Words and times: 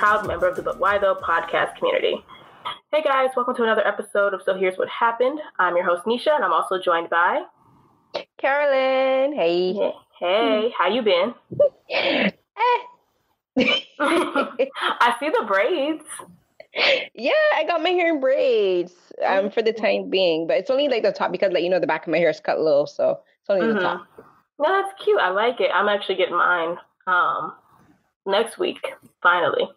Happened 0.00 0.30
is 0.30 0.36
a 0.36 0.38
proud 0.38 0.40
member 0.40 0.48
of 0.48 0.56
the 0.56 0.62
But 0.62 0.78
Why 0.78 0.98
Though 0.98 1.14
podcast 1.16 1.76
community. 1.76 2.24
Hey 2.92 3.02
guys, 3.02 3.30
welcome 3.36 3.54
to 3.56 3.62
another 3.62 3.86
episode 3.86 4.32
of 4.34 4.42
So 4.42 4.54
Here's 4.56 4.78
What 4.78 4.88
Happened. 4.88 5.40
I'm 5.58 5.76
your 5.76 5.84
host 5.84 6.04
Nisha, 6.04 6.34
and 6.34 6.44
I'm 6.44 6.52
also 6.52 6.80
joined 6.80 7.10
by 7.10 7.42
Carolyn. 8.38 9.34
Hey. 9.34 9.74
Hey, 10.18 10.72
how 10.76 10.88
you 10.88 11.02
been? 11.02 11.34
Eh. 11.90 12.30
I 14.00 15.14
see 15.20 15.28
the 15.28 15.44
braids. 15.46 16.04
Yeah, 17.14 17.32
I 17.56 17.64
got 17.66 17.82
my 17.82 17.90
hair 17.90 18.14
in 18.14 18.20
braids 18.20 18.94
um, 19.26 19.50
for 19.50 19.60
the 19.62 19.72
time 19.72 20.08
being, 20.08 20.46
but 20.46 20.56
it's 20.56 20.70
only 20.70 20.88
like 20.88 21.02
the 21.02 21.12
top 21.12 21.32
because, 21.32 21.52
like, 21.52 21.62
you 21.62 21.68
know, 21.70 21.80
the 21.80 21.86
back 21.86 22.06
of 22.06 22.10
my 22.12 22.18
hair 22.18 22.30
is 22.30 22.40
cut 22.40 22.60
low, 22.60 22.84
so 22.86 23.20
it's 23.40 23.50
only 23.50 23.66
Mhm. 23.66 23.74
the 23.74 23.80
top. 23.80 24.06
No, 24.58 24.68
that's 24.68 25.02
cute. 25.02 25.18
I 25.20 25.30
like 25.30 25.60
it. 25.60 25.70
I'm 25.74 25.88
actually 25.88 26.14
getting 26.16 26.36
mine 26.36 26.78
um 27.06 27.54
next 28.26 28.58
week, 28.58 28.94
finally. 29.22 29.68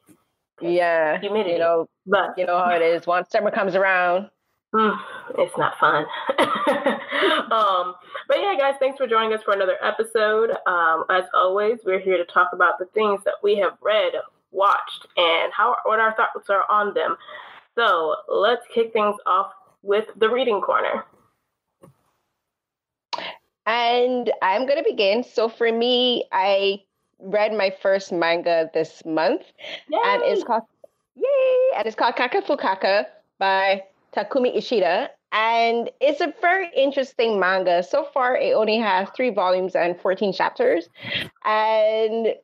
Yeah, 0.62 1.20
Humidity. 1.20 1.53
you 1.53 1.59
know, 1.59 1.88
But 2.05 2.38
you 2.38 2.45
know 2.45 2.57
how 2.57 2.71
it 2.71 2.81
is. 2.81 3.05
Once 3.07 3.30
summer 3.30 3.52
comes 3.52 3.75
around, 3.75 4.30
Mm, 4.76 4.98
it's 5.38 5.55
not 5.55 5.77
fun. 5.79 6.03
um, 7.52 7.93
but 8.27 8.39
yeah, 8.39 8.55
guys, 8.57 8.73
thanks 8.79 8.98
for 8.98 9.05
joining 9.05 9.31
us 9.31 9.43
for 9.43 9.53
another 9.53 9.77
episode. 9.84 10.49
Um, 10.66 11.05
as 11.12 11.26
always, 11.35 11.77
we're 11.85 11.99
here 11.99 12.18
to 12.18 12.26
talk 12.26 12.49
about 12.54 12.79
the 12.79 12.85
things 12.85 13.21
that 13.26 13.35
we 13.43 13.55
have 13.57 13.74
read, 13.84 14.13
watched, 14.51 15.05
and 15.15 15.54
how 15.54 15.76
what 15.85 15.99
our 15.99 16.15
thoughts 16.15 16.49
are 16.49 16.63
on 16.71 16.96
them. 16.96 17.18
So 17.76 18.15
let's 18.27 18.63
kick 18.74 18.93
things 18.93 19.15
off 19.27 19.51
with 19.84 20.05
the 20.18 20.27
reading 20.29 20.59
corner. 20.62 21.05
and 23.68 24.31
I'm 24.41 24.65
gonna 24.65 24.84
begin. 24.84 25.24
So 25.24 25.49
for 25.49 25.71
me, 25.71 26.26
I 26.31 26.81
read 27.24 27.54
my 27.54 27.74
first 27.82 28.12
manga 28.12 28.70
this 28.74 29.04
month, 29.05 29.41
and 29.91 30.21
it's 30.24 30.43
called 30.43 30.63
Yay! 31.16 31.77
And 31.77 31.85
it's 31.85 31.96
called 31.96 32.15
Kaka 32.15 32.41
Fukaka 32.41 33.05
by 33.40 33.84
Takumi 34.15 34.55
Ishida. 34.55 35.10
And 35.32 35.90
it's 35.99 36.21
a 36.21 36.34
very 36.41 36.70
interesting 36.76 37.40
manga. 37.40 37.82
So 37.82 38.07
far, 38.13 38.38
it 38.38 38.54
only 38.54 38.77
has 38.77 39.10
three 39.15 39.32
volumes 39.32 39.76
and 39.76 39.99
14 39.99 40.32
chapters. 40.32 40.90
And 41.43 42.35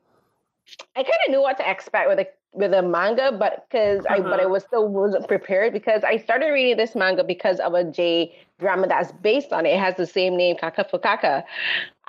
I 0.96 1.04
kind 1.04 1.20
of 1.26 1.32
knew 1.32 1.42
what 1.42 1.58
to 1.58 1.70
expect 1.70 2.10
with 2.10 2.20
a 2.20 2.28
with 2.52 2.74
a 2.74 2.82
manga, 2.82 3.32
but 3.32 3.68
because 3.70 4.04
I 4.10 4.22
but 4.22 4.40
I 4.40 4.44
uh-huh. 4.44 4.50
was 4.50 4.64
still 4.64 4.88
wasn't 4.88 5.28
prepared 5.28 5.72
because 5.72 6.04
I 6.04 6.18
started 6.18 6.48
reading 6.48 6.78
this 6.78 6.96
manga 6.96 7.24
because 7.24 7.60
of 7.60 7.76
a 7.76 7.84
J 7.84 8.36
drama 8.60 8.88
that's 8.88 9.12
based 9.12 9.54
on 9.54 9.68
it. 9.68 9.70
It 9.70 9.80
has 9.80 9.96
the 9.96 10.08
same 10.08 10.36
name, 10.36 10.56
Kaka 10.58 10.84
Fukaka. 10.84 11.44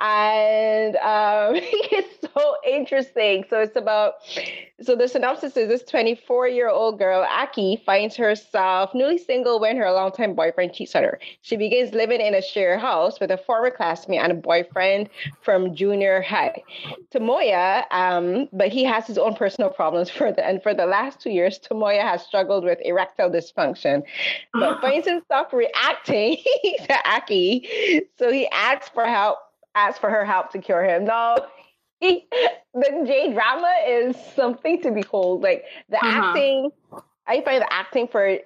And 0.01 0.95
um, 0.97 1.55
it's 1.61 2.27
so 2.33 2.55
interesting. 2.67 3.45
So 3.49 3.59
it's 3.61 3.75
about 3.75 4.15
so 4.81 4.95
the 4.95 5.07
synopsis 5.07 5.55
is 5.55 5.67
this 5.67 5.83
24 5.83 6.47
year 6.47 6.69
old 6.69 6.97
girl, 6.97 7.25
Aki, 7.29 7.83
finds 7.85 8.15
herself 8.15 8.93
newly 8.95 9.17
single 9.19 9.59
when 9.59 9.77
her 9.77 9.91
longtime 9.91 10.33
boyfriend 10.33 10.73
cheats 10.73 10.95
on 10.95 11.03
her. 11.03 11.19
She 11.41 11.55
begins 11.55 11.93
living 11.93 12.19
in 12.19 12.33
a 12.33 12.41
shared 12.41 12.79
house 12.79 13.19
with 13.19 13.29
a 13.31 13.37
former 13.37 13.69
classmate 13.69 14.21
and 14.21 14.31
a 14.31 14.35
boyfriend 14.35 15.09
from 15.41 15.75
junior 15.75 16.21
high. 16.21 16.63
Tomoya, 17.13 17.83
um, 17.91 18.49
but 18.51 18.69
he 18.69 18.83
has 18.83 19.05
his 19.05 19.17
own 19.17 19.35
personal 19.35 19.69
problems 19.69 20.09
for 20.09 20.31
the 20.31 20.43
and 20.45 20.63
for 20.63 20.73
the 20.73 20.85
last 20.85 21.19
two 21.21 21.29
years, 21.29 21.59
Tomoya 21.59 22.01
has 22.01 22.23
struggled 22.25 22.63
with 22.63 22.79
erectile 22.83 23.29
dysfunction, 23.29 24.03
but 24.53 24.81
finds 24.81 25.07
himself 25.07 25.53
reacting 25.53 26.37
to 26.85 27.09
Aki. 27.09 28.01
So 28.17 28.31
he 28.31 28.47
asks 28.47 28.89
for 28.89 29.05
help, 29.05 29.37
asks 29.75 29.99
for 29.99 30.09
her 30.09 30.25
help 30.25 30.51
to 30.51 30.59
cure 30.59 30.83
him. 30.83 31.05
No, 31.05 31.45
he, 31.99 32.27
the 32.73 33.03
J 33.05 33.33
drama 33.33 33.73
is 33.87 34.15
something 34.35 34.81
to 34.81 34.91
behold. 34.91 35.41
Like 35.43 35.65
the 35.89 35.99
Uh-huh. 36.01 36.41
acting, 36.43 36.71
I 37.27 37.41
find 37.41 37.61
the 37.61 37.73
acting 37.73 38.07
for 38.07 38.37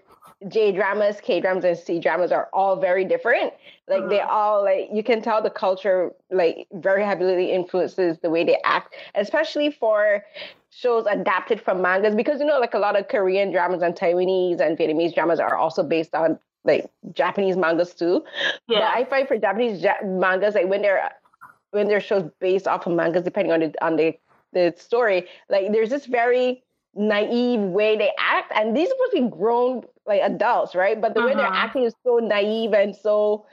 J 0.47 0.71
dramas, 0.71 1.19
K 1.21 1.39
dramas, 1.39 1.63
and 1.63 1.77
C 1.77 1.99
dramas 1.99 2.31
are 2.31 2.49
all 2.53 2.75
very 2.75 3.05
different. 3.05 3.53
Like 3.87 4.09
they 4.09 4.21
all 4.21 4.63
like 4.63 4.89
you 4.91 5.03
can 5.03 5.21
tell 5.21 5.41
the 5.41 5.49
culture 5.49 6.11
like 6.31 6.67
very 6.73 7.03
heavily 7.03 7.51
influences 7.51 8.19
the 8.19 8.29
way 8.29 8.43
they 8.43 8.57
act, 8.65 8.95
especially 9.15 9.71
for 9.71 10.23
shows 10.69 11.05
adapted 11.09 11.61
from 11.61 11.81
mangas 11.81 12.15
because 12.15 12.39
you 12.39 12.45
know 12.45 12.59
like 12.59 12.73
a 12.73 12.79
lot 12.79 12.97
of 12.99 13.07
Korean 13.07 13.51
dramas 13.51 13.81
and 13.81 13.95
Taiwanese 13.95 14.59
and 14.59 14.77
Vietnamese 14.77 15.13
dramas 15.13 15.39
are 15.39 15.55
also 15.55 15.83
based 15.83 16.13
on 16.13 16.39
like 16.65 16.91
Japanese 17.13 17.57
mangas 17.57 17.93
too. 17.95 18.25
But 18.67 18.83
Yeah. 18.83 18.91
I 18.93 19.05
find 19.05 19.27
for 19.27 19.37
Japanese 19.37 19.81
ja- 19.83 20.03
mangas, 20.03 20.55
like 20.55 20.67
when 20.67 20.81
they're 20.81 21.11
when 21.71 21.87
they're 21.87 22.01
shows 22.01 22.29
based 22.39 22.67
off 22.67 22.87
of 22.87 22.93
mangas, 22.93 23.23
depending 23.23 23.53
on 23.53 23.61
the 23.61 23.85
on 23.85 23.97
the 23.97 24.17
the 24.53 24.73
story, 24.77 25.27
like 25.49 25.71
there's 25.71 25.89
this 25.89 26.05
very 26.07 26.63
naive 26.95 27.61
way 27.61 27.97
they 27.97 28.11
act, 28.19 28.51
and 28.55 28.75
these 28.75 28.89
are 28.89 28.91
supposed 28.91 29.11
to 29.15 29.23
be 29.23 29.29
grown 29.29 29.83
like 30.07 30.21
adults, 30.23 30.75
right? 30.75 30.99
But 31.01 31.13
the 31.15 31.21
way 31.21 31.35
they're 31.35 31.47
Mhm. 31.47 31.53
acting 31.53 31.83
is 31.83 31.95
so 32.05 32.17
naive 32.19 32.73
and 32.73 32.95
so 32.95 33.45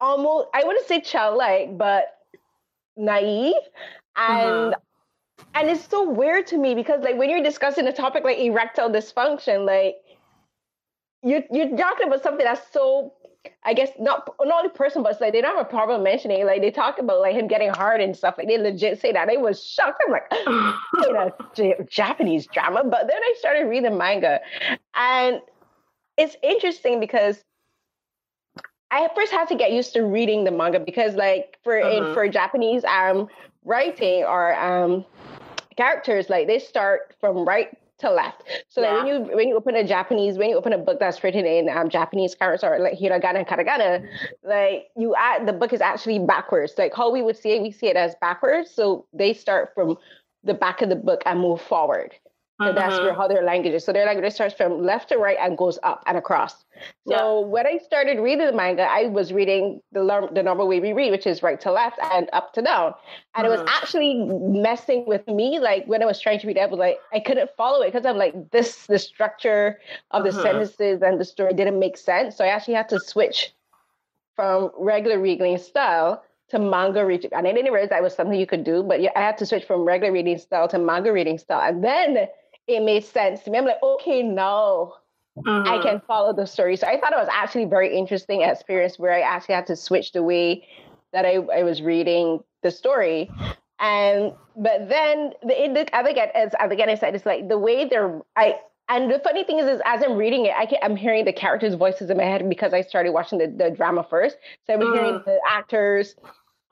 almost 0.00 0.48
I 0.54 0.64
wouldn't 0.64 0.86
say 0.86 1.00
childlike, 1.00 1.78
but 1.78 2.18
naive, 2.96 3.54
and 4.16 4.74
and 5.54 5.70
it's 5.70 5.86
so 5.88 6.08
weird 6.10 6.46
to 6.48 6.58
me 6.58 6.74
because 6.74 7.02
like 7.02 7.16
when 7.16 7.30
you're 7.30 7.42
discussing 7.42 7.86
a 7.86 7.92
topic 7.92 8.24
like 8.24 8.38
erectile 8.38 8.90
dysfunction, 8.90 9.66
like 9.66 9.96
you 11.24 11.42
you're 11.50 11.76
talking 11.76 12.06
about 12.08 12.22
something 12.22 12.44
that's 12.44 12.60
so 12.72 13.12
I 13.64 13.74
guess 13.74 13.90
not 13.98 14.28
not 14.40 14.58
only 14.64 14.70
personal, 14.70 15.04
but 15.04 15.20
like 15.20 15.32
they 15.32 15.40
don't 15.40 15.56
have 15.56 15.66
a 15.66 15.68
problem 15.68 16.02
mentioning. 16.02 16.40
it. 16.40 16.44
Like 16.46 16.60
they 16.60 16.70
talk 16.70 16.98
about 16.98 17.20
like 17.20 17.34
him 17.34 17.48
getting 17.48 17.70
hard 17.70 18.00
and 18.00 18.16
stuff. 18.16 18.34
Like 18.38 18.46
they 18.48 18.58
legit 18.58 19.00
say 19.00 19.12
that. 19.12 19.28
They 19.28 19.36
was 19.36 19.64
shocked. 19.64 20.02
I'm 20.06 20.12
like, 20.12 20.30
a 21.16 21.32
J- 21.54 21.76
Japanese 21.88 22.46
drama. 22.46 22.84
But 22.84 23.08
then 23.08 23.16
I 23.22 23.34
started 23.38 23.64
reading 23.66 23.96
manga, 23.96 24.40
and 24.94 25.40
it's 26.16 26.36
interesting 26.42 27.00
because 27.00 27.42
I 28.90 29.08
first 29.14 29.32
had 29.32 29.48
to 29.48 29.54
get 29.56 29.72
used 29.72 29.92
to 29.94 30.02
reading 30.02 30.44
the 30.44 30.50
manga 30.50 30.78
because, 30.78 31.14
like, 31.16 31.58
for 31.64 31.74
Mhm. 31.74 32.08
in 32.08 32.14
for 32.14 32.28
Japanese 32.28 32.84
um 32.84 33.28
writing 33.64 34.24
or 34.24 34.54
um 34.54 35.04
characters, 35.76 36.30
like 36.30 36.46
they 36.46 36.58
start 36.58 37.14
from 37.20 37.44
right 37.44 37.76
to 37.98 38.10
left. 38.10 38.42
So 38.68 38.80
like 38.80 39.04
when 39.04 39.06
you 39.06 39.36
when 39.36 39.48
you 39.48 39.56
open 39.56 39.76
a 39.76 39.84
Japanese 39.84 40.36
when 40.36 40.50
you 40.50 40.56
open 40.56 40.72
a 40.72 40.78
book 40.78 40.98
that's 40.98 41.22
written 41.22 41.46
in 41.46 41.68
um, 41.68 41.88
Japanese 41.88 42.34
characters 42.34 42.64
or 42.64 42.78
like 42.78 42.98
hiragana 42.98 43.38
and 43.38 43.46
katakana, 43.46 44.06
like 44.42 44.88
you 44.96 45.14
add 45.16 45.46
the 45.46 45.52
book 45.52 45.72
is 45.72 45.80
actually 45.80 46.18
backwards. 46.18 46.74
Like 46.76 46.94
how 46.94 47.10
we 47.10 47.22
would 47.22 47.36
see 47.36 47.52
it, 47.52 47.62
we 47.62 47.70
see 47.70 47.86
it 47.86 47.96
as 47.96 48.14
backwards. 48.20 48.70
So 48.70 49.06
they 49.12 49.32
start 49.32 49.72
from 49.74 49.96
the 50.42 50.54
back 50.54 50.82
of 50.82 50.88
the 50.88 50.96
book 50.96 51.22
and 51.24 51.40
move 51.40 51.60
forward. 51.60 52.14
So 52.62 52.72
that's 52.72 53.00
where 53.02 53.12
how 53.14 53.26
their 53.28 53.42
language 53.42 53.74
is. 53.74 53.84
So 53.84 53.92
their 53.92 54.06
language 54.06 54.32
starts 54.32 54.54
from 54.54 54.82
left 54.82 55.08
to 55.10 55.18
right 55.18 55.36
and 55.40 55.56
goes 55.58 55.78
up 55.82 56.02
and 56.06 56.16
across. 56.16 56.64
So 57.06 57.40
when 57.40 57.66
I 57.66 57.76
started 57.78 58.18
reading 58.18 58.46
the 58.46 58.52
manga, 58.52 58.82
I 58.82 59.06
was 59.06 59.32
reading 59.32 59.80
the 59.92 60.28
the 60.32 60.42
normal 60.42 60.66
way 60.68 60.80
we 60.80 60.92
read, 60.92 61.10
which 61.10 61.26
is 61.26 61.42
right 61.42 61.60
to 61.60 61.70
left 61.72 61.98
and 62.00 62.28
up 62.32 62.52
to 62.54 62.62
down. 62.62 62.94
And 63.34 63.46
it 63.46 63.50
was 63.50 63.60
Mhm. 63.60 63.66
actually 63.66 64.14
messing 64.14 65.04
with 65.06 65.26
me. 65.26 65.58
Like 65.58 65.86
when 65.86 66.02
I 66.02 66.06
was 66.06 66.20
trying 66.20 66.38
to 66.40 66.46
read 66.46 66.56
it, 66.56 66.60
I 66.60 66.66
was 66.66 66.78
like, 66.78 66.98
I 67.12 67.20
couldn't 67.20 67.50
follow 67.56 67.82
it 67.82 67.92
because 67.92 68.06
I'm 68.06 68.16
like, 68.16 68.50
this 68.50 68.86
the 68.86 68.98
structure 68.98 69.78
of 70.10 70.24
the 70.24 70.30
Mhm. 70.30 70.40
sentences 70.42 71.02
and 71.02 71.20
the 71.20 71.24
story 71.24 71.52
didn't 71.54 71.78
make 71.78 71.96
sense. 71.96 72.36
So 72.36 72.44
I 72.44 72.48
actually 72.48 72.74
had 72.74 72.88
to 72.90 72.98
switch 72.98 73.54
from 74.36 74.70
regular 74.78 75.18
reading 75.20 75.58
style 75.58 76.24
to 76.48 76.58
manga 76.58 77.04
reading. 77.04 77.30
And 77.32 77.46
I 77.46 77.52
didn't 77.52 77.72
realize 77.72 77.90
that 77.90 78.02
was 78.02 78.14
something 78.14 78.38
you 78.38 78.46
could 78.46 78.64
do, 78.64 78.82
but 78.82 79.00
yeah, 79.00 79.10
I 79.16 79.20
had 79.20 79.38
to 79.38 79.46
switch 79.46 79.64
from 79.64 79.82
regular 79.82 80.12
reading 80.12 80.38
style 80.38 80.68
to 80.68 80.78
manga 80.78 81.12
reading 81.12 81.38
style. 81.38 81.60
And 81.68 81.82
then 81.84 82.28
it 82.66 82.82
made 82.82 83.04
sense 83.04 83.42
to 83.42 83.50
me. 83.50 83.58
I'm 83.58 83.64
like, 83.64 83.82
okay, 83.82 84.22
now 84.22 84.94
Mhm. 85.36 85.66
I 85.66 85.78
can 85.78 86.00
follow 86.06 86.32
the 86.32 86.46
story. 86.46 86.76
So 86.76 86.86
I 86.86 86.98
thought 87.00 87.12
it 87.12 87.18
was 87.18 87.28
actually 87.30 87.64
very 87.64 87.96
interesting 87.96 88.42
experience 88.42 88.98
where 88.98 89.12
I 89.12 89.20
actually 89.20 89.56
had 89.56 89.66
to 89.66 89.76
switch 89.76 90.12
the 90.12 90.22
way 90.22 90.66
that 91.12 91.24
I, 91.24 91.34
I 91.36 91.62
was 91.62 91.82
reading 91.82 92.40
the 92.62 92.70
story. 92.70 93.30
And 93.80 94.32
but 94.56 94.88
then 94.88 95.32
the, 95.42 95.88
other 95.92 96.10
again 96.10 96.28
as 96.34 96.52
again 96.60 96.88
I 96.88 96.94
said 96.94 97.14
it's 97.14 97.26
like 97.26 97.48
the 97.48 97.58
way 97.58 97.88
they're 97.88 98.20
I 98.36 98.60
and 98.88 99.10
the 99.10 99.18
funny 99.18 99.44
thing 99.44 99.58
is, 99.58 99.66
is 99.66 99.80
as 99.84 100.02
I'm 100.02 100.16
reading 100.16 100.44
it, 100.44 100.52
I 100.56 100.66
can, 100.66 100.78
I'm 100.82 100.94
hearing 100.94 101.24
the 101.24 101.32
characters' 101.32 101.74
voices 101.74 102.10
in 102.10 102.18
my 102.18 102.24
head 102.24 102.46
because 102.48 102.74
I 102.74 102.82
started 102.82 103.12
watching 103.12 103.38
the, 103.38 103.46
the 103.46 103.70
drama 103.70 104.06
first. 104.08 104.36
So 104.66 104.74
I'm 104.74 104.82
hearing 104.82 105.14
Mm. 105.14 105.24
the 105.24 105.40
actors, 105.48 106.16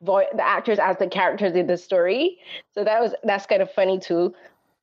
voice 0.02 0.26
the 0.34 0.46
actors 0.46 0.78
as 0.78 0.98
the 0.98 1.06
characters 1.06 1.54
in 1.54 1.66
the 1.66 1.78
story. 1.78 2.38
So 2.74 2.84
that 2.84 3.00
was 3.00 3.14
that's 3.24 3.46
kind 3.46 3.62
of 3.62 3.72
funny 3.72 3.98
too. 3.98 4.34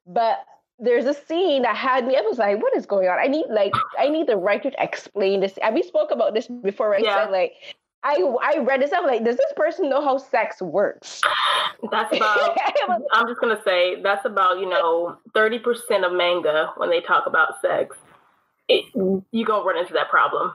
But 0.07 0.43
there's 0.79 1.05
a 1.05 1.13
scene 1.13 1.61
that 1.63 1.75
had 1.75 2.07
me. 2.07 2.15
I 2.15 2.21
was 2.21 2.37
like, 2.37 2.61
"What 2.61 2.75
is 2.75 2.85
going 2.85 3.07
on? 3.07 3.19
I 3.19 3.27
need 3.27 3.45
like 3.49 3.73
I 3.97 4.09
need 4.09 4.27
the 4.27 4.37
writer 4.37 4.71
to 4.71 4.83
explain 4.83 5.39
this." 5.41 5.57
And 5.61 5.75
we 5.75 5.83
spoke 5.83 6.11
about 6.11 6.33
this 6.33 6.47
before. 6.47 6.95
I 6.95 6.99
Yeah. 6.99 7.25
said 7.25 7.31
like, 7.31 7.53
I 8.03 8.15
I 8.41 8.59
read 8.59 8.81
this. 8.81 8.91
I'm 8.93 9.05
like, 9.05 9.23
does 9.25 9.35
this 9.37 9.53
person 9.55 9.89
know 9.89 10.01
how 10.01 10.17
sex 10.17 10.61
works? 10.61 11.21
That's 11.91 12.15
about. 12.15 12.57
I'm 13.13 13.27
just 13.27 13.41
gonna 13.41 13.61
say 13.63 14.01
that's 14.01 14.25
about 14.25 14.59
you 14.59 14.69
know 14.69 15.17
thirty 15.33 15.59
percent 15.59 16.05
of 16.05 16.13
manga 16.13 16.71
when 16.77 16.89
they 16.89 17.01
talk 17.01 17.25
about 17.27 17.59
sex. 17.61 17.97
It, 18.69 18.85
you 19.31 19.45
gonna 19.45 19.65
run 19.65 19.77
into 19.77 19.93
that 19.93 20.09
problem. 20.09 20.53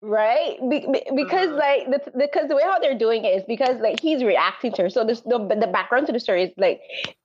right 0.00 0.58
be, 0.70 0.80
be- 0.92 1.02
because 1.16 1.48
Mhm. 1.48 1.58
like 1.58 1.90
the, 1.90 2.12
because 2.18 2.48
the 2.48 2.54
way 2.56 2.62
how 2.62 2.78
they're 2.78 2.96
doing 2.98 3.24
it 3.24 3.34
is 3.34 3.42
because 3.48 3.78
like 3.80 3.98
he's 4.00 4.22
reacting 4.22 4.70
to 4.74 4.82
her 4.82 4.90
so 4.90 5.02
there's 5.04 5.22
the, 5.22 5.38
the 5.38 5.66
background 5.66 6.06
to 6.06 6.12
the 6.12 6.20
story 6.20 6.42
is 6.44 6.50
like 6.58 6.80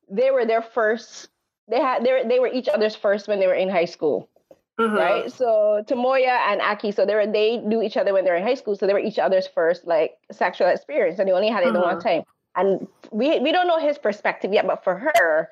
they 0.09 0.31
were 0.31 0.45
their 0.45 0.61
first 0.61 1.27
they 1.69 1.79
had 1.79 2.03
they 2.03 2.11
were 2.11 2.23
they 2.27 2.39
were 2.39 2.47
each 2.47 2.67
other's 2.67 2.95
first 2.95 3.27
when 3.27 3.39
they 3.39 3.47
were 3.47 3.53
in 3.53 3.69
high 3.69 3.85
school. 3.85 4.29
Mm-hmm. 4.79 4.95
Right. 4.95 5.31
So 5.31 5.83
Tomoya 5.87 6.51
and 6.51 6.61
Aki, 6.61 6.93
so 6.93 7.05
they 7.05 7.13
were 7.13 7.27
they 7.27 7.57
knew 7.57 7.81
each 7.81 7.97
other 7.97 8.13
when 8.13 8.23
they 8.23 8.31
were 8.31 8.37
in 8.37 8.43
high 8.43 8.55
school. 8.55 8.75
So 8.75 8.87
they 8.87 8.93
were 8.93 8.99
each 8.99 9.19
other's 9.19 9.47
first 9.47 9.85
like 9.85 10.17
sexual 10.31 10.67
experience. 10.67 11.19
And 11.19 11.27
they 11.27 11.33
only 11.33 11.49
had 11.49 11.63
it 11.63 11.67
mm-hmm. 11.67 11.75
the 11.75 11.81
one 11.81 11.99
time. 11.99 12.23
And 12.55 12.87
we 13.11 13.39
we 13.39 13.51
don't 13.51 13.67
know 13.67 13.79
his 13.79 13.97
perspective 13.97 14.53
yet, 14.53 14.65
but 14.65 14.83
for 14.83 14.95
her, 14.95 15.49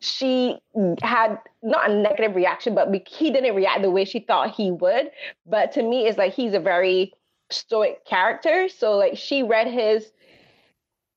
she 0.00 0.58
had 1.02 1.38
not 1.62 1.90
a 1.90 1.94
negative 1.94 2.36
reaction, 2.36 2.74
but 2.74 2.88
he 3.08 3.30
didn't 3.30 3.56
react 3.56 3.82
the 3.82 3.90
way 3.90 4.04
she 4.04 4.20
thought 4.20 4.54
he 4.54 4.70
would. 4.70 5.10
But 5.46 5.72
to 5.72 5.82
me, 5.82 6.06
it's 6.06 6.18
like 6.18 6.34
he's 6.34 6.54
a 6.54 6.60
very 6.60 7.14
stoic 7.50 8.04
character. 8.04 8.68
So 8.68 8.96
like 8.96 9.16
she 9.16 9.42
read 9.42 9.66
his 9.66 10.12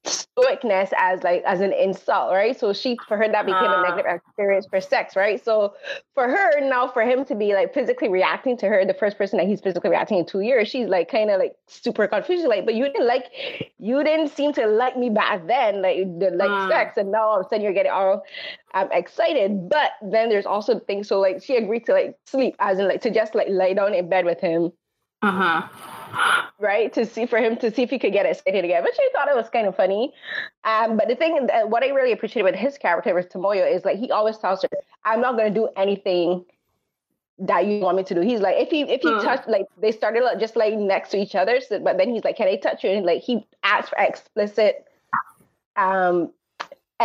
stoicness 0.04 0.92
as 0.98 1.22
like 1.24 1.44
as 1.44 1.62
an 1.62 1.74
insult, 1.74 2.32
right? 2.32 2.58
So 2.60 2.74
she 2.74 2.98
for 3.08 3.18
her 3.18 3.28
that 3.28 3.46
became 3.46 3.64
uh, 3.64 3.84
a 3.84 3.90
negative 3.90 4.12
experience 4.16 4.66
for 4.68 4.82
sex, 4.82 5.16
right? 5.16 5.44
So 5.44 5.76
for 6.16 6.28
her 6.28 6.60
now, 6.62 6.88
for 6.88 7.04
him 7.04 7.24
to 7.26 7.36
be 7.36 7.54
like 7.54 7.74
physically 7.74 8.10
reacting 8.10 8.58
to 8.58 8.68
her, 8.68 8.86
the 8.86 8.94
first 8.94 9.18
person 9.18 9.38
that 9.38 9.48
he's 9.48 9.62
physically 9.62 9.90
reacting 9.90 10.18
in 10.18 10.26
two 10.26 10.42
years, 10.42 10.68
she's 10.68 10.88
like 10.88 11.10
kind 11.10 11.30
of 11.30 11.40
like 11.40 11.54
super 11.68 12.08
confused, 12.08 12.48
like, 12.48 12.66
but 12.66 12.74
you 12.74 12.86
didn't 12.86 13.08
like, 13.08 13.26
you 13.78 14.04
didn't 14.04 14.30
seem 14.30 14.54
to 14.54 14.66
like 14.66 14.98
me 14.98 15.10
back 15.10 15.46
then, 15.48 15.82
like 15.82 15.98
the 16.20 16.32
like 16.32 16.50
uh, 16.50 16.68
sex, 16.70 16.98
and 16.98 17.12
now 17.12 17.24
all 17.24 17.40
of 17.40 17.46
a 17.46 17.50
sudden 17.50 17.64
you're 17.64 17.74
getting 17.74 17.92
all 17.92 18.24
I'm 18.74 18.92
excited. 18.92 19.70
But 19.70 19.92
then 20.02 20.30
there's 20.30 20.46
also 20.46 20.80
things. 20.80 21.08
So 21.08 21.20
like 21.20 21.44
she 21.44 21.58
agreed 21.58 21.86
to 21.86 21.94
like 21.94 22.16
sleep, 22.26 22.56
as 22.60 22.80
in 22.80 22.88
like 22.88 23.02
to 23.02 23.12
just 23.12 23.36
like 23.36 23.48
lay 23.50 23.74
down 23.74 23.94
in 23.94 24.10
bed 24.10 24.26
with 24.26 24.40
him. 24.40 24.72
Uh 25.22 25.32
huh 25.32 26.01
right? 26.60 26.92
To 26.94 27.06
see 27.06 27.26
for 27.26 27.38
him 27.38 27.58
to 27.58 27.74
see 27.74 27.84
if 27.84 27.90
he 27.90 28.00
could 28.00 28.14
get 28.14 28.26
it 28.26 28.38
stated 28.38 28.66
again, 28.66 28.84
which 28.84 28.98
I 29.00 29.10
thought 29.14 29.30
it 29.30 29.36
was 29.36 29.50
kind 29.50 29.68
of 29.68 29.76
funny. 29.76 30.14
Um, 30.64 30.98
but 30.98 31.08
the 31.08 31.16
thing, 31.16 31.48
that, 31.48 31.70
what 31.70 31.84
I 31.84 31.90
really 31.90 32.12
appreciated 32.12 32.52
with 32.52 32.60
his 32.60 32.78
character 32.78 33.14
with 33.14 33.30
Tomoya 33.30 33.74
is 33.74 33.86
like 33.86 33.98
he 33.98 34.12
always 34.12 34.38
tells 34.38 34.62
her, 34.64 34.70
"I'm 35.04 35.22
not 35.22 35.38
going 35.38 35.54
to 35.54 35.60
do 35.60 35.70
anything." 35.76 36.46
that 37.44 37.66
you 37.66 37.80
want 37.80 37.98
me 37.98 38.04
to 38.04 38.14
do. 38.14 38.22
He's 38.22 38.40
like, 38.40 38.56
if 38.58 38.70
he 38.70 38.82
if 38.82 39.02
he 39.02 39.10
mm. 39.10 39.24
touched 39.24 39.48
like 39.48 39.66
they 39.80 39.92
started 39.92 40.24
like, 40.24 40.40
just 40.40 40.56
like 40.56 40.76
next 40.76 41.10
to 41.10 41.18
each 41.18 41.34
other, 41.34 41.60
so, 41.60 41.80
but 41.80 41.98
then 41.98 42.14
he's 42.14 42.24
like, 42.24 42.38
can 42.38 42.48
I 42.48 42.56
touch 42.56 42.84
you? 42.84 42.92
And 42.92 43.04
like 43.04 43.24
he 43.24 43.48
asked 43.64 43.90
for 43.90 43.98
explicit 43.98 44.86
um 45.76 46.32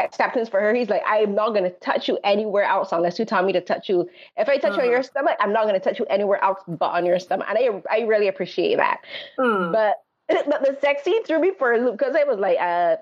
acceptance 0.05 0.49
for 0.49 0.61
her. 0.61 0.75
He's 0.75 0.89
like, 0.89 1.03
I 1.07 1.19
am 1.19 1.35
not 1.35 1.51
going 1.51 1.65
to 1.65 1.71
touch 1.71 2.09
you 2.09 2.19
anywhere 2.25 2.65
else 2.65 2.91
unless 2.93 3.19
you 3.19 3.25
tell 3.25 3.43
me 3.43 3.53
to 3.53 3.61
touch 3.61 3.89
you. 3.89 4.09
If 4.37 4.49
I 4.49 4.59
touch 4.59 4.73
uh-huh. 4.73 4.83
you 4.83 4.87
on 4.87 4.91
your 4.91 5.01
uh-huh. 5.01 5.09
stomach, 5.09 5.37
I'm 5.41 5.53
not 5.53 5.63
going 5.63 5.75
to 5.75 5.81
touch 5.81 5.99
you 5.99 6.07
anywhere 6.07 6.43
else 6.43 6.61
but 6.67 6.91
on 6.91 7.05
your 7.07 7.19
stomach. 7.19 7.47
And 7.49 7.59
I, 7.59 7.83
I 7.95 8.01
really 8.03 8.29
appreciate 8.29 8.77
that. 8.77 9.01
Mm. 9.39 9.73
But 9.73 9.97
but 10.29 10.63
the 10.63 10.77
sex 10.81 11.05
scene 11.05 11.23
threw 11.25 11.41
me 11.41 11.53
for 11.57 11.73
a 11.73 11.79
loop 11.79 11.99
because 11.99 12.17
I 12.17 12.25
was 12.25 12.39
like, 12.39 12.59
uh, 12.59 12.97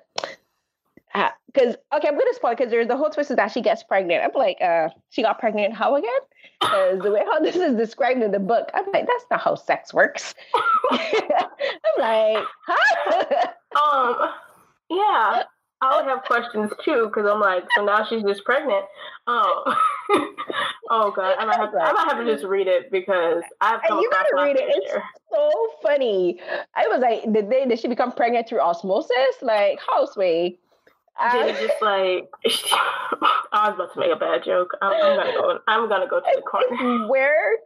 because 1.46 1.76
uh, 1.92 1.96
okay, 1.96 2.08
I'm 2.08 2.18
gonna 2.18 2.34
spoil 2.34 2.54
because 2.54 2.70
there's 2.70 2.88
the 2.88 2.96
whole 2.96 3.08
twist 3.08 3.30
is 3.30 3.36
that 3.36 3.52
she 3.52 3.62
gets 3.62 3.82
pregnant. 3.82 4.24
I'm 4.24 4.32
like, 4.34 4.60
uh, 4.60 4.88
she 5.10 5.22
got 5.22 5.38
pregnant 5.38 5.74
how 5.74 5.94
again? 5.94 6.10
Because 6.60 7.00
the 7.00 7.10
way 7.12 7.22
how 7.24 7.40
this 7.40 7.56
is 7.56 7.76
described 7.76 8.22
in 8.22 8.32
the 8.32 8.38
book, 8.38 8.70
I'm 8.74 8.84
like, 8.92 9.06
that's 9.06 9.24
not 9.30 9.40
how 9.40 9.54
sex 9.54 9.94
works. 9.94 10.34
I'm 10.90 10.98
like, 11.98 12.44
huh? 12.66 13.46
um, 13.80 14.30
yeah. 14.90 15.42
I 15.84 15.96
would 16.00 16.08
have 16.08 16.24
questions 16.24 16.72
too 16.84 17.06
because 17.06 17.30
I'm 17.30 17.40
like, 17.40 17.64
so 17.76 17.84
now 17.84 18.04
she's 18.04 18.22
just 18.22 18.44
pregnant. 18.44 18.84
Oh, 19.26 19.76
oh 20.90 21.10
god, 21.10 21.36
I 21.38 21.44
might 21.44 21.56
have 21.56 21.72
to. 21.72 21.78
I 21.78 21.92
might 21.92 22.08
have 22.08 22.24
to 22.24 22.32
just 22.32 22.44
read 22.44 22.66
it 22.66 22.90
because 22.90 23.42
I've 23.60 23.80
come 23.86 23.98
you 24.00 24.10
gotta 24.10 24.30
read 24.34 24.56
it. 24.56 24.64
It's 24.66 24.92
so 25.30 25.50
funny. 25.82 26.40
I 26.74 26.86
was 26.88 27.00
like, 27.00 27.30
did 27.32 27.50
they? 27.50 27.66
Did 27.66 27.78
she 27.78 27.88
become 27.88 28.12
pregnant 28.12 28.48
through 28.48 28.60
osmosis? 28.60 29.36
Like, 29.42 29.78
how 29.86 30.06
sweet? 30.06 30.58
Did 31.32 31.56
just 31.56 31.80
like 31.80 32.28
I 33.52 33.68
was 33.68 33.74
about 33.74 33.94
to 33.94 34.00
make 34.00 34.10
a 34.10 34.16
bad 34.16 34.42
joke. 34.44 34.76
I'm, 34.82 34.92
I'm 34.92 35.16
gonna 35.16 35.32
go. 35.32 35.58
I'm 35.68 35.88
gonna 35.88 36.08
go 36.08 36.20
to 36.20 36.26
the 36.34 36.42
corner. 36.42 37.08
Where 37.08 37.58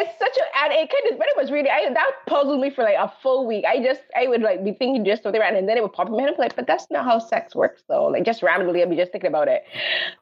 it's 0.00 0.18
such 0.18 0.36
a 0.36 0.64
and 0.64 0.72
it 0.72 0.90
kind 0.90 1.12
of 1.12 1.18
but 1.18 1.26
it 1.28 1.36
was 1.36 1.50
really 1.50 1.68
I, 1.68 1.88
that 1.92 2.10
puzzled 2.26 2.60
me 2.60 2.70
for 2.70 2.84
like 2.84 2.96
a 2.98 3.12
full 3.22 3.46
week 3.46 3.64
i 3.66 3.82
just 3.82 4.02
i 4.16 4.26
would 4.26 4.42
like 4.42 4.64
be 4.64 4.72
thinking 4.72 5.04
just 5.04 5.22
something 5.22 5.40
around 5.40 5.56
and 5.56 5.68
then 5.68 5.76
it 5.76 5.82
would 5.82 5.92
pop 5.92 6.08
in 6.08 6.12
my 6.12 6.22
head 6.22 6.30
i'm 6.30 6.36
like 6.38 6.56
but 6.56 6.66
that's 6.66 6.86
not 6.90 7.04
how 7.04 7.18
sex 7.18 7.54
works 7.54 7.82
though 7.88 8.06
like 8.06 8.24
just 8.24 8.42
randomly 8.42 8.82
i'd 8.82 8.90
be 8.90 8.96
just 8.96 9.12
thinking 9.12 9.28
about 9.28 9.48
it 9.48 9.64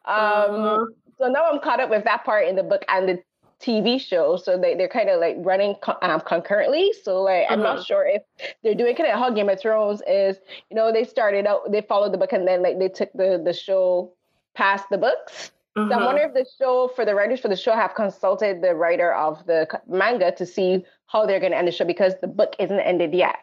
um 0.05 0.15
uh-huh. 0.15 0.85
so 1.19 1.29
now 1.29 1.45
i'm 1.51 1.61
caught 1.61 1.81
up 1.81 1.91
with 1.91 2.05
that 2.05 2.25
part 2.25 2.47
in 2.47 2.57
the 2.57 2.63
book 2.63 2.85
and 2.89 3.09
the 3.09 3.23
tv 3.61 4.01
show 4.01 4.37
so 4.37 4.57
they, 4.57 4.77
they're 4.77 4.89
kind 4.89 5.09
of 5.09 5.19
like 5.21 5.37
running 5.41 5.75
um, 6.03 6.21
concurrently 6.21 6.93
so 7.03 7.23
like 7.23 7.45
uh-huh. 7.45 7.55
i'm 7.55 7.61
not 7.61 7.77
uh-huh. 7.77 7.85
sure 7.85 8.07
if 8.07 8.23
they're 8.63 8.75
doing 8.75 8.95
kind 8.95 9.11
of 9.11 9.19
how 9.19 9.31
game 9.31 9.49
of 9.49 9.61
thrones 9.61 10.01
is 10.07 10.39
you 10.71 10.77
know 10.77 10.93
they 10.93 11.05
started 11.05 11.47
out 11.47 11.71
they 11.71 11.81
followed 11.81 12.13
the 12.13 12.19
book 12.19 12.33
and 12.33 12.47
then 12.47 12.63
like 12.63 12.79
they 12.79 12.89
took 12.89 13.13
the 13.15 13.41
the 13.45 13.53
show 13.53 14.13
past 14.55 14.85
the 14.91 14.99
books 14.99 15.51
Mm-hmm. 15.79 15.93
So 15.93 15.99
I 15.99 16.05
wonder 16.05 16.23
if 16.23 16.35
the 16.35 16.47
show, 16.59 16.91
for 16.95 17.05
the 17.05 17.15
writers 17.15 17.41
for 17.41 17.49
the 17.49 17.57
show, 17.57 17.73
have 17.73 17.95
consulted 17.95 18.63
the 18.63 18.75
writer 18.75 19.15
of 19.15 19.47
the 19.47 19.69
manga 19.87 20.33
to 20.33 20.45
see 20.45 20.85
how 21.07 21.25
they're 21.25 21.41
going 21.41 21.53
to 21.53 21.59
end 21.59 21.69
the 21.69 21.73
show 21.73 21.85
because 21.85 22.15
the 22.21 22.27
book 22.27 22.57
isn't 22.59 22.81
ended 22.81 23.15
yet, 23.15 23.39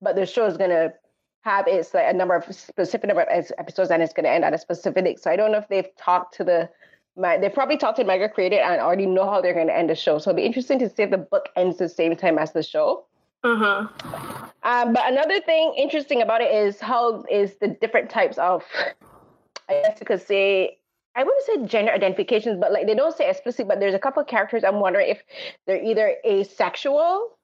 but 0.00 0.14
the 0.14 0.24
show 0.24 0.46
is 0.46 0.56
going 0.56 0.70
to 0.70 0.92
have 1.42 1.66
its 1.66 1.92
like 1.92 2.06
a 2.08 2.12
number 2.12 2.36
of 2.36 2.54
specific 2.54 3.08
number 3.08 3.22
of 3.22 3.50
episodes 3.58 3.90
and 3.90 4.00
it's 4.00 4.12
going 4.12 4.24
to 4.24 4.30
end 4.30 4.44
at 4.44 4.54
a 4.54 4.58
specific. 4.58 5.18
So 5.18 5.30
I 5.30 5.34
don't 5.36 5.50
know 5.50 5.58
if 5.58 5.68
they've 5.68 5.88
talked 5.96 6.34
to 6.36 6.44
the 6.44 6.70
they 7.16 7.50
probably 7.52 7.76
talked 7.76 7.98
to 7.98 8.04
manga 8.04 8.28
created 8.28 8.60
and 8.60 8.80
already 8.80 9.04
know 9.04 9.28
how 9.28 9.40
they're 9.42 9.52
going 9.52 9.66
to 9.66 9.76
end 9.76 9.90
the 9.90 9.94
show. 9.94 10.18
So 10.18 10.30
it'll 10.30 10.38
be 10.38 10.46
interesting 10.46 10.78
to 10.78 10.88
see 10.88 11.02
if 11.02 11.10
the 11.10 11.18
book 11.18 11.50
ends 11.56 11.76
the 11.76 11.88
same 11.88 12.16
time 12.16 12.38
as 12.38 12.52
the 12.52 12.62
show. 12.62 13.04
Mm-hmm. 13.44 14.44
Um, 14.62 14.92
but 14.92 15.12
another 15.12 15.40
thing 15.40 15.74
interesting 15.76 16.22
about 16.22 16.40
it 16.40 16.54
is 16.54 16.80
how 16.80 17.24
is 17.24 17.56
the 17.56 17.68
different 17.68 18.08
types 18.08 18.38
of, 18.38 18.64
I 19.68 19.82
guess 19.82 19.98
you 20.00 20.06
could 20.06 20.22
say, 20.22 20.78
I 21.14 21.24
wouldn't 21.24 21.44
say 21.44 21.66
gender 21.66 21.92
identifications, 21.92 22.58
but 22.58 22.72
like 22.72 22.86
they 22.86 22.94
don't 22.94 23.16
say 23.16 23.28
explicit, 23.28 23.68
but 23.68 23.80
there's 23.80 23.94
a 23.94 23.98
couple 23.98 24.22
of 24.22 24.28
characters 24.28 24.64
I'm 24.64 24.80
wondering 24.80 25.10
if 25.10 25.22
they're 25.66 25.82
either 25.82 26.16
asexual 26.24 27.36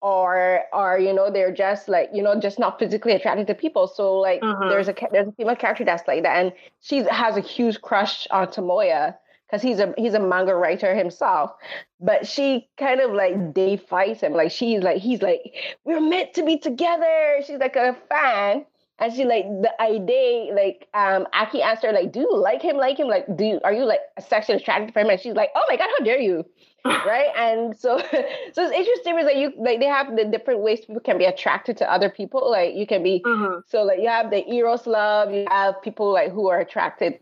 or 0.00 0.64
or 0.72 0.98
you 0.98 1.12
know 1.14 1.30
they're 1.30 1.52
just 1.52 1.88
like 1.88 2.10
you 2.12 2.22
know 2.22 2.38
just 2.38 2.58
not 2.58 2.78
physically 2.78 3.12
attracted 3.12 3.46
to 3.46 3.54
people. 3.54 3.86
So 3.88 4.18
like 4.18 4.40
mm-hmm. 4.40 4.68
there's 4.68 4.88
a 4.88 4.94
there's 5.12 5.28
a 5.28 5.32
female 5.32 5.56
character 5.56 5.84
that's 5.84 6.06
like 6.06 6.22
that 6.22 6.36
and 6.36 6.52
she 6.80 6.98
has 7.04 7.36
a 7.36 7.40
huge 7.40 7.80
crush 7.80 8.26
on 8.30 8.48
Tomoya 8.48 9.16
because 9.46 9.62
he's 9.62 9.78
a 9.78 9.94
he's 9.96 10.14
a 10.14 10.20
manga 10.20 10.54
writer 10.54 10.94
himself. 10.94 11.52
But 12.00 12.26
she 12.26 12.68
kind 12.78 13.00
of 13.00 13.12
like 13.12 13.54
defies 13.54 14.20
him. 14.20 14.32
Like 14.32 14.50
she's 14.50 14.82
like 14.82 14.98
he's 14.98 15.22
like 15.22 15.40
we're 15.84 16.00
meant 16.00 16.34
to 16.34 16.44
be 16.44 16.58
together. 16.58 17.38
She's 17.46 17.58
like 17.58 17.76
a 17.76 17.96
fan 18.08 18.66
and 18.98 19.12
she 19.12 19.24
like 19.24 19.44
the 19.44 19.72
idea, 19.80 20.54
like 20.54 20.88
um 20.94 21.26
Aki 21.32 21.62
asked 21.62 21.82
her, 21.82 21.92
like, 21.92 22.12
do 22.12 22.20
you 22.20 22.36
like 22.36 22.62
him, 22.62 22.76
like 22.76 22.98
him? 22.98 23.08
Like, 23.08 23.26
do 23.36 23.44
you, 23.44 23.60
are 23.64 23.72
you 23.72 23.84
like 23.84 24.00
sexually 24.20 24.60
attracted 24.60 24.94
to 24.94 25.00
him? 25.00 25.10
And 25.10 25.20
she's 25.20 25.34
like, 25.34 25.50
Oh 25.54 25.64
my 25.68 25.76
god, 25.76 25.88
how 25.98 26.04
dare 26.04 26.20
you? 26.20 26.44
right. 26.84 27.28
And 27.36 27.76
so 27.76 27.98
so 27.98 28.12
it's 28.12 28.56
interesting 28.56 29.18
is 29.18 29.24
that 29.24 29.36
you 29.36 29.52
like 29.56 29.80
they 29.80 29.86
have 29.86 30.14
the 30.16 30.24
different 30.26 30.60
ways 30.60 30.80
people 30.80 31.00
can 31.00 31.18
be 31.18 31.24
attracted 31.24 31.78
to 31.78 31.90
other 31.90 32.10
people. 32.10 32.50
Like 32.50 32.74
you 32.74 32.86
can 32.86 33.02
be 33.02 33.22
mm-hmm. 33.24 33.60
so 33.66 33.82
like 33.82 34.00
you 34.00 34.08
have 34.08 34.30
the 34.30 34.46
Eros 34.52 34.86
love, 34.86 35.32
you 35.32 35.46
have 35.48 35.80
people 35.82 36.12
like 36.12 36.30
who 36.30 36.48
are 36.48 36.60
attracted 36.60 37.18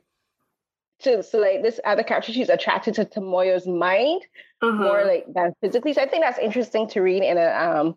to 1.02 1.22
so 1.22 1.38
like 1.38 1.62
this 1.62 1.78
other 1.84 2.02
character, 2.02 2.32
she's 2.32 2.48
attracted 2.48 2.94
to 2.94 3.04
Tomoya's 3.04 3.66
mind 3.66 4.22
mm-hmm. 4.62 4.82
more 4.82 5.04
like 5.04 5.26
than 5.32 5.54
physically. 5.60 5.92
So 5.92 6.02
I 6.02 6.08
think 6.08 6.24
that's 6.24 6.38
interesting 6.38 6.88
to 6.88 7.00
read 7.00 7.22
in 7.22 7.38
a 7.38 7.46
um 7.46 7.96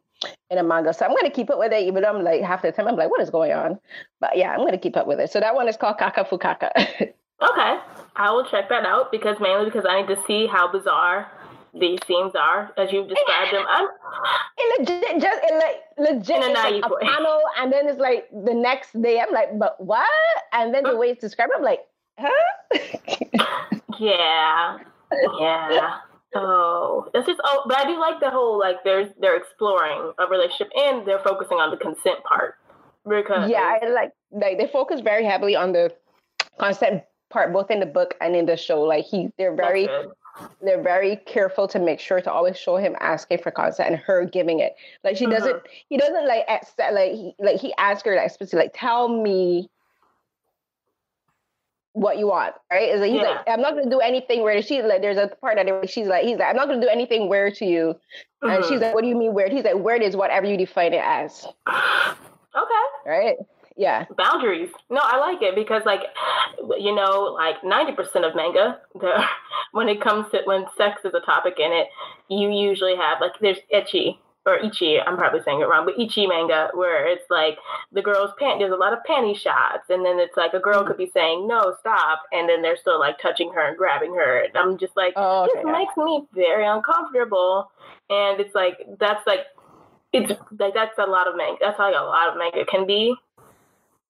in 0.49 0.57
a 0.57 0.63
manga. 0.63 0.93
So 0.93 1.05
I'm 1.05 1.11
going 1.11 1.25
to 1.25 1.31
keep 1.31 1.49
up 1.49 1.59
with 1.59 1.73
it, 1.73 1.83
even 1.83 2.03
though 2.03 2.09
I'm 2.09 2.23
like 2.23 2.41
half 2.41 2.61
the 2.61 2.71
time 2.71 2.87
I'm 2.87 2.95
like, 2.95 3.09
what 3.09 3.21
is 3.21 3.29
going 3.29 3.51
on? 3.51 3.79
But 4.19 4.37
yeah, 4.37 4.51
I'm 4.51 4.59
going 4.59 4.71
to 4.71 4.77
keep 4.77 4.97
up 4.97 5.07
with 5.07 5.19
it. 5.19 5.31
So 5.31 5.39
that 5.39 5.55
one 5.55 5.67
is 5.67 5.77
called 5.77 5.97
Kaka 5.97 6.25
Fukaka. 6.25 6.71
okay, 7.01 7.79
I 8.15 8.31
will 8.31 8.45
check 8.45 8.69
that 8.69 8.85
out 8.85 9.11
because 9.11 9.37
mainly 9.39 9.65
because 9.65 9.85
I 9.87 10.01
need 10.01 10.07
to 10.07 10.21
see 10.25 10.47
how 10.47 10.71
bizarre 10.71 11.31
these 11.79 11.99
scenes 12.07 12.33
are 12.35 12.71
as 12.77 12.91
you've 12.91 13.09
described 13.09 13.53
them. 13.53 13.65
I'm 13.67 13.87
it 14.57 14.79
legit, 14.79 15.21
just 15.21 15.39
it 15.43 15.53
like 15.55 16.09
legit 16.09 16.43
in 16.43 16.51
a, 16.51 16.53
like 16.53 16.83
a 16.85 17.05
panel, 17.05 17.41
and 17.59 17.71
then 17.71 17.87
it's 17.87 17.99
like 17.99 18.29
the 18.31 18.53
next 18.53 18.99
day. 19.01 19.19
I'm 19.19 19.33
like, 19.33 19.57
but 19.59 19.75
what? 19.83 20.07
And 20.53 20.73
then 20.73 20.83
the 20.83 20.95
way 20.95 21.09
it's 21.09 21.21
described, 21.21 21.51
I'm 21.55 21.63
like, 21.63 21.81
huh? 22.17 22.29
yeah, 23.99 24.77
yeah. 25.39 25.97
Oh, 26.33 27.07
that's 27.13 27.27
just 27.27 27.39
oh, 27.43 27.63
but 27.67 27.77
I 27.77 27.85
do 27.85 27.99
like 27.99 28.19
the 28.19 28.29
whole 28.29 28.59
like 28.59 28.83
there's 28.83 29.09
they're 29.19 29.37
exploring 29.37 30.11
a 30.17 30.27
relationship 30.27 30.69
and 30.75 31.07
they're 31.07 31.19
focusing 31.19 31.57
on 31.57 31.71
the 31.71 31.77
consent 31.77 32.23
part 32.23 32.55
because 33.07 33.49
yeah, 33.49 33.77
I 33.81 33.87
like 33.89 34.11
like 34.31 34.57
they 34.57 34.67
focus 34.67 35.01
very 35.01 35.23
heavily 35.23 35.55
on 35.55 35.71
the 35.71 35.93
consent 36.59 37.03
part 37.29 37.53
both 37.53 37.71
in 37.71 37.79
the 37.79 37.85
book 37.85 38.15
and 38.21 38.35
in 38.35 38.45
the 38.45 38.57
show. 38.57 38.81
Like 38.81 39.05
he, 39.05 39.31
they're 39.37 39.55
very 39.55 39.87
they're 40.61 40.81
very 40.81 41.17
careful 41.25 41.67
to 41.69 41.79
make 41.79 41.99
sure 41.99 42.19
to 42.21 42.31
always 42.31 42.57
show 42.57 42.75
him 42.77 42.95
asking 42.99 43.37
for 43.39 43.51
consent 43.51 43.89
and 43.89 43.99
her 43.99 44.25
giving 44.25 44.59
it. 44.59 44.75
Like 45.03 45.15
she 45.15 45.25
doesn't, 45.25 45.55
mm-hmm. 45.55 45.67
he 45.87 45.97
doesn't 45.97 46.27
like 46.27 46.43
accept, 46.49 46.93
like 46.93 47.11
he 47.11 47.35
like 47.39 47.59
he 47.59 47.73
asks 47.77 48.05
her 48.05 48.15
like 48.15 48.31
specifically 48.31 48.65
like 48.65 48.73
tell 48.73 49.07
me 49.07 49.69
what 51.95 52.17
you 52.17 52.27
want, 52.27 52.53
right? 52.71 52.89
Is 52.89 53.01
like, 53.01 53.11
he's 53.11 53.21
yeah. 53.21 53.29
like, 53.29 53.47
I'm 53.47 53.61
not 53.61 53.75
gonna 53.75 53.89
do 53.89 53.99
anything 53.99 54.43
weird. 54.43 54.63
She's 54.65 54.83
like, 54.83 55.01
there's 55.01 55.17
a 55.17 55.27
part 55.27 55.57
that 55.57 55.89
she's 55.89 56.07
like, 56.07 56.25
he's 56.25 56.37
like, 56.37 56.49
I'm 56.49 56.55
not 56.55 56.67
gonna 56.67 56.81
do 56.81 56.87
anything 56.87 57.29
weird 57.29 57.55
to 57.55 57.65
you. 57.65 57.95
Mm-hmm. 58.43 58.49
And 58.49 58.65
she's 58.65 58.81
like, 58.81 58.93
what 58.93 59.01
do 59.01 59.07
you 59.07 59.15
mean 59.15 59.33
weird? 59.33 59.51
He's 59.51 59.63
like, 59.63 59.75
weird 59.75 60.03
is 60.03 60.15
whatever 60.15 60.45
you 60.45 60.57
define 60.57 60.93
it 60.93 61.01
as. 61.03 61.47
Okay. 62.55 62.85
Right? 63.05 63.35
yeah 63.77 64.05
boundaries. 64.17 64.69
No, 64.89 65.01
I 65.03 65.17
like 65.17 65.41
it 65.41 65.55
because 65.55 65.83
like 65.85 66.01
you 66.79 66.95
know, 66.95 67.35
like 67.37 67.63
ninety 67.63 67.91
percent 67.91 68.25
of 68.25 68.35
manga, 68.35 68.79
the 68.93 69.25
when 69.71 69.89
it 69.89 70.01
comes 70.01 70.29
to 70.31 70.41
when 70.45 70.65
sex 70.77 71.01
is 71.03 71.13
a 71.13 71.19
topic 71.19 71.55
in 71.59 71.71
it, 71.71 71.87
you 72.29 72.49
usually 72.49 72.95
have 72.95 73.19
like 73.19 73.33
there's 73.41 73.57
ecchi 73.73 74.17
or 74.45 74.59
ichi. 74.59 74.99
I'm 74.99 75.17
probably 75.17 75.41
saying 75.43 75.61
it 75.61 75.65
wrong, 75.65 75.85
but 75.85 75.99
ichi 75.99 76.27
manga 76.27 76.69
where 76.73 77.07
it's 77.07 77.29
like 77.29 77.57
the 77.91 78.01
girl's 78.01 78.31
pant. 78.37 78.59
There's 78.59 78.71
a 78.71 78.75
lot 78.75 78.93
of 78.93 78.99
panty 79.09 79.35
shots, 79.37 79.89
and 79.89 80.05
then 80.05 80.19
it's 80.19 80.37
like 80.37 80.53
a 80.53 80.59
girl 80.59 80.83
could 80.83 80.97
be 80.97 81.09
saying 81.13 81.47
no, 81.47 81.75
stop, 81.79 82.21
and 82.31 82.47
then 82.47 82.61
they're 82.61 82.77
still 82.77 82.99
like 82.99 83.17
touching 83.19 83.51
her 83.53 83.67
and 83.67 83.77
grabbing 83.77 84.13
her. 84.13 84.43
And 84.43 84.55
I'm 84.57 84.77
just 84.77 84.95
like, 84.95 85.13
Oh, 85.15 85.43
okay, 85.49 85.63
this 85.63 85.71
makes 85.71 85.97
me 85.97 86.27
very 86.33 86.65
uncomfortable, 86.65 87.71
and 88.09 88.39
it's 88.39 88.53
like 88.53 88.77
that's 88.99 89.25
like 89.25 89.47
it's 90.13 90.31
like 90.59 90.73
that's 90.73 90.97
a 90.99 91.05
lot 91.05 91.27
of 91.27 91.35
manga. 91.35 91.57
That's 91.59 91.77
how 91.77 91.91
like, 91.91 91.99
a 91.99 92.03
lot 92.05 92.29
of 92.29 92.37
manga 92.37 92.65
can 92.65 92.85
be. 92.85 93.15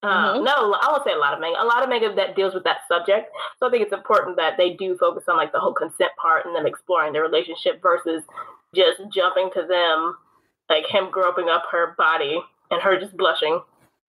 Um, 0.03 0.11
Mhm. 0.11 0.43
No, 0.45 0.73
I 0.73 0.91
won't 0.91 1.03
say 1.03 1.13
a 1.13 1.17
lot 1.17 1.33
of 1.33 1.39
manga. 1.39 1.61
A 1.61 1.65
lot 1.65 1.81
of 1.81 1.89
manga 1.89 2.13
that 2.13 2.35
deals 2.35 2.53
with 2.53 2.63
that 2.65 2.81
subject. 2.87 3.31
So 3.57 3.67
I 3.67 3.71
think 3.71 3.81
it's 3.83 3.93
important 3.93 4.35
that 4.35 4.55
they 4.57 4.71
do 4.73 4.95
focus 4.97 5.23
on 5.27 5.37
like 5.37 5.51
the 5.51 5.59
whole 5.59 5.73
consent 5.73 6.11
part 6.21 6.45
and 6.45 6.55
them 6.55 6.67
exploring 6.67 7.13
their 7.13 7.23
relationship 7.23 7.81
versus 7.81 8.21
just 8.75 9.01
jumping 9.11 9.49
to 9.53 9.63
them, 9.65 10.17
like 10.69 10.85
him 10.87 11.09
groping 11.11 11.49
up 11.49 11.63
her 11.71 11.93
body 11.97 12.39
and 12.71 12.81
her 12.81 12.99
just 12.99 13.15
blushing, 13.17 13.61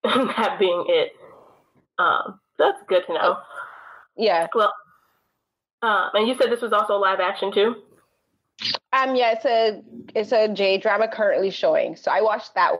and 0.04 0.28
that 0.36 0.58
being 0.58 0.84
it. 0.88 1.12
Um, 1.98 2.40
that's 2.58 2.78
good 2.88 3.04
to 3.06 3.14
know. 3.14 3.38
yeah 4.16 4.46
Well, 4.54 4.72
um, 5.82 6.10
and 6.14 6.26
you 6.28 6.34
said 6.36 6.50
this 6.50 6.62
was 6.62 6.72
also 6.72 6.96
live 6.96 7.20
action 7.20 7.52
too. 7.52 7.76
um 8.92 9.14
yeah 9.16 9.32
it's 9.32 9.44
a 9.44 9.82
it's 10.14 10.32
a 10.32 10.48
j 10.48 10.78
drama 10.78 11.06
currently 11.08 11.50
showing 11.50 11.94
so 11.96 12.10
i 12.10 12.20
watched 12.20 12.54
that 12.54 12.72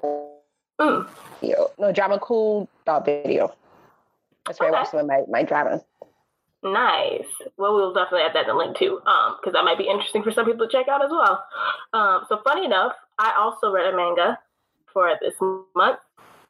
Mm. 0.80 1.08
video 1.40 1.68
no 1.78 1.90
drama 1.92 2.18
cool 2.18 2.68
dot 2.84 3.04
video 3.06 3.54
that's 4.46 4.60
where 4.60 4.68
Okay. 4.68 4.76
i 4.76 4.80
watch 4.80 4.90
some 4.90 5.00
of 5.00 5.06
my, 5.06 5.22
my 5.30 5.42
dramas 5.42 5.80
Nice. 6.66 7.26
Well, 7.56 7.76
we'll 7.76 7.94
definitely 7.94 8.22
add 8.22 8.34
that 8.34 8.48
in 8.48 8.48
the 8.48 8.54
link 8.54 8.76
too, 8.76 9.00
um, 9.06 9.36
because 9.38 9.52
that 9.52 9.64
might 9.64 9.78
be 9.78 9.88
interesting 9.88 10.24
for 10.24 10.32
some 10.32 10.46
people 10.46 10.66
to 10.66 10.72
check 10.72 10.88
out 10.88 11.04
as 11.04 11.10
well. 11.10 11.44
Um, 11.92 12.24
so 12.28 12.40
funny 12.42 12.64
enough, 12.64 12.92
I 13.18 13.34
also 13.38 13.70
read 13.72 13.92
a 13.92 13.96
manga 13.96 14.38
for 14.92 15.12
this 15.20 15.34
month. 15.76 16.00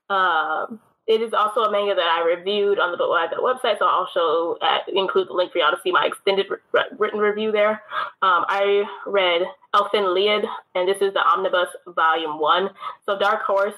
Um, 0.09 0.81
it 1.07 1.21
is 1.21 1.35
also 1.35 1.61
a 1.61 1.71
manga 1.71 1.95
that 1.95 2.09
I 2.09 2.25
reviewed 2.25 2.79
on 2.79 2.93
the 2.93 2.97
Book 2.97 3.11
Live 3.11 3.31
website, 3.31 3.79
so 3.79 3.85
I'll 3.85 4.07
also 4.07 4.59
uh, 4.63 4.79
include 4.89 5.29
the 5.29 5.35
link 5.35 5.53
for 5.53 5.59
y'all 5.59 5.71
to 5.71 5.81
see 5.85 5.93
my 5.93 6.07
extended 6.07 6.47
re- 6.73 6.83
written 6.99 7.21
review 7.21 7.53
there. 7.53 7.83
Um, 8.23 8.45
I 8.49 8.85
read 9.07 9.43
Elfen 9.75 10.15
Lied, 10.15 10.49
and 10.75 10.89
this 10.89 11.03
is 11.03 11.13
the 11.13 11.21
Omnibus 11.21 11.69
Volume 11.89 12.41
One. 12.41 12.71
So 13.05 13.19
Dark 13.19 13.43
Horse, 13.43 13.75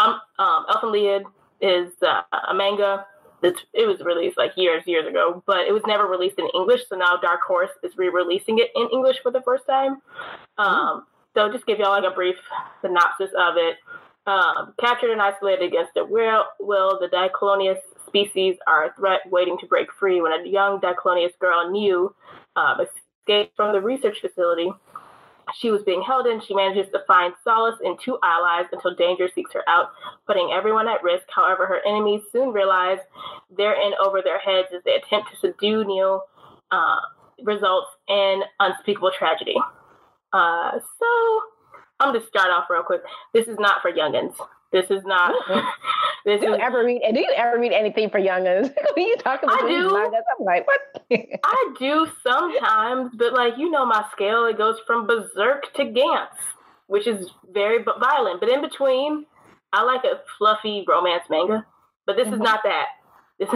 um, 0.00 0.20
um, 0.38 0.66
Elfen 0.68 0.92
Lied 0.92 1.24
is 1.60 1.92
uh, 2.02 2.22
a 2.48 2.52
manga 2.52 3.06
it's, 3.42 3.60
it 3.72 3.86
was 3.86 4.00
released 4.00 4.38
like 4.38 4.52
years, 4.56 4.82
years 4.86 5.06
ago, 5.06 5.42
but 5.46 5.66
it 5.68 5.72
was 5.72 5.82
never 5.86 6.06
released 6.06 6.38
in 6.38 6.48
English. 6.54 6.82
So 6.88 6.96
now 6.96 7.16
Dark 7.20 7.40
Horse 7.46 7.70
is 7.82 7.96
re-releasing 7.96 8.58
it 8.58 8.70
in 8.74 8.88
English 8.92 9.16
for 9.22 9.30
the 9.30 9.42
first 9.42 9.66
time. 9.66 10.00
Um, 10.58 11.06
so 11.34 11.52
just 11.52 11.66
give 11.66 11.78
y'all 11.78 11.90
like 11.90 12.10
a 12.10 12.14
brief 12.14 12.36
synopsis 12.80 13.30
of 13.38 13.56
it. 13.56 13.76
Um, 14.26 14.74
captured 14.80 15.12
and 15.12 15.22
isolated 15.22 15.64
against 15.64 15.94
their 15.94 16.04
will, 16.04 16.44
will, 16.58 16.98
the 16.98 17.06
Diclonius 17.06 17.78
species 18.06 18.56
are 18.66 18.86
a 18.86 18.94
threat 18.94 19.20
waiting 19.30 19.56
to 19.58 19.66
break 19.66 19.88
free 19.92 20.20
when 20.20 20.32
a 20.32 20.48
young 20.48 20.80
Diclonius 20.80 21.38
girl, 21.38 21.70
new 21.70 22.14
um, 22.56 22.78
escaped 22.80 23.54
from 23.54 23.72
the 23.72 23.80
research 23.80 24.18
facility 24.20 24.70
she 25.54 25.70
was 25.70 25.82
being 25.82 26.02
held 26.02 26.26
in, 26.26 26.40
she 26.40 26.54
manages 26.54 26.90
to 26.92 27.04
find 27.06 27.32
solace 27.44 27.78
in 27.84 27.96
two 28.02 28.18
allies 28.22 28.66
until 28.72 28.94
danger 28.94 29.28
seeks 29.32 29.52
her 29.52 29.62
out, 29.68 29.90
putting 30.26 30.50
everyone 30.52 30.88
at 30.88 31.02
risk. 31.02 31.24
However, 31.34 31.66
her 31.66 31.80
enemies 31.86 32.22
soon 32.32 32.52
realize 32.52 32.98
they're 33.56 33.80
in 33.80 33.92
over 34.02 34.22
their 34.22 34.38
heads 34.38 34.68
as 34.74 34.82
they 34.84 34.94
attempt 34.94 35.30
to 35.30 35.36
subdue 35.38 35.84
Niu, 35.84 36.20
uh, 36.72 36.96
results 37.42 37.88
in 38.08 38.42
unspeakable 38.58 39.12
tragedy. 39.16 39.56
Uh, 40.32 40.72
so, 40.72 41.40
I'm 42.00 42.12
going 42.12 42.20
to 42.20 42.26
start 42.26 42.50
off 42.50 42.68
real 42.68 42.82
quick. 42.82 43.02
This 43.32 43.46
is 43.46 43.58
not 43.58 43.80
for 43.82 43.90
youngins. 43.90 44.34
This 44.76 44.90
is 44.90 45.04
not. 45.06 45.32
this 46.26 46.40
do 46.40 46.48
you 46.48 46.54
is 46.54 46.60
ever 46.62 46.84
read 46.84 47.00
do 47.14 47.20
you 47.20 47.32
ever 47.34 47.58
read 47.58 47.72
anything 47.72 48.10
for 48.10 48.20
youngins 48.20 48.74
when 48.96 49.06
you 49.06 49.16
talk 49.16 49.42
about 49.42 49.62
I 49.62 49.68
do. 49.68 49.92
mangas, 49.92 50.22
i'm 50.38 50.44
like 50.44 50.66
what 50.66 50.80
I 51.44 51.74
do 51.78 52.06
sometimes, 52.22 53.12
but 53.16 53.32
like 53.32 53.54
you 53.56 53.70
know 53.70 53.86
my 53.86 54.04
scale, 54.12 54.44
it 54.46 54.58
goes 54.58 54.76
from 54.86 55.06
berserk 55.06 55.72
to 55.74 55.84
Gantz, 55.84 56.36
which 56.88 57.06
is 57.06 57.30
very 57.52 57.78
b- 57.78 57.92
violent. 58.00 58.40
But 58.40 58.48
in 58.50 58.60
between, 58.60 59.24
I 59.72 59.82
like 59.84 60.04
a 60.04 60.20
fluffy 60.36 60.84
romance 60.88 61.24
manga. 61.30 61.64
But 62.06 62.16
this 62.16 62.26
is 62.28 62.34
Mhm. 62.34 62.42
not 62.50 62.60
that. 62.64 62.86
This, 63.38 63.48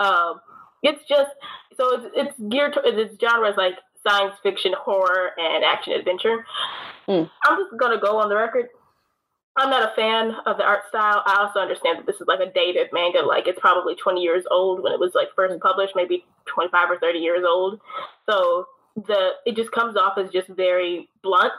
um, 0.00 0.40
it's 0.82 1.02
just 1.08 1.30
so 1.76 1.94
it's, 1.94 2.06
it's 2.16 2.34
geared 2.50 2.74
to 2.74 2.80
its 2.84 3.16
genre 3.20 3.48
is 3.50 3.56
like 3.56 3.74
science 4.06 4.34
fiction, 4.42 4.72
horror, 4.78 5.30
and 5.38 5.64
action 5.64 5.92
adventure. 5.94 6.44
Mm. 7.08 7.30
I'm 7.44 7.58
just 7.58 7.76
gonna 7.78 8.00
go 8.00 8.18
on 8.18 8.28
the 8.28 8.36
record. 8.36 8.66
I'm 9.56 9.68
not 9.70 9.82
a 9.92 9.94
fan 9.94 10.32
of 10.46 10.56
the 10.56 10.64
art 10.64 10.82
style. 10.88 11.22
I 11.26 11.36
also 11.40 11.58
understand 11.60 11.98
that 11.98 12.06
this 12.06 12.20
is 12.20 12.26
like 12.26 12.40
a 12.40 12.50
dated 12.52 12.88
manga. 12.92 13.20
Like 13.26 13.46
it's 13.46 13.58
probably 13.60 13.94
20 13.96 14.20
years 14.20 14.44
old 14.50 14.82
when 14.82 14.92
it 14.92 15.00
was 15.00 15.12
like 15.14 15.28
first 15.34 15.58
published, 15.60 15.94
maybe 15.96 16.24
25 16.46 16.90
or 16.90 16.98
30 16.98 17.18
years 17.18 17.44
old. 17.46 17.80
So 18.28 18.66
the 18.96 19.30
it 19.46 19.56
just 19.56 19.72
comes 19.72 19.96
off 19.96 20.18
as 20.18 20.30
just 20.30 20.48
very 20.48 21.08
blunt. 21.22 21.52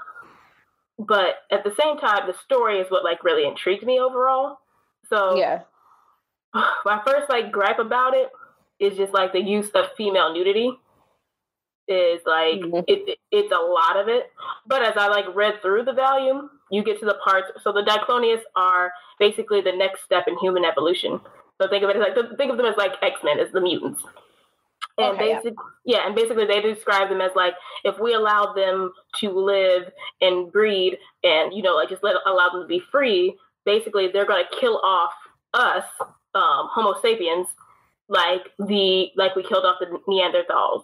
But 0.98 1.36
at 1.51 1.63
the 1.63 1.75
same 1.81 1.98
time, 1.98 2.27
the 2.27 2.33
story 2.43 2.79
is 2.79 2.89
what 2.89 3.03
like 3.03 3.24
really 3.24 3.45
intrigued 3.48 3.86
me 3.86 4.00
overall. 4.00 4.60
So 5.10 5.36
yeah 5.36 5.62
my 6.86 7.01
first 7.05 7.29
like 7.29 7.51
gripe 7.51 7.79
about 7.79 8.13
it 8.13 8.29
is 8.79 8.98
just 8.98 9.13
like 9.13 9.31
the 9.33 9.41
use 9.41 9.69
of 9.71 9.86
female 9.98 10.33
nudity 10.33 10.71
is 11.88 12.21
like 12.25 12.60
Mhm. 12.62 12.83
it, 12.88 13.10
it- 13.10 13.19
it's 13.31 13.51
a 13.51 13.60
lot 13.60 13.98
of 13.98 14.07
it 14.07 14.31
but 14.65 14.81
as 14.83 14.95
i 14.98 15.07
like 15.07 15.25
read 15.36 15.62
through 15.62 15.83
the 15.83 15.93
volume 15.93 16.50
you 16.72 16.84
get 16.84 17.00
to 17.00 17.06
the 17.06 17.18
parts 17.24 17.48
so 17.63 17.72
the 17.72 17.84
diclonius 17.84 18.42
are 18.56 18.92
basically 19.20 19.62
the 19.62 19.72
next 19.72 20.04
step 20.04 20.25
in 20.28 20.38
human 20.40 20.66
evolution 20.66 21.20
so 21.62 21.68
think 21.70 21.84
of 21.84 21.90
it 21.90 21.96
as 21.98 22.01
like 22.01 22.38
think 22.38 22.51
of 22.51 22.58
them 22.58 22.66
as 22.66 22.78
like 22.78 22.94
x-men 23.01 23.40
as 23.40 23.51
the 23.51 23.62
mutants 23.62 24.01
and 24.98 25.16
Okay, 25.16 25.30
yeah. 25.30 25.51
yeah. 25.86 26.06
and 26.06 26.16
basically 26.16 26.46
they 26.46 26.62
describe 26.62 27.10
them 27.10 27.22
as 27.22 27.32
like 27.36 27.54
if 27.84 28.00
we 28.00 28.13
allow 28.13 28.54
them 28.54 28.92
to 29.20 29.30
live 29.30 29.92
and 30.22 30.51
breed 30.51 30.98
and 31.24 31.54
you 31.54 31.62
know 31.62 31.75
like 31.75 31.90
just 31.90 32.04
let 32.04 32.16
allow 32.25 32.50
them 32.50 32.62
to 32.62 32.68
be 32.68 32.82
free 32.92 33.38
basically 33.66 34.10
they're 34.12 34.25
going 34.25 34.44
to 34.44 34.60
kill 34.60 34.80
off 34.84 35.13
us 35.54 35.86
um, 36.34 36.70
homo 36.72 37.00
sapiens 37.01 37.48
like 38.10 38.51
the 38.60 39.10
like 39.16 39.36
we 39.36 39.44
killed 39.44 39.66
off 39.66 39.78
the 39.80 39.86
neanderthals 40.08 40.84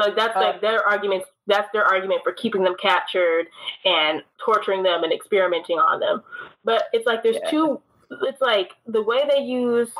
so 0.00 0.12
that's 0.14 0.36
Oh. 0.36 0.40
like 0.40 0.60
their 0.60 0.84
argument 0.86 1.24
that's 1.46 1.68
their 1.72 1.84
argument 1.84 2.20
for 2.24 2.32
keeping 2.32 2.62
them 2.64 2.74
captured 2.80 3.46
and 3.84 4.22
torturing 4.44 4.82
them 4.82 5.04
and 5.04 5.12
experimenting 5.12 5.78
on 5.78 6.00
them 6.00 6.22
but 6.64 6.84
it's 6.92 7.06
like 7.06 7.22
there's 7.22 7.36
Yeah. 7.42 7.50
two 7.50 7.80
it's 8.22 8.40
like 8.40 8.72
the 8.86 9.02
way 9.02 9.22
they 9.28 9.40
use 9.42 9.90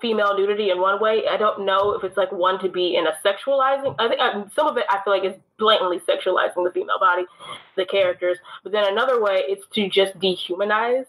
female 0.00 0.34
nudity 0.38 0.70
in 0.70 0.80
one 0.80 0.98
way 1.00 1.28
i 1.28 1.36
don't 1.36 1.66
know 1.66 1.92
if 1.92 2.02
it's 2.02 2.16
like 2.16 2.32
one 2.32 2.58
to 2.58 2.66
be 2.68 2.96
in 2.96 3.06
a 3.06 3.12
sexualizing 3.22 3.94
i 3.98 4.08
think 4.08 4.18
uh, 4.20 4.44
some 4.54 4.66
of 4.66 4.78
it 4.78 4.84
i 4.88 4.98
feel 5.04 5.12
like 5.12 5.22
is 5.22 5.34
blatantly 5.58 6.00
sexualizing 6.08 6.64
the 6.64 6.70
female 6.72 6.98
body 6.98 7.24
the 7.76 7.84
characters 7.84 8.38
but 8.62 8.72
then 8.72 8.90
another 8.90 9.20
way 9.22 9.42
it's 9.48 9.66
to 9.74 9.86
just 9.88 10.18
dehumanize 10.18 11.04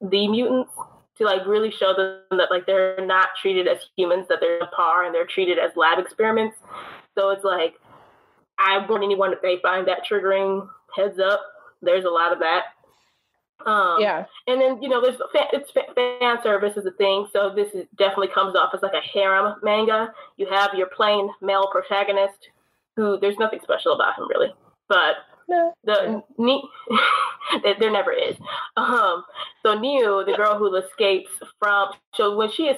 the 0.00 0.26
mutants 0.26 0.72
to 1.16 1.24
like 1.24 1.46
really 1.46 1.70
show 1.70 1.94
them 1.94 2.38
that 2.38 2.50
like 2.50 2.66
they're 2.66 3.04
not 3.06 3.28
treated 3.40 3.68
as 3.68 3.78
humans 3.96 4.26
that 4.28 4.38
they're 4.40 4.66
par 4.74 5.04
and 5.04 5.14
they're 5.14 5.26
treated 5.26 5.56
as 5.58 5.70
lab 5.76 5.98
experiments 6.00 6.56
so 7.18 7.30
it's 7.30 7.44
like 7.44 7.74
i 8.58 8.78
want 8.88 9.02
anyone 9.02 9.32
if 9.32 9.42
they 9.42 9.58
find 9.62 9.88
that 9.88 10.04
triggering 10.08 10.68
heads 10.94 11.18
up 11.18 11.40
there's 11.82 12.04
a 12.04 12.10
lot 12.10 12.32
of 12.32 12.38
that 12.38 12.62
um 13.66 13.96
yeah 14.00 14.24
and 14.46 14.60
then 14.60 14.80
you 14.80 14.88
know, 14.88 15.00
there's 15.02 15.16
it's 15.52 15.70
fan 15.72 16.38
service 16.42 16.76
is 16.76 16.86
a 16.86 16.90
thing. 16.92 17.26
So 17.32 17.52
this 17.54 17.74
is, 17.74 17.84
definitely 17.98 18.28
comes 18.28 18.54
off 18.56 18.70
as 18.72 18.80
like 18.82 18.94
a 18.94 19.00
harem 19.06 19.56
manga. 19.62 20.12
You 20.38 20.46
have 20.46 20.72
your 20.74 20.86
plain 20.86 21.28
male 21.42 21.68
protagonist, 21.70 22.48
who 22.96 23.18
there's 23.20 23.36
nothing 23.38 23.60
special 23.62 23.92
about 23.92 24.16
him 24.16 24.26
really, 24.28 24.54
but 24.88 25.16
no 25.48 25.74
the 25.84 26.22
ne- 26.38 26.62
there- 27.62 27.76
there 27.78 27.90
never 27.90 28.12
is. 28.12 28.36
Um, 28.76 29.24
so 29.62 29.78
Niu, 29.78 30.24
the 30.24 30.34
girl 30.34 30.56
who 30.56 30.74
escapes 30.76 31.30
from, 31.58 31.90
so 32.14 32.36
when 32.36 32.50
she 32.50 32.68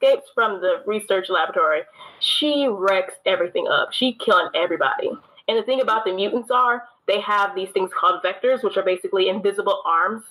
escapes 0.00 0.28
from 0.34 0.60
the 0.60 0.82
research 0.86 1.28
laboratory, 1.28 1.82
she 2.20 2.66
wrecks 2.68 3.14
everything 3.26 3.66
up. 3.68 3.92
She 3.92 4.12
killing 4.14 4.48
everybody. 4.54 5.10
And 5.48 5.58
the 5.58 5.62
thing 5.62 5.80
about 5.80 6.04
the 6.04 6.12
mutants 6.12 6.50
are 6.50 6.84
they 7.06 7.20
have 7.20 7.54
these 7.54 7.70
things 7.70 7.90
called 7.98 8.22
vectors, 8.22 8.62
which 8.62 8.76
are 8.76 8.84
basically 8.84 9.28
invisible 9.28 9.82
arms 9.84 10.22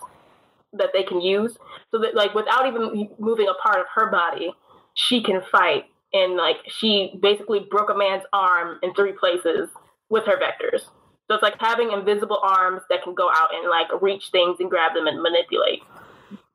that 0.74 0.90
they 0.94 1.04
can 1.04 1.20
use. 1.20 1.58
So 1.92 2.00
that 2.00 2.16
like 2.16 2.34
without 2.34 2.68
even 2.68 3.10
moving 3.20 3.48
a 3.48 3.54
part 3.56 3.80
of 3.80 3.88
her 3.96 4.10
body, 4.10 4.54
she 4.94 5.22
can 5.22 5.42
fight. 5.52 5.86
And 6.14 6.36
like 6.36 6.58
she 6.68 7.18
basically 7.22 7.60
broke 7.60 7.90
a 7.90 7.98
man's 7.98 8.24
arm 8.34 8.80
in 8.82 8.94
three 8.94 9.14
places 9.14 9.70
with 10.10 10.26
her 10.26 10.38
vectors. 10.38 10.82
So 11.28 11.36
it's 11.36 11.44
like 11.44 11.56
having 11.60 11.92
invisible 11.92 12.40
arms 12.42 12.82
that 12.90 13.04
can 13.04 13.14
go 13.14 13.30
out 13.30 13.50
and 13.54 13.70
like 13.70 14.02
reach 14.02 14.30
things 14.32 14.58
and 14.60 14.70
grab 14.70 14.96
them 14.96 15.06
and 15.06 15.22
manipulate. 15.22 15.84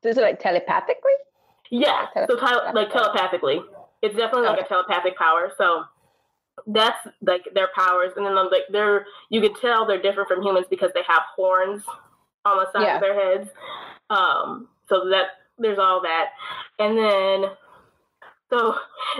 is 0.03 0.19
it 0.19 0.23
like 0.23 0.41
telepathically 0.41 1.13
Yeah, 1.71 2.07
so 2.27 2.37
tele- 2.37 2.73
like 2.75 2.93
telepathically, 2.93 3.61
it's 4.03 4.17
definitely 4.17 4.49
like 4.49 4.61
a 4.61 4.69
telepathic 4.69 5.17
power. 5.17 5.53
So 5.57 5.85
that's 6.67 6.99
like 7.23 7.43
their 7.55 7.69
powers, 7.75 8.13
and 8.17 8.25
then 8.25 8.35
like 8.37 8.65
they're 8.71 9.07
you 9.31 9.41
can 9.41 9.55
tell 9.55 9.87
they're 9.87 10.01
different 10.01 10.29
from 10.29 10.43
humans 10.43 10.67
because 10.71 10.91
they 10.95 11.03
have 11.07 11.23
horns 11.35 11.83
on 12.45 12.59
the 12.59 12.73
side 12.73 12.87
yeah. 12.87 12.95
of 12.97 13.01
their 13.01 13.15
heads. 13.15 13.51
Um, 14.11 14.69
so 14.89 15.09
that 15.11 15.27
there's 15.59 15.79
all 15.79 16.03
that, 16.03 16.31
and 16.79 16.99
then 16.99 17.51
so 18.51 18.75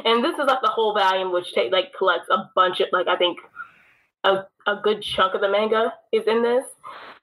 and 0.05 0.25
this 0.25 0.39
is 0.39 0.47
like 0.47 0.63
the 0.63 0.69
whole 0.69 0.95
volume, 0.95 1.33
which 1.33 1.53
take 1.53 1.73
like 1.73 1.93
collects 1.97 2.29
a 2.31 2.51
bunch 2.55 2.81
of 2.81 2.89
like 2.93 3.09
I 3.09 3.17
think 3.17 3.39
a 4.23 4.45
a 4.67 4.77
good 4.83 5.03
chunk 5.03 5.35
of 5.35 5.41
the 5.41 5.49
manga 5.49 5.95
is 6.13 6.25
in 6.27 6.43
this. 6.43 6.65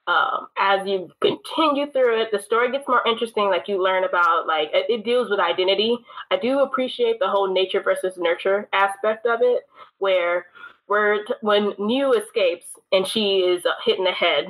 Um, 0.07 0.47
as 0.57 0.87
you 0.87 1.09
continue 1.21 1.91
through 1.91 2.21
it, 2.21 2.29
the 2.31 2.41
story 2.41 2.71
gets 2.71 2.87
more 2.87 3.07
interesting. 3.07 3.45
Like 3.45 3.67
you 3.67 3.81
learn 3.81 4.03
about 4.03 4.47
like 4.47 4.69
it, 4.73 4.87
it 4.89 5.05
deals 5.05 5.29
with 5.29 5.39
identity. 5.39 5.97
I 6.31 6.37
do 6.37 6.59
appreciate 6.59 7.19
the 7.19 7.27
whole 7.27 7.51
nature 7.51 7.81
versus 7.81 8.17
nurture 8.17 8.67
aspect 8.73 9.25
of 9.25 9.39
it, 9.43 9.63
where 9.99 10.47
where 10.87 11.19
when 11.41 11.73
Niu 11.77 12.13
escapes 12.13 12.65
and 12.91 13.07
she 13.07 13.39
is 13.39 13.63
hit 13.85 13.99
in 13.99 14.03
the 14.03 14.11
head, 14.11 14.47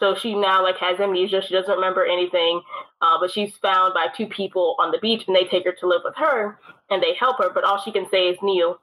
so 0.00 0.14
she 0.14 0.34
now 0.34 0.62
like 0.62 0.78
has 0.78 0.98
amnesia. 0.98 1.42
She 1.42 1.54
doesn't 1.54 1.74
remember 1.74 2.04
anything, 2.06 2.62
uh, 3.02 3.18
but 3.20 3.30
she's 3.30 3.54
found 3.56 3.92
by 3.92 4.06
two 4.16 4.26
people 4.26 4.76
on 4.78 4.90
the 4.92 4.98
beach, 4.98 5.24
and 5.26 5.36
they 5.36 5.44
take 5.44 5.64
her 5.64 5.72
to 5.72 5.86
live 5.86 6.02
with 6.04 6.16
her, 6.16 6.58
and 6.90 7.02
they 7.02 7.14
help 7.14 7.38
her. 7.38 7.50
But 7.52 7.64
all 7.64 7.80
she 7.82 7.92
can 7.92 8.08
say 8.08 8.28
is 8.28 8.38
Niu. 8.42 8.78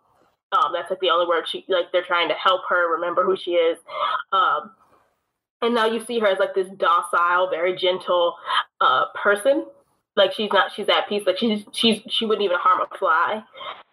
Um, 0.51 0.71
that's 0.73 0.91
like 0.91 0.99
the 0.99 1.09
only 1.09 1.25
word 1.25 1.47
she 1.47 1.65
like. 1.67 1.91
They're 1.91 2.03
trying 2.03 2.29
to 2.29 2.35
help 2.35 2.61
her 2.69 2.93
remember 2.93 3.23
who 3.23 3.35
she 3.35 3.51
is. 3.51 3.79
Um, 4.31 4.71
and 5.63 5.73
now 5.73 5.85
you 5.85 6.03
see 6.05 6.19
her 6.19 6.27
as 6.27 6.39
like 6.39 6.53
this 6.53 6.67
docile, 6.77 7.49
very 7.49 7.75
gentle 7.75 8.35
uh, 8.81 9.05
person. 9.15 9.65
Like 10.15 10.33
she's 10.33 10.51
not, 10.51 10.71
she's 10.75 10.89
at 10.89 11.09
peace. 11.09 11.23
Like 11.25 11.37
she's, 11.37 11.63
she's, 11.71 12.01
she 12.09 12.25
wouldn't 12.25 12.43
even 12.43 12.57
harm 12.59 12.81
a 12.81 12.97
fly. 12.97 13.41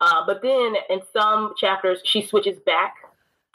Uh, 0.00 0.26
but 0.26 0.42
then 0.42 0.74
in 0.90 1.00
some 1.12 1.54
chapters, 1.58 2.00
she 2.04 2.26
switches 2.26 2.58
back 2.66 2.94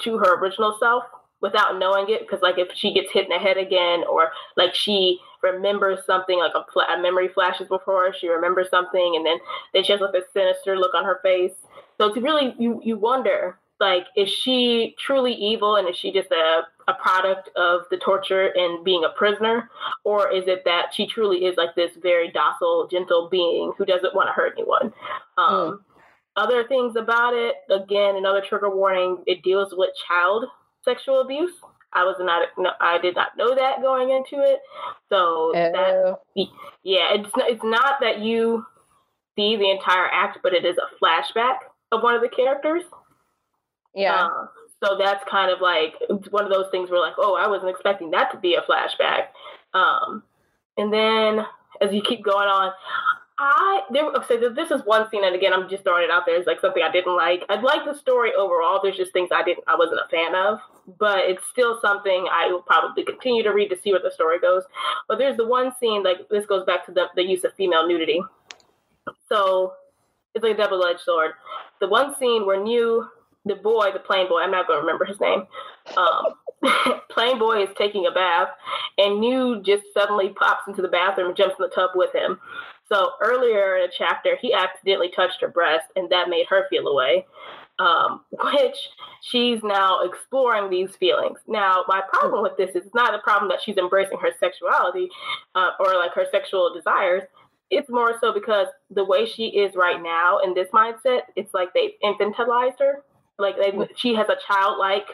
to 0.02 0.18
her 0.18 0.40
original 0.40 0.76
self 0.80 1.04
without 1.42 1.78
knowing 1.78 2.06
it 2.10 2.22
because 2.22 2.42
like 2.42 2.58
if 2.58 2.70
she 2.74 2.94
gets 2.94 3.12
hit 3.12 3.26
in 3.26 3.30
the 3.30 3.38
head 3.38 3.58
again 3.58 4.04
or 4.10 4.32
like 4.58 4.74
she 4.74 5.20
remembers 5.44 6.00
something 6.06 6.40
like 6.40 6.54
a, 6.56 6.80
a 6.94 7.02
memory 7.02 7.28
flashes 7.28 7.68
before 7.68 8.08
her 8.08 8.14
she 8.18 8.28
remembers 8.28 8.68
something 8.70 9.14
and 9.16 9.26
then 9.26 9.38
then 9.74 9.84
she 9.84 9.92
has 9.92 10.02
like 10.02 10.12
this 10.12 10.24
sinister 10.34 10.76
look 10.78 10.96
on 10.96 11.04
her 11.04 11.20
face 11.22 11.52
so 11.98 12.08
it's 12.08 12.18
really 12.18 12.56
you 12.58 12.82
you 12.84 12.98
wonder 12.98 13.60
like 13.80 14.06
is 14.16 14.30
she 14.30 14.96
truly 15.00 15.34
evil 15.34 15.76
and 15.76 15.88
is 15.90 15.98
she 15.98 16.12
just 16.12 16.32
a, 16.32 16.62
a 16.88 16.94
product 16.94 17.50
of 17.56 17.82
the 17.92 17.98
torture 17.98 18.52
and 18.56 18.84
being 18.84 19.04
a 19.04 19.18
prisoner 19.18 19.70
or 20.04 20.32
is 20.32 20.46
it 20.48 20.64
that 20.66 20.94
she 20.94 21.06
truly 21.06 21.46
is 21.46 21.58
like 21.58 21.76
this 21.76 21.92
very 22.02 22.32
docile 22.32 22.88
gentle 22.90 23.28
being 23.30 23.74
who 23.78 23.86
doesn't 23.86 24.16
want 24.16 24.28
to 24.28 24.34
hurt 24.34 24.54
anyone 24.58 24.94
um, 25.38 25.50
mm. 25.50 25.80
other 26.36 26.68
things 26.68 26.96
about 26.96 27.34
it 27.34 27.56
again 27.70 28.16
another 28.16 28.42
trigger 28.48 28.70
warning 28.70 29.18
it 29.28 29.44
deals 29.44 29.74
with 29.76 29.90
child 30.08 30.46
sexual 30.84 31.22
abuse 31.22 31.54
I 31.96 32.04
was 32.04 32.18
not, 32.20 32.50
no, 32.58 32.72
I 32.82 32.98
did 32.98 33.16
not 33.16 33.38
know 33.38 33.56
that 33.56 33.82
going 33.82 34.10
into 34.10 34.44
it. 34.44 34.60
So 35.08 35.52
that, 35.54 35.74
oh. 35.76 36.20
yeah, 36.84 37.14
it's 37.14 37.30
it's 37.38 37.64
not 37.64 38.02
that 38.02 38.20
you 38.20 38.66
see 39.38 39.56
the 39.56 39.72
entire 39.72 40.10
act, 40.12 40.40
but 40.44 40.54
it 40.54 40.66
is 40.66 40.76
a 40.78 41.04
flashback 41.04 41.60
of 41.94 42.04
one 42.04 42.14
of 42.14 42.22
the 42.22 42.28
characters. 42.28 42.84
Yeah. 43.96 44.26
Uh, 44.26 44.48
so 44.84 44.98
that's 44.98 45.24
kind 45.30 45.52
of 45.52 45.62
like 45.62 45.94
one 46.30 46.44
of 46.44 46.52
those 46.52 46.68
things 46.70 46.92
where 46.92 47.00
like, 47.00 47.16
oh, 47.18 47.36
I 47.36 47.48
wasn't 47.48 47.70
expecting 47.70 48.12
that 48.12 48.32
to 48.32 48.38
be 48.38 48.56
a 48.56 48.62
flashback. 48.62 49.28
Um, 49.74 50.24
and 50.78 50.92
then 50.94 51.46
as 51.82 51.94
you 51.94 52.02
keep 52.02 52.24
going 52.24 52.48
on, 52.48 52.72
I 53.38 53.82
there 53.92 54.10
so 54.28 54.38
this 54.38 54.72
is 54.72 54.82
one 54.86 55.10
scene, 55.10 55.26
and 55.26 55.36
again, 55.36 55.52
I'm 55.52 55.68
just 55.70 55.84
throwing 55.84 56.06
it 56.06 56.10
out 56.10 56.24
there. 56.26 56.38
It's 56.38 56.48
like 56.48 56.62
something 56.62 56.82
I 56.82 56.92
didn't 56.92 57.18
like. 57.18 57.44
I 57.50 57.60
like 57.60 57.84
the 57.84 57.94
story 57.94 58.32
overall. 58.34 58.80
There's 58.82 58.96
just 58.96 59.12
things 59.12 59.30
I 59.34 59.44
didn't, 59.44 59.66
I 59.68 59.76
wasn't 59.76 60.00
a 60.06 60.10
fan 60.10 60.34
of, 60.36 60.60
but 60.98 61.20
it's 61.20 61.44
still 61.52 61.78
something 61.82 62.28
I 62.32 62.48
will 62.48 62.62
probably 62.62 63.04
continue 63.04 63.44
to 63.44 63.50
read 63.50 63.70
to 63.72 63.78
see 63.78 63.92
where 63.92 64.02
the 64.02 64.12
story 64.12 64.40
goes. 64.40 64.64
But 65.10 65.18
there's 65.18 65.36
the 65.36 65.46
one 65.46 65.74
scene 65.82 66.02
like 66.02 66.30
this 66.30 66.46
goes 66.46 66.66
back 66.66 66.86
to 66.86 66.94
the, 66.94 67.08
the 67.16 67.24
use 67.24 67.44
of 67.44 67.54
female 67.56 67.86
nudity. 67.86 68.22
So 69.28 69.74
it's 70.34 70.44
like 70.44 70.54
a 70.54 70.58
double-edged 70.58 71.02
sword. 71.02 71.32
The 71.82 71.90
one 71.90 72.16
scene 72.18 72.46
where 72.46 72.60
Miu, 72.60 73.06
the 73.46 73.56
boy, 73.56 73.92
the 73.94 74.00
plain 74.00 74.28
boy, 74.28 74.42
I'm 74.42 74.52
not 74.52 74.68
going 74.68 74.78
to 74.78 74.82
remember 74.82 75.06
his 75.06 75.20
name. 75.20 75.44
Um, 75.96 77.02
plain 77.10 77.40
boy 77.40 77.64
is 77.64 77.70
taking 77.78 78.06
a 78.08 78.12
bath, 78.12 78.50
and 78.98 79.20
Niu 79.20 79.62
just 79.64 79.84
suddenly 79.94 80.30
pops 80.30 80.68
into 80.68 80.82
the 80.82 80.88
bathroom 80.88 81.30
and 81.30 81.38
jumps 81.38 81.56
in 81.60 81.64
the 81.64 81.74
tub 81.74 81.92
with 81.96 82.14
him. 82.14 82.40
So 82.92 83.12
earlier 83.22 83.78
in 83.78 83.84
a 83.84 83.92
chapter, 83.96 84.36
he 84.40 84.54
accidentally 84.54 85.10
touched 85.10 85.42
her 85.42 85.48
breast, 85.48 85.86
and 85.96 86.10
that 86.12 86.30
made 86.30 86.48
her 86.50 86.66
feel 86.70 86.88
away. 86.88 87.26
Um, 87.78 88.22
which 88.32 88.78
she's 89.22 89.60
now 89.62 90.00
exploring 90.02 90.70
these 90.70 90.96
feelings. 90.96 91.40
Now, 91.46 91.84
my 91.90 92.02
problem 92.14 92.42
with 92.42 92.56
this 92.58 92.74
is 92.74 92.90
not 92.94 93.14
a 93.14 93.20
problem 93.20 93.50
that 93.50 93.60
she's 93.62 93.76
embracing 93.76 94.18
her 94.20 94.32
sexuality 94.40 95.10
uh, 95.56 95.72
or 95.80 95.96
like 95.96 96.14
her 96.14 96.26
sexual 96.32 96.74
desires 96.74 97.24
it's 97.72 97.90
more 97.90 98.18
so 98.22 98.34
because 98.34 98.68
the 98.92 99.04
way 99.04 99.26
she 99.26 99.48
is 99.48 99.76
right 99.76 100.02
now 100.02 100.40
in 100.40 100.54
this 100.54 100.70
mindset, 100.70 101.22
it's 101.36 101.54
like 101.54 101.70
they've 101.74 101.92
infantilized 102.04 102.80
her. 102.80 103.04
Like 103.38 103.56
they, 103.58 103.74
she 103.96 104.16
has 104.16 104.28
a 104.30 104.38
childlike 104.48 105.08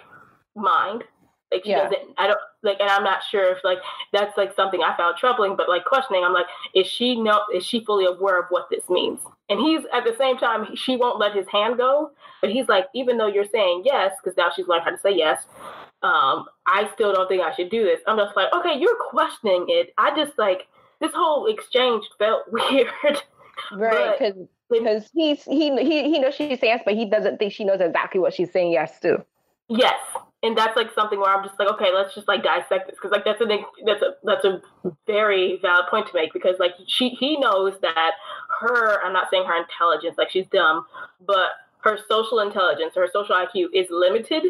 mind. 0.55 1.03
Like 1.51 1.63
she 1.65 1.71
yeah. 1.71 1.83
doesn't. 1.83 2.13
I 2.17 2.27
don't 2.27 2.39
like, 2.63 2.79
and 2.79 2.89
I'm 2.89 3.03
not 3.03 3.23
sure 3.29 3.51
if 3.51 3.63
like 3.63 3.79
that's 4.13 4.37
like 4.37 4.55
something 4.55 4.81
I 4.81 4.95
found 4.95 5.17
troubling. 5.17 5.55
But 5.57 5.67
like 5.67 5.83
questioning, 5.85 6.23
I'm 6.23 6.33
like, 6.33 6.45
is 6.73 6.87
she 6.87 7.19
know? 7.19 7.41
Is 7.53 7.65
she 7.65 7.83
fully 7.83 8.05
aware 8.05 8.39
of 8.39 8.45
what 8.49 8.67
this 8.69 8.89
means? 8.89 9.19
And 9.49 9.59
he's 9.59 9.81
at 9.93 10.05
the 10.05 10.15
same 10.17 10.37
time, 10.37 10.75
she 10.75 10.95
won't 10.95 11.19
let 11.19 11.35
his 11.35 11.47
hand 11.47 11.77
go. 11.77 12.11
But 12.39 12.51
he's 12.51 12.69
like, 12.69 12.85
even 12.95 13.17
though 13.17 13.27
you're 13.27 13.45
saying 13.45 13.83
yes, 13.85 14.13
because 14.23 14.37
now 14.37 14.49
she's 14.55 14.67
learned 14.67 14.83
how 14.83 14.91
to 14.91 14.99
say 14.99 15.13
yes. 15.13 15.43
Um, 16.03 16.45
I 16.65 16.89
still 16.93 17.13
don't 17.13 17.27
think 17.27 17.43
I 17.43 17.53
should 17.53 17.69
do 17.69 17.83
this. 17.83 17.99
I'm 18.07 18.17
just 18.17 18.35
like, 18.35 18.51
okay, 18.53 18.79
you're 18.79 18.97
questioning 19.09 19.65
it. 19.67 19.93
I 19.97 20.15
just 20.15 20.37
like 20.37 20.67
this 20.99 21.11
whole 21.13 21.47
exchange 21.47 22.05
felt 22.17 22.43
weird. 22.51 23.21
Right, 23.73 24.17
because 24.17 24.47
because 24.71 25.09
he's 25.13 25.43
he 25.43 25.75
he 25.77 26.11
he 26.11 26.19
knows 26.19 26.35
she's 26.35 26.59
saying 26.59 26.73
yes, 26.73 26.81
but 26.85 26.95
he 26.95 27.05
doesn't 27.05 27.37
think 27.37 27.53
she 27.53 27.63
knows 27.63 27.81
exactly 27.81 28.19
what 28.19 28.33
she's 28.33 28.51
saying 28.51 28.71
yes 28.71 28.99
to. 29.01 29.23
Yes, 29.69 29.99
and 30.43 30.57
that's 30.57 30.75
like 30.75 30.87
something 30.93 31.19
where 31.19 31.35
I'm 31.35 31.45
just 31.45 31.59
like, 31.59 31.69
okay, 31.73 31.93
let's 31.93 32.15
just 32.15 32.27
like 32.27 32.43
dissect 32.43 32.87
this 32.87 32.95
because 32.95 33.11
like 33.11 33.25
that's 33.25 33.41
a 33.41 33.45
that's 33.85 34.01
a 34.01 34.15
that's 34.23 34.45
a 34.45 34.61
very 35.07 35.59
valid 35.61 35.85
point 35.89 36.07
to 36.07 36.13
make 36.13 36.33
because 36.33 36.55
like 36.59 36.71
she 36.87 37.09
he 37.09 37.37
knows 37.37 37.73
that 37.81 38.11
her 38.59 39.03
I'm 39.03 39.13
not 39.13 39.27
saying 39.29 39.45
her 39.45 39.61
intelligence 39.61 40.15
like 40.17 40.31
she's 40.31 40.47
dumb, 40.51 40.85
but 41.25 41.49
her 41.83 41.97
social 42.09 42.39
intelligence, 42.39 42.93
her 42.95 43.07
social 43.11 43.35
IQ 43.35 43.67
is 43.73 43.87
limited 43.89 44.43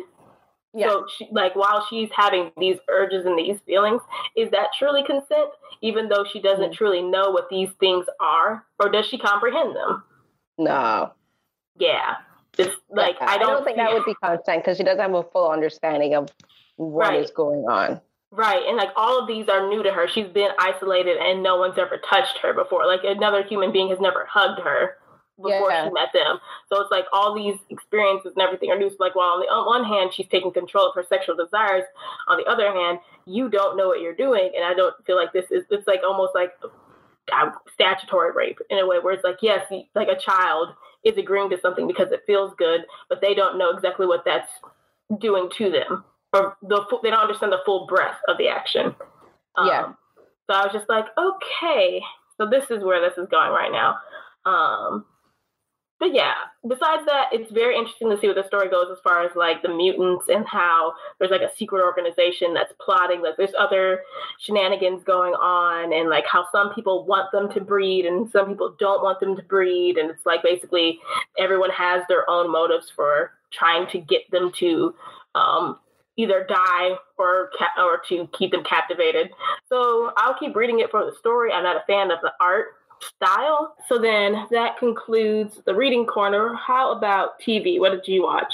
yeah. 0.73 0.89
So, 0.89 1.05
she, 1.17 1.27
like, 1.31 1.55
while 1.55 1.85
she's 1.89 2.09
having 2.15 2.51
these 2.57 2.77
urges 2.89 3.25
and 3.25 3.37
these 3.37 3.59
feelings, 3.65 4.01
is 4.37 4.49
that 4.51 4.67
truly 4.77 5.03
consent, 5.03 5.49
even 5.81 6.07
though 6.07 6.23
she 6.31 6.41
doesn't 6.41 6.65
mm-hmm. 6.65 6.73
truly 6.73 7.01
know 7.01 7.29
what 7.29 7.49
these 7.49 7.69
things 7.79 8.05
are, 8.21 8.65
or 8.79 8.89
does 8.89 9.05
she 9.05 9.17
comprehend 9.17 9.75
them? 9.75 10.03
No. 10.57 11.13
Yeah. 11.77 12.15
It's 12.57 12.75
like 12.89 13.15
yeah, 13.19 13.27
I, 13.27 13.37
don't 13.37 13.49
I 13.49 13.53
don't, 13.53 13.63
think 13.63 13.77
that 13.77 13.93
would 13.93 14.05
be 14.05 14.15
consent 14.21 14.63
because 14.63 14.77
she 14.77 14.83
doesn't 14.83 14.99
have 14.99 15.13
a 15.13 15.23
full 15.23 15.49
understanding 15.49 16.15
of 16.15 16.29
what 16.75 17.09
right. 17.09 17.23
is 17.23 17.31
going 17.31 17.61
on. 17.61 18.01
Right. 18.31 18.63
And 18.67 18.77
like 18.77 18.89
all 18.95 19.19
of 19.19 19.27
these 19.27 19.49
are 19.49 19.67
new 19.67 19.83
to 19.83 19.91
her. 19.91 20.07
She's 20.07 20.27
been 20.27 20.51
isolated 20.59 21.17
and 21.17 21.43
no 21.43 21.57
one's 21.57 21.77
ever 21.77 21.99
touched 22.09 22.39
her 22.41 22.53
before. 22.53 22.85
Like 22.85 23.01
another 23.03 23.43
human 23.43 23.71
being 23.71 23.89
has 23.89 23.99
never 23.99 24.25
hugged 24.29 24.61
her 24.61 24.97
before 25.41 25.71
yeah. 25.71 25.85
she 25.85 25.91
met 25.91 26.09
them. 26.13 26.39
So 26.69 26.81
it's 26.81 26.91
like 26.91 27.05
all 27.11 27.35
these 27.35 27.57
experiences 27.69 28.33
and 28.35 28.41
everything 28.41 28.71
are 28.71 28.77
new. 28.77 28.89
So 28.89 28.97
like, 28.99 29.15
while 29.15 29.29
on 29.29 29.39
the 29.41 29.47
on 29.47 29.65
one 29.65 29.83
hand 29.83 30.13
she's 30.13 30.27
taking 30.27 30.51
control 30.51 30.87
of 30.87 30.95
her 30.95 31.03
sexual 31.07 31.35
desires, 31.35 31.83
on 32.27 32.37
the 32.37 32.45
other 32.45 32.71
hand, 32.71 32.99
you 33.25 33.49
don't 33.49 33.77
know 33.77 33.87
what 33.87 34.01
you're 34.01 34.15
doing, 34.15 34.51
and 34.55 34.63
I 34.63 34.73
don't 34.73 34.93
feel 35.05 35.15
like 35.15 35.33
this 35.33 35.45
is. 35.51 35.63
It's 35.69 35.87
like 35.87 36.01
almost 36.03 36.33
like 36.35 36.51
statutory 37.73 38.31
rape 38.33 38.59
in 38.69 38.79
a 38.79 38.87
way 38.87 38.99
where 38.99 39.13
it's 39.13 39.23
like 39.23 39.37
yes, 39.41 39.65
like 39.95 40.07
a 40.07 40.19
child 40.19 40.69
is 41.03 41.17
agreeing 41.17 41.49
to 41.49 41.59
something 41.59 41.87
because 41.87 42.11
it 42.11 42.23
feels 42.27 42.53
good, 42.57 42.81
but 43.09 43.21
they 43.21 43.33
don't 43.33 43.57
know 43.57 43.71
exactly 43.71 44.05
what 44.05 44.23
that's 44.25 44.51
doing 45.19 45.49
to 45.57 45.71
them, 45.71 46.03
or 46.33 46.57
the 46.61 46.83
they 47.03 47.09
don't 47.09 47.19
understand 47.21 47.51
the 47.51 47.61
full 47.65 47.87
breadth 47.87 48.17
of 48.27 48.37
the 48.37 48.47
action. 48.47 48.95
Um, 49.55 49.67
yeah. 49.67 49.93
So 50.49 50.55
I 50.55 50.63
was 50.63 50.73
just 50.73 50.89
like, 50.89 51.05
okay, 51.17 52.01
so 52.37 52.47
this 52.49 52.69
is 52.69 52.83
where 52.83 53.01
this 53.01 53.17
is 53.17 53.27
going 53.29 53.51
right 53.51 53.71
now. 53.71 53.97
Um, 54.45 55.05
but 56.01 56.15
yeah, 56.15 56.33
besides 56.67 57.05
that, 57.05 57.29
it's 57.31 57.51
very 57.51 57.77
interesting 57.77 58.09
to 58.09 58.19
see 58.19 58.25
where 58.25 58.33
the 58.33 58.47
story 58.47 58.67
goes 58.69 58.87
as 58.91 58.97
far 59.03 59.23
as 59.23 59.35
like 59.35 59.61
the 59.61 59.69
mutants 59.69 60.25
and 60.29 60.47
how 60.47 60.93
there's 61.19 61.29
like 61.29 61.41
a 61.41 61.55
secret 61.55 61.83
organization 61.83 62.55
that's 62.55 62.73
plotting. 62.83 63.21
Like 63.21 63.37
there's 63.37 63.53
other 63.57 64.01
shenanigans 64.39 65.03
going 65.03 65.33
on, 65.33 65.93
and 65.93 66.09
like 66.09 66.25
how 66.25 66.47
some 66.51 66.73
people 66.73 67.05
want 67.05 67.31
them 67.31 67.51
to 67.53 67.61
breed 67.61 68.07
and 68.07 68.27
some 68.27 68.47
people 68.47 68.75
don't 68.79 69.03
want 69.03 69.19
them 69.19 69.35
to 69.35 69.43
breed, 69.43 69.99
and 69.99 70.09
it's 70.09 70.25
like 70.25 70.41
basically 70.41 70.97
everyone 71.37 71.69
has 71.69 72.01
their 72.09 72.27
own 72.27 72.51
motives 72.51 72.89
for 72.89 73.33
trying 73.51 73.85
to 73.91 73.99
get 73.99 74.21
them 74.31 74.51
to 74.53 74.95
um, 75.35 75.77
either 76.17 76.47
die 76.49 76.97
or 77.19 77.51
ca- 77.59 77.79
or 77.79 78.01
to 78.09 78.27
keep 78.33 78.49
them 78.49 78.63
captivated. 78.63 79.29
So 79.69 80.13
I'll 80.17 80.33
keep 80.33 80.55
reading 80.55 80.79
it 80.79 80.89
for 80.89 81.05
the 81.05 81.15
story. 81.19 81.51
I'm 81.51 81.63
not 81.63 81.75
a 81.75 81.83
fan 81.85 82.09
of 82.09 82.17
the 82.23 82.33
art 82.41 82.69
style. 83.01 83.75
So 83.87 83.97
then 83.97 84.47
that 84.51 84.77
concludes 84.77 85.61
the 85.65 85.75
reading 85.75 86.05
corner. 86.05 86.53
How 86.55 86.91
about 86.91 87.39
TV? 87.39 87.79
What 87.79 87.91
did 87.91 88.07
you 88.07 88.23
watch? 88.23 88.53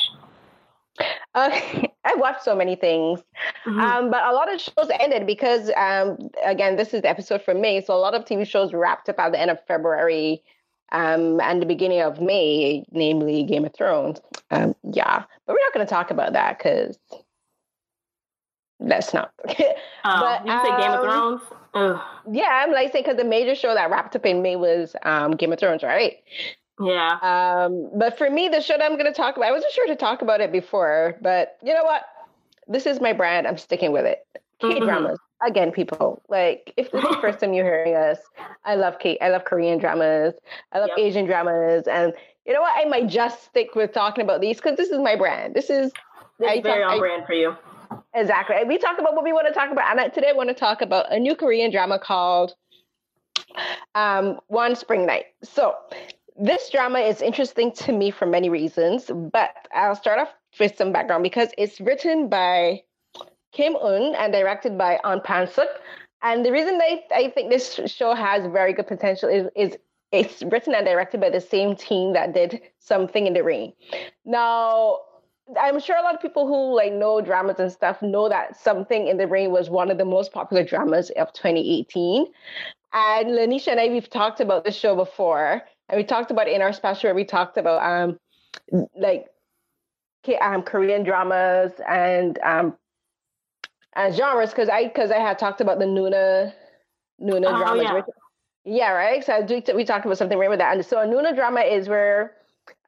Uh, 1.34 1.50
I 2.06 2.16
watched 2.16 2.44
so 2.44 2.56
many 2.56 2.76
things, 2.76 3.22
mm-hmm. 3.66 3.80
um, 3.80 4.10
but 4.10 4.24
a 4.24 4.32
lot 4.32 4.52
of 4.54 4.62
shows 4.62 4.90
ended 5.00 5.28
because, 5.28 5.70
um, 5.76 6.30
again, 6.46 6.78
this 6.78 6.94
is 6.94 7.02
the 7.02 7.10
episode 7.10 7.42
for 7.42 7.54
May, 7.54 7.84
so 7.84 7.94
a 7.94 8.00
lot 8.00 8.16
of 8.16 8.24
TV 8.24 8.48
shows 8.48 8.74
wrapped 8.74 9.10
up 9.10 9.20
at 9.20 9.34
the 9.34 9.40
end 9.40 9.52
of 9.52 9.60
February 9.68 10.42
um, 10.94 11.42
and 11.42 11.62
the 11.62 11.66
beginning 11.66 12.02
of 12.02 12.22
May, 12.22 12.86
namely 12.92 13.44
Game 13.44 13.66
of 13.66 13.74
Thrones. 13.74 14.22
Um, 14.52 14.74
yeah, 14.94 15.24
but 15.46 15.54
we're 15.54 15.66
not 15.66 15.74
going 15.74 15.86
to 15.86 15.90
talk 15.90 16.12
about 16.12 16.34
that 16.34 16.58
because 16.58 16.98
that's 18.80 19.14
not. 19.14 19.32
oh, 19.50 19.54
but, 20.04 20.46
you 20.46 20.52
say 20.52 20.82
Game 20.82 20.92
of 20.92 21.00
um, 21.00 21.06
Thrones? 21.06 21.42
Ugh. 21.78 22.02
Yeah, 22.32 22.64
I'm 22.64 22.72
like 22.72 22.92
saying 22.92 23.04
because 23.06 23.18
the 23.18 23.24
major 23.24 23.56
show 23.56 23.74
that 23.74 23.90
wrapped 23.90 24.16
up 24.16 24.26
in 24.26 24.42
May 24.42 24.56
was 24.56 24.96
um, 25.04 25.32
Game 25.32 25.54
of 25.54 25.60
Thrones, 25.60 25.84
right? 25.84 26.18
Yeah. 26.80 27.18
Um, 27.22 27.90
but 27.96 28.18
for 28.18 28.30
me, 28.30 28.50
the 28.50 28.62
show 28.62 28.78
that 28.78 28.84
I'm 28.84 28.98
going 28.98 29.12
to 29.12 29.14
talk 29.14 29.38
about, 29.38 29.48
I 29.48 29.52
wasn't 29.52 29.74
sure 29.74 29.88
to 29.88 29.96
talk 29.96 30.22
about 30.22 30.42
it 30.42 30.52
before, 30.52 31.18
but 31.22 31.58
you 31.64 31.74
know 31.74 31.84
what? 31.84 32.04
This 32.68 32.86
is 32.86 33.00
my 33.00 33.14
brand. 33.14 33.48
I'm 33.48 33.58
sticking 33.58 33.92
with 33.92 34.06
it. 34.06 34.26
K 34.60 34.68
mm-hmm. 34.68 34.86
dramas. 34.86 35.14
Mm-hmm. 35.14 35.52
Again, 35.52 35.72
people 35.72 36.24
like 36.30 36.74
if 36.78 36.92
this 36.92 37.04
is 37.04 37.10
the 37.10 37.22
first 37.22 37.40
time 37.40 37.54
you're 37.54 37.64
hearing 37.64 37.96
us, 37.96 38.18
I 38.66 38.76
love 38.76 38.98
K. 38.98 39.20
I 39.22 39.30
love 39.30 39.46
Korean 39.46 39.78
dramas. 39.78 40.34
I 40.72 40.80
love 40.80 40.90
yep. 40.98 41.06
Asian 41.06 41.28
dramas, 41.28 41.88
and 41.88 42.12
you 42.48 42.54
know 42.54 42.62
what? 42.62 42.74
I 42.76 42.90
might 42.90 43.08
just 43.08 43.44
stick 43.44 43.76
with 43.76 43.94
talking 43.94 44.24
about 44.24 44.42
these 44.42 44.58
because 44.58 44.78
this 44.78 44.90
is 44.90 45.00
my 45.00 45.16
brand. 45.16 45.54
This 45.54 45.70
is 45.70 45.92
this 46.40 46.50
I 46.50 46.62
very 46.62 46.82
talk, 46.82 46.94
on 46.94 46.98
I, 46.98 47.00
brand 47.00 47.28
for 47.28 47.34
you. 47.34 47.56
Exactly. 48.18 48.56
We 48.68 48.80
talk 48.80 48.98
about 48.98 49.14
what 49.14 49.24
we 49.24 49.32
want 49.32 49.48
to 49.48 49.54
talk 49.54 49.72
about, 49.72 49.96
and 49.96 50.12
today 50.12 50.30
I 50.30 50.34
want 50.34 50.50
to 50.50 50.56
talk 50.56 50.82
about 50.82 51.14
a 51.14 51.20
new 51.20 51.36
Korean 51.36 51.70
drama 51.70 52.00
called 52.00 52.56
um, 53.94 54.40
One 54.48 54.76
Spring 54.76 55.06
Night. 55.06 55.26
So 55.44 55.76
this 56.36 56.72
drama 56.72 56.98
is 56.98 57.22
interesting 57.22 57.72
to 57.74 57.92
me 57.92 58.10
for 58.10 58.26
many 58.26 58.50
reasons, 58.50 59.12
but 59.32 59.52
I'll 59.72 59.96
start 59.96 60.18
off 60.18 60.30
with 60.60 60.76
some 60.76 60.92
background 60.92 61.22
because 61.22 61.50
it's 61.60 61.80
written 61.80 62.28
by 62.28 62.82
Kim 63.52 63.76
Un 63.76 64.16
and 64.16 64.34
directed 64.34 64.80
by 64.80 65.00
An 65.04 65.22
Pan 65.22 65.48
Suk. 65.48 65.70
And 66.24 66.44
the 66.44 66.52
reason 66.52 66.80
I, 66.82 67.04
I 67.14 67.30
think 67.30 67.52
this 67.52 67.80
show 67.86 68.16
has 68.16 68.48
very 68.52 68.74
good 68.74 68.88
potential 68.88 69.30
is, 69.30 69.48
is 69.56 69.78
it's 70.12 70.42
written 70.42 70.74
and 70.74 70.88
directed 70.88 71.22
by 71.22 71.30
the 71.30 71.42
same 71.42 71.76
team 71.76 72.14
that 72.14 72.34
did 72.34 72.62
Something 72.80 73.28
in 73.28 73.34
the 73.34 73.44
Rain. 73.44 73.74
Now, 74.26 75.02
I'm 75.56 75.80
sure 75.80 75.98
a 75.98 76.02
lot 76.02 76.16
of 76.16 76.22
people 76.22 76.46
who 76.46 76.76
like 76.76 76.92
know 76.92 77.22
dramas 77.22 77.60
and 77.60 77.72
stuff 77.72 78.02
know 78.02 78.28
that 78.28 78.60
Something 78.60 79.08
in 79.08 79.18
the 79.18 79.28
Rain 79.28 79.52
was 79.52 79.70
one 79.70 79.90
of 79.90 79.98
the 79.98 80.06
most 80.06 80.34
popular 80.34 80.64
dramas 80.64 81.10
of 81.12 81.32
2018. 81.34 82.26
And 82.94 83.28
Lanisha 83.30 83.70
and 83.70 83.80
I, 83.80 83.88
we've 83.90 84.10
talked 84.10 84.40
about 84.40 84.66
this 84.66 84.76
show 84.76 84.96
before. 84.96 85.62
And 85.90 85.98
we 85.98 86.04
talked 86.04 86.32
about 86.32 86.48
in 86.48 86.62
our 86.62 86.74
special 86.74 87.08
where 87.08 87.16
we 87.16 87.24
talked 87.24 87.58
about 87.58 87.82
um 87.82 88.18
like 88.96 89.28
um 90.42 90.64
Korean 90.64 91.04
dramas 91.04 91.72
and 91.88 92.38
um 92.40 92.76
and 93.96 94.14
genres 94.14 94.50
because 94.50 94.70
I 94.70 94.88
because 94.88 95.12
I 95.12 95.20
had 95.20 95.40
talked 95.40 95.62
about 95.62 95.80
the 95.80 95.86
Nuna 95.86 96.54
Nuna 97.22 97.48
oh, 97.48 97.58
dramas. 97.58 97.84
Yeah. 97.84 98.02
yeah, 98.66 98.92
right. 98.92 99.24
So 99.24 99.34
I, 99.34 99.74
we 99.74 99.86
talked 99.86 100.06
about 100.06 100.18
something 100.18 100.38
right 100.38 100.50
with 100.50 100.60
that. 100.60 100.76
And 100.76 100.86
so 100.86 101.00
a 101.00 101.06
Nuna 101.06 101.36
drama 101.36 101.62
is 101.62 101.88
where 101.88 102.34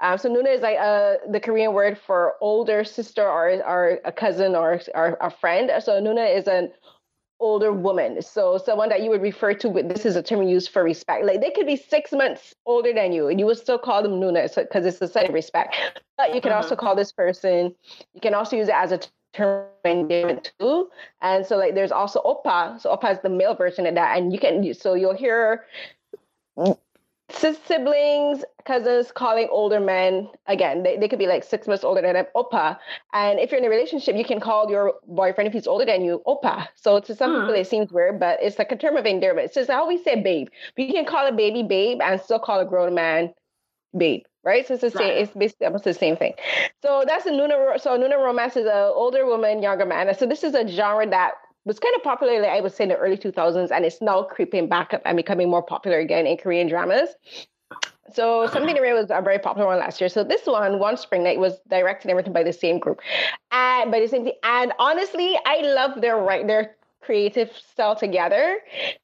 um, 0.01 0.17
so 0.17 0.29
Nuna 0.29 0.55
is 0.55 0.61
like 0.61 0.77
uh, 0.79 1.15
the 1.29 1.39
Korean 1.39 1.73
word 1.73 1.97
for 1.97 2.35
older 2.41 2.83
sister 2.83 3.23
or, 3.23 3.49
or 3.65 3.99
a 4.05 4.11
cousin 4.11 4.55
or, 4.55 4.81
or 4.95 5.17
a 5.21 5.29
friend. 5.29 5.71
So 5.83 6.01
Nuna 6.01 6.37
is 6.37 6.47
an 6.47 6.71
older 7.39 7.71
woman. 7.71 8.21
So 8.21 8.57
someone 8.57 8.89
that 8.89 9.01
you 9.01 9.09
would 9.09 9.21
refer 9.21 9.53
to 9.55 9.69
with 9.69 9.89
this 9.89 10.05
is 10.05 10.15
a 10.15 10.23
term 10.23 10.43
used 10.43 10.69
for 10.69 10.83
respect. 10.83 11.25
Like 11.25 11.41
they 11.41 11.51
could 11.51 11.65
be 11.65 11.75
six 11.75 12.11
months 12.11 12.53
older 12.65 12.93
than 12.93 13.11
you, 13.11 13.27
and 13.27 13.39
you 13.39 13.45
would 13.45 13.57
still 13.57 13.77
call 13.77 14.03
them 14.03 14.13
Nuna 14.13 14.53
because 14.55 14.85
it's 14.85 15.01
a 15.01 15.07
sign 15.07 15.27
of 15.27 15.33
respect. 15.33 15.75
But 16.17 16.35
you 16.35 16.41
can 16.41 16.51
uh-huh. 16.51 16.63
also 16.63 16.75
call 16.75 16.95
this 16.95 17.11
person. 17.11 17.73
You 18.13 18.21
can 18.21 18.33
also 18.33 18.55
use 18.55 18.67
it 18.67 18.75
as 18.75 18.91
a 18.91 18.99
term 19.33 19.67
endearment 19.85 20.51
too. 20.59 20.89
And 21.21 21.45
so 21.45 21.57
like 21.57 21.75
there's 21.75 21.91
also 21.91 22.21
Oppa. 22.21 22.79
So 22.81 22.95
Oppa 22.95 23.13
is 23.13 23.19
the 23.21 23.29
male 23.29 23.55
version 23.55 23.85
of 23.85 23.95
that, 23.95 24.17
and 24.17 24.33
you 24.33 24.39
can 24.39 24.73
so 24.73 24.93
you'll 24.93 25.15
hear 25.15 25.65
siblings, 27.31 28.43
cousins 28.65 29.11
calling 29.11 29.47
older 29.51 29.79
men 29.79 30.29
again. 30.47 30.83
They, 30.83 30.97
they 30.97 31.07
could 31.07 31.19
be 31.19 31.27
like 31.27 31.43
six 31.43 31.67
months 31.67 31.83
older 31.83 32.01
than 32.01 32.13
them, 32.13 32.25
Oppa. 32.35 32.77
And 33.13 33.39
if 33.39 33.51
you're 33.51 33.59
in 33.59 33.65
a 33.65 33.69
relationship, 33.69 34.15
you 34.15 34.25
can 34.25 34.39
call 34.39 34.69
your 34.69 34.95
boyfriend 35.07 35.47
if 35.47 35.53
he's 35.53 35.67
older 35.67 35.85
than 35.85 36.03
you, 36.03 36.21
Oppa. 36.27 36.67
So 36.75 36.99
to 36.99 37.15
some 37.15 37.33
hmm. 37.33 37.41
people 37.41 37.55
it 37.55 37.67
seems 37.67 37.91
weird, 37.91 38.19
but 38.19 38.39
it's 38.41 38.59
like 38.59 38.71
a 38.71 38.75
term 38.75 38.95
of 38.95 39.05
endearment. 39.05 39.45
It's 39.45 39.55
just 39.55 39.69
I 39.69 39.75
always 39.75 40.03
say 40.03 40.21
babe. 40.21 40.47
But 40.75 40.85
you 40.85 40.93
can 40.93 41.05
call 41.05 41.27
a 41.27 41.31
baby 41.31 41.63
babe 41.63 41.99
and 42.01 42.19
still 42.19 42.39
call 42.39 42.59
a 42.59 42.65
grown 42.65 42.93
man 42.95 43.33
babe. 43.97 44.23
Right, 44.41 44.65
so 44.65 44.75
it's 44.75 44.81
the 44.81 44.91
same. 44.91 45.09
Right. 45.09 45.17
It's 45.17 45.33
basically 45.33 45.65
almost 45.65 45.83
the 45.83 45.93
same 45.93 46.15
thing. 46.15 46.33
So 46.81 47.03
that's 47.05 47.25
a 47.25 47.29
Nuna. 47.29 47.79
So 47.81 47.99
Nuna 47.99 48.23
romance 48.23 48.55
is 48.55 48.65
an 48.65 48.91
older 48.95 49.25
woman, 49.25 49.61
younger 49.61 49.85
man. 49.85 50.15
So 50.17 50.25
this 50.25 50.45
is 50.45 50.55
a 50.55 50.65
genre 50.65 51.07
that 51.09 51.33
was 51.69 51.77
kind 51.79 51.95
of 51.95 52.01
popular, 52.01 52.41
like 52.41 52.49
I 52.49 52.61
would 52.61 52.73
say, 52.73 52.83
in 52.83 52.89
the 52.89 52.97
early 52.97 53.15
2000s, 53.15 53.69
and 53.69 53.85
it's 53.85 54.01
now 54.01 54.23
creeping 54.23 54.67
back 54.67 54.91
up 54.91 55.03
and 55.05 55.15
becoming 55.15 55.51
more 55.51 55.61
popular 55.61 55.99
again 55.99 56.25
in 56.25 56.35
Korean 56.35 56.67
dramas. 56.67 57.09
So 58.11 58.47
Something 58.47 58.73
to 58.73 58.81
Rain 58.81 58.95
was 58.95 59.11
a 59.11 59.21
very 59.21 59.37
popular 59.37 59.67
one 59.67 59.77
last 59.77 60.01
year. 60.01 60.09
So 60.09 60.23
this 60.23 60.47
one, 60.47 60.79
One 60.79 60.97
Spring 60.97 61.23
Night, 61.23 61.37
was 61.37 61.59
directed 61.69 62.09
and 62.09 62.17
written 62.17 62.33
by 62.33 62.41
the 62.41 62.51
same 62.51 62.79
group, 62.79 63.01
and 63.51 63.91
by 63.91 63.99
the 63.99 64.07
same 64.07 64.25
team. 64.25 64.33
And 64.41 64.73
honestly, 64.79 65.37
I 65.45 65.61
love 65.61 66.01
their 66.01 66.17
right 66.17 66.47
their 66.47 66.75
creative 67.01 67.51
style 67.51 67.95
together. 67.95 68.57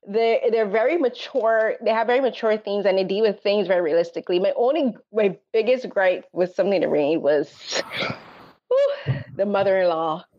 They 0.07 0.49
they're 0.51 0.67
very 0.67 0.97
mature. 0.97 1.75
They 1.83 1.91
have 1.91 2.07
very 2.07 2.19
mature 2.19 2.57
themes, 2.57 2.87
and 2.87 2.97
they 2.97 3.03
deal 3.03 3.25
with 3.25 3.41
things 3.41 3.67
very 3.67 3.81
realistically. 3.81 4.39
My 4.39 4.53
only 4.55 4.95
my 5.13 5.37
biggest 5.53 5.87
gripe 5.87 6.25
with 6.33 6.55
Something 6.55 6.81
to 6.81 6.87
Rain 6.87 7.21
was 7.21 7.83
whew, 8.69 9.13
the 9.35 9.45
mother-in-law 9.45 10.15
uh-huh. 10.15 10.34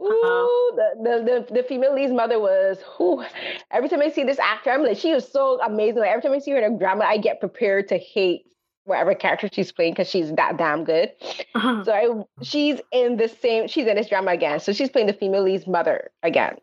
Ooh, 0.00 0.72
the, 0.76 0.90
the, 1.02 1.44
the, 1.48 1.54
the, 1.54 1.62
female 1.64 1.94
lead's 1.94 2.12
mother 2.12 2.38
was, 2.38 2.78
who 2.96 3.24
every 3.72 3.88
time 3.88 4.00
I 4.00 4.10
see 4.10 4.22
this 4.22 4.38
actor, 4.38 4.70
I'm 4.70 4.84
like, 4.84 4.96
she 4.96 5.10
is 5.10 5.26
so 5.26 5.60
amazing. 5.60 5.98
Like, 5.98 6.10
every 6.10 6.22
time 6.22 6.32
I 6.32 6.38
see 6.38 6.52
her 6.52 6.58
in 6.58 6.72
a 6.72 6.78
drama, 6.78 7.04
I 7.04 7.18
get 7.18 7.40
prepared 7.40 7.88
to 7.88 7.98
hate 7.98 8.46
whatever 8.84 9.14
character 9.14 9.48
she's 9.52 9.72
playing 9.72 9.92
because 9.92 10.08
she's 10.08 10.32
that 10.32 10.56
damn 10.56 10.84
good. 10.84 11.12
Uh-huh. 11.54 11.84
So 11.84 11.92
I, 11.92 12.44
she's 12.44 12.80
in 12.92 13.16
the 13.16 13.28
same, 13.28 13.66
she's 13.66 13.86
in 13.86 13.96
this 13.96 14.08
drama 14.08 14.30
again. 14.30 14.60
So 14.60 14.72
she's 14.72 14.88
playing 14.88 15.08
the 15.08 15.12
female 15.12 15.42
lead's 15.42 15.66
mother 15.66 16.10
again. 16.22 16.56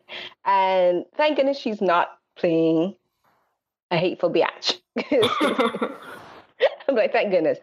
And 0.44 1.04
thank 1.16 1.36
goodness 1.36 1.58
she's 1.58 1.80
not 1.80 2.18
playing 2.36 2.96
a 3.90 3.98
hateful 3.98 4.30
bitch. 4.30 4.80
I'm 6.88 6.94
like, 6.94 7.12
thank 7.12 7.30
goodness. 7.30 7.58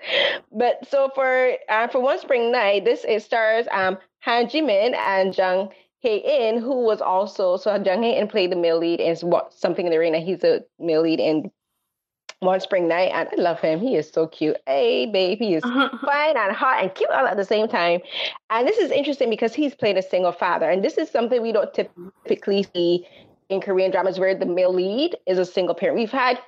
But 0.51 0.87
so 0.87 1.09
for 1.15 1.53
uh, 1.69 1.87
for 1.87 1.99
one 1.99 2.19
spring 2.19 2.51
night, 2.51 2.85
this 2.85 3.05
it 3.07 3.23
stars 3.23 3.65
um 3.71 3.97
Han 4.23 4.47
Jimin 4.47 4.95
and 4.95 5.37
Jung 5.37 5.69
Hae 5.99 6.47
In, 6.47 6.61
who 6.61 6.83
was 6.83 7.01
also 7.01 7.57
so 7.57 7.75
Jung 7.75 8.03
Hae 8.03 8.17
In 8.17 8.27
played 8.27 8.51
the 8.51 8.55
male 8.55 8.77
lead 8.77 9.01
in 9.01 9.15
what 9.17 9.53
Something 9.53 9.85
in 9.85 9.91
the 9.91 9.99
Rain. 9.99 10.13
He's 10.13 10.43
a 10.43 10.63
male 10.79 11.01
lead 11.01 11.19
in 11.19 11.51
one 12.39 12.59
spring 12.61 12.87
night, 12.87 13.11
and 13.13 13.29
I 13.31 13.41
love 13.41 13.59
him. 13.59 13.79
He 13.79 13.95
is 13.95 14.09
so 14.09 14.27
cute. 14.27 14.57
Hey, 14.65 15.05
babe, 15.05 15.39
he 15.39 15.55
is 15.55 15.63
fine 15.63 16.37
and 16.37 16.55
hot 16.55 16.81
and 16.81 16.93
cute 16.93 17.09
all 17.09 17.25
at 17.25 17.37
the 17.37 17.45
same 17.45 17.67
time. 17.67 18.01
And 18.49 18.67
this 18.67 18.77
is 18.77 18.91
interesting 18.91 19.29
because 19.29 19.53
he's 19.53 19.75
played 19.75 19.97
a 19.97 20.01
single 20.01 20.31
father, 20.31 20.69
and 20.69 20.83
this 20.83 20.97
is 20.97 21.09
something 21.09 21.41
we 21.41 21.51
don't 21.51 21.73
typically 21.73 22.65
see 22.73 23.05
in 23.49 23.59
Korean 23.59 23.91
dramas 23.91 24.19
where 24.19 24.35
the 24.35 24.45
male 24.45 24.73
lead 24.73 25.17
is 25.27 25.37
a 25.37 25.45
single 25.45 25.75
parent. 25.75 25.97
We've 25.97 26.11
had 26.11 26.39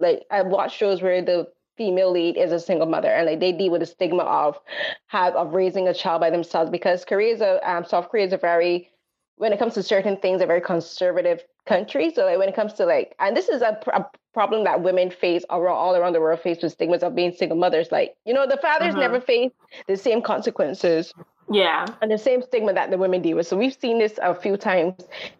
like 0.00 0.24
I've 0.30 0.46
watched 0.46 0.76
shows 0.76 1.00
where 1.00 1.22
the 1.22 1.48
female 1.76 2.10
lead 2.10 2.36
is 2.36 2.52
a 2.52 2.60
single 2.60 2.86
mother 2.86 3.08
and 3.08 3.26
like 3.26 3.40
they 3.40 3.52
deal 3.52 3.70
with 3.70 3.80
the 3.80 3.86
stigma 3.86 4.22
of 4.22 4.58
have 5.06 5.34
of 5.34 5.54
raising 5.54 5.88
a 5.88 5.94
child 5.94 6.20
by 6.20 6.30
themselves 6.30 6.70
because 6.70 7.04
Korea 7.04 7.34
is 7.34 7.40
a 7.40 7.60
um, 7.68 7.84
South 7.84 8.08
Korea 8.08 8.26
is 8.26 8.32
a 8.32 8.36
very 8.36 8.90
when 9.36 9.52
it 9.52 9.58
comes 9.58 9.74
to 9.74 9.82
certain 9.82 10.16
things 10.18 10.40
a 10.42 10.46
very 10.46 10.60
conservative 10.60 11.42
country. 11.66 12.12
So 12.14 12.24
like 12.26 12.38
when 12.38 12.48
it 12.48 12.54
comes 12.54 12.74
to 12.74 12.84
like 12.84 13.14
and 13.18 13.36
this 13.36 13.48
is 13.48 13.62
a, 13.62 13.78
a 13.92 14.06
problem 14.34 14.64
that 14.64 14.82
women 14.82 15.10
face 15.10 15.44
around 15.50 15.76
all 15.76 15.96
around 15.96 16.12
the 16.12 16.20
world 16.20 16.40
face 16.40 16.62
with 16.62 16.72
stigmas 16.72 17.02
of 17.02 17.14
being 17.14 17.32
single 17.32 17.56
mothers. 17.56 17.90
Like 17.90 18.14
you 18.24 18.34
know 18.34 18.46
the 18.46 18.58
fathers 18.58 18.94
uh-huh. 18.94 19.00
never 19.00 19.20
face 19.20 19.50
the 19.88 19.96
same 19.96 20.22
consequences 20.22 21.12
yeah. 21.50 21.86
and 22.00 22.10
the 22.10 22.18
same 22.18 22.42
stigma 22.42 22.72
that 22.72 22.90
the 22.90 22.98
women 22.98 23.20
deal 23.20 23.36
with. 23.36 23.46
So 23.46 23.56
we've 23.56 23.74
seen 23.74 23.98
this 23.98 24.18
a 24.22 24.34
few 24.34 24.56
times 24.56 24.94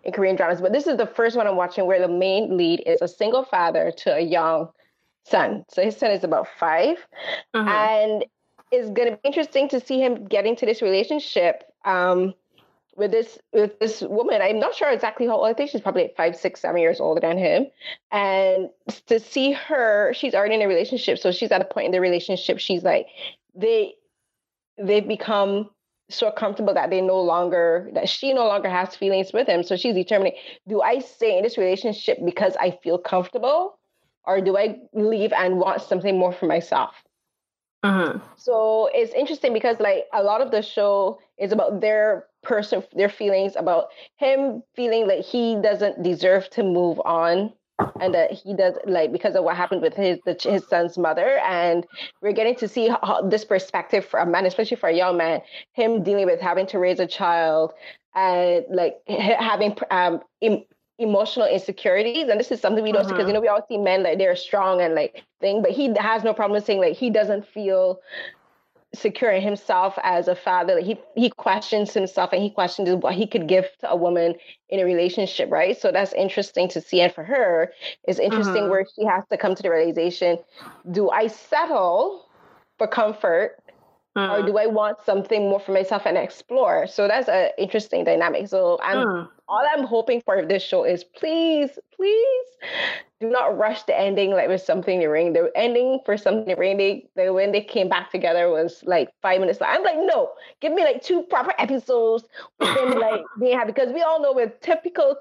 in 0.05 0.13
korean 0.13 0.37
dramas 0.37 0.61
but 0.61 0.73
this 0.73 0.87
is 0.87 0.97
the 0.97 1.07
first 1.07 1.37
one 1.37 1.47
i'm 1.47 1.57
watching 1.57 1.87
where 1.87 2.01
the 2.01 2.09
main 2.09 2.57
lead 2.57 2.83
is 2.87 3.01
a 3.01 3.09
single 3.09 3.45
father 3.45 3.93
to 3.99 4.15
a 4.15 4.21
young 4.21 4.69
son. 5.25 5.65
So 5.69 5.83
his 5.83 5.97
son 5.97 6.11
is 6.11 6.25
about 6.25 6.49
5 6.59 6.97
mm-hmm. 7.55 7.69
and 7.69 8.25
it's 8.73 8.91
going 8.91 9.11
to 9.11 9.17
be 9.17 9.29
interesting 9.29 9.69
to 9.69 9.81
see 9.81 10.01
him 10.01 10.25
get 10.25 10.47
into 10.47 10.65
this 10.65 10.81
relationship 10.81 11.65
um, 11.85 12.35
with 12.97 13.11
this 13.11 13.39
with 13.53 13.79
this 13.79 14.01
woman. 14.01 14.41
I'm 14.41 14.59
not 14.59 14.75
sure 14.75 14.91
exactly 14.91 15.27
how 15.27 15.37
old. 15.37 15.47
I 15.47 15.53
think 15.53 15.71
she's 15.71 15.83
probably 15.83 16.03
like 16.03 16.17
five, 16.17 16.37
six, 16.37 16.61
seven 16.61 16.81
years 16.81 16.99
older 16.99 17.21
than 17.21 17.37
him. 17.39 17.67
And 18.11 18.71
to 19.07 19.21
see 19.21 19.53
her, 19.53 20.13
she's 20.15 20.35
already 20.35 20.55
in 20.55 20.63
a 20.63 20.69
relationship. 20.69 21.19
So 21.19 21.33
she's 21.33 21.53
at 21.53 21.61
a 21.61 21.67
point 21.67 21.87
in 21.87 21.93
the 21.93 22.01
relationship. 22.01 22.59
She's 22.59 22.83
like, 22.83 23.07
they 23.55 23.95
they've 24.79 25.07
become 25.07 25.69
so 26.09 26.31
comfortable 26.31 26.75
that 26.75 26.91
they 26.91 27.01
no 27.01 27.21
longer 27.21 27.91
that 27.95 28.09
she 28.09 28.33
no 28.33 28.47
longer 28.47 28.69
has 28.69 28.97
feelings 28.97 29.33
with 29.33 29.47
him. 29.47 29.63
So 29.63 29.77
she's 29.77 29.95
determining, 29.95 30.35
do 30.67 30.81
I 30.81 30.99
stay 30.99 31.37
in 31.37 31.43
this 31.43 31.59
relationship 31.59 32.19
because 32.25 32.57
I 32.57 32.79
feel 32.83 32.99
comfortable? 32.99 33.79
Or 34.25 34.41
do 34.41 34.57
I 34.57 34.79
leave 34.93 35.33
and 35.33 35.59
want 35.59 35.83
something 35.83 36.19
more 36.19 36.33
for 36.33 36.47
myself? 36.47 36.95
Mm-hmm. 37.85 38.19
So 38.37 38.89
it's 38.93 39.13
interesting 39.13 39.53
because 39.53 39.81
like 39.81 40.07
a 40.13 40.23
lot 40.23 40.41
of 40.41 40.51
the 40.51 40.63
show 40.63 41.19
is 41.39 41.51
about 41.51 41.81
their 41.81 42.27
person, 42.43 42.85
their 42.95 43.09
feelings 43.09 43.55
about 43.57 43.89
him 44.17 44.63
feeling 44.77 45.09
like 45.09 45.25
he 45.25 45.57
doesn't 45.61 46.03
deserve 46.03 46.49
to 46.51 46.63
move 46.63 47.01
on 47.05 47.53
and 48.01 48.15
that 48.15 48.31
he 48.31 48.55
does 48.55 48.75
like 48.87 49.13
because 49.13 49.35
of 49.35 49.45
what 49.45 49.57
happened 49.57 49.83
with 49.83 49.95
his 49.95 50.19
the, 50.25 50.37
his 50.41 50.67
son's 50.69 50.97
mother 50.97 51.39
and 51.39 51.85
we're 52.21 52.33
getting 52.33 52.55
to 52.55 52.69
see 52.69 52.89
how, 52.89 53.23
this 53.29 53.45
perspective 53.45 54.05
for 54.05 54.21
a 54.21 54.27
man 54.27 54.47
especially 54.47 54.77
for 54.77 54.89
a 54.89 54.95
young 54.95 55.17
man 55.17 55.41
him 55.73 56.03
dealing 56.03 56.27
with 56.27 56.41
having 56.41 56.67
to 56.67 56.79
raise 56.79 57.01
a 57.01 57.07
child 57.07 57.73
and 58.15 58.65
like 58.71 58.97
having 59.09 59.77
um 59.91 60.21
emotional 60.99 61.47
insecurities 61.47 62.29
and 62.29 62.39
this 62.39 62.51
is 62.51 62.61
something 62.61 62.85
we 62.85 62.93
don't 62.93 63.03
mm-hmm. 63.03 63.11
see 63.11 63.15
because 63.15 63.27
you 63.27 63.33
know 63.33 63.41
we 63.41 63.49
all 63.49 63.65
see 63.67 63.79
men 63.79 64.03
like 64.03 64.19
they're 64.19 64.37
strong 64.37 64.81
and 64.81 64.95
like 64.95 65.23
thing 65.41 65.63
but 65.63 65.71
he 65.71 65.93
has 65.99 66.23
no 66.23 66.35
problem 66.35 66.63
saying 66.63 66.81
like 66.81 66.97
he 66.97 67.11
doesn't 67.11 67.47
feel 67.47 68.01
secure 68.95 69.31
in 69.31 69.43
himself 69.43 69.99
as 70.03 70.29
a 70.29 70.35
father. 70.35 70.77
Like 70.77 70.85
he 70.85 70.99
he 71.15 71.31
questions 71.31 71.95
himself 71.95 72.33
and 72.33 72.43
he 72.43 72.51
questions 72.51 72.91
what 73.03 73.15
he 73.15 73.27
could 73.27 73.47
give 73.47 73.67
to 73.81 73.91
a 73.91 73.97
woman 73.97 74.35
in 74.69 74.81
a 74.81 74.85
relationship, 74.85 75.51
right? 75.51 75.79
So 75.79 75.91
that's 75.93 76.13
interesting 76.13 76.69
to 76.71 76.81
see. 76.81 77.01
And 77.01 77.13
for 77.13 77.25
her, 77.25 77.73
it's 78.05 78.19
interesting 78.19 78.63
mm-hmm. 78.63 78.71
where 78.71 78.87
she 78.95 79.05
has 79.05 79.25
to 79.31 79.37
come 79.37 79.55
to 79.55 79.63
the 79.63 79.71
realization: 79.71 80.39
Do 80.91 81.11
I 81.11 81.27
settle 81.29 82.27
for 82.79 82.87
comfort? 82.87 83.62
Mm. 84.17 84.31
Or 84.31 84.47
do 84.47 84.59
I 84.59 84.67
want 84.67 84.99
something 85.07 85.49
more 85.49 85.59
for 85.59 85.73
myself 85.73 86.03
and 86.05 86.19
explore? 86.19 86.87
So 86.87 87.09
that's 87.09 87.29
an 87.29 87.51
interesting 87.57 88.05
dynamic. 88.05 88.47
So 88.47 88.79
I'm 88.83 89.07
mm. 89.07 89.29
all 89.49 89.63
I'm 89.75 89.85
hoping 89.85 90.21
for 90.21 90.45
this 90.45 90.63
show 90.63 90.85
is 90.85 91.03
please, 91.03 91.71
please 91.97 92.47
do 93.21 93.31
not 93.31 93.57
rush 93.57 93.85
the 93.85 93.99
ending 93.99 94.33
like 94.33 94.49
with 94.49 94.61
Something 94.61 94.97
in 94.97 95.01
the 95.01 95.09
Rain. 95.09 95.33
The 95.33 95.51
ending 95.57 96.01
for 96.05 96.19
Something 96.19 96.43
in 96.43 96.49
the 96.49 96.57
Rain, 96.57 96.77
they, 96.77 97.09
they 97.17 97.31
when 97.31 97.53
they 97.53 97.63
came 97.63 97.89
back 97.89 98.11
together 98.11 98.51
was 98.51 98.83
like 98.85 99.09
five 99.23 99.41
minutes. 99.41 99.63
Long. 99.63 99.71
I'm 99.73 99.83
like, 99.83 99.97
no, 99.97 100.33
give 100.61 100.73
me 100.73 100.85
like 100.85 101.03
two 101.03 101.23
proper 101.23 101.55
episodes 101.59 102.25
with 102.61 102.75
them 102.75 102.91
like 103.01 103.23
being 103.41 103.57
happy 103.57 103.73
because 103.73 103.95
we 103.95 104.03
all 104.03 104.21
know 104.21 104.35
with 104.35 104.61
typical 104.61 105.17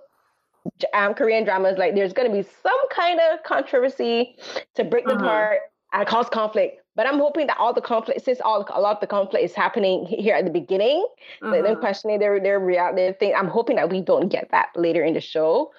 um, 0.93 1.13
Korean 1.13 1.45
dramas, 1.45 1.77
like 1.77 1.95
there's 1.95 2.11
gonna 2.11 2.31
be 2.31 2.45
some 2.61 2.89
kind 2.89 3.21
of 3.31 3.41
controversy 3.43 4.35
to 4.75 4.83
break 4.83 5.05
the 5.05 5.13
mm-hmm. 5.13 5.23
apart 5.23 5.59
and 5.93 6.05
cause 6.07 6.27
conflict. 6.29 6.80
But 6.95 7.07
I'm 7.07 7.19
hoping 7.19 7.47
that 7.47 7.57
all 7.57 7.73
the 7.73 7.81
conflict, 7.81 8.25
since 8.25 8.41
all 8.41 8.65
a 8.69 8.81
lot 8.81 8.95
of 8.95 9.01
the 9.01 9.07
conflict 9.07 9.45
is 9.45 9.53
happening 9.53 10.05
here 10.05 10.35
at 10.35 10.43
the 10.43 10.51
beginning, 10.51 11.05
mm-hmm. 11.41 11.51
like 11.51 11.63
them 11.63 11.77
questioning 11.77 12.19
their 12.19 12.39
their 12.39 12.59
reality 12.59 13.13
thing. 13.17 13.33
I'm 13.35 13.47
hoping 13.47 13.77
that 13.77 13.89
we 13.89 14.01
don't 14.01 14.27
get 14.27 14.49
that 14.51 14.69
later 14.75 15.03
in 15.03 15.13
the 15.13 15.21
show. 15.21 15.71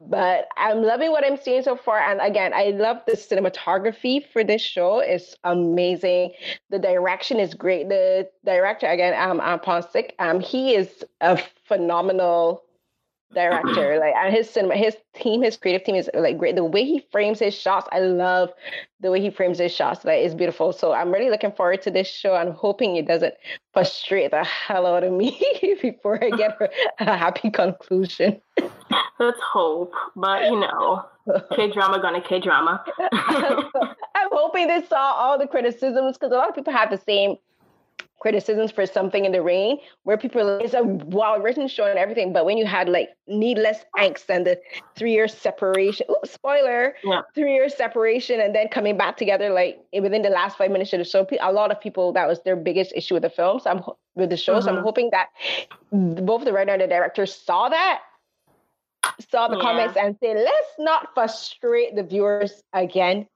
But 0.00 0.48
I'm 0.56 0.82
loving 0.82 1.10
what 1.10 1.24
I'm 1.24 1.36
seeing 1.36 1.62
so 1.62 1.76
far. 1.76 1.98
And 1.98 2.20
again, 2.20 2.52
I 2.54 2.70
love 2.70 2.98
the 3.06 3.12
cinematography 3.12 4.26
for 4.32 4.44
this 4.44 4.62
show. 4.62 5.00
It's 5.00 5.34
amazing. 5.44 6.32
The 6.70 6.78
direction 6.78 7.40
is 7.40 7.54
great. 7.54 7.88
The 7.88 8.28
director 8.44 8.86
again, 8.86 9.14
um, 9.20 9.40
um 9.40 9.58
Ponsik, 9.58 10.12
um, 10.18 10.40
he 10.40 10.74
is 10.74 11.04
a 11.20 11.40
phenomenal 11.66 12.62
director 13.32 13.98
like 14.00 14.14
and 14.16 14.34
his 14.34 14.48
cinema 14.48 14.76
his 14.76 14.96
team 15.14 15.42
his 15.42 15.56
creative 15.56 15.84
team 15.84 15.94
is 15.94 16.10
like 16.14 16.38
great. 16.38 16.56
The 16.56 16.64
way 16.64 16.84
he 16.84 17.04
frames 17.12 17.38
his 17.38 17.54
shots 17.54 17.88
i 17.92 18.00
love 18.00 18.50
the 19.00 19.10
way 19.10 19.20
he 19.20 19.30
frames 19.30 19.58
his 19.58 19.72
shots 19.72 20.04
like 20.04 20.18
it's 20.18 20.34
beautiful. 20.34 20.72
So 20.72 20.92
i'm 20.92 21.12
really 21.12 21.30
looking 21.30 21.52
forward 21.52 21.82
to 21.82 21.90
this 21.90 22.08
show. 22.08 22.34
I'm 22.34 22.52
hoping 22.52 22.96
it 22.96 23.06
doesn't 23.06 23.34
frustrate 23.72 24.32
the 24.32 24.44
hell 24.44 24.86
out 24.86 25.04
of 25.04 25.12
me 25.12 25.40
before 25.82 26.22
i 26.22 26.30
get 26.30 26.58
a 26.98 27.16
happy 27.16 27.50
conclusion. 27.50 28.40
Let's 29.18 29.40
hope 29.40 29.92
but 30.16 30.44
you 30.44 30.58
know 30.58 31.04
k-drama 31.54 32.00
gonna 32.00 32.22
k-drama. 32.22 32.84
I'm 33.12 34.28
hoping 34.32 34.66
they 34.66 34.82
saw 34.84 35.12
all 35.12 35.38
the 35.38 35.46
criticisms 35.46 36.16
because 36.16 36.32
a 36.32 36.36
lot 36.36 36.48
of 36.48 36.54
people 36.54 36.72
have 36.72 36.90
the 36.90 36.98
same 36.98 37.36
criticisms 38.20 38.70
for 38.70 38.86
something 38.86 39.24
in 39.24 39.32
the 39.32 39.42
rain 39.42 39.78
where 40.04 40.16
people 40.16 40.58
it's 40.60 40.74
a 40.74 40.82
well 40.84 41.40
written 41.40 41.66
show 41.66 41.86
and 41.86 41.98
everything 41.98 42.32
but 42.32 42.44
when 42.44 42.58
you 42.58 42.66
had 42.66 42.88
like 42.88 43.08
needless 43.26 43.78
angst 43.96 44.26
and 44.28 44.46
the 44.46 44.60
three 44.94 45.12
year 45.12 45.26
separation 45.26 46.06
oops 46.10 46.30
spoiler 46.30 46.94
yeah. 47.02 47.22
three 47.34 47.54
year 47.54 47.68
separation 47.68 48.40
and 48.40 48.54
then 48.54 48.68
coming 48.68 48.96
back 48.96 49.16
together 49.16 49.50
like 49.50 49.80
within 50.00 50.20
the 50.20 50.28
last 50.28 50.58
five 50.58 50.70
minutes 50.70 50.92
of 50.92 50.98
the 50.98 51.04
show 51.04 51.26
a 51.40 51.52
lot 51.52 51.70
of 51.70 51.80
people 51.80 52.12
that 52.12 52.28
was 52.28 52.40
their 52.42 52.56
biggest 52.56 52.92
issue 52.94 53.14
with 53.14 53.22
the 53.22 53.30
film 53.30 53.58
so 53.58 53.70
i'm 53.70 53.82
with 54.14 54.28
the 54.28 54.36
show 54.36 54.54
mm-hmm. 54.54 54.64
so 54.64 54.70
i'm 54.70 54.76
mm-hmm. 54.76 54.84
hoping 54.84 55.10
that 55.10 55.28
both 55.90 56.44
the 56.44 56.52
writer 56.52 56.72
and 56.72 56.82
the 56.82 56.86
director 56.86 57.24
saw 57.24 57.70
that 57.70 58.00
saw 59.30 59.48
the 59.48 59.56
yeah. 59.56 59.62
comments 59.62 59.96
and 59.96 60.16
say 60.22 60.34
let's 60.34 60.74
not 60.78 61.08
frustrate 61.14 61.96
the 61.96 62.02
viewers 62.02 62.62
again 62.74 63.26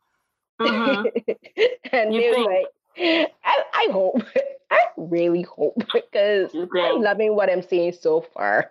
mm-hmm. 0.60 1.08
and 1.92 2.14
you 2.14 2.20
they 2.20 2.32
think- 2.32 2.50
like 2.50 2.66
I, 2.96 3.62
I 3.74 3.88
hope. 3.92 4.22
I 4.74 4.86
really 4.96 5.42
hope 5.42 5.82
because 5.92 6.50
I'm 6.54 7.02
loving 7.02 7.36
what 7.36 7.50
I'm 7.50 7.62
seeing 7.62 7.92
so 7.92 8.24
far. 8.34 8.70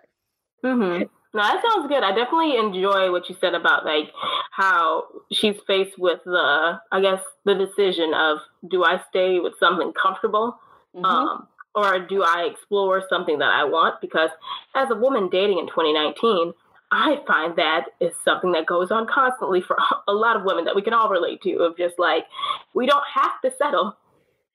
Mm-hmm. 0.64 1.04
No, 1.34 1.42
that 1.42 1.62
sounds 1.68 1.88
good. 1.88 2.04
I 2.04 2.14
definitely 2.14 2.56
enjoy 2.56 3.10
what 3.10 3.28
you 3.28 3.36
said 3.40 3.54
about 3.54 3.84
like 3.84 4.12
how 4.52 5.04
she's 5.32 5.56
faced 5.66 5.98
with 5.98 6.20
the, 6.24 6.80
I 6.92 7.00
guess, 7.00 7.20
the 7.44 7.54
decision 7.54 8.14
of 8.14 8.38
do 8.70 8.84
I 8.84 9.00
stay 9.10 9.40
with 9.40 9.54
something 9.58 9.92
comfortable, 10.00 10.56
mm-hmm. 10.94 11.04
um, 11.04 11.48
or 11.74 11.98
do 11.98 12.22
I 12.22 12.48
explore 12.52 13.02
something 13.08 13.40
that 13.40 13.50
I 13.50 13.64
want? 13.64 14.00
Because 14.00 14.30
as 14.76 14.90
a 14.92 14.94
woman 14.94 15.28
dating 15.28 15.58
in 15.58 15.66
2019, 15.66 16.52
I 16.92 17.20
find 17.26 17.56
that 17.56 17.86
is 18.00 18.12
something 18.24 18.52
that 18.52 18.66
goes 18.66 18.92
on 18.92 19.08
constantly 19.08 19.60
for 19.60 19.76
a 20.08 20.12
lot 20.12 20.36
of 20.36 20.44
women 20.44 20.64
that 20.66 20.76
we 20.76 20.82
can 20.82 20.94
all 20.94 21.10
relate 21.10 21.42
to. 21.42 21.56
Of 21.64 21.76
just 21.76 21.98
like 21.98 22.26
we 22.74 22.86
don't 22.86 23.04
have 23.12 23.40
to 23.44 23.52
settle 23.58 23.96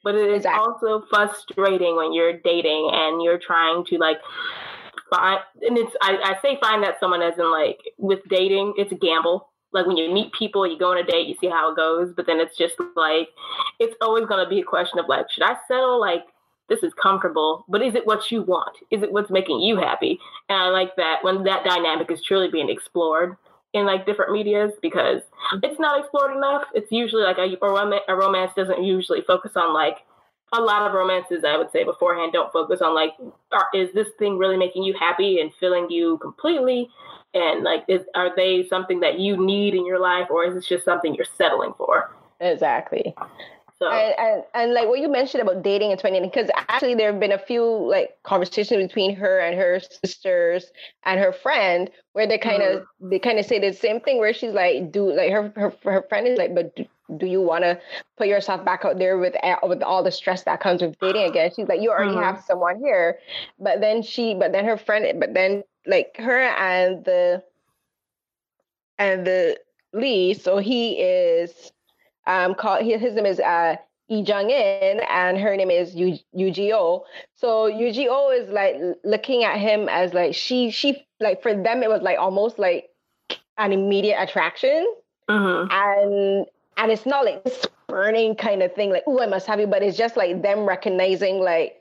but 0.03 0.15
it 0.15 0.29
is 0.29 0.45
exactly. 0.45 0.89
also 0.89 1.05
frustrating 1.09 1.95
when 1.95 2.13
you're 2.13 2.39
dating 2.39 2.89
and 2.93 3.21
you're 3.21 3.39
trying 3.39 3.85
to 3.85 3.97
like 3.97 4.17
find 5.09 5.39
and 5.61 5.77
it's 5.77 5.95
I, 6.01 6.17
I 6.23 6.41
say 6.41 6.57
find 6.61 6.83
that 6.83 6.99
someone 6.99 7.21
as 7.21 7.37
in 7.37 7.51
like 7.51 7.79
with 7.97 8.19
dating, 8.29 8.73
it's 8.77 8.91
a 8.91 8.95
gamble. 8.95 9.49
Like 9.71 9.85
when 9.85 9.97
you 9.97 10.11
meet 10.11 10.33
people, 10.33 10.65
you 10.65 10.79
go 10.79 10.91
on 10.91 10.97
a 10.97 11.03
date, 11.03 11.27
you 11.27 11.35
see 11.39 11.49
how 11.49 11.71
it 11.71 11.75
goes, 11.75 12.13
but 12.15 12.25
then 12.25 12.39
it's 12.39 12.57
just 12.57 12.75
like 12.95 13.27
it's 13.79 13.95
always 14.01 14.25
gonna 14.25 14.49
be 14.49 14.59
a 14.59 14.63
question 14.63 14.99
of 14.99 15.07
like, 15.07 15.29
should 15.31 15.43
I 15.43 15.55
settle 15.67 15.99
like 15.99 16.23
this 16.69 16.83
is 16.83 16.93
comfortable, 17.01 17.65
but 17.67 17.81
is 17.81 17.95
it 17.95 18.05
what 18.05 18.31
you 18.31 18.43
want? 18.43 18.77
Is 18.91 19.03
it 19.03 19.11
what's 19.11 19.31
making 19.31 19.59
you 19.61 19.77
happy? 19.77 20.19
And 20.47 20.57
I 20.57 20.69
like 20.69 20.95
that 20.97 21.23
when 21.23 21.43
that 21.43 21.65
dynamic 21.65 22.11
is 22.11 22.23
truly 22.23 22.49
being 22.49 22.69
explored 22.69 23.35
in 23.73 23.85
like 23.85 24.05
different 24.05 24.31
medias 24.31 24.73
because 24.81 25.21
mm-hmm. 25.21 25.59
it's 25.63 25.79
not 25.79 25.99
explored 25.99 26.35
enough. 26.35 26.63
It's 26.73 26.91
usually 26.91 27.23
like 27.23 27.37
a, 27.37 27.55
a 27.61 28.15
romance 28.15 28.51
doesn't 28.55 28.83
usually 28.83 29.21
focus 29.21 29.51
on 29.55 29.73
like 29.73 29.97
a 30.51 30.59
lot 30.59 30.87
of 30.87 30.93
romances 30.93 31.43
I 31.43 31.57
would 31.57 31.71
say 31.71 31.83
beforehand 31.83 32.33
don't 32.33 32.51
focus 32.51 32.81
on 32.81 32.95
like 32.95 33.11
are, 33.51 33.67
is 33.73 33.93
this 33.93 34.07
thing 34.17 34.37
really 34.37 34.57
making 34.57 34.83
you 34.83 34.95
happy 34.99 35.39
and 35.39 35.51
filling 35.59 35.89
you 35.91 36.17
completely 36.19 36.89
and 37.33 37.63
like 37.63 37.83
is, 37.87 38.01
are 38.15 38.35
they 38.35 38.65
something 38.67 38.99
that 39.01 39.19
you 39.19 39.37
need 39.37 39.75
in 39.75 39.85
your 39.85 39.99
life 39.99 40.27
or 40.31 40.45
is 40.45 40.55
this 40.55 40.65
just 40.65 40.85
something 40.85 41.13
you're 41.13 41.25
settling 41.37 41.73
for? 41.77 42.11
Exactly. 42.39 43.13
So 43.79 43.89
and, 43.89 44.13
and, 44.17 44.43
and 44.53 44.73
like 44.73 44.89
what 44.89 44.99
you 44.99 45.07
mentioned 45.07 45.41
about 45.41 45.63
dating 45.63 45.91
in 45.91 45.97
20 45.97 46.19
because 46.19 46.49
actually 46.67 46.95
there 46.95 47.11
have 47.11 47.19
been 47.19 47.31
a 47.31 47.39
few 47.39 47.63
like 47.63 48.17
conversations 48.23 48.85
between 48.87 49.15
her 49.15 49.39
and 49.39 49.57
her 49.57 49.79
sisters 49.79 50.71
and 51.05 51.17
her 51.17 51.31
friend 51.31 51.89
where 52.11 52.27
they 52.27 52.37
kind 52.37 52.61
of 52.61 52.81
mm-hmm. 52.81 53.09
they 53.09 53.19
kind 53.19 53.39
of 53.39 53.45
say 53.45 53.57
the 53.57 53.71
same 53.71 54.01
thing 54.01 54.17
where 54.17 54.33
she's 54.33 54.51
like 54.51 54.91
do 54.91 55.09
like 55.13 55.31
her 55.31 55.53
her, 55.55 55.73
her 55.83 56.05
friend 56.09 56.27
is 56.27 56.37
like 56.37 56.53
but 56.53 56.75
do, 56.75 56.85
do 57.15 57.25
you 57.25 57.41
want 57.41 57.63
to 57.63 57.79
put 58.17 58.27
yourself 58.27 58.65
back 58.65 58.83
out 58.83 58.99
there 58.99 59.17
with 59.17 59.35
with 59.63 59.81
all 59.81 60.03
the 60.03 60.11
stress 60.11 60.43
that 60.43 60.59
comes 60.59 60.81
with 60.81 60.99
dating 60.99 61.23
again 61.29 61.49
she's 61.55 61.69
like 61.69 61.81
you 61.81 61.89
already 61.89 62.11
mm-hmm. 62.11 62.23
have 62.23 62.43
someone 62.43 62.77
here 62.79 63.17
but 63.59 63.79
then 63.79 64.01
she 64.01 64.35
but 64.35 64.51
then 64.51 64.65
her 64.65 64.77
friend 64.77 65.21
but 65.21 65.33
then 65.33 65.63
like 65.87 66.17
her 66.17 66.41
and 66.41 67.05
the 67.05 67.41
and 68.97 69.25
the 69.25 69.57
Lee 69.93 70.33
so 70.33 70.57
he 70.57 70.99
is 70.99 71.71
um, 72.29 72.53
called 72.53 72.85
his 72.85 73.15
name 73.15 73.25
is 73.25 73.39
uh, 73.39 73.75
Lee 74.07 74.21
Jung 74.21 74.51
In, 74.51 75.01
and 75.09 75.37
her 75.37 75.57
name 75.57 75.71
is 75.71 75.95
Yu 75.95 76.17
Ugio. 76.35 77.01
So 77.35 77.71
Ugio 77.71 78.39
is 78.39 78.49
like 78.49 78.75
looking 79.03 79.43
at 79.43 79.57
him 79.57 79.89
as 79.89 80.13
like 80.13 80.35
she 80.35 80.69
she 80.69 81.05
like 81.19 81.41
for 81.41 81.53
them 81.53 81.81
it 81.81 81.89
was 81.89 82.01
like 82.01 82.19
almost 82.19 82.59
like 82.59 82.89
an 83.57 83.73
immediate 83.73 84.21
attraction, 84.21 84.87
mm-hmm. 85.27 85.71
and 85.71 86.45
and 86.77 86.91
it's 86.91 87.05
not 87.05 87.25
like 87.25 87.43
this 87.43 87.65
burning 87.87 88.35
kind 88.35 88.61
of 88.61 88.73
thing 88.75 88.91
like 88.91 89.03
oh 89.07 89.19
I 89.19 89.25
must 89.25 89.47
have 89.47 89.59
you, 89.59 89.67
but 89.67 89.81
it's 89.81 89.97
just 89.97 90.15
like 90.15 90.43
them 90.43 90.67
recognizing 90.67 91.39
like 91.39 91.77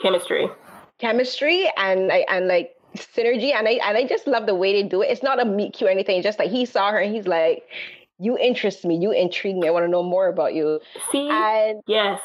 chemistry, 0.00 0.46
chemistry, 0.98 1.70
and 1.78 2.12
and 2.12 2.48
like 2.48 2.76
synergy 2.96 3.52
and 3.54 3.66
I 3.66 3.72
and 3.82 3.96
I 3.96 4.06
just 4.06 4.26
love 4.26 4.44
the 4.44 4.54
way 4.54 4.72
they 4.72 4.86
do 4.86 5.00
it. 5.00 5.06
It's 5.06 5.22
not 5.22 5.40
a 5.40 5.46
meet 5.46 5.72
cute 5.72 5.88
or 5.88 5.90
anything. 5.90 6.18
It's 6.18 6.24
just 6.24 6.38
like 6.38 6.50
he 6.50 6.66
saw 6.66 6.90
her 6.90 6.98
and 6.98 7.14
he's 7.14 7.26
like, 7.26 7.64
you 8.18 8.38
interest 8.38 8.84
me, 8.84 8.96
you 8.96 9.12
intrigue 9.12 9.56
me. 9.56 9.68
I 9.68 9.70
want 9.70 9.84
to 9.84 9.90
know 9.90 10.02
more 10.02 10.28
about 10.28 10.54
you. 10.54 10.80
See, 11.10 11.28
and 11.30 11.82
yes, 11.86 12.20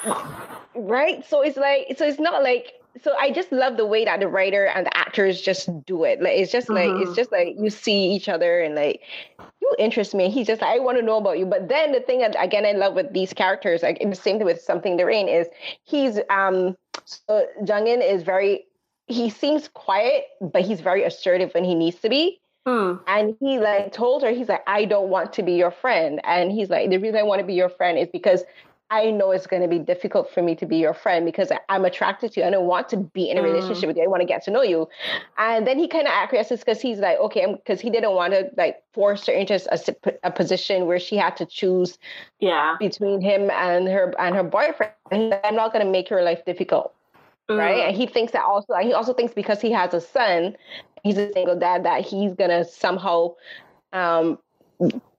right. 0.75 1.25
So 1.27 1.41
it's 1.41 1.58
like, 1.58 1.97
so 1.97 2.06
it's 2.06 2.19
not 2.19 2.43
like, 2.43 2.73
so 3.01 3.15
I 3.17 3.32
just 3.32 3.51
love 3.51 3.77
the 3.77 3.86
way 3.86 4.06
that 4.06 4.19
the 4.19 4.27
writer 4.27 4.65
and 4.65 4.86
the 4.86 4.97
actors 4.97 5.41
just 5.41 5.69
do 5.86 6.04
it. 6.04 6.21
Like 6.21 6.38
it's 6.38 6.51
just 6.51 6.69
like 6.69 6.89
mm-hmm. 6.89 7.04
it's 7.04 7.15
just 7.15 7.32
like 7.32 7.56
you 7.58 7.69
see 7.69 8.12
each 8.12 8.27
other 8.27 8.62
and 8.62 8.75
like 8.75 9.01
you 9.62 9.75
interest 9.80 10.13
me. 10.13 10.30
He's 10.30 10.47
just, 10.47 10.62
I 10.62 10.80
want 10.80 10.97
to 10.97 11.04
know 11.04 11.17
about 11.17 11.39
you. 11.39 11.45
But 11.45 11.69
then 11.69 11.93
the 11.93 12.01
thing 12.01 12.19
that 12.19 12.36
again, 12.38 12.65
I 12.65 12.73
love 12.73 12.93
with 12.93 13.13
these 13.13 13.34
characters, 13.34 13.82
like 13.82 13.99
the 13.99 14.15
same 14.15 14.38
thing 14.38 14.45
with 14.45 14.62
something 14.62 14.97
the 14.97 15.06
rain 15.06 15.30
is 15.30 15.47
he's 15.84 16.19
um 16.30 16.75
so 17.06 17.47
Jungin 17.63 18.01
is 18.06 18.23
very 18.23 18.65
he 19.08 19.30
seems 19.30 19.67
quiet, 19.67 20.25
but 20.39 20.62
he's 20.62 20.82
very 20.82 21.04
assertive 21.04 21.54
when 21.54 21.63
he 21.63 21.75
needs 21.75 21.99
to 21.99 22.10
be. 22.10 22.40
Hmm. 22.65 22.95
And 23.08 23.36
he 23.39 23.60
like 23.60 23.91
told 23.91 24.21
her, 24.24 24.32
he's 24.32 24.50
like, 24.50 24.63
I 24.67 24.86
don't 24.86 25.10
want 25.10 25.34
to 25.34 25.43
be 25.43 25.54
your 25.54 25.71
friend. 25.71 26.21
And 26.24 26.52
he's 26.52 26.69
like, 26.69 26.89
the 26.89 26.97
reason 26.97 27.17
I 27.17 27.24
want 27.24 27.39
to 27.39 27.45
be 27.45 27.56
your 27.56 27.69
friend 27.69 27.97
is 27.97 28.08
because 28.12 28.43
I 28.91 29.10
know 29.10 29.32
it's 29.32 29.47
going 29.47 29.62
to 29.62 29.69
be 29.69 29.80
difficult 29.80 30.30
for 30.34 30.43
me 30.43 30.54
to 30.56 30.65
be 30.65 30.76
your 30.76 30.93
friend 30.93 31.26
because 31.26 31.50
I'm 31.69 31.86
attracted 31.86 32.34
to 32.34 32.41
you. 32.41 32.45
I 32.45 32.50
don't 32.50 32.67
want 32.67 32.89
to 32.89 32.97
be 32.97 33.30
in 33.30 33.38
a 33.38 33.41
relationship 33.41 33.86
mm. 33.86 33.88
with 33.88 33.97
you. 33.97 34.04
I 34.04 34.08
want 34.08 34.19
to 34.19 34.28
get 34.28 34.43
to 34.43 34.52
know 34.52 34.63
you. 34.63 34.89
And 35.38 35.65
then 35.65 35.80
he 35.80 35.88
kind 35.88 36.08
of 36.08 36.13
acquiesces 36.13 36.60
because 36.60 36.82
he's 36.82 37.00
like, 37.00 37.17
okay, 37.17 37.56
because 37.56 37.80
he 37.80 37.89
didn't 37.89 38.12
want 38.12 38.34
to 38.34 38.52
like 38.58 38.84
force 38.93 39.26
her 39.28 39.34
into 39.34 39.56
a, 39.71 39.80
a, 40.24 40.32
position 40.32 40.88
where 40.88 41.00
she 41.00 41.15
had 41.15 41.38
to 41.38 41.45
choose 41.45 41.97
yeah. 42.41 42.76
between 42.80 43.21
him 43.21 43.50
and 43.50 43.88
her 43.88 44.13
and 44.19 44.36
her 44.36 44.43
boyfriend. 44.43 44.91
And 45.10 45.39
I'm 45.45 45.56
not 45.56 45.71
going 45.71 45.86
to 45.86 45.91
make 45.91 46.10
your 46.10 46.21
life 46.21 46.43
difficult. 46.43 46.93
Mm. 47.50 47.60
Right. 47.60 47.88
And 47.88 47.95
he 47.95 48.08
thinks 48.08 48.34
that 48.34 48.43
also, 48.43 48.74
he 48.76 48.91
also 48.91 49.13
thinks 49.13 49.34
because 49.34 49.62
he 49.62 49.71
has 49.71 49.93
a 49.93 50.02
son, 50.02 50.58
he's 51.03 51.17
a 51.17 51.31
single 51.33 51.57
dad, 51.57 51.85
that 51.85 52.05
he's 52.05 52.33
to 52.35 52.65
somehow 52.65 53.35
um, 53.93 54.39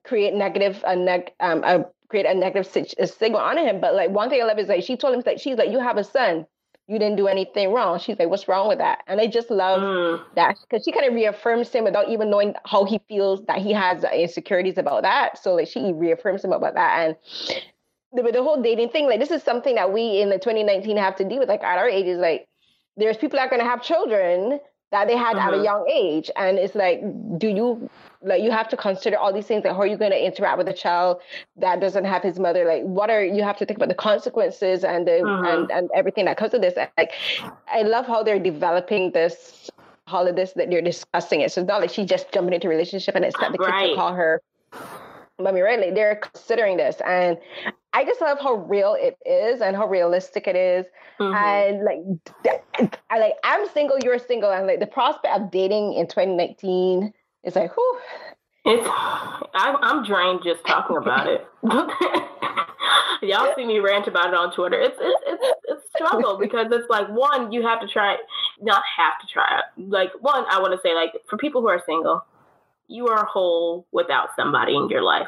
create 0.03 0.33
negative 0.33 0.83
a 0.85 0.95
neg 0.95 1.31
um, 1.39 1.63
a 1.63 1.85
create 2.09 2.25
a 2.25 2.33
negative 2.33 2.67
stigma 2.67 3.37
on 3.37 3.57
him. 3.57 3.81
But 3.81 3.95
like 3.95 4.09
one 4.09 4.29
thing 4.29 4.41
I 4.41 4.45
love 4.45 4.59
is 4.59 4.67
like 4.67 4.83
she 4.83 4.97
told 4.97 5.15
him 5.15 5.23
like 5.25 5.39
she's 5.39 5.57
like 5.57 5.71
you 5.71 5.79
have 5.79 5.97
a 5.97 6.03
son, 6.03 6.45
you 6.87 6.99
didn't 6.99 7.17
do 7.17 7.27
anything 7.27 7.71
wrong. 7.71 7.99
She's 7.99 8.19
like, 8.19 8.29
what's 8.29 8.47
wrong 8.47 8.67
with 8.67 8.79
that? 8.79 8.99
And 9.07 9.19
I 9.19 9.27
just 9.27 9.49
love 9.49 9.81
mm. 9.81 10.23
that 10.35 10.57
because 10.61 10.83
she 10.83 10.91
kind 10.91 11.07
of 11.07 11.13
reaffirms 11.13 11.69
him 11.69 11.85
without 11.85 12.09
even 12.09 12.29
knowing 12.29 12.53
how 12.65 12.85
he 12.85 12.99
feels 13.07 13.43
that 13.45 13.59
he 13.59 13.73
has 13.73 14.03
insecurities 14.03 14.77
about 14.77 15.03
that. 15.03 15.41
So 15.41 15.55
like 15.55 15.67
she 15.67 15.91
reaffirms 15.93 16.43
him 16.43 16.53
about 16.53 16.75
that 16.75 16.99
and. 16.99 17.15
The, 18.15 18.21
the 18.31 18.43
whole 18.43 18.61
dating 18.61 18.89
thing, 18.89 19.07
like 19.07 19.19
this 19.19 19.31
is 19.31 19.41
something 19.41 19.73
that 19.73 19.91
we 19.91 20.21
in 20.21 20.29
the 20.29 20.37
2019 20.37 20.97
have 20.97 21.15
to 21.15 21.23
deal 21.23 21.39
with. 21.39 21.49
Like 21.49 21.63
at 21.63 21.79
our 21.79 21.89
age, 21.89 22.05
is 22.05 22.19
like 22.19 22.47
there's 22.95 23.17
people 23.17 23.37
that 23.37 23.47
are 23.47 23.49
going 23.49 23.59
to 23.59 23.67
have 23.67 23.81
children 23.81 24.59
that 24.93 25.07
they 25.07 25.17
had 25.17 25.35
mm-hmm. 25.35 25.47
at 25.47 25.53
a 25.53 25.57
mm-hmm. 25.57 25.65
young 25.65 25.89
age, 25.89 26.29
and 26.35 26.59
it's 26.59 26.75
like, 26.75 27.01
do 27.39 27.47
you 27.47 27.89
like 28.21 28.41
you 28.41 28.51
have 28.51 28.69
to 28.69 28.77
consider 28.77 29.17
all 29.17 29.33
these 29.33 29.45
things 29.45 29.63
like 29.65 29.73
how 29.73 29.81
are 29.81 29.87
you 29.87 29.97
going 29.97 30.11
to 30.11 30.25
interact 30.25 30.57
with 30.57 30.67
a 30.69 30.73
child 30.73 31.19
that 31.57 31.81
doesn't 31.81 32.05
have 32.05 32.23
his 32.23 32.39
mother 32.39 32.63
like 32.65 32.81
what 32.83 33.09
are 33.09 33.23
you 33.23 33.43
have 33.43 33.57
to 33.57 33.65
think 33.65 33.77
about 33.77 33.89
the 33.89 33.95
consequences 33.95 34.85
and 34.85 35.05
the 35.05 35.11
mm-hmm. 35.11 35.45
and, 35.45 35.71
and 35.71 35.89
everything 35.93 36.23
that 36.23 36.37
comes 36.37 36.53
with 36.53 36.61
this 36.61 36.73
like 36.97 37.11
i 37.67 37.81
love 37.81 38.05
how 38.05 38.23
they're 38.23 38.39
developing 38.39 39.11
this 39.11 39.69
all 40.07 40.25
of 40.25 40.37
this 40.37 40.53
that 40.53 40.69
they're 40.69 40.81
discussing 40.81 41.41
it 41.41 41.51
so 41.51 41.61
it's 41.61 41.67
not 41.67 41.81
like 41.81 41.89
she's 41.89 42.07
just 42.07 42.31
jumping 42.31 42.53
into 42.53 42.67
a 42.67 42.69
relationship 42.69 43.13
and 43.13 43.25
expect 43.25 43.51
the 43.51 43.57
kids 43.57 43.69
right. 43.69 43.89
to 43.89 43.95
call 43.95 44.13
her 44.13 44.41
mommy 45.37 45.59
right 45.59 45.79
like 45.79 45.93
they're 45.93 46.15
considering 46.15 46.77
this 46.77 47.01
and 47.05 47.37
I 47.93 48.03
just 48.03 48.19
love 48.21 48.39
how 48.39 48.55
real 48.55 48.97
it 48.99 49.17
is 49.25 49.61
and 49.61 49.75
how 49.75 49.87
realistic 49.87 50.47
it 50.47 50.55
is. 50.55 50.85
Mm-hmm. 51.19 51.35
And 51.35 51.83
like, 51.85 52.91
I 53.11 53.19
like 53.19 53.33
I'm 53.43 53.69
single, 53.69 53.97
you're 54.03 54.17
single, 54.17 54.51
and 54.51 54.65
like 54.65 54.79
the 54.79 54.87
prospect 54.87 55.35
of 55.35 55.51
dating 55.51 55.93
in 55.93 56.07
2019 56.07 57.13
is 57.43 57.55
like, 57.55 57.75
whew. 57.75 57.99
It's 58.65 58.87
I'm, 59.53 59.75
I'm 59.81 60.03
drained 60.05 60.41
just 60.43 60.65
talking 60.65 60.97
about 60.97 61.27
it. 61.27 61.45
Y'all 63.21 63.53
see 63.55 63.65
me 63.65 63.79
rant 63.79 64.07
about 64.07 64.29
it 64.29 64.33
on 64.33 64.53
Twitter. 64.53 64.79
It's 64.81 64.97
it's 64.99 65.21
it's, 65.27 65.57
it's 65.65 65.89
struggle 65.95 66.37
because 66.39 66.67
it's 66.71 66.89
like 66.89 67.07
one, 67.09 67.51
you 67.51 67.61
have 67.61 67.79
to 67.81 67.87
try, 67.87 68.17
not 68.61 68.81
have 68.97 69.19
to 69.21 69.27
try. 69.31 69.61
Like 69.77 70.11
one, 70.21 70.45
I 70.49 70.59
want 70.59 70.73
to 70.73 70.79
say 70.81 70.95
like 70.95 71.11
for 71.29 71.37
people 71.37 71.61
who 71.61 71.67
are 71.67 71.81
single, 71.85 72.25
you 72.87 73.07
are 73.07 73.25
whole 73.25 73.85
without 73.91 74.29
somebody 74.35 74.75
in 74.75 74.89
your 74.89 75.03
life 75.03 75.27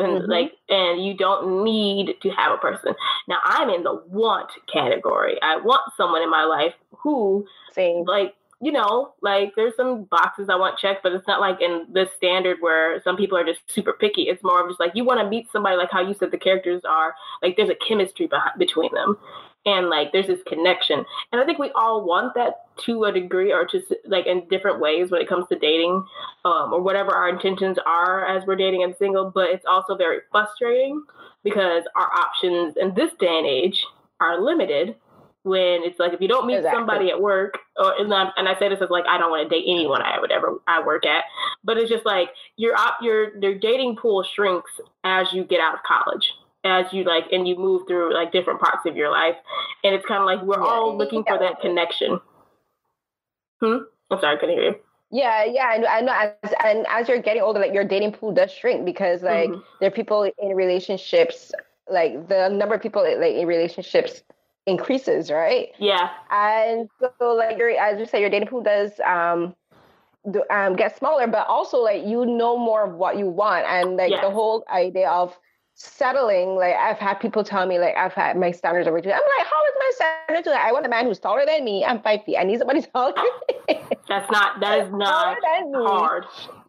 and 0.00 0.22
mm-hmm. 0.22 0.30
like 0.30 0.52
and 0.68 1.04
you 1.04 1.14
don't 1.14 1.64
need 1.64 2.14
to 2.22 2.30
have 2.30 2.52
a 2.52 2.58
person 2.58 2.94
now 3.28 3.38
i'm 3.44 3.70
in 3.70 3.82
the 3.82 4.02
want 4.08 4.50
category 4.72 5.38
i 5.42 5.56
want 5.56 5.82
someone 5.96 6.22
in 6.22 6.30
my 6.30 6.44
life 6.44 6.74
who 6.90 7.46
Same. 7.72 8.04
like 8.04 8.34
you 8.62 8.70
know, 8.70 9.14
like 9.22 9.54
there's 9.56 9.74
some 9.74 10.04
boxes 10.04 10.50
I 10.50 10.56
want 10.56 10.78
checked, 10.78 11.02
but 11.02 11.12
it's 11.12 11.26
not 11.26 11.40
like 11.40 11.62
in 11.62 11.86
this 11.90 12.10
standard 12.16 12.58
where 12.60 13.00
some 13.02 13.16
people 13.16 13.38
are 13.38 13.44
just 13.44 13.60
super 13.66 13.94
picky. 13.94 14.24
It's 14.24 14.44
more 14.44 14.62
of 14.62 14.68
just 14.68 14.78
like 14.78 14.92
you 14.94 15.02
want 15.02 15.18
to 15.20 15.28
meet 15.28 15.50
somebody, 15.50 15.76
like 15.76 15.90
how 15.90 16.06
you 16.06 16.12
said 16.12 16.30
the 16.30 16.38
characters 16.38 16.82
are, 16.84 17.14
like 17.42 17.56
there's 17.56 17.70
a 17.70 17.74
chemistry 17.74 18.26
behind, 18.26 18.58
between 18.58 18.92
them. 18.94 19.16
And 19.66 19.88
like 19.90 20.12
there's 20.12 20.26
this 20.26 20.42
connection. 20.46 21.04
And 21.32 21.40
I 21.40 21.44
think 21.44 21.58
we 21.58 21.70
all 21.74 22.04
want 22.06 22.34
that 22.34 22.64
to 22.84 23.04
a 23.04 23.12
degree 23.12 23.52
or 23.52 23.66
just 23.66 23.92
like 24.06 24.26
in 24.26 24.48
different 24.48 24.80
ways 24.80 25.10
when 25.10 25.20
it 25.20 25.28
comes 25.28 25.46
to 25.48 25.58
dating 25.58 26.04
um, 26.44 26.72
or 26.72 26.80
whatever 26.80 27.14
our 27.14 27.28
intentions 27.28 27.78
are 27.84 28.26
as 28.26 28.46
we're 28.46 28.56
dating 28.56 28.82
and 28.82 28.94
single. 28.98 29.30
But 29.30 29.50
it's 29.50 29.66
also 29.66 29.96
very 29.96 30.20
frustrating 30.30 31.04
because 31.44 31.84
our 31.94 32.10
options 32.12 32.76
in 32.80 32.94
this 32.94 33.12
day 33.20 33.38
and 33.38 33.46
age 33.46 33.84
are 34.20 34.40
limited 34.40 34.96
when 35.42 35.82
it's 35.82 35.98
like 35.98 36.12
if 36.12 36.20
you 36.20 36.28
don't 36.28 36.46
meet 36.46 36.56
exactly. 36.56 36.78
somebody 36.78 37.10
at 37.10 37.20
work 37.20 37.58
or 37.78 37.94
and, 37.98 38.12
and 38.12 38.48
I 38.48 38.58
say 38.58 38.68
this 38.68 38.82
as 38.82 38.90
like 38.90 39.06
I 39.08 39.16
don't 39.18 39.30
want 39.30 39.48
to 39.48 39.54
date 39.54 39.64
anyone 39.66 40.02
I 40.02 40.20
would 40.20 40.30
ever 40.30 40.60
I 40.66 40.84
work 40.84 41.06
at, 41.06 41.24
but 41.64 41.78
it's 41.78 41.90
just 41.90 42.04
like 42.04 42.28
your 42.56 42.76
op 42.76 42.98
your 43.00 43.38
your 43.38 43.58
dating 43.58 43.96
pool 43.96 44.22
shrinks 44.22 44.70
as 45.04 45.32
you 45.32 45.44
get 45.44 45.60
out 45.60 45.74
of 45.74 45.80
college. 45.82 46.32
As 46.62 46.92
you 46.92 47.04
like 47.04 47.24
and 47.32 47.48
you 47.48 47.56
move 47.56 47.86
through 47.88 48.12
like 48.12 48.32
different 48.32 48.60
parts 48.60 48.84
of 48.86 48.96
your 48.96 49.10
life. 49.10 49.36
And 49.82 49.94
it's 49.94 50.04
kind 50.04 50.20
of 50.20 50.26
like 50.26 50.42
we're 50.46 50.62
yeah, 50.62 50.68
all 50.68 50.96
looking 50.96 51.24
for 51.24 51.38
that 51.38 51.60
connection. 51.60 52.20
Hmm? 53.60 53.78
I'm 54.10 54.20
sorry, 54.20 54.36
I 54.36 54.40
couldn't 54.40 54.56
hear 54.56 54.70
you. 54.70 54.74
Yeah, 55.12 55.44
yeah, 55.44 55.74
and 55.74 55.86
I 55.86 56.00
know. 56.00 56.12
As, 56.12 56.54
and 56.64 56.86
as 56.88 57.08
you're 57.08 57.20
getting 57.20 57.42
older, 57.42 57.58
like 57.58 57.74
your 57.74 57.84
dating 57.84 58.12
pool 58.12 58.32
does 58.32 58.52
shrink 58.52 58.84
because 58.84 59.22
like 59.22 59.50
mm-hmm. 59.50 59.60
there 59.80 59.88
are 59.88 59.92
people 59.92 60.30
in 60.38 60.54
relationships, 60.54 61.50
like 61.90 62.28
the 62.28 62.48
number 62.48 62.76
of 62.76 62.82
people 62.82 63.02
like 63.02 63.34
in 63.34 63.46
relationships 63.46 64.22
increases, 64.66 65.30
right? 65.30 65.70
Yeah. 65.78 66.10
And 66.30 66.88
so, 67.00 67.34
like, 67.34 67.58
your 67.58 67.70
as 67.70 67.98
you 67.98 68.06
said 68.06 68.20
your 68.20 68.30
dating 68.30 68.48
pool 68.48 68.62
does 68.62 68.92
um, 69.04 69.56
um, 70.50 70.76
get 70.76 70.96
smaller, 70.96 71.26
but 71.26 71.46
also 71.48 71.78
like 71.78 72.04
you 72.04 72.24
know 72.24 72.56
more 72.56 72.84
of 72.84 72.94
what 72.94 73.18
you 73.18 73.26
want, 73.26 73.66
and 73.66 73.96
like 73.96 74.10
yes. 74.10 74.22
the 74.22 74.30
whole 74.30 74.64
idea 74.72 75.10
of 75.10 75.36
settling. 75.80 76.56
Like, 76.56 76.74
I've 76.76 76.98
had 76.98 77.14
people 77.14 77.42
tell 77.42 77.66
me, 77.66 77.78
like, 77.78 77.96
I've 77.96 78.12
had 78.12 78.36
my 78.36 78.50
standards 78.50 78.86
are 78.86 79.00
too. 79.00 79.10
I'm 79.10 79.20
like, 79.38 79.46
how 79.46 79.62
is 79.64 79.74
my 79.78 79.90
standards? 79.94 80.46
too? 80.46 80.54
I 80.54 80.72
want 80.72 80.86
a 80.86 80.88
man 80.88 81.06
who's 81.06 81.18
taller 81.18 81.44
than 81.46 81.64
me. 81.64 81.84
I'm 81.84 82.00
five 82.02 82.24
feet. 82.24 82.36
I 82.38 82.44
need 82.44 82.58
somebody 82.58 82.82
taller. 82.94 83.14
That's 84.08 84.30
not. 84.30 84.60
That 84.60 84.80
is 84.80 84.88
not 84.92 85.38
hard. 85.42 86.24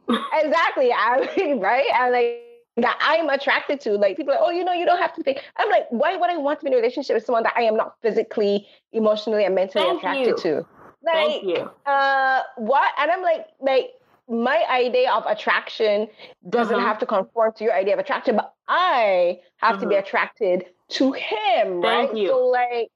exactly. 0.34 0.91
I 0.93 1.30
mean, 1.38 1.60
right? 1.60 1.88
And 1.93 2.13
like 2.13 2.41
that 2.78 2.97
I'm 3.02 3.30
attracted 3.30 3.82
to. 3.82 3.91
Like 3.91 4.15
people 4.15 4.34
are 4.34 4.38
like, 4.38 4.45
oh, 4.47 4.52
you 4.52 4.63
know, 4.63 4.74
you 4.74 4.86
don't 4.86 5.00
have 5.00 5.13
to 5.15 5.24
think. 5.24 5.39
I'm 5.58 5.69
like, 5.69 5.88
why 5.89 6.15
would 6.15 6.30
I 6.30 6.38
want 6.38 6.60
to 6.60 6.65
be 6.65 6.69
in 6.69 6.74
a 6.74 6.78
relationship 6.78 7.15
with 7.15 7.26
someone 7.26 7.43
that 7.43 7.54
I 7.56 7.63
am 7.63 7.76
not 7.76 7.95
physically, 8.02 8.67
emotionally, 8.93 9.45
and 9.45 9.56
mentally 9.56 9.84
Thank 9.84 10.00
attracted 10.00 10.28
you. 10.28 10.38
to? 10.38 10.56
Like, 11.04 11.13
Thank 11.13 11.43
you. 11.43 11.69
Uh, 11.86 12.41
what? 12.58 12.93
And 13.00 13.12
I'm 13.12 13.21
like, 13.21 13.47
like 13.60 13.91
my 14.32 14.63
idea 14.70 15.12
of 15.12 15.26
attraction 15.28 16.08
doesn't 16.50 16.78
mm-hmm. 16.78 16.86
have 16.86 16.98
to 17.00 17.06
conform 17.06 17.54
to 17.58 17.63
your 17.63 17.74
idea 17.74 17.94
of 17.94 18.00
attraction, 18.00 18.38
but 18.38 18.54
I 18.67 19.39
have 19.58 19.74
mm-hmm. 19.74 19.82
to 19.82 19.88
be 19.88 19.96
mm-hmm. 19.96 20.06
attracted 20.06 20.65
to 20.89 21.12
him, 21.12 21.82
Thank 21.82 21.84
right? 21.84 22.15
You. 22.15 22.28
So 22.30 22.48
like 22.48 22.91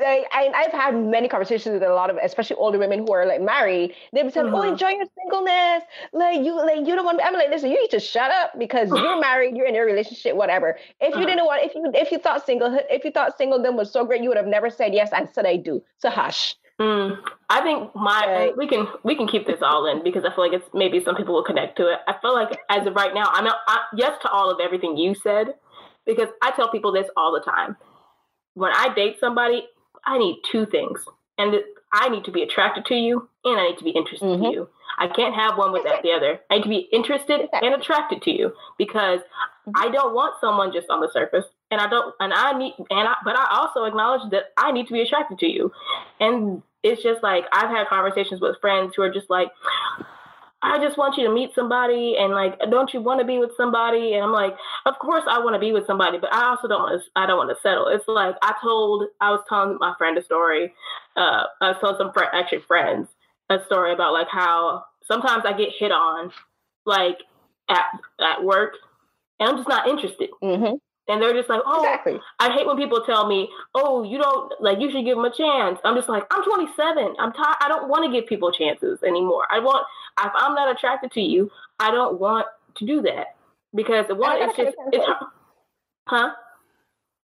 like 0.00 0.24
I, 0.32 0.50
I've 0.54 0.72
had 0.72 0.96
many 0.96 1.28
conversations 1.28 1.74
with 1.74 1.82
a 1.82 1.92
lot 1.92 2.08
of, 2.08 2.16
especially 2.22 2.56
older 2.56 2.78
women 2.78 3.00
who 3.00 3.12
are 3.12 3.26
like 3.26 3.42
married. 3.42 3.94
They've 4.12 4.32
said, 4.32 4.46
mm-hmm. 4.46 4.54
"Oh, 4.54 4.62
enjoy 4.62 4.88
your 4.88 5.04
singleness. 5.18 5.84
Like 6.12 6.44
you, 6.44 6.56
like 6.56 6.86
you 6.86 6.94
don't 6.96 7.04
want." 7.04 7.18
To. 7.18 7.24
I'm 7.24 7.34
like, 7.34 7.50
listen, 7.50 7.70
you 7.70 7.80
need 7.80 7.90
to 7.90 8.00
shut 8.00 8.30
up 8.30 8.58
because 8.58 8.88
you're 8.94 9.20
married, 9.20 9.56
you're 9.56 9.66
in 9.66 9.76
a 9.76 9.80
relationship, 9.80 10.34
whatever. 10.34 10.78
If 11.00 11.10
you 11.10 11.16
uh-huh. 11.16 11.26
didn't 11.26 11.44
want, 11.44 11.64
if 11.64 11.74
you 11.74 11.90
if 11.94 12.10
you 12.10 12.18
thought 12.18 12.44
single, 12.46 12.78
if 12.90 13.04
you 13.04 13.10
thought 13.10 13.38
singledom 13.38 13.76
was 13.76 13.92
so 13.92 14.04
great, 14.04 14.22
you 14.22 14.28
would 14.28 14.38
have 14.38 14.46
never 14.46 14.70
said 14.70 14.94
yes 14.94 15.10
and 15.12 15.28
said 15.32 15.46
I 15.46 15.56
do. 15.56 15.82
So 15.98 16.10
hush. 16.10 16.56
Mm, 16.80 17.18
I 17.48 17.60
think 17.60 17.94
my 17.94 18.24
right. 18.26 18.56
we 18.56 18.66
can 18.66 18.86
we 19.04 19.14
can 19.14 19.28
keep 19.28 19.46
this 19.46 19.60
all 19.62 19.86
in 19.86 20.02
because 20.02 20.24
I 20.24 20.34
feel 20.34 20.44
like 20.44 20.58
it's 20.58 20.68
maybe 20.72 21.02
some 21.04 21.14
people 21.14 21.34
will 21.34 21.44
connect 21.44 21.76
to 21.76 21.92
it. 21.92 21.98
I 22.08 22.14
feel 22.20 22.34
like 22.34 22.58
as 22.70 22.86
of 22.86 22.94
right 22.94 23.14
now, 23.14 23.24
I'm 23.26 23.44
not, 23.44 23.58
I, 23.68 23.80
yes 23.94 24.18
to 24.22 24.30
all 24.30 24.50
of 24.50 24.58
everything 24.58 24.96
you 24.96 25.14
said 25.14 25.54
because 26.06 26.28
I 26.42 26.50
tell 26.52 26.70
people 26.70 26.92
this 26.92 27.06
all 27.16 27.32
the 27.32 27.40
time. 27.40 27.76
When 28.54 28.72
I 28.74 28.92
date 28.94 29.16
somebody, 29.20 29.64
I 30.04 30.18
need 30.18 30.42
two 30.50 30.66
things. 30.66 31.00
And 31.38 31.54
I 31.92 32.08
need 32.08 32.24
to 32.24 32.30
be 32.30 32.42
attracted 32.42 32.86
to 32.86 32.94
you 32.94 33.28
and 33.44 33.58
I 33.58 33.68
need 33.68 33.78
to 33.78 33.84
be 33.84 33.90
interested 33.90 34.26
mm-hmm. 34.26 34.44
in 34.44 34.52
you. 34.52 34.68
I 34.98 35.08
can't 35.08 35.34
have 35.34 35.56
one 35.56 35.72
without 35.72 36.02
the 36.02 36.12
other. 36.12 36.40
I 36.50 36.56
need 36.56 36.62
to 36.64 36.68
be 36.68 36.88
interested 36.92 37.48
and 37.52 37.74
attracted 37.74 38.22
to 38.22 38.30
you 38.30 38.52
because 38.78 39.20
mm-hmm. 39.20 39.72
I 39.76 39.90
don't 39.90 40.14
want 40.14 40.36
someone 40.40 40.72
just 40.72 40.88
on 40.90 41.00
the 41.00 41.10
surface. 41.12 41.44
And 41.72 41.80
I 41.80 41.88
don't 41.88 42.14
and 42.20 42.32
I 42.32 42.56
need 42.56 42.74
and 42.78 43.08
I 43.08 43.14
but 43.24 43.36
I 43.36 43.46
also 43.50 43.84
acknowledge 43.84 44.30
that 44.30 44.52
I 44.56 44.70
need 44.70 44.86
to 44.86 44.92
be 44.92 45.00
attracted 45.00 45.40
to 45.40 45.46
you. 45.46 45.72
And 46.20 46.62
it's 46.84 47.02
just 47.02 47.22
like 47.22 47.46
I've 47.50 47.70
had 47.70 47.88
conversations 47.88 48.40
with 48.40 48.60
friends 48.60 48.92
who 48.94 49.02
are 49.02 49.12
just 49.12 49.28
like 49.28 49.48
I 50.64 50.78
just 50.78 50.96
want 50.96 51.16
you 51.16 51.26
to 51.26 51.34
meet 51.34 51.54
somebody 51.56 52.16
and 52.16 52.32
like, 52.32 52.56
don't 52.70 52.94
you 52.94 53.00
want 53.00 53.18
to 53.18 53.26
be 53.26 53.38
with 53.38 53.50
somebody? 53.56 54.14
And 54.14 54.22
I'm 54.22 54.30
like, 54.30 54.54
of 54.86 54.96
course 55.00 55.24
I 55.28 55.40
want 55.40 55.54
to 55.54 55.58
be 55.60 55.72
with 55.72 55.86
somebody, 55.86 56.18
but 56.18 56.32
I 56.32 56.50
also 56.50 56.68
don't 56.68 56.82
want 56.82 57.02
to, 57.02 57.10
I 57.16 57.26
don't 57.26 57.36
want 57.36 57.50
to 57.50 57.60
settle. 57.60 57.88
It's 57.88 58.06
like, 58.06 58.36
I 58.42 58.54
told, 58.62 59.08
I 59.20 59.32
was 59.32 59.40
telling 59.48 59.78
my 59.80 59.94
friend 59.98 60.16
a 60.16 60.22
story. 60.22 60.72
Uh, 61.16 61.44
I 61.60 61.70
was 61.70 61.78
telling 61.80 61.96
some 61.98 62.12
fr- 62.12 62.32
actually 62.32 62.60
friends 62.68 63.08
a 63.50 63.64
story 63.66 63.92
about 63.92 64.12
like 64.12 64.28
how 64.28 64.84
sometimes 65.04 65.44
I 65.44 65.52
get 65.52 65.70
hit 65.76 65.90
on 65.90 66.30
like 66.86 67.18
at 67.68 67.84
at 68.20 68.42
work, 68.42 68.74
and 69.40 69.48
I'm 69.48 69.56
just 69.56 69.68
not 69.68 69.88
interested. 69.88 70.30
Mm-hmm. 70.42 70.76
And 71.08 71.20
they're 71.20 71.32
just 71.32 71.48
like, 71.48 71.60
oh, 71.66 71.80
Exactly. 71.80 72.20
I 72.38 72.52
hate 72.52 72.66
when 72.66 72.76
people 72.76 73.02
tell 73.04 73.26
me, 73.26 73.48
oh, 73.74 74.02
you 74.02 74.18
don't 74.18 74.52
like, 74.60 74.80
you 74.80 74.90
should 74.90 75.04
give 75.04 75.16
them 75.16 75.24
a 75.24 75.34
chance. 75.34 75.80
I'm 75.84 75.96
just 75.96 76.08
like, 76.08 76.24
I'm 76.30 76.44
27. 76.44 77.14
I'm 77.18 77.32
tired. 77.32 77.56
I 77.60 77.68
don't 77.68 77.88
want 77.88 78.04
to 78.04 78.12
give 78.12 78.28
people 78.28 78.52
chances 78.52 79.02
anymore. 79.02 79.44
I 79.50 79.58
want, 79.58 79.84
if 80.20 80.32
I'm 80.34 80.54
not 80.54 80.70
attracted 80.74 81.10
to 81.12 81.20
you, 81.20 81.50
I 81.80 81.90
don't 81.90 82.20
want 82.20 82.46
to 82.76 82.86
do 82.86 83.02
that 83.02 83.36
because 83.74 84.06
one, 84.10 84.42
it's 84.42 84.56
just, 84.56 84.76
it's, 84.92 85.06
huh? 86.06 86.30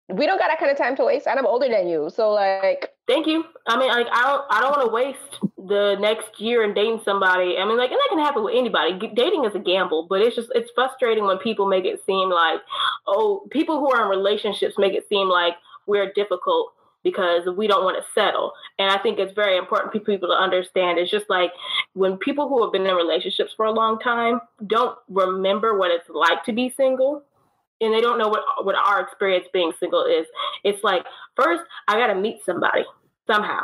We 0.09 0.27
don't 0.27 0.39
got 0.39 0.49
that 0.49 0.59
kind 0.59 0.71
of 0.73 0.79
time 0.79 0.97
to 0.97 1.05
waste, 1.05 1.27
and 1.27 1.39
I'm 1.39 1.47
older 1.47 1.69
than 1.69 1.87
you, 1.87 2.11
so 2.15 2.31
like, 2.31 2.95
Thank 3.07 3.27
you. 3.27 3.45
I 3.67 3.79
mean, 3.79 3.89
like, 3.89 4.07
I 4.11 4.23
don't, 4.27 4.45
I 4.51 4.61
don't 4.61 4.71
want 4.71 4.89
to 4.89 4.93
waste 4.93 5.48
the 5.67 5.97
next 5.99 6.41
year 6.41 6.63
and 6.63 6.75
dating 6.75 7.01
somebody. 7.05 7.57
I 7.59 7.65
mean, 7.67 7.77
like, 7.77 7.91
and 7.91 7.99
that 7.99 8.09
can 8.11 8.21
happen 8.21 8.45
with 8.45 8.55
anybody. 8.57 8.93
Dating 9.15 9.45
is 9.45 9.55
a 9.55 9.59
gamble, 9.59 10.07
but 10.09 10.21
it's 10.21 10.37
just, 10.37 10.51
it's 10.55 10.71
frustrating 10.75 11.25
when 11.25 11.39
people 11.39 11.67
make 11.67 11.85
it 11.85 12.01
seem 12.07 12.31
like, 12.31 12.61
oh, 13.07 13.47
people 13.51 13.81
who 13.81 13.91
are 13.91 14.05
in 14.05 14.09
relationships 14.09 14.77
make 14.79 14.95
it 14.95 15.09
seem 15.09 15.29
like 15.29 15.55
we're 15.87 16.13
difficult 16.13 16.73
because 17.03 17.49
we 17.57 17.67
don't 17.67 17.85
want 17.85 17.97
to 17.97 18.05
settle. 18.15 18.53
And 18.79 18.91
I 18.91 18.99
think 18.99 19.19
it's 19.19 19.33
very 19.33 19.57
important 19.57 19.93
for 19.93 20.01
people 20.01 20.29
to 20.29 20.35
understand. 20.35 20.99
It's 20.99 21.11
just 21.11 21.29
like 21.29 21.51
when 21.95 22.19
people 22.19 22.49
who 22.49 22.63
have 22.63 22.73
been 22.73 22.87
in 22.87 22.95
relationships 22.95 23.53
for 23.57 23.67
a 23.67 23.73
long 23.73 23.99
time 23.99 24.41
don't 24.67 24.97
remember 25.09 25.77
what 25.79 25.91
it's 25.91 26.09
like 26.09 26.45
to 26.45 26.53
be 26.53 26.73
single. 26.77 27.25
And 27.81 27.95
they 27.95 28.01
don't 28.01 28.19
know 28.19 28.29
what 28.29 28.43
what 28.65 28.75
our 28.75 29.01
experience 29.01 29.47
being 29.53 29.73
single 29.79 30.05
is. 30.05 30.27
It's 30.65 30.83
like 30.83 31.05
first 31.37 31.63
I 31.87 31.97
gotta 31.97 32.17
meet 32.17 32.45
somebody 32.45 32.85
somehow. 33.27 33.61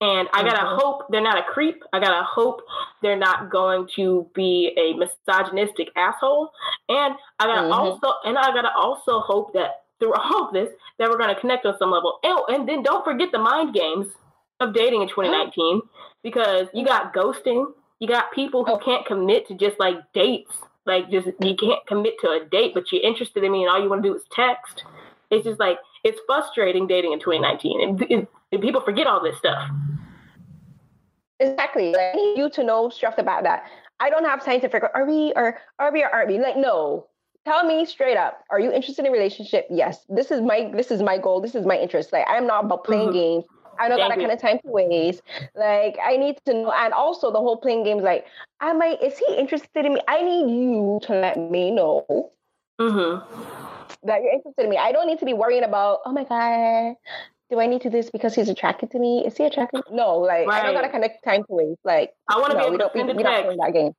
And 0.00 0.28
I 0.32 0.42
gotta 0.44 0.64
Mhm. 0.64 0.80
hope 0.80 1.06
they're 1.10 1.20
not 1.20 1.38
a 1.38 1.42
creep. 1.42 1.82
I 1.92 1.98
gotta 1.98 2.22
hope 2.24 2.62
they're 3.02 3.16
not 3.16 3.50
going 3.50 3.88
to 3.96 4.28
be 4.32 4.72
a 4.76 4.92
misogynistic 4.94 5.90
asshole. 5.96 6.52
And 6.88 7.16
I 7.40 7.46
gotta 7.46 7.62
Mhm. 7.68 7.74
also 7.74 8.14
and 8.24 8.38
I 8.38 8.52
gotta 8.52 8.72
also 8.76 9.18
hope 9.20 9.52
that 9.54 9.82
through 9.98 10.12
all 10.14 10.46
of 10.46 10.52
this 10.52 10.70
that 10.98 11.10
we're 11.10 11.18
gonna 11.18 11.34
connect 11.34 11.66
on 11.66 11.76
some 11.78 11.90
level. 11.90 12.20
Oh, 12.24 12.44
and 12.48 12.68
then 12.68 12.82
don't 12.82 13.04
forget 13.04 13.32
the 13.32 13.38
mind 13.40 13.74
games 13.74 14.14
of 14.60 14.72
dating 14.72 15.02
in 15.02 15.08
2019 15.08 15.82
because 16.22 16.68
you 16.72 16.84
got 16.84 17.12
ghosting, 17.12 17.72
you 17.98 18.06
got 18.06 18.30
people 18.32 18.64
who 18.64 18.72
Oh. 18.74 18.78
can't 18.78 19.04
commit 19.04 19.46
to 19.48 19.54
just 19.54 19.80
like 19.80 19.96
dates. 20.12 20.62
Like 20.86 21.10
just 21.10 21.26
you 21.40 21.56
can't 21.56 21.84
commit 21.86 22.18
to 22.20 22.30
a 22.30 22.44
date, 22.44 22.72
but 22.72 22.90
you're 22.92 23.02
interested 23.02 23.42
in 23.42 23.50
me 23.52 23.64
and 23.64 23.70
all 23.72 23.82
you 23.82 23.90
want 23.90 24.02
to 24.04 24.08
do 24.08 24.14
is 24.14 24.24
text. 24.30 24.84
It's 25.30 25.44
just 25.44 25.58
like 25.58 25.80
it's 26.04 26.20
frustrating 26.26 26.86
dating 26.86 27.12
in 27.12 27.18
2019, 27.18 27.80
and, 27.82 28.00
and, 28.10 28.26
and 28.52 28.60
people 28.62 28.80
forget 28.80 29.06
all 29.06 29.22
this 29.22 29.36
stuff. 29.38 29.68
exactly. 31.40 31.92
Like, 31.92 32.14
I 32.14 32.16
need 32.16 32.38
you 32.38 32.50
to 32.50 32.64
know 32.64 32.88
stuff 32.88 33.14
about 33.18 33.44
that. 33.44 33.64
I 34.00 34.10
don't 34.10 34.24
have 34.24 34.44
time 34.44 34.60
to 34.60 34.68
figure. 34.68 34.90
Are 34.94 35.06
we 35.06 35.32
or 35.36 35.58
are 35.78 35.92
we 35.92 36.02
or 36.02 36.08
are 36.08 36.26
we? 36.26 36.38
Like, 36.38 36.56
no. 36.56 37.06
Tell 37.44 37.64
me 37.64 37.86
straight 37.86 38.16
up. 38.16 38.44
Are 38.50 38.60
you 38.60 38.70
interested 38.72 39.04
in 39.06 39.10
a 39.10 39.12
relationship? 39.12 39.66
Yes. 39.70 40.04
This 40.08 40.30
is 40.30 40.40
my 40.40 40.70
this 40.74 40.90
is 40.90 41.02
my 41.02 41.18
goal. 41.18 41.40
This 41.40 41.54
is 41.54 41.64
my 41.66 41.76
interest. 41.78 42.12
Like, 42.12 42.26
I'm 42.28 42.46
not 42.46 42.64
about 42.64 42.84
playing 42.84 43.08
Mhm. 43.10 43.12
games. 43.12 43.44
I 43.80 43.88
don't 43.88 43.98
got 43.98 44.08
that 44.08 44.18
kind 44.18 44.32
of 44.32 44.40
time 44.40 44.58
to 44.58 44.70
waste. 44.70 45.22
Like, 45.54 45.96
I 46.04 46.16
need 46.16 46.36
to 46.46 46.52
know. 46.54 46.72
And 46.72 46.92
also, 46.92 47.30
the 47.30 47.38
whole 47.38 47.56
playing 47.56 47.84
games. 47.84 48.02
Like, 48.02 48.26
am 48.60 48.82
I. 48.82 48.98
Is 49.00 49.16
he 49.18 49.36
interested 49.36 49.86
in 49.86 49.94
me? 49.94 50.00
I 50.08 50.20
need 50.22 50.50
you 50.50 50.98
to 51.02 51.12
let 51.12 51.38
me 51.38 51.70
know 51.70 52.04
Mm-hmm. 52.80 54.06
that 54.06 54.22
you're 54.22 54.32
interested 54.32 54.64
in 54.64 54.70
me. 54.70 54.76
I 54.76 54.92
don't 54.92 55.06
need 55.06 55.18
to 55.20 55.24
be 55.24 55.32
worrying 55.34 55.64
about, 55.64 56.00
oh 56.06 56.12
my 56.12 56.24
God, 56.24 56.94
do 57.50 57.60
I 57.60 57.66
need 57.66 57.82
to 57.82 57.90
do 57.90 57.96
this 57.96 58.10
because 58.10 58.34
he's 58.34 58.48
attracted 58.48 58.90
to 58.92 58.98
me? 58.98 59.24
Is 59.26 59.36
he 59.36 59.44
attracted? 59.44 59.82
No, 59.90 60.18
like 60.18 60.48
I 60.48 60.62
don't 60.62 60.74
got 60.74 60.80
Right. 60.80 60.84
to 60.84 60.90
connect 60.90 61.24
time 61.24 61.42
to 61.44 61.52
waste. 61.54 61.80
Like 61.84 62.12
I 62.28 62.38
want 62.38 62.52
to 62.52 62.58
no, 62.58 62.68
be 62.70 62.76
able 62.76 62.78
to 62.78 62.90
send 62.94 63.10
a 63.10 63.14
we 63.14 63.22
not 63.22 63.42
text. 63.42 63.56
that 63.58 63.72
game. 63.72 63.92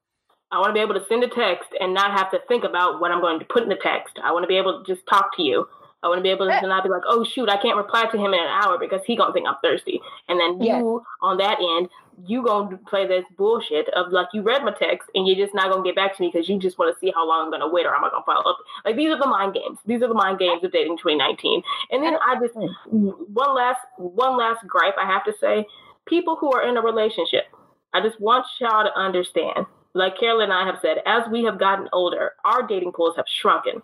I 0.52 0.60
want 0.60 0.70
to 0.70 0.74
be 0.74 0.80
able 0.80 0.95
to 0.95 1.06
send 1.08 1.24
a 1.24 1.28
text 1.28 1.70
and 1.80 1.93
not 1.93 2.12
have 2.18 2.32
to 2.32 2.39
think 2.47 2.64
about 2.64 3.00
what 3.00 3.12
I'm 3.12 3.22
going 3.22 3.39
to 3.39 3.45
put 3.45 3.62
in 3.64 3.70
the 3.70 3.76
text. 3.76 4.18
I 4.24 4.32
want 4.32 4.43
to 4.43 4.47
be 4.47 4.58
able 4.58 4.84
to 4.84 4.93
just 4.95 5.06
talk 5.08 5.36
to 5.38 5.43
you. 5.43 5.68
I 6.02 6.08
want 6.08 6.20
to 6.20 6.24
be 6.24 6.30
able 6.30 6.47
to 6.47 6.54
Yeah. 6.62 6.68
not 6.68 6.84
be 6.84 6.89
like, 6.89 7.02
oh 7.08 7.24
shoot, 7.24 7.50
I 7.50 7.58
can't 7.58 7.78
reply 7.78 8.06
to 8.06 8.18
him 8.18 8.34
in 8.34 8.39
an 8.39 8.47
hour 8.47 8.78
because 8.80 9.02
he 9.06 9.16
gonna 9.16 9.34
think 9.34 9.47
I'm 9.47 9.58
thirsty. 9.64 10.00
And 10.28 10.39
then 10.39 10.62
Yeah. 10.62 10.78
you 10.80 11.04
on 11.22 11.38
that 11.38 11.60
end, 11.60 11.89
you 12.26 12.43
gonna 12.43 12.78
play 12.78 13.07
this 13.07 13.26
bullshit 13.38 13.88
of 13.89 14.11
like 14.11 14.28
you 14.34 14.41
read 14.41 14.63
my 14.63 14.72
text 14.72 15.09
and 15.15 15.28
you're 15.28 15.38
just 15.38 15.53
not 15.53 15.72
gonna 15.72 15.84
get 15.84 15.95
back 15.95 16.15
to 16.15 16.22
me 16.22 16.32
because 16.34 16.49
you 16.49 16.59
just 16.59 16.78
want 16.78 16.93
to 16.93 16.99
see 16.99 17.11
how 17.13 17.28
long 17.28 17.45
I'm 17.45 17.51
gonna 17.51 17.72
wait 17.72 17.86
or 17.86 17.95
I'm 17.95 18.03
I 18.03 18.09
gonna 18.09 18.26
follow 18.26 18.51
up. 18.51 18.57
Like 18.86 18.95
these 18.95 19.09
are 19.09 19.20
the 19.20 19.28
mind 19.28 19.53
games. 19.53 19.80
These 19.86 20.01
are 20.01 20.07
the 20.07 20.13
mind 20.13 20.39
games 20.39 20.63
of 20.63 20.72
dating 20.72 20.97
2019. 20.97 21.61
And 21.91 22.03
then 22.03 22.15
I 22.15 22.39
just 22.39 22.55
one 22.55 23.55
last 23.55 23.80
one 23.97 24.38
last 24.38 24.65
gripe 24.67 24.95
I 24.99 25.05
have 25.05 25.24
to 25.26 25.34
say, 25.39 25.65
people 26.07 26.36
who 26.36 26.51
are 26.51 26.67
in 26.67 26.78
a 26.78 26.82
relationship, 26.82 27.45
I 27.93 28.01
just 28.01 28.20
want 28.20 28.45
y'all 28.59 28.84
to 28.84 28.97
understand. 28.97 29.65
Like 29.93 30.20
Carolyn 30.20 30.51
and 30.51 30.53
I 30.53 30.65
have 30.65 30.80
said, 30.82 30.97
as 31.05 31.24
we 31.32 31.43
have 31.45 31.59
gotten 31.59 31.89
older, 31.93 32.34
our 32.45 32.65
dating 32.67 32.91
pools 32.91 33.15
have 33.15 33.26
shrunken. 33.28 33.82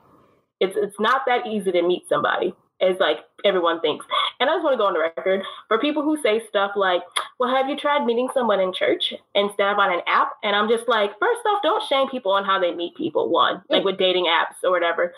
It's 0.59 0.75
it's 0.77 0.99
not 0.99 1.21
that 1.27 1.47
easy 1.47 1.71
to 1.71 1.81
meet 1.81 2.07
somebody 2.07 2.53
as 2.81 2.97
like 2.99 3.19
everyone 3.43 3.79
thinks. 3.81 4.05
And 4.39 4.49
I 4.49 4.53
just 4.53 4.63
want 4.63 4.73
to 4.73 4.77
go 4.77 4.85
on 4.85 4.93
the 4.93 4.99
record 4.99 5.43
for 5.67 5.79
people 5.79 6.03
who 6.03 6.21
say 6.21 6.41
stuff 6.47 6.71
like, 6.75 7.01
"Well, 7.39 7.53
have 7.53 7.69
you 7.69 7.77
tried 7.77 8.05
meeting 8.05 8.29
someone 8.33 8.59
in 8.59 8.73
church 8.73 9.13
instead 9.33 9.71
of 9.71 9.79
on 9.79 9.93
an 9.93 10.01
app?" 10.07 10.33
And 10.43 10.55
I'm 10.55 10.67
just 10.67 10.87
like, 10.87 11.11
first 11.19 11.41
off, 11.47 11.61
don't 11.63 11.83
shame 11.87 12.09
people 12.09 12.31
on 12.31 12.43
how 12.43 12.59
they 12.59 12.73
meet 12.73 12.95
people. 12.95 13.29
One, 13.29 13.61
like 13.69 13.83
with 13.83 13.97
dating 13.97 14.25
apps 14.25 14.63
or 14.63 14.71
whatever. 14.71 15.13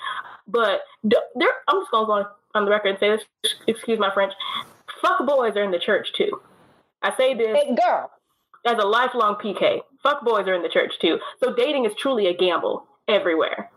But 0.48 0.82
there, 1.04 1.54
I'm 1.68 1.82
just 1.82 1.92
gonna 1.92 2.06
go 2.06 2.14
on, 2.14 2.26
on 2.56 2.66
the 2.66 2.72
record 2.72 2.90
and 2.90 3.00
say 3.00 3.10
this. 3.10 3.56
Excuse 3.68 4.00
my 4.00 4.14
French. 4.14 4.34
Fuck 5.02 5.26
boys 5.26 5.56
are 5.56 5.64
in 5.64 5.72
the 5.72 5.80
church 5.80 6.14
too. 6.14 6.42
I 7.02 7.16
say 7.16 7.34
this 7.34 7.56
Hey, 7.56 7.76
girl, 7.76 8.12
as 8.66 8.78
a 8.78 8.86
lifelong 8.86 9.36
PK. 9.36 9.82
Fuck 10.04 10.24
boys 10.24 10.48
are 10.48 10.54
in 10.54 10.62
the 10.62 10.70
church 10.70 11.00
too. 11.00 11.20
So 11.44 11.54
dating 11.54 11.86
is 11.86 11.94
truly 11.98 12.28
a 12.28 12.34
gamble 12.36 12.86
everywhere. 13.08 13.70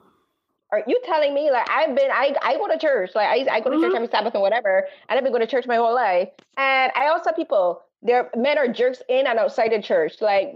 Are 0.72 0.82
you 0.86 1.00
telling 1.04 1.34
me 1.34 1.50
like 1.50 1.68
I've 1.68 1.94
been 1.96 2.10
I 2.10 2.34
I 2.42 2.54
go 2.56 2.68
to 2.68 2.78
church 2.78 3.10
like 3.14 3.26
I 3.28 3.56
I 3.56 3.60
go 3.60 3.70
to 3.70 3.78
church 3.80 3.92
Mhm. 3.92 3.96
every 3.96 4.08
Sabbath 4.08 4.34
and 4.34 4.42
whatever, 4.42 4.86
and 5.08 5.18
I've 5.18 5.24
been 5.24 5.32
going 5.32 5.40
to 5.40 5.46
church 5.50 5.66
my 5.66 5.76
whole 5.76 5.94
life, 5.94 6.28
and 6.56 6.92
I 6.94 7.08
also 7.08 7.32
people. 7.32 7.82
There, 8.02 8.30
men 8.34 8.56
are 8.56 8.66
jerks 8.66 9.02
in 9.10 9.26
and 9.26 9.38
outside 9.38 9.72
the 9.72 9.82
church. 9.82 10.22
Like, 10.22 10.54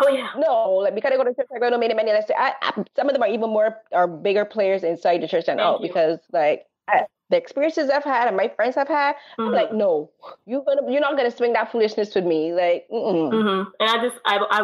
Oh 0.00 0.08
yeah. 0.08 0.30
no, 0.38 0.70
like 0.76 0.94
because 0.94 1.12
I 1.12 1.16
go 1.16 1.24
to 1.24 1.34
church, 1.34 1.48
I 1.54 1.58
go 1.58 1.68
to 1.68 1.76
many, 1.76 1.92
many. 1.92 2.10
Let's 2.12 2.28
say, 2.28 2.34
I, 2.34 2.54
I, 2.62 2.72
some 2.96 3.08
of 3.08 3.12
them 3.12 3.22
are 3.22 3.28
even 3.28 3.50
more 3.50 3.76
are 3.92 4.06
bigger 4.08 4.46
players 4.46 4.82
inside 4.82 5.20
the 5.20 5.28
church 5.28 5.44
than 5.46 5.58
Thank 5.58 5.66
out 5.66 5.82
you. 5.82 5.88
because 5.88 6.20
like 6.32 6.64
I, 6.88 7.04
the 7.32 7.38
experiences 7.38 7.88
I've 7.90 8.04
had 8.04 8.28
and 8.28 8.36
my 8.36 8.46
friends 8.54 8.74
have 8.76 8.88
had, 8.88 9.16
I'm 9.38 9.46
Mhm. 9.48 9.52
like, 9.54 9.72
no, 9.72 10.10
you're 10.44 10.62
gonna, 10.62 10.82
you're 10.92 11.00
not 11.00 11.16
gonna 11.16 11.30
swing 11.30 11.54
that 11.54 11.72
foolishness 11.72 12.14
with 12.14 12.24
me. 12.26 12.52
Like, 12.52 12.86
mm-mm. 12.92 13.32
Mhm. 13.32 13.72
And 13.80 13.88
I 13.90 14.02
just 14.04 14.16
I 14.26 14.36
I. 14.36 14.60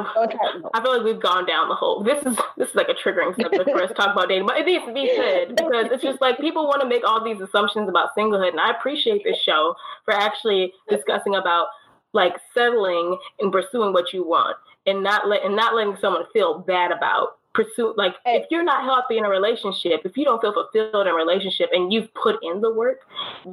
I 0.75 0.83
feel 0.83 0.93
like 0.97 1.03
we've 1.03 1.21
gone 1.21 1.47
down 1.47 1.69
the 1.71 1.75
whole. 1.75 2.03
This 2.05 2.25
is 2.25 2.37
this 2.59 2.69
is 2.69 2.75
like 2.75 2.89
a 2.91 2.95
triggering 2.95 3.35
subject 3.41 3.71
for 3.71 3.83
us 3.83 3.89
to 3.89 3.95
talk 3.95 4.13
about 4.13 4.29
dating, 4.29 4.47
but 4.47 4.59
it 4.59 4.67
needs 4.67 4.85
to 4.85 4.93
be 4.93 5.11
said 5.17 5.57
because 5.57 5.87
it's 5.91 6.03
just 6.03 6.21
like 6.21 6.39
people 6.39 6.67
want 6.67 6.83
to 6.83 6.87
make 6.87 7.05
all 7.09 7.25
these 7.25 7.41
assumptions 7.41 7.89
about 7.89 8.11
singlehood, 8.17 8.51
and 8.51 8.61
I 8.61 8.71
appreciate 8.71 9.25
this 9.25 9.39
show 9.39 9.75
for 10.05 10.13
actually 10.13 10.73
discussing 10.89 11.35
about 11.35 11.69
like 12.13 12.37
settling 12.53 13.19
and 13.41 13.51
pursuing 13.51 13.93
what 13.95 14.13
you 14.13 14.25
want, 14.29 14.57
and 14.87 15.03
not 15.03 15.27
let 15.27 15.43
and 15.43 15.57
not 15.57 15.75
letting 15.75 15.97
someone 15.97 16.25
feel 16.35 16.59
bad 16.59 16.93
about 16.93 17.38
pursue. 17.59 17.95
Like 17.97 18.15
if 18.25 18.47
you're 18.51 18.65
not 18.65 18.85
healthy 18.85 19.19
in 19.19 19.25
a 19.25 19.29
relationship, 19.29 20.03
if 20.05 20.17
you 20.17 20.25
don't 20.25 20.41
feel 20.41 20.53
fulfilled 20.53 21.07
in 21.07 21.13
a 21.13 21.15
relationship, 21.15 21.71
and 21.73 21.93
you've 21.93 22.13
put 22.15 22.37
in 22.43 22.61
the 22.61 22.73
work, 22.73 23.01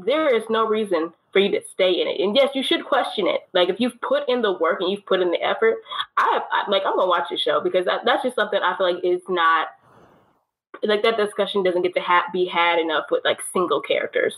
there 0.06 0.34
is 0.34 0.44
no 0.50 0.68
reason 0.68 1.12
for 1.32 1.40
you 1.40 1.50
to 1.52 1.62
stay 1.74 2.02
in 2.02 2.08
it. 2.08 2.22
And 2.22 2.36
yes, 2.36 2.50
you 2.54 2.64
should 2.64 2.86
question 2.86 3.28
it. 3.28 3.42
Like 3.54 3.70
if 3.70 3.80
you've 3.80 4.00
put 4.02 4.28
in 4.30 4.42
the 4.42 4.54
work 4.54 4.80
and 4.82 4.92
you've 4.92 5.06
put 5.06 5.22
in 5.22 5.32
the 5.32 5.42
effort, 5.42 5.76
I, 6.18 6.42
I 6.52 6.70
like 6.70 6.84
I'm 6.86 6.96
gonna 6.96 7.08
watch 7.08 7.28
the 7.30 7.38
show 7.38 7.60
because 7.62 7.86
that, 7.86 8.02
that's 8.06 8.24
just 8.24 8.36
something 8.36 8.60
I 8.62 8.78
feel 8.78 8.94
like 8.94 9.04
is 9.04 9.22
not 9.28 9.70
like 10.84 11.04
that 11.04 11.18
discussion 11.18 11.64
doesn't 11.64 11.82
get 11.82 11.94
to 11.96 12.02
ha- 12.02 12.26
be 12.32 12.46
had 12.46 12.80
enough 12.80 13.06
with 13.10 13.24
like 13.26 13.40
single 13.54 13.82
characters. 13.82 14.36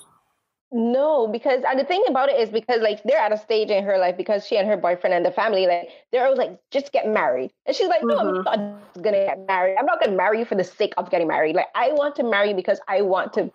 No, 0.72 1.28
because 1.28 1.64
and 1.66 1.80
the 1.80 1.86
thing 1.86 2.04
about 2.10 2.30
it 2.30 2.40
is 2.40 2.50
because 2.50 2.82
like 2.82 3.02
they're 3.04 3.18
at 3.18 3.32
a 3.32 3.38
stage 3.38 3.70
in 3.70 3.84
her 3.86 3.98
life 3.98 4.18
because 4.18 4.46
she 4.46 4.58
and 4.58 4.68
her 4.68 4.76
boyfriend 4.76 5.14
and 5.14 5.26
the 5.26 5.32
family 5.32 5.66
like 5.66 5.88
they're 6.12 6.26
always 6.26 6.38
like 6.38 6.60
just 6.72 6.92
get 6.92 7.08
married, 7.08 7.54
and 7.66 7.74
she's 7.76 7.88
like, 7.88 8.02
no, 8.04 8.16
Mhm. 8.18 8.44
I'm 8.48 8.60
not 8.60 9.02
gonna 9.02 9.26
get 9.26 9.40
married. 9.48 9.78
I'm 9.80 9.86
not 9.86 10.02
gonna 10.02 10.18
marry 10.18 10.40
you 10.40 10.46
for 10.46 10.56
the 10.56 10.66
sake 10.66 10.94
of 10.98 11.10
getting 11.10 11.28
married. 11.28 11.56
Like 11.56 11.68
I 11.74 11.94
want 11.94 12.16
to 12.18 12.24
marry 12.24 12.50
you 12.50 12.56
because 12.56 12.82
I 12.90 13.02
want 13.02 13.32
to. 13.34 13.50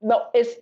No, 0.00 0.28
it's 0.32 0.54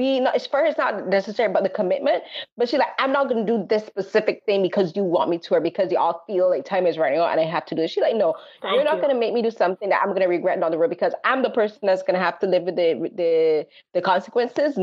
be 0.00 0.20
not. 0.20 0.34
Her. 0.40 0.74
Not 0.78 1.08
necessary 1.08 1.50
about 1.50 1.64
the 1.68 1.74
commitment, 1.80 2.22
but 2.56 2.68
she's 2.68 2.78
like, 2.78 2.94
I'm 2.98 3.12
not 3.12 3.28
gonna 3.28 3.46
do 3.46 3.66
this 3.68 3.84
specific 3.86 4.42
thing 4.46 4.62
because 4.62 4.96
you 4.96 5.04
want 5.04 5.30
me 5.30 5.38
to, 5.38 5.54
or 5.54 5.60
because 5.60 5.92
y'all 5.92 6.22
feel 6.26 6.48
like 6.50 6.64
time 6.64 6.86
is 6.86 6.98
running 6.98 7.18
out 7.18 7.30
and 7.30 7.40
I 7.40 7.44
have 7.44 7.66
to 7.66 7.74
do 7.74 7.82
it. 7.82 7.90
She's 7.90 8.02
like, 8.02 8.16
no, 8.16 8.34
Thank 8.62 8.74
you're 8.74 8.84
not 8.84 8.96
you. 8.96 9.02
going 9.02 9.14
to 9.14 9.18
make 9.18 9.32
me 9.32 9.42
do 9.42 9.50
something 9.50 9.88
that 9.90 10.00
I'm 10.02 10.10
going 10.10 10.22
to 10.22 10.26
regret 10.26 10.60
down 10.60 10.70
the 10.70 10.78
road 10.78 10.90
because 10.90 11.14
I'm 11.24 11.42
the 11.42 11.50
person 11.50 11.80
that's 11.82 12.02
going 12.02 12.14
to 12.18 12.20
have 12.20 12.38
to 12.40 12.46
live 12.46 12.64
with 12.64 12.76
the 12.76 13.10
the 13.16 13.66
the 13.94 14.02
consequences. 14.02 14.74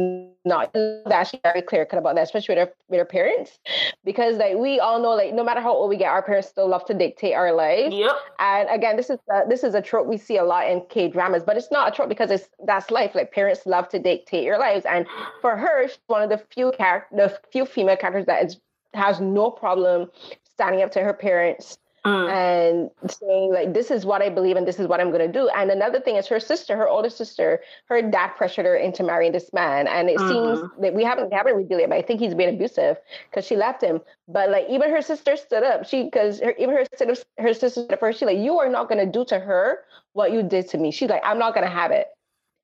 Not 0.45 0.73
that 0.73 1.27
she's 1.27 1.39
very 1.43 1.61
clear 1.61 1.85
cut 1.85 1.99
about 1.99 2.15
that, 2.15 2.23
especially 2.23 2.55
with 2.55 2.67
her 2.67 2.73
with 2.89 2.99
her 2.99 3.05
parents, 3.05 3.59
because 4.05 4.37
like 4.37 4.55
we 4.55 4.79
all 4.79 5.01
know, 5.01 5.11
like 5.11 5.33
no 5.33 5.43
matter 5.43 5.61
how 5.61 5.73
old 5.73 5.89
we 5.89 5.97
get, 5.97 6.09
our 6.09 6.21
parents 6.21 6.47
still 6.47 6.69
love 6.69 6.85
to 6.85 6.93
dictate 6.93 7.33
our 7.33 7.53
lives. 7.53 7.93
Yep. 7.93 8.15
And 8.39 8.69
again, 8.69 8.95
this 8.95 9.09
is 9.09 9.19
uh, 9.33 9.45
this 9.49 9.63
is 9.63 9.73
a 9.73 9.81
trope 9.81 10.07
we 10.07 10.17
see 10.17 10.37
a 10.37 10.43
lot 10.43 10.69
in 10.69 10.83
K 10.89 11.09
dramas, 11.09 11.43
but 11.43 11.57
it's 11.57 11.71
not 11.71 11.89
a 11.89 11.91
trope 11.95 12.09
because 12.09 12.31
it's 12.31 12.49
that's 12.65 12.91
life. 12.91 13.15
Like 13.15 13.31
parents 13.31 13.65
love 13.65 13.89
to 13.89 13.99
dictate 13.99 14.43
your 14.43 14.59
lives, 14.59 14.85
and 14.85 15.06
for 15.41 15.55
her, 15.55 15.87
she's 15.87 15.97
one 16.07 16.23
of 16.23 16.29
the 16.29 16.43
few 16.53 16.71
character, 16.77 17.15
the 17.15 17.39
few 17.51 17.65
female 17.65 17.97
characters 17.97 18.25
that 18.25 18.45
is 18.45 18.57
has 18.93 19.19
no 19.19 19.51
problem 19.51 20.09
standing 20.43 20.81
up 20.81 20.91
to 20.91 21.01
her 21.01 21.13
parents 21.13 21.77
Mm. 22.07 22.31
and 22.31 23.11
saying 23.11 23.51
like 23.51 23.73
this 23.73 23.91
is 23.91 24.05
what 24.05 24.21
I 24.21 24.29
believe 24.29 24.55
and 24.55 24.65
this 24.65 24.79
is 24.79 24.87
what 24.87 25.01
I'm 25.01 25.11
going 25.11 25.29
to 25.29 25.31
do. 25.31 25.49
And 25.49 25.69
another 25.69 25.99
thing 25.99 26.15
is 26.15 26.25
her 26.27 26.39
sister, 26.39 26.77
her 26.77 26.87
older 26.87 27.09
sister, 27.09 27.59
her 27.89 28.01
dad 28.01 28.29
pressured 28.37 28.65
her 28.65 28.77
into 28.77 29.03
marrying 29.03 29.33
this 29.33 29.51
man, 29.51 29.87
and 29.87 30.09
it 30.09 30.17
mm-hmm. 30.17 30.59
seems 30.61 30.71
that 30.79 30.93
we 30.93 31.03
haven't 31.03 31.33
haven't 31.33 31.57
revealed 31.57 31.81
it, 31.81 31.89
but 31.89 31.97
I 31.97 32.01
think 32.01 32.21
he's 32.21 32.33
been 32.33 32.53
abusive 32.53 32.95
because 33.29 33.45
she 33.45 33.57
left 33.57 33.83
him. 33.83 33.99
But 34.29 34.49
like 34.51 34.67
even 34.69 34.89
her 34.89 35.01
sister 35.01 35.35
stood 35.35 35.63
up. 35.63 35.85
She 35.85 36.05
because 36.05 36.41
even 36.57 36.75
her 36.75 36.85
sister 36.85 37.25
her 37.39 37.53
sister 37.53 37.85
at 37.89 37.99
first 37.99 38.19
she 38.19 38.25
like 38.25 38.37
you 38.37 38.57
are 38.57 38.69
not 38.69 38.87
going 38.87 39.05
to 39.05 39.11
do 39.11 39.25
to 39.25 39.39
her 39.39 39.79
what 40.13 40.31
you 40.31 40.43
did 40.43 40.69
to 40.69 40.77
me. 40.77 40.91
She's 40.91 41.09
like 41.09 41.23
I'm 41.25 41.39
not 41.39 41.53
going 41.55 41.65
to 41.65 41.73
have 41.73 41.91
it. 41.91 42.07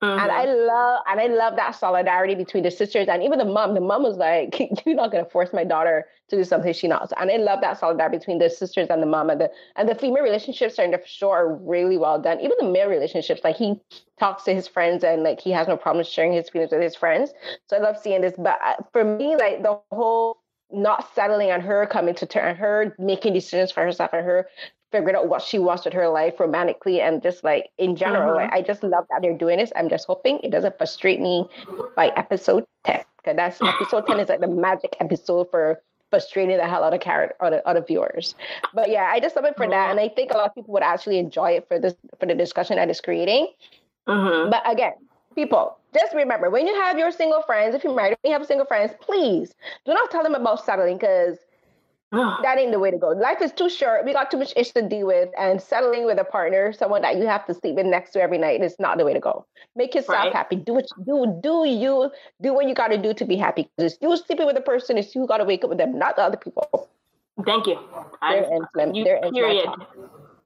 Mm-hmm. 0.03 0.19
And 0.19 0.31
I 0.31 0.45
mm-hmm. 0.45 0.67
love 0.67 0.99
and 1.07 1.19
I 1.21 1.27
love 1.27 1.55
that 1.55 1.75
solidarity 1.75 2.35
between 2.35 2.63
the 2.63 2.71
sisters 2.71 3.07
and 3.07 3.23
even 3.23 3.39
the 3.39 3.45
mom. 3.45 3.73
The 3.73 3.79
mom 3.79 4.03
was 4.03 4.17
like, 4.17 4.59
"You're 4.85 4.95
not 4.95 5.13
gonna 5.13 5.23
force 5.23 5.53
my 5.53 5.63
daughter 5.63 6.07
to 6.27 6.35
do 6.35 6.43
something 6.43 6.73
she 6.73 6.89
knows." 6.89 7.13
And 7.17 7.31
I 7.31 7.37
love 7.37 7.61
that 7.61 7.79
solidarity 7.79 8.17
between 8.17 8.37
the 8.37 8.49
sisters 8.49 8.87
and 8.89 9.01
the 9.01 9.05
mom 9.05 9.29
and 9.29 9.39
the 9.39 9.49
and 9.77 9.87
the 9.87 9.95
female 9.95 10.23
relationships 10.23 10.77
are 10.77 10.83
in 10.83 10.91
the 10.91 10.99
show 11.05 11.31
are 11.31 11.55
really 11.55 11.97
well 11.97 12.19
done. 12.21 12.41
Even 12.41 12.57
the 12.59 12.69
male 12.69 12.89
relationships, 12.89 13.41
like 13.45 13.55
he 13.55 13.79
talks 14.19 14.43
to 14.43 14.53
his 14.53 14.67
friends 14.67 15.05
and 15.05 15.23
like 15.23 15.39
he 15.39 15.51
has 15.51 15.69
no 15.69 15.77
problem 15.77 16.03
sharing 16.03 16.33
his 16.33 16.49
feelings 16.49 16.73
with 16.73 16.81
his 16.81 16.97
friends. 16.97 17.31
So 17.67 17.77
I 17.77 17.79
love 17.79 17.97
seeing 17.97 18.19
this. 18.19 18.33
But 18.37 18.59
uh, 18.65 18.83
for 18.91 19.05
me, 19.05 19.37
like 19.37 19.63
the 19.63 19.79
whole 19.93 20.41
not 20.69 21.15
settling 21.15 21.49
on 21.51 21.61
her 21.61 21.85
coming 21.85 22.15
to 22.15 22.25
term, 22.25 22.57
her 22.57 22.93
making 22.99 23.31
decisions 23.33 23.71
for 23.71 23.83
herself 23.83 24.09
and 24.11 24.25
her 24.25 24.49
figured 24.93 25.15
out 25.15 25.27
what 25.27 25.41
she 25.41 25.57
wants 25.57 25.85
with 25.85 25.93
her 25.93 26.07
life 26.07 26.39
romantically 26.39 27.01
and 27.01 27.21
just 27.21 27.43
like 27.43 27.69
in 27.79 27.95
general. 27.95 28.37
Mm-hmm. 28.37 28.51
Like, 28.51 28.53
I 28.53 28.61
just 28.61 28.83
love 28.83 29.05
that 29.09 29.21
they're 29.21 29.37
doing 29.37 29.57
this. 29.57 29.71
I'm 29.75 29.89
just 29.89 30.05
hoping 30.05 30.39
it 30.43 30.51
doesn't 30.51 30.77
frustrate 30.77 31.19
me 31.19 31.49
by 31.95 32.09
episode 32.09 32.63
10. 32.85 33.03
Because 33.17 33.35
that's 33.35 33.61
episode 33.81 34.05
10 34.05 34.19
is 34.19 34.29
like 34.29 34.39
the 34.39 34.47
magic 34.47 34.95
episode 34.99 35.49
for 35.49 35.81
frustrating 36.11 36.57
the 36.57 36.67
hell 36.67 36.83
out 36.83 36.93
of 36.93 37.01
character 37.01 37.35
out 37.43 37.53
of, 37.53 37.61
out 37.65 37.75
of 37.75 37.87
viewers. 37.87 38.35
But 38.71 38.91
yeah, 38.91 39.09
I 39.11 39.19
just 39.19 39.35
love 39.35 39.45
it 39.45 39.57
for 39.57 39.63
mm-hmm. 39.63 39.71
that. 39.71 39.89
And 39.89 39.99
I 39.99 40.09
think 40.09 40.31
a 40.31 40.37
lot 40.37 40.45
of 40.45 40.53
people 40.53 40.71
would 40.75 40.83
actually 40.83 41.17
enjoy 41.17 41.53
it 41.53 41.67
for 41.67 41.79
this 41.79 41.95
for 42.19 42.27
the 42.27 42.35
discussion 42.35 42.75
that 42.75 42.87
it's 42.87 43.01
creating. 43.01 43.47
Mm-hmm. 44.07 44.51
But 44.51 44.61
again, 44.71 44.93
people, 45.33 45.79
just 45.91 46.13
remember 46.13 46.51
when 46.51 46.67
you 46.67 46.75
have 46.75 46.99
your 46.99 47.11
single 47.11 47.41
friends, 47.41 47.73
if 47.73 47.83
you're 47.83 47.95
married, 47.95 48.15
you 48.23 48.31
have 48.31 48.45
single 48.45 48.67
friends, 48.67 48.93
please 49.01 49.55
do 49.85 49.93
not 49.93 50.11
tell 50.11 50.21
them 50.21 50.35
about 50.35 50.63
settling 50.63 50.97
because 50.97 51.39
that 52.43 52.59
ain't 52.59 52.72
the 52.72 52.80
way 52.80 52.91
to 52.91 52.97
go. 52.97 53.09
Life 53.09 53.41
is 53.41 53.51
too 53.51 53.70
short. 53.70 54.05
We 54.05 54.14
got 54.14 54.30
too 54.30 54.38
much 54.38 54.53
ish 54.55 54.72
to 54.72 54.88
deal 54.88 55.07
with, 55.07 55.30
and 55.38 55.59
settling 55.59 56.05
with 56.05 56.20
a 56.20 56.24
partner, 56.24 56.72
someone 56.72 57.01
that 57.01 57.18
you 57.18 57.26
have 57.26 57.45
to 57.47 57.55
sleep 57.55 57.80
in 57.80 57.89
next 57.89 58.11
to 58.11 58.22
every 58.22 58.38
night, 58.38 58.61
is 58.61 58.76
not 58.80 58.99
the 58.99 59.05
way 59.05 59.14
to 59.14 59.20
go. 59.20 59.45
Make 59.76 59.95
yourself 59.95 60.18
right. 60.18 60.34
happy. 60.34 60.57
Do 60.57 60.76
what 60.76 60.86
you 60.97 61.03
do. 61.05 61.39
Do 61.41 61.68
you 61.68 62.11
do 62.41 62.53
what 62.53 62.68
you 62.68 62.76
got 62.76 62.89
to 62.89 62.97
do 62.97 63.16
to 63.16 63.26
be 63.26 63.36
happy? 63.36 63.68
Because 63.76 63.97
you 63.99 64.16
sleeping 64.16 64.45
with 64.45 64.57
a 64.57 64.61
person, 64.61 64.97
it's 64.97 65.16
you 65.16 65.26
got 65.26 65.38
to 65.38 65.45
wake 65.45 65.64
up 65.64 65.70
with 65.70 65.80
them, 65.80 65.97
not 65.97 66.16
the 66.16 66.22
other 66.22 66.38
people. 66.38 66.88
Thank 67.45 67.66
you. 67.66 67.80
You, 68.93 69.05
period. 69.34 69.70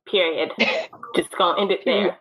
Period. 0.09 0.51
Just 1.15 1.29
gonna 1.37 1.61
end 1.61 1.71
it 1.71 1.81
there. 1.83 2.17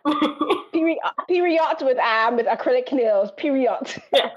period. 0.73 0.99
Period 1.27 1.77
with 1.81 1.97
um 1.99 2.35
with 2.35 2.45
acrylic 2.47 2.91
nails. 2.91 3.31
Period. 3.37 3.77
yeah. 4.13 4.29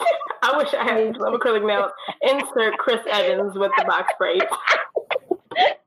I 0.42 0.56
wish 0.56 0.72
I 0.72 0.84
had 0.84 1.16
some 1.18 1.34
acrylic 1.34 1.66
nails. 1.66 1.90
Insert 2.22 2.78
Chris 2.78 3.00
Evans 3.10 3.56
with 3.56 3.72
the 3.76 3.84
box 3.84 4.12
braids. 4.18 4.44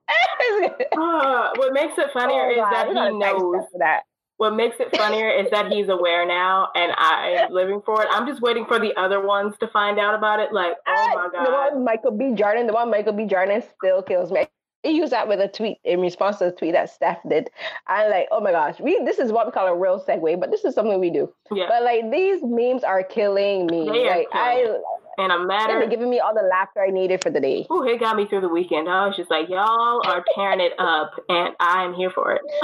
uh, 0.10 1.50
what 1.56 1.74
makes 1.74 1.98
it 1.98 2.12
funnier 2.14 2.48
oh, 2.48 2.52
is 2.52 2.58
that 2.58 2.88
he 2.88 2.94
knows 2.94 3.64
that. 3.80 4.04
What 4.38 4.56
makes 4.56 4.78
it 4.80 4.96
funnier 4.96 5.30
is 5.30 5.50
that 5.52 5.72
he's 5.72 5.90
aware 5.90 6.26
now, 6.28 6.70
and 6.76 6.92
I'm 6.98 7.52
living 7.52 7.82
for 7.86 8.02
it. 8.02 8.08
I'm 8.12 8.28
just 8.28 8.42
waiting 8.42 8.66
for 8.66 8.80
the 8.80 8.94
other 8.96 9.26
ones 9.26 9.56
to 9.60 9.68
find 9.68 10.00
out 10.00 10.16
about 10.16 10.40
it. 10.40 10.52
Like, 10.52 10.74
oh 10.88 11.12
my 11.16 11.30
god, 11.32 11.46
the 11.46 11.52
one 11.52 11.86
Michael 11.86 12.12
B. 12.12 12.34
Jordan, 12.34 12.68
the 12.68 12.74
one 12.74 12.90
Michael 12.90 13.14
B. 13.14 13.26
Jordan 13.26 13.64
still 13.78 14.02
kills 14.02 14.32
me. 14.32 14.48
He 14.82 14.98
used 14.98 15.14
that 15.14 15.30
with 15.30 15.40
a 15.40 15.48
tweet 15.48 15.78
in 15.86 16.02
response 16.02 16.40
to 16.40 16.46
the 16.46 16.52
tweet 16.52 16.74
that 16.74 16.90
Steph 16.90 17.20
did. 17.30 17.50
I'm 17.88 18.12
like, 18.12 18.28
oh 18.32 18.42
my 18.42 18.52
gosh, 18.52 18.82
we 18.82 19.00
this 19.06 19.18
is 19.18 19.32
what 19.32 19.46
we 19.46 19.54
call 19.54 19.68
a 19.68 19.78
real 19.78 20.04
segue, 20.06 20.40
but 20.40 20.52
this 20.52 20.66
is 20.66 20.76
something 20.76 21.00
we 21.00 21.10
do. 21.10 21.32
Yeah. 21.52 21.68
But 21.70 21.84
like 21.84 22.12
these 22.12 22.42
memes 22.44 22.84
are 22.84 23.04
killing 23.04 23.68
me. 23.68 23.90
They 23.90 24.10
like 24.10 24.28
I 24.34 24.76
and 25.18 25.32
a 25.32 25.46
matter 25.46 25.80
they're 25.80 25.90
giving 25.90 26.10
me 26.10 26.20
all 26.20 26.34
the 26.34 26.48
laughter 26.48 26.82
I 26.82 26.90
needed 26.90 27.22
for 27.24 27.30
the 27.30 27.40
day. 27.40 27.68
Oh, 27.70 27.84
it 27.84 28.00
got 28.00 28.16
me 28.16 28.26
through 28.28 28.42
the 28.42 28.50
weekend. 28.50 28.90
I 28.90 29.08
was 29.08 29.16
just 29.16 29.30
like, 29.30 29.50
y'all 29.50 30.02
are 30.06 30.24
tearing 30.36 30.60
it 30.60 30.74
up, 30.80 31.12
and 31.30 31.56
I'm 31.60 31.94
here 31.94 32.10
for 32.10 32.32
it. 32.32 32.42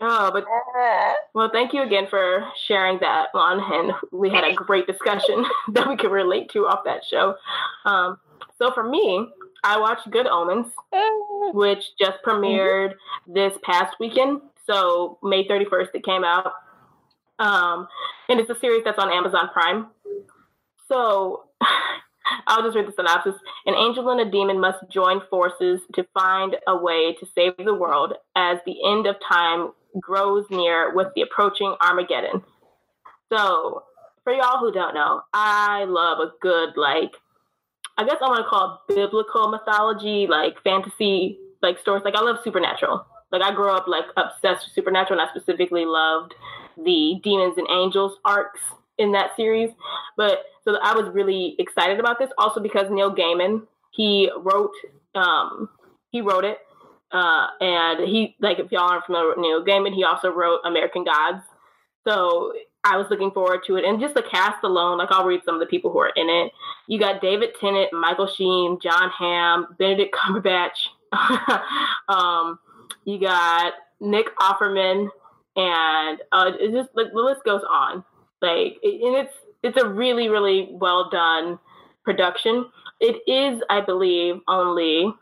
oh, 0.00 0.30
but 0.32 0.44
well, 1.34 1.50
thank 1.52 1.72
you 1.72 1.82
again 1.82 2.06
for 2.08 2.46
sharing 2.66 2.98
that 3.00 3.28
one, 3.32 3.60
and 3.60 3.92
we 4.12 4.30
had 4.30 4.44
a 4.44 4.54
great 4.54 4.86
discussion 4.86 5.44
that 5.72 5.88
we 5.88 5.96
could 5.96 6.10
relate 6.10 6.50
to 6.50 6.66
off 6.66 6.84
that 6.84 7.04
show. 7.04 7.34
Um, 7.84 8.18
so 8.58 8.70
for 8.72 8.88
me, 8.88 9.28
I 9.64 9.78
watched 9.78 10.10
Good 10.10 10.26
Omens, 10.26 10.72
which 11.54 11.84
just 11.98 12.18
premiered 12.24 12.92
mm-hmm. 12.92 13.34
this 13.34 13.52
past 13.62 13.96
weekend. 13.98 14.40
So 14.66 15.18
May 15.22 15.46
31st, 15.46 15.88
it 15.94 16.04
came 16.04 16.24
out. 16.24 16.52
Um, 17.38 17.86
and 18.28 18.40
it's 18.40 18.50
a 18.50 18.58
series 18.58 18.82
that's 18.84 18.98
on 18.98 19.12
Amazon 19.12 19.50
Prime. 19.52 19.88
So 20.88 21.45
I'll 22.46 22.62
just 22.62 22.76
read 22.76 22.86
the 22.86 22.92
synopsis. 22.92 23.34
An 23.66 23.74
angel 23.74 24.08
and 24.10 24.20
a 24.20 24.30
demon 24.30 24.60
must 24.60 24.78
join 24.90 25.20
forces 25.30 25.80
to 25.94 26.06
find 26.14 26.56
a 26.66 26.76
way 26.76 27.14
to 27.20 27.26
save 27.34 27.56
the 27.56 27.74
world 27.74 28.14
as 28.34 28.58
the 28.66 28.76
end 28.84 29.06
of 29.06 29.16
time 29.26 29.70
grows 30.00 30.44
near 30.50 30.94
with 30.94 31.08
the 31.14 31.22
approaching 31.22 31.74
Armageddon. 31.80 32.42
So, 33.32 33.84
for 34.24 34.32
y'all 34.32 34.58
who 34.58 34.72
don't 34.72 34.94
know, 34.94 35.22
I 35.32 35.84
love 35.84 36.18
a 36.18 36.32
good, 36.40 36.76
like, 36.76 37.12
I 37.96 38.04
guess 38.04 38.16
I 38.20 38.28
want 38.28 38.44
to 38.44 38.48
call 38.48 38.82
it 38.88 38.94
biblical 38.94 39.48
mythology, 39.48 40.26
like 40.26 40.62
fantasy, 40.62 41.38
like 41.62 41.78
stories. 41.78 42.04
Like, 42.04 42.14
I 42.14 42.22
love 42.22 42.38
supernatural. 42.44 43.06
Like, 43.32 43.42
I 43.42 43.54
grew 43.54 43.70
up, 43.70 43.88
like, 43.88 44.04
obsessed 44.16 44.66
with 44.66 44.74
supernatural, 44.74 45.18
and 45.18 45.28
I 45.28 45.32
specifically 45.32 45.84
loved 45.84 46.34
the 46.76 47.18
demons 47.22 47.54
and 47.56 47.66
angels 47.70 48.18
arcs 48.24 48.60
in 48.98 49.12
that 49.12 49.36
series. 49.36 49.70
But 50.16 50.44
so 50.64 50.76
I 50.82 50.94
was 50.94 51.12
really 51.12 51.56
excited 51.58 52.00
about 52.00 52.18
this 52.18 52.30
also 52.38 52.60
because 52.60 52.90
Neil 52.90 53.14
Gaiman, 53.14 53.62
he 53.90 54.30
wrote 54.38 54.72
um 55.14 55.68
he 56.10 56.20
wrote 56.20 56.44
it. 56.44 56.58
Uh 57.12 57.48
and 57.60 58.08
he 58.08 58.36
like 58.40 58.58
if 58.58 58.72
y'all 58.72 58.90
aren't 58.90 59.04
familiar 59.04 59.28
with 59.28 59.38
Neil 59.38 59.64
Gaiman, 59.64 59.94
he 59.94 60.04
also 60.04 60.30
wrote 60.30 60.60
American 60.64 61.04
Gods. 61.04 61.42
So 62.06 62.52
I 62.84 62.96
was 62.96 63.06
looking 63.10 63.32
forward 63.32 63.62
to 63.66 63.76
it. 63.76 63.84
And 63.84 64.00
just 64.00 64.14
the 64.14 64.22
cast 64.22 64.62
alone, 64.62 64.98
like 64.98 65.10
I'll 65.10 65.26
read 65.26 65.40
some 65.44 65.54
of 65.54 65.60
the 65.60 65.66
people 65.66 65.90
who 65.90 65.98
are 65.98 66.12
in 66.14 66.28
it. 66.28 66.52
You 66.86 67.00
got 67.00 67.20
David 67.20 67.50
Tennant, 67.60 67.92
Michael 67.92 68.28
Sheen, 68.28 68.78
Jon 68.80 69.10
Hamm, 69.10 69.74
Benedict 69.76 70.14
Cumberbatch. 70.14 70.86
um, 72.08 72.60
you 73.04 73.18
got 73.18 73.72
Nick 74.00 74.26
Offerman, 74.36 75.08
and 75.56 76.20
uh, 76.30 76.52
it 76.60 76.72
just 76.72 76.90
like 76.94 77.08
the 77.12 77.20
list 77.20 77.42
goes 77.44 77.62
on. 77.68 78.04
Like, 78.40 78.78
and 78.82 79.16
it's 79.16 79.34
it's 79.62 79.82
a 79.82 79.88
really 79.88 80.28
really 80.28 80.68
well 80.70 81.10
done 81.10 81.58
production. 82.04 82.66
It 83.00 83.20
is, 83.26 83.62
I 83.68 83.80
believe, 83.80 84.36
only 84.48 85.12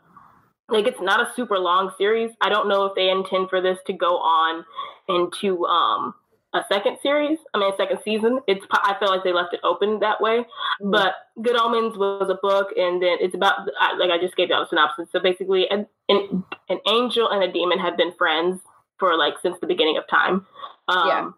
like 0.69 0.87
it's 0.87 1.01
not 1.01 1.21
a 1.21 1.31
super 1.35 1.59
long 1.59 1.91
series. 1.97 2.31
I 2.41 2.49
don't 2.49 2.67
know 2.67 2.85
if 2.85 2.95
they 2.95 3.09
intend 3.09 3.49
for 3.49 3.61
this 3.61 3.77
to 3.87 3.93
go 3.93 4.17
on 4.17 4.65
into 5.07 5.65
um 5.65 6.13
a 6.53 6.63
second 6.71 6.97
series. 7.03 7.37
I 7.53 7.59
mean, 7.59 7.73
a 7.73 7.77
second 7.77 7.99
season. 8.03 8.39
It's 8.47 8.65
I 8.71 8.95
feel 8.99 9.09
like 9.09 9.23
they 9.23 9.33
left 9.33 9.53
it 9.53 9.59
open 9.63 9.99
that 9.99 10.21
way. 10.21 10.39
Mm-hmm. 10.39 10.91
But 10.91 11.15
Good 11.41 11.59
Omens 11.59 11.97
was 11.97 12.29
a 12.29 12.39
book, 12.41 12.69
and 12.77 13.01
then 13.01 13.17
it's 13.19 13.35
about 13.35 13.67
like 13.97 14.11
I 14.11 14.17
just 14.19 14.35
gave 14.35 14.49
y'all 14.49 14.63
a 14.63 14.67
synopsis. 14.67 15.09
So 15.11 15.19
basically, 15.19 15.69
an, 15.69 15.87
an 16.09 16.43
an 16.69 16.79
angel 16.87 17.29
and 17.29 17.43
a 17.43 17.51
demon 17.51 17.79
have 17.79 17.97
been 17.97 18.13
friends 18.13 18.61
for 18.99 19.17
like 19.17 19.35
since 19.41 19.57
the 19.59 19.67
beginning 19.67 19.97
of 19.97 20.07
time. 20.07 20.45
Um, 20.87 21.07
yeah 21.07 21.29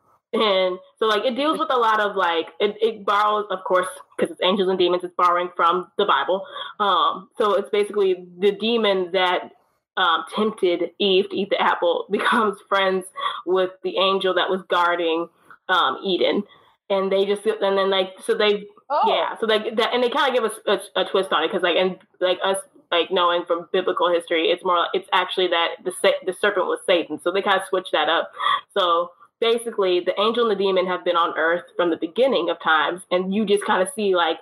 and 0.42 0.80
so 1.00 1.08
like 1.08 1.26
it 1.26 1.36
deals 1.36 1.58
with 1.58 1.70
a 1.72 1.78
lot 1.78 2.00
of 2.00 2.16
like 2.16 2.48
it, 2.60 2.76
it 2.82 3.06
borrows 3.06 3.46
of 3.50 3.64
course 3.64 3.88
because 4.16 4.32
it's 4.32 4.42
angels 4.44 4.70
and 4.70 4.78
demons 4.78 5.04
it's 5.04 5.14
borrowing 5.16 5.50
from 5.56 5.88
the 5.98 6.06
bible. 6.06 6.46
Um 6.80 7.30
so 7.38 7.54
it's 7.54 7.70
basically 7.70 8.26
the 8.40 8.52
demon 8.52 9.12
that 9.14 9.52
um, 9.96 10.26
tempted 10.36 10.92
eve 11.00 11.28
to 11.30 11.36
eat 11.36 11.50
the 11.50 11.60
apple 11.60 12.06
becomes 12.12 12.58
friends 12.70 13.06
with 13.46 13.72
the 13.84 13.98
angel 13.98 14.34
that 14.36 14.50
was 14.50 14.62
guarding 14.70 15.28
um 15.70 15.98
eden. 16.04 16.44
And 16.90 17.12
they 17.12 17.26
just 17.26 17.46
and 17.46 17.78
then 17.78 17.90
like 17.90 18.14
so 18.24 18.36
they 18.36 18.66
oh. 18.90 19.02
yeah 19.08 19.38
so 19.38 19.46
like 19.46 19.76
that 19.76 19.94
and 19.94 20.04
they 20.04 20.10
kind 20.10 20.30
of 20.30 20.34
give 20.34 20.50
us 20.50 20.60
a, 20.96 21.02
a, 21.02 21.06
twist 21.06 21.34
on 21.34 21.44
it 21.44 21.48
because 21.48 21.64
like 21.64 21.76
and 21.76 21.98
like 22.22 22.40
us 22.44 22.58
like 22.92 23.12
knowing 23.12 23.44
from 23.46 23.68
biblical 23.74 24.10
history 24.10 24.44
it's 24.44 24.64
more 24.64 24.88
it's 24.94 25.10
actually 25.12 25.48
that 25.48 25.72
the 25.84 25.92
the 26.26 26.34
serpent 26.34 26.68
was 26.68 26.80
satan. 26.86 27.20
So 27.22 27.32
they 27.32 27.42
kind 27.42 27.60
of 27.60 27.68
switch 27.68 27.90
that 27.92 28.08
up. 28.08 28.32
So 28.78 29.12
basically 29.40 30.00
the 30.00 30.20
angel 30.20 30.50
and 30.50 30.52
the 30.52 30.64
demon 30.64 30.88
have 30.88 31.06
been 31.06 31.16
on 31.16 31.38
earth 31.38 31.64
from 31.76 31.90
the 31.90 31.98
beginning 31.98 32.50
of 32.50 32.60
times 32.62 33.02
and 33.12 33.34
you 33.34 33.46
just 33.46 33.64
kind 33.66 33.82
of 33.82 33.90
see 33.96 34.16
like 34.16 34.38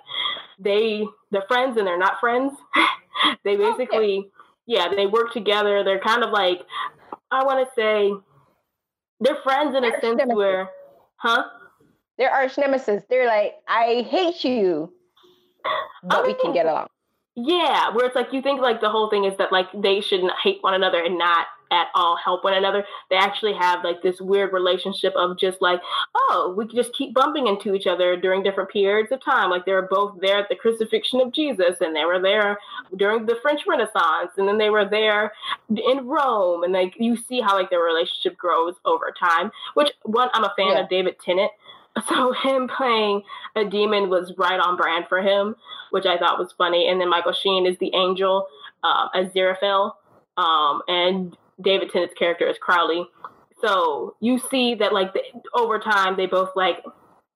they 0.58 1.04
they're 1.30 1.44
friends 1.48 1.76
and 1.76 1.86
they're 1.86 1.98
not 1.98 2.20
friends. 2.20 2.52
They 3.44 3.56
basically 3.56 4.18
okay. 4.18 4.28
yeah 4.66 4.88
they 4.94 5.06
work 5.06 5.32
together. 5.32 5.82
They're 5.82 5.98
kind 6.00 6.22
of 6.22 6.30
like 6.30 6.60
i 7.30 7.42
want 7.42 7.66
to 7.66 7.74
say 7.74 8.12
they're 9.20 9.42
friends 9.42 9.74
in 9.74 9.84
a 9.84 9.90
sense 10.00 10.18
nemesis. 10.18 10.36
where 10.36 10.70
huh? 11.16 11.44
They're 12.18 12.30
arch 12.30 12.56
nemesis. 12.58 13.02
They're 13.08 13.26
like 13.26 13.54
i 13.66 14.06
hate 14.08 14.44
you. 14.44 14.92
But 16.04 16.18
I 16.18 16.22
mean, 16.26 16.36
we 16.36 16.42
can 16.42 16.52
get 16.52 16.66
along. 16.66 16.88
yeah 17.34 17.90
where 17.94 18.06
it's 18.06 18.14
like 18.14 18.32
you 18.32 18.42
think 18.42 18.60
like 18.60 18.80
the 18.82 18.90
whole 18.90 19.08
thing 19.08 19.24
is 19.24 19.36
that 19.38 19.50
like 19.50 19.68
they 19.74 20.00
shouldn't 20.00 20.32
hate 20.42 20.58
one 20.60 20.74
another 20.74 21.02
and 21.02 21.16
not 21.18 21.46
at 21.70 21.88
all 21.94 22.16
help 22.16 22.44
one 22.44 22.54
another. 22.54 22.84
They 23.10 23.16
actually 23.16 23.54
have 23.54 23.84
like 23.84 24.02
this 24.02 24.20
weird 24.20 24.52
relationship 24.52 25.14
of 25.16 25.38
just 25.38 25.60
like, 25.60 25.80
oh, 26.14 26.54
we 26.56 26.66
just 26.66 26.94
keep 26.94 27.14
bumping 27.14 27.46
into 27.46 27.74
each 27.74 27.86
other 27.86 28.16
during 28.16 28.42
different 28.42 28.70
periods 28.70 29.12
of 29.12 29.24
time. 29.24 29.50
Like 29.50 29.64
they 29.66 29.72
were 29.72 29.88
both 29.90 30.20
there 30.20 30.38
at 30.38 30.48
the 30.48 30.56
crucifixion 30.56 31.20
of 31.20 31.32
Jesus, 31.32 31.76
and 31.80 31.94
they 31.94 32.04
were 32.04 32.20
there 32.20 32.58
during 32.96 33.26
the 33.26 33.36
French 33.42 33.62
Renaissance, 33.66 34.32
and 34.36 34.48
then 34.48 34.58
they 34.58 34.70
were 34.70 34.88
there 34.88 35.32
in 35.68 36.06
Rome, 36.06 36.62
and 36.62 36.72
like 36.72 36.94
you 36.98 37.16
see 37.16 37.40
how 37.40 37.54
like 37.54 37.70
their 37.70 37.80
relationship 37.80 38.36
grows 38.36 38.74
over 38.84 39.12
time. 39.18 39.50
Which 39.74 39.90
one 40.02 40.28
I'm 40.32 40.44
a 40.44 40.54
fan 40.56 40.72
yeah. 40.72 40.80
of 40.80 40.88
David 40.88 41.16
Tennant. 41.24 41.50
So 42.10 42.32
him 42.32 42.68
playing 42.68 43.22
a 43.54 43.64
demon 43.64 44.10
was 44.10 44.34
right 44.36 44.60
on 44.60 44.76
brand 44.76 45.06
for 45.08 45.22
him, 45.22 45.56
which 45.92 46.04
I 46.04 46.18
thought 46.18 46.38
was 46.38 46.52
funny. 46.52 46.88
And 46.88 47.00
then 47.00 47.08
Michael 47.08 47.32
Sheen 47.32 47.64
is 47.64 47.78
the 47.78 47.90
angel, 47.94 48.48
uh, 48.84 49.08
Aziraphale, 49.14 49.92
um, 50.36 50.82
and 50.88 51.34
David 51.62 51.90
Tennant's 51.90 52.14
character 52.14 52.46
is 52.46 52.56
Crowley. 52.58 53.06
So 53.60 54.16
you 54.20 54.38
see 54.38 54.74
that 54.76 54.92
like 54.92 55.12
the, 55.14 55.22
over 55.54 55.78
time 55.78 56.16
they 56.16 56.26
both 56.26 56.50
like 56.54 56.84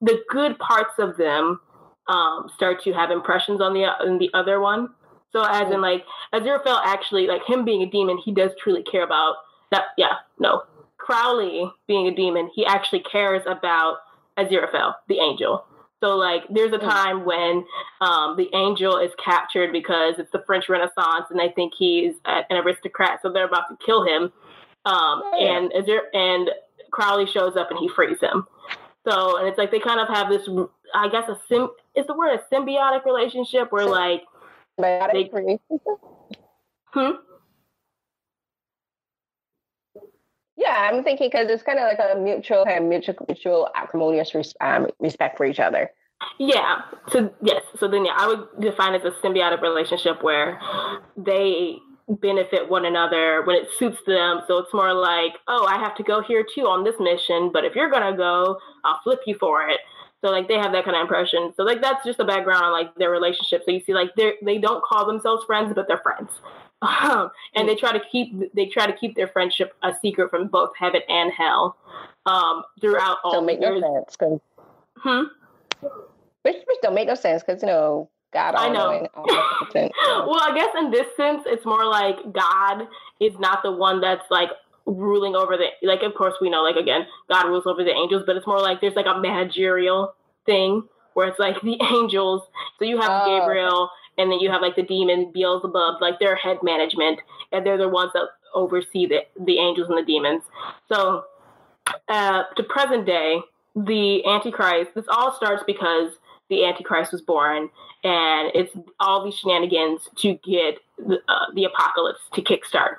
the 0.00 0.22
good 0.28 0.58
parts 0.58 0.94
of 0.98 1.16
them 1.16 1.60
um, 2.08 2.50
start 2.54 2.82
to 2.84 2.92
have 2.92 3.10
impressions 3.10 3.60
on 3.60 3.72
the 3.72 3.84
on 3.84 4.18
the 4.18 4.30
other 4.34 4.60
one. 4.60 4.88
So 5.32 5.42
as 5.42 5.70
in 5.72 5.80
like 5.80 6.04
Aziraphale 6.34 6.80
actually 6.84 7.26
like 7.26 7.44
him 7.46 7.64
being 7.64 7.82
a 7.82 7.90
demon, 7.90 8.18
he 8.18 8.32
does 8.32 8.50
truly 8.62 8.82
care 8.82 9.04
about 9.04 9.36
that. 9.70 9.84
Yeah, 9.96 10.14
no, 10.38 10.62
Crowley 10.98 11.70
being 11.86 12.06
a 12.06 12.14
demon, 12.14 12.50
he 12.54 12.66
actually 12.66 13.00
cares 13.00 13.42
about 13.46 13.98
Aziraphale, 14.38 14.94
the 15.08 15.18
angel. 15.20 15.64
So 16.00 16.16
like 16.16 16.42
there's 16.50 16.72
a 16.72 16.78
mm. 16.78 16.88
time 16.88 17.24
when 17.24 17.64
um, 18.00 18.36
the 18.36 18.48
angel 18.54 18.96
is 18.96 19.10
captured 19.22 19.72
because 19.72 20.14
it's 20.18 20.30
the 20.32 20.42
French 20.46 20.68
Renaissance 20.68 21.26
and 21.30 21.38
they 21.38 21.50
think 21.50 21.74
he's 21.76 22.14
an 22.24 22.56
aristocrat, 22.56 23.20
so 23.22 23.30
they're 23.30 23.46
about 23.46 23.68
to 23.68 23.76
kill 23.84 24.04
him. 24.04 24.32
Um, 24.86 25.22
and 25.38 25.70
Azir- 25.72 26.08
and 26.14 26.50
Crowley 26.90 27.26
shows 27.26 27.56
up 27.56 27.70
and 27.70 27.78
he 27.78 27.88
frees 27.88 28.20
him. 28.20 28.46
So 29.06 29.38
and 29.38 29.46
it's 29.46 29.58
like 29.58 29.70
they 29.70 29.80
kind 29.80 30.00
of 30.00 30.08
have 30.08 30.28
this, 30.28 30.48
I 30.94 31.08
guess 31.08 31.28
a 31.28 31.38
sim 31.48 31.68
is 31.94 32.06
the 32.06 32.14
word 32.14 32.38
a 32.38 32.54
symbiotic 32.54 33.04
relationship 33.04 33.72
where 33.72 33.86
like 33.86 34.22
symbiotic 34.78 35.30
they, 35.32 35.58
hmm. 36.92 37.10
Yeah, 40.60 40.90
I'm 40.92 41.02
thinking 41.02 41.30
because 41.32 41.48
it's 41.48 41.62
kind 41.62 41.78
of 41.78 41.84
like 41.84 41.98
a 41.98 42.18
mutual, 42.18 42.64
kind 42.66 42.84
of 42.84 42.88
mutual, 42.88 43.14
mutual 43.26 43.70
acrimonious 43.74 44.34
res- 44.34 44.54
um, 44.60 44.88
respect 44.98 45.38
for 45.38 45.46
each 45.46 45.58
other. 45.58 45.90
Yeah. 46.38 46.82
So 47.10 47.32
yes. 47.40 47.62
So 47.78 47.88
then, 47.88 48.04
yeah, 48.04 48.12
I 48.14 48.26
would 48.26 48.46
define 48.60 48.94
it 48.94 49.02
as 49.02 49.14
a 49.14 49.26
symbiotic 49.26 49.62
relationship 49.62 50.22
where 50.22 50.60
they 51.16 51.78
benefit 52.08 52.68
one 52.68 52.84
another 52.84 53.42
when 53.44 53.56
it 53.56 53.68
suits 53.78 53.98
them. 54.06 54.42
So 54.46 54.58
it's 54.58 54.74
more 54.74 54.92
like, 54.92 55.32
oh, 55.48 55.64
I 55.64 55.78
have 55.78 55.94
to 55.96 56.02
go 56.02 56.20
here 56.20 56.44
too 56.54 56.66
on 56.66 56.84
this 56.84 56.96
mission, 57.00 57.50
but 57.52 57.64
if 57.64 57.74
you're 57.74 57.90
gonna 57.90 58.14
go, 58.14 58.58
I'll 58.84 59.00
flip 59.02 59.20
you 59.26 59.36
for 59.40 59.66
it. 59.66 59.80
So 60.22 60.30
like 60.30 60.46
they 60.46 60.58
have 60.58 60.72
that 60.72 60.84
kind 60.84 60.94
of 60.94 61.00
impression. 61.00 61.54
So 61.56 61.62
like 61.62 61.80
that's 61.80 62.04
just 62.04 62.18
the 62.18 62.24
background 62.24 62.64
on 62.64 62.72
like 62.72 62.94
their 62.96 63.10
relationship. 63.10 63.62
So 63.64 63.70
you 63.70 63.80
see 63.80 63.94
like 63.94 64.14
they 64.14 64.34
they 64.44 64.58
don't 64.58 64.84
call 64.84 65.06
themselves 65.06 65.44
friends, 65.46 65.72
but 65.74 65.88
they're 65.88 66.02
friends. 66.02 66.30
Um, 66.82 67.30
and 67.54 67.68
they 67.68 67.74
try 67.74 67.92
to 67.92 68.00
keep 68.10 68.54
they 68.54 68.66
try 68.66 68.86
to 68.86 68.92
keep 68.92 69.14
their 69.14 69.28
friendship 69.28 69.74
a 69.82 69.92
secret 70.00 70.30
from 70.30 70.48
both 70.48 70.70
heaven 70.78 71.02
and 71.08 71.30
hell 71.32 71.76
um, 72.26 72.62
throughout 72.80 73.18
all. 73.22 73.32
Don't 73.32 73.46
make 73.46 73.60
years. 73.60 73.80
no 73.80 74.04
sense. 74.04 74.16
Cause, 74.16 74.40
hmm. 74.96 75.22
Which, 76.42 76.56
which 76.66 76.78
don't 76.82 76.94
make 76.94 77.08
no 77.08 77.14
sense 77.14 77.42
because 77.42 77.62
you 77.62 77.68
know 77.68 78.08
God. 78.32 78.54
I 78.54 78.68
know. 78.68 79.08
well, 79.74 80.40
I 80.40 80.52
guess 80.54 80.68
in 80.78 80.90
this 80.90 81.06
sense, 81.16 81.42
it's 81.46 81.64
more 81.64 81.84
like 81.84 82.16
God 82.32 82.86
is 83.20 83.38
not 83.38 83.62
the 83.62 83.72
one 83.72 84.00
that's 84.00 84.30
like 84.30 84.50
ruling 84.86 85.34
over 85.34 85.56
the 85.56 85.66
like. 85.82 86.02
Of 86.02 86.14
course, 86.14 86.34
we 86.40 86.50
know 86.50 86.62
like 86.62 86.76
again, 86.76 87.06
God 87.28 87.46
rules 87.46 87.66
over 87.66 87.82
the 87.82 87.92
angels, 87.92 88.22
but 88.26 88.36
it's 88.36 88.46
more 88.46 88.60
like 88.60 88.80
there's 88.80 88.94
like 88.94 89.06
a 89.06 89.18
managerial 89.18 90.14
thing 90.46 90.84
where 91.14 91.28
it's 91.28 91.38
like 91.38 91.60
the 91.62 91.76
angels. 91.92 92.42
So 92.78 92.84
you 92.84 93.00
have 93.00 93.10
oh. 93.10 93.26
Gabriel 93.26 93.90
and 94.20 94.30
then 94.30 94.40
you 94.40 94.50
have 94.50 94.62
like 94.62 94.76
the 94.76 94.82
demon 94.82 95.30
Beelzebub, 95.32 96.00
like 96.00 96.18
their 96.18 96.36
head 96.36 96.58
management, 96.62 97.20
and 97.52 97.64
they're 97.64 97.78
the 97.78 97.88
ones 97.88 98.12
that 98.14 98.28
oversee 98.54 99.06
the 99.06 99.20
the 99.44 99.58
angels 99.58 99.88
and 99.88 99.98
the 99.98 100.04
demons. 100.04 100.42
So, 100.88 101.24
uh, 102.08 102.44
to 102.56 102.62
present 102.64 103.06
day, 103.06 103.40
the 103.74 104.24
Antichrist. 104.26 104.94
This 104.94 105.06
all 105.08 105.32
starts 105.32 105.62
because 105.66 106.12
the 106.48 106.64
Antichrist 106.64 107.12
was 107.12 107.22
born, 107.22 107.70
and 108.04 108.50
it's 108.54 108.76
all 108.98 109.24
these 109.24 109.34
shenanigans 109.34 110.08
to 110.16 110.34
get 110.44 110.78
the, 110.98 111.20
uh, 111.28 111.46
the 111.54 111.64
apocalypse 111.64 112.20
to 112.34 112.42
kickstart 112.42 112.96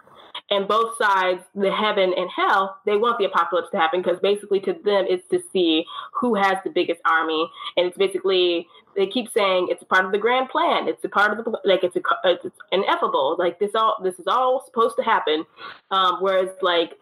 and 0.52 0.68
both 0.68 0.98
sides, 0.98 1.44
the 1.56 1.72
heaven 1.72 2.14
and 2.16 2.30
hell, 2.30 2.78
they 2.86 2.98
want 2.98 3.18
the 3.18 3.26
apocalypse 3.26 3.70
to 3.72 3.78
happen 3.78 4.02
because 4.02 4.20
basically 4.20 4.60
to 4.60 4.74
them 4.74 5.06
it's 5.08 5.28
to 5.30 5.42
see 5.52 5.86
who 6.14 6.36
has 6.36 6.58
the 6.64 6.70
biggest 6.70 7.00
army, 7.06 7.50
and 7.78 7.88
it's 7.88 7.98
basically 7.98 8.68
they 8.96 9.08
keep 9.08 9.30
saying 9.32 9.68
it's 9.70 9.82
a 9.82 9.86
part 9.86 10.06
of 10.06 10.12
the 10.12 10.18
grand 10.18 10.50
plan. 10.50 10.88
It's 10.88 11.04
a 11.04 11.10
part 11.10 11.38
of 11.38 11.44
the 11.44 11.60
like 11.64 11.84
it's 11.84 11.96
a 11.96 12.02
it's 12.24 12.46
ineffable. 12.72 13.36
Like 13.38 13.60
this 13.60 13.72
all 13.76 13.98
this 14.04 14.20
is 14.20 14.28
all 14.28 14.64
supposed 14.66 14.96
to 14.98 15.04
happen. 15.04 15.46
Um, 15.92 16.18
whereas 16.20 16.50
like 16.62 17.00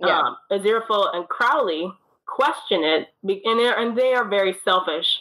yeah. 0.00 0.20
um, 0.20 0.36
Aziraphale 0.50 1.14
and 1.14 1.28
Crowley 1.28 1.92
question 2.26 2.82
it, 2.82 3.08
and 3.22 3.60
they 3.60 3.72
and 3.76 3.96
they 3.96 4.14
are 4.14 4.28
very 4.28 4.56
selfish, 4.64 5.20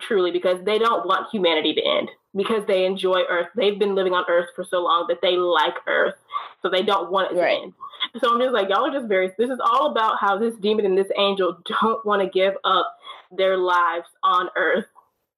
truly, 0.00 0.30
because 0.30 0.64
they 0.64 0.78
don't 0.78 1.06
want 1.06 1.30
humanity 1.30 1.74
to 1.74 1.82
end 1.82 2.10
because 2.36 2.66
they 2.66 2.84
enjoy 2.84 3.22
Earth. 3.28 3.48
They've 3.56 3.78
been 3.78 3.94
living 3.94 4.12
on 4.12 4.24
Earth 4.28 4.48
for 4.56 4.64
so 4.64 4.82
long 4.82 5.06
that 5.08 5.20
they 5.22 5.36
like 5.36 5.74
Earth, 5.86 6.14
so 6.62 6.68
they 6.68 6.82
don't 6.82 7.10
want 7.10 7.32
it 7.32 7.40
right. 7.40 7.56
to 7.56 7.62
end. 7.62 7.72
So 8.20 8.32
I'm 8.32 8.40
just 8.40 8.52
like, 8.52 8.68
y'all 8.68 8.86
are 8.86 8.92
just 8.92 9.08
very. 9.08 9.30
This 9.38 9.50
is 9.50 9.60
all 9.64 9.90
about 9.90 10.18
how 10.20 10.38
this 10.38 10.54
demon 10.56 10.84
and 10.84 10.98
this 10.98 11.10
angel 11.16 11.58
don't 11.64 12.04
want 12.04 12.22
to 12.22 12.28
give 12.28 12.54
up 12.64 12.96
their 13.30 13.56
lives 13.56 14.06
on 14.22 14.48
Earth 14.56 14.86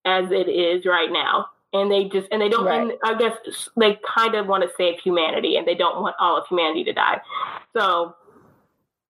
as 0.06 0.30
it 0.30 0.48
is 0.48 0.86
right 0.86 1.10
now. 1.10 1.46
And 1.72 1.90
they 1.90 2.04
just, 2.04 2.28
and 2.30 2.40
they 2.40 2.48
don't, 2.48 2.64
right. 2.64 2.80
and 2.80 2.92
I 3.04 3.18
guess 3.18 3.36
they 3.76 3.98
kind 4.16 4.34
of 4.34 4.46
want 4.46 4.62
to 4.62 4.70
save 4.78 5.00
humanity 5.00 5.56
and 5.56 5.66
they 5.66 5.74
don't 5.74 6.00
want 6.00 6.16
all 6.18 6.38
of 6.38 6.46
humanity 6.48 6.84
to 6.84 6.92
die. 6.92 7.20
So, 7.76 8.14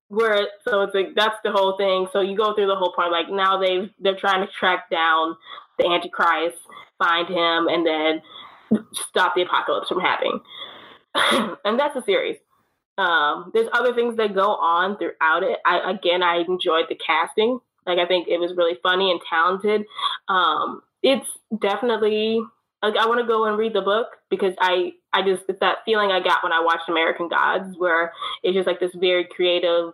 where, 0.09 0.49
so 0.67 0.83
it's 0.83 0.95
like, 0.95 1.15
that's 1.15 1.37
the 1.45 1.53
whole 1.53 1.77
thing. 1.77 2.09
So 2.13 2.21
you 2.21 2.37
go 2.37 2.55
through 2.55 2.67
the 2.67 2.75
whole 2.75 2.93
point, 2.93 3.13
like 3.13 3.29
now 3.31 3.59
they've, 3.61 3.91
they're 4.01 4.17
trying 4.17 4.45
to 4.45 4.53
track 4.53 4.91
down 4.91 5.37
the 5.79 5.87
Antichrist, 5.87 6.59
find 6.99 7.29
him, 7.29 7.69
and 7.69 7.87
then 7.87 8.23
stop 8.93 9.35
the 9.35 9.43
apocalypse 9.43 9.89
from 9.89 10.01
happening. 10.01 10.41
and 11.65 11.79
that's 11.79 11.97
a 11.97 12.03
series. 12.03 12.37
Um, 12.99 13.51
there's 13.53 13.69
other 13.73 13.95
things 13.95 14.17
that 14.17 14.35
go 14.35 14.55
on 14.55 14.97
throughout 14.97 15.43
it. 15.43 15.59
I, 15.65 15.91
again, 15.91 16.23
I 16.23 16.39
enjoyed 16.49 16.87
the 16.89 16.95
casting. 16.95 17.59
Like 17.87 17.99
I 17.99 18.07
think 18.07 18.29
it 18.29 18.39
was 18.39 18.57
really 18.57 18.79
funny 18.83 19.11
and 19.11 19.21
talented. 19.29 19.85
Um, 20.29 20.83
it's 21.07 21.29
definitely 21.61 22.43
like 22.83 22.97
I 22.97 23.07
want 23.07 23.21
to 23.21 23.27
go 23.27 23.47
and 23.47 23.57
read 23.57 23.75
the 23.75 23.81
book 23.81 24.09
because 24.29 24.55
I 24.61 24.93
I 25.13 25.23
just 25.23 25.45
it's 25.49 25.61
that 25.61 25.79
feeling 25.85 26.11
I 26.11 26.21
got 26.21 26.43
when 26.43 26.53
I 26.53 26.61
watched 26.61 26.89
American 26.89 27.29
Gods 27.29 27.79
where 27.79 28.13
it's 28.43 28.57
just 28.57 28.67
like 28.67 28.81
this 28.81 28.95
very 28.97 29.25
creative 29.25 29.93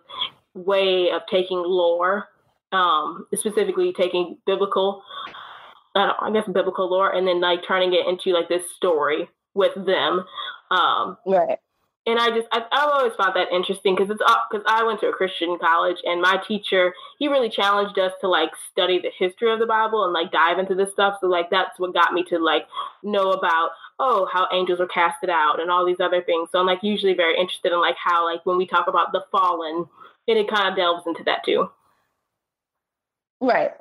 way 0.55 1.11
of 1.11 1.21
taking 1.31 1.59
lore, 1.59 2.29
um, 2.73 3.27
specifically 3.35 3.93
taking 3.93 4.39
biblical, 4.47 5.03
I, 5.95 6.15
I 6.19 6.31
guess 6.33 6.47
biblical 6.47 6.91
lore, 6.91 7.15
and 7.15 7.29
then 7.29 7.43
like 7.43 7.61
turning 7.69 7.93
it 7.93 8.07
into 8.09 8.31
like 8.31 8.49
this 8.49 8.63
story 8.75 9.29
with 9.55 9.75
them. 9.75 10.25
Um, 10.71 11.19
right 11.27 11.59
and 12.07 12.19
I 12.19 12.31
just 12.31 12.49
I, 12.51 12.59
have 12.59 12.69
always 12.73 13.15
found 13.15 13.35
that 13.37 13.53
interesting 13.53 13.95
because 13.95 14.11
it's 14.11 14.23
because 14.51 14.65
I 14.67 14.83
went 14.83 15.01
to 15.01 15.09
a 15.09 15.13
Christian 15.13 15.57
college 15.61 15.99
and 16.05 16.21
my 16.21 16.43
teacher 16.47 16.93
he 17.19 17.29
really 17.29 17.49
challenged 17.49 17.99
us 17.99 18.13
to 18.21 18.29
like 18.29 18.51
study 18.71 18.99
the 18.99 19.11
history 19.17 19.53
of 19.53 19.61
the 19.61 19.67
Bible 19.67 20.05
and 20.05 20.13
like 20.13 20.33
dive 20.33 20.59
into 20.59 20.75
this 20.75 20.93
stuff. 20.93 21.19
So 21.21 21.29
like 21.29 21.51
that's 21.51 21.79
what 21.79 21.95
got 21.95 22.13
me 22.13 22.25
to 22.25 22.39
like 22.39 22.67
know 23.03 23.31
about 23.31 23.71
oh 24.01 24.29
how 24.33 24.49
angels 24.53 24.81
were 24.81 24.89
casted 24.89 25.31
out 25.31 25.61
and 25.61 25.71
all 25.71 25.87
these 25.87 26.01
other 26.01 26.23
things. 26.23 26.49
So 26.51 26.59
I'm 26.59 26.67
like 26.67 26.83
usually 26.83 27.15
very 27.15 27.39
interested 27.39 27.73
in 27.73 27.81
like 27.81 27.97
how 27.97 28.25
like 28.25 28.45
when 28.45 28.59
we 28.59 28.67
talk 28.67 28.89
about 28.89 29.13
the 29.13 29.25
fallen, 29.31 29.87
and 30.27 30.39
it 30.39 30.49
kind 30.49 30.69
of 30.69 30.77
delves 30.77 31.07
into 31.07 31.23
that 31.25 31.45
too. 31.45 31.71
Right. 33.41 33.73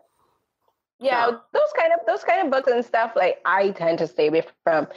Yeah, 1.00 1.30
so. 1.30 1.42
those 1.54 1.74
kind 1.76 1.94
of 1.94 2.06
those 2.06 2.24
kind 2.24 2.46
of 2.46 2.52
books 2.52 2.72
and 2.72 2.86
stuff 2.86 3.14
like 3.16 3.40
I 3.46 3.72
tend 3.72 3.98
to 4.00 4.08
stay 4.08 4.28
away 4.28 4.44
from 4.64 4.88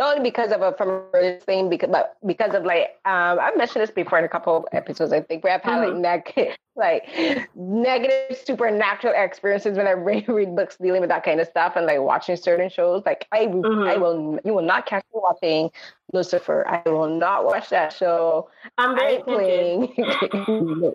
not 0.00 0.16
only 0.16 0.30
because 0.30 0.50
of 0.50 0.62
a 0.62 0.72
from 0.72 1.02
religious 1.12 1.44
thing, 1.44 1.68
because 1.68 1.90
but 1.90 2.16
because 2.26 2.54
of 2.54 2.64
like 2.64 2.98
um, 3.04 3.38
I've 3.38 3.56
mentioned 3.58 3.82
this 3.82 3.90
before 3.90 4.18
in 4.18 4.24
a 4.24 4.28
couple 4.28 4.56
of 4.56 4.64
episodes, 4.72 5.12
I 5.12 5.20
think, 5.20 5.44
where 5.44 5.52
I've 5.52 5.62
had 5.62 5.80
mm-hmm. 5.80 6.00
like 6.00 6.34
neg- 6.36 6.56
like 6.74 7.06
negative 7.54 8.38
supernatural 8.38 9.12
experiences 9.14 9.76
when 9.76 9.86
I 9.86 9.90
read, 10.08 10.26
read 10.26 10.56
books 10.56 10.78
dealing 10.80 11.02
with 11.02 11.10
that 11.10 11.22
kind 11.22 11.38
of 11.38 11.48
stuff 11.48 11.74
and 11.76 11.84
like 11.84 12.00
watching 12.00 12.36
certain 12.36 12.70
shows. 12.70 13.02
Like 13.04 13.28
I 13.30 13.44
mm-hmm. 13.44 13.82
I 13.82 13.98
will 13.98 14.40
you 14.42 14.54
will 14.54 14.64
not 14.64 14.86
catch 14.86 15.04
me 15.14 15.20
watching 15.22 15.70
Lucifer. 16.14 16.66
I 16.66 16.88
will 16.88 17.14
not 17.14 17.44
watch 17.44 17.68
that 17.68 17.92
show. 17.92 18.48
I'm 18.78 18.96
very 18.96 19.22
playing. 19.22 19.92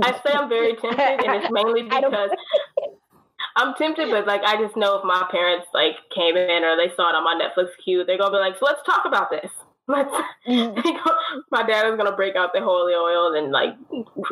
I 0.00 0.12
say 0.24 0.32
I'm 0.32 0.48
very 0.48 0.76
tempted, 0.76 1.26
and 1.26 1.42
it's 1.42 1.50
mainly 1.50 1.82
because 1.82 2.30
I'm 3.56 3.74
tempted, 3.74 4.10
but 4.10 4.26
like 4.26 4.42
I 4.44 4.60
just 4.60 4.76
know 4.76 4.98
if 4.98 5.04
my 5.04 5.26
parents 5.30 5.66
like 5.72 5.96
came 6.14 6.36
in 6.36 6.62
or 6.62 6.76
they 6.76 6.94
saw 6.94 7.08
it 7.08 7.14
on 7.14 7.24
my 7.24 7.40
Netflix 7.40 7.70
queue, 7.82 8.04
they're 8.04 8.18
gonna 8.18 8.30
be 8.30 8.38
like, 8.38 8.58
"So 8.58 8.66
let's 8.66 8.82
talk 8.84 9.04
about 9.06 9.30
this." 9.30 9.50
my, 9.88 10.02
my 11.52 11.62
dad 11.62 11.86
is 11.86 11.96
gonna 11.96 12.16
break 12.16 12.34
out 12.34 12.52
the 12.52 12.60
holy 12.60 12.92
oil 12.92 13.34
and 13.34 13.52
like 13.52 13.74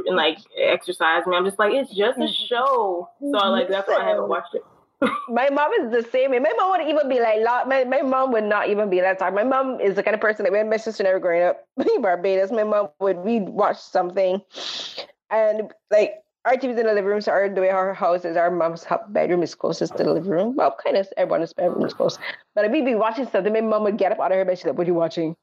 and 0.06 0.16
like 0.16 0.38
exercise 0.60 1.26
me. 1.26 1.36
I'm 1.36 1.44
just 1.44 1.58
like, 1.58 1.72
it's 1.72 1.94
just 1.94 2.18
a 2.18 2.22
mm-hmm. 2.22 2.46
show. 2.46 3.08
So 3.20 3.38
I 3.38 3.48
like 3.48 3.68
that's 3.68 3.88
why 3.88 4.02
I 4.02 4.08
haven't 4.08 4.28
watched 4.28 4.54
it. 4.54 4.62
my 5.28 5.48
mom 5.50 5.70
is 5.80 5.90
the 5.90 6.08
same. 6.10 6.30
My 6.30 6.52
mom 6.56 6.70
would 6.70 6.88
even 6.88 7.08
be 7.08 7.20
like, 7.20 7.40
my, 7.66 7.84
my 7.84 8.02
mom 8.02 8.32
would 8.32 8.44
not 8.44 8.68
even 8.68 8.90
be 8.90 9.00
that 9.00 9.18
type. 9.18 9.34
My 9.34 9.44
mom 9.44 9.80
is 9.80 9.94
the 9.96 10.02
kind 10.02 10.14
of 10.14 10.20
person 10.20 10.44
that 10.44 10.52
when 10.52 10.70
my 10.70 10.76
sister 10.76 11.02
never 11.02 11.18
growing 11.18 11.42
up 11.42 11.66
in 11.78 12.02
Barbados, 12.02 12.50
my 12.50 12.64
mom 12.64 12.88
would 13.00 13.18
we'd 13.18 13.48
watch 13.48 13.78
something 13.78 14.40
and 15.30 15.72
like 15.90 16.14
our 16.44 16.54
TV's 16.56 16.78
in 16.78 16.86
the 16.86 16.92
living 16.92 17.04
room, 17.04 17.20
so 17.20 17.32
our 17.32 17.48
the 17.48 17.60
way 17.60 17.70
our 17.70 17.94
house 17.94 18.24
is, 18.24 18.36
our 18.36 18.50
mom's 18.50 18.86
bedroom 19.08 19.42
is 19.42 19.54
closest 19.54 19.96
to 19.96 20.04
the 20.04 20.12
living 20.12 20.30
room. 20.30 20.56
Well, 20.56 20.76
kind 20.82 20.96
of 20.96 21.08
everyone's 21.16 21.52
bedroom 21.52 21.84
is 21.84 21.94
close. 21.94 22.18
But 22.54 22.70
we'd 22.70 22.84
be 22.84 22.94
watching 22.94 23.26
something, 23.28 23.52
my 23.52 23.60
mom 23.60 23.84
would 23.84 23.98
get 23.98 24.12
up 24.12 24.20
out 24.20 24.32
of 24.32 24.38
her 24.38 24.44
bed. 24.44 24.58
She's 24.58 24.66
like, 24.66 24.76
"What 24.76 24.86
are 24.86 24.90
you 24.90 24.94
watching?" 24.94 25.36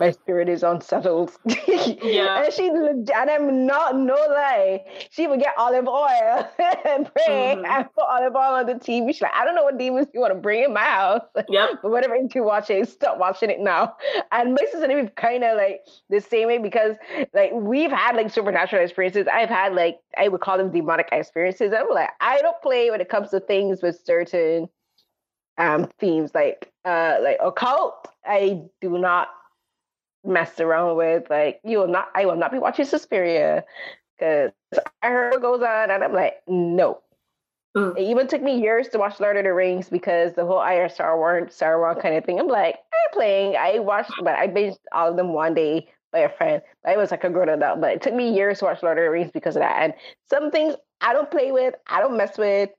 My 0.00 0.10
spirit 0.12 0.48
is 0.48 0.62
unsettled. 0.62 1.32
yeah. 1.44 2.44
and 2.44 2.52
she 2.52 2.68
and 2.68 3.10
I'm 3.30 3.66
not 3.66 3.96
no 3.96 4.14
lie. 4.14 4.84
She 5.10 5.26
would 5.26 5.40
get 5.40 5.54
olive 5.58 5.88
oil 5.88 6.48
and 6.86 7.12
pray 7.12 7.56
mm-hmm. 7.56 7.64
and 7.64 7.92
put 7.94 8.04
olive 8.08 8.34
oil 8.34 8.54
on 8.54 8.66
the 8.66 8.74
TV. 8.74 9.08
She's 9.08 9.22
like, 9.22 9.34
I 9.34 9.44
don't 9.44 9.54
know 9.54 9.64
what 9.64 9.76
demons 9.76 10.06
you 10.14 10.20
want 10.20 10.32
to 10.32 10.38
bring 10.38 10.64
in 10.64 10.72
my 10.72 10.80
house. 10.80 11.22
Yep. 11.48 11.80
but 11.82 11.90
whatever 11.90 12.16
you're 12.32 12.44
watching, 12.44 12.84
stop 12.84 13.18
watching 13.18 13.50
it 13.50 13.58
now. 13.58 13.96
And 14.30 14.52
my 14.52 14.64
sister 14.70 14.84
and 14.84 14.94
we've 14.94 15.14
kind 15.16 15.42
of 15.42 15.56
like 15.56 15.80
the 16.08 16.20
same 16.20 16.46
way 16.46 16.58
because 16.58 16.96
like 17.34 17.50
we've 17.52 17.90
had 17.90 18.14
like 18.14 18.30
supernatural 18.30 18.82
experiences. 18.82 19.26
I've 19.26 19.48
had 19.48 19.74
like 19.74 19.98
I 20.16 20.28
would 20.28 20.40
call 20.40 20.58
them 20.58 20.70
demonic 20.70 21.08
experiences. 21.10 21.72
I'm 21.76 21.90
like, 21.90 22.10
I 22.20 22.40
don't 22.40 22.60
play 22.62 22.90
when 22.90 23.00
it 23.00 23.08
comes 23.08 23.30
to 23.30 23.40
things 23.40 23.82
with 23.82 24.00
certain 24.04 24.68
um 25.58 25.90
themes 25.98 26.30
like 26.34 26.70
uh 26.84 27.16
like 27.20 27.38
occult. 27.42 28.06
I 28.24 28.62
do 28.80 28.96
not 28.96 29.28
messed 30.24 30.60
around 30.60 30.96
with. 30.96 31.28
Like 31.30 31.60
you 31.64 31.78
will 31.78 31.88
not, 31.88 32.08
I 32.14 32.26
will 32.26 32.36
not 32.36 32.52
be 32.52 32.58
watching 32.58 32.84
Suspiria 32.84 33.64
because 34.18 34.50
I 35.02 35.08
heard 35.08 35.32
what 35.32 35.42
goes 35.42 35.62
on, 35.62 35.90
and 35.90 36.04
I'm 36.04 36.12
like, 36.12 36.34
no. 36.46 37.00
Mm. 37.76 37.96
It 37.96 38.02
even 38.02 38.26
took 38.26 38.42
me 38.42 38.60
years 38.60 38.88
to 38.88 38.98
watch 38.98 39.20
Lord 39.20 39.36
of 39.36 39.44
the 39.44 39.52
Rings 39.52 39.88
because 39.88 40.34
the 40.34 40.44
whole 40.44 40.58
I 40.58 40.86
Star 40.88 41.16
Wars, 41.16 41.54
Star 41.54 41.78
Wars 41.78 41.98
kind 42.02 42.16
of 42.16 42.24
thing. 42.24 42.40
I'm 42.40 42.48
like, 42.48 42.74
I'm 42.74 43.12
playing. 43.12 43.56
I 43.56 43.78
watched, 43.78 44.12
but 44.22 44.34
I 44.34 44.48
binged 44.48 44.78
all 44.92 45.10
of 45.10 45.16
them 45.16 45.32
one 45.32 45.54
day 45.54 45.88
by 46.12 46.20
a 46.20 46.28
friend. 46.28 46.62
I 46.84 46.96
was 46.96 47.12
like 47.12 47.24
a 47.24 47.30
grown 47.30 47.48
adult, 47.48 47.80
but 47.80 47.92
it 47.92 48.02
took 48.02 48.14
me 48.14 48.34
years 48.34 48.58
to 48.58 48.64
watch 48.64 48.82
Lord 48.82 48.98
of 48.98 49.04
the 49.04 49.10
Rings 49.10 49.30
because 49.32 49.54
of 49.56 49.62
that. 49.62 49.82
And 49.82 49.94
some 50.28 50.50
things 50.50 50.74
I 51.00 51.12
don't 51.12 51.30
play 51.30 51.52
with, 51.52 51.74
I 51.86 52.00
don't 52.00 52.16
mess 52.16 52.36
with. 52.36 52.70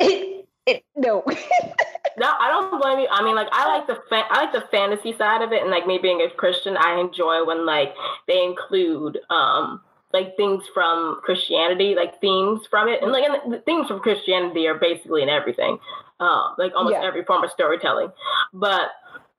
It, 0.66 0.84
no. 0.96 1.24
no, 2.18 2.32
I 2.38 2.48
don't 2.48 2.80
blame 2.80 3.00
you. 3.00 3.08
I 3.10 3.24
mean, 3.24 3.34
like 3.34 3.48
I 3.52 3.76
like 3.76 3.86
the 3.86 3.96
fa- 4.08 4.28
I 4.30 4.44
like 4.44 4.52
the 4.52 4.64
fantasy 4.70 5.16
side 5.16 5.42
of 5.42 5.52
it, 5.52 5.62
and 5.62 5.70
like 5.70 5.86
me 5.86 5.98
being 6.00 6.20
a 6.20 6.30
Christian, 6.30 6.76
I 6.76 7.00
enjoy 7.00 7.44
when 7.44 7.66
like 7.66 7.94
they 8.28 8.42
include 8.42 9.18
um 9.30 9.80
like 10.12 10.36
things 10.36 10.64
from 10.74 11.20
Christianity, 11.22 11.94
like 11.94 12.20
themes 12.20 12.62
from 12.70 12.88
it, 12.88 13.02
and 13.02 13.12
like 13.12 13.24
and 13.24 13.52
the 13.52 13.58
themes 13.60 13.88
from 13.88 14.00
Christianity 14.00 14.66
are 14.66 14.78
basically 14.78 15.22
in 15.22 15.28
everything, 15.28 15.78
um, 16.20 16.54
like 16.58 16.72
almost 16.76 16.94
yeah. 16.94 17.06
every 17.06 17.24
form 17.24 17.42
of 17.42 17.50
storytelling. 17.50 18.12
But 18.52 18.90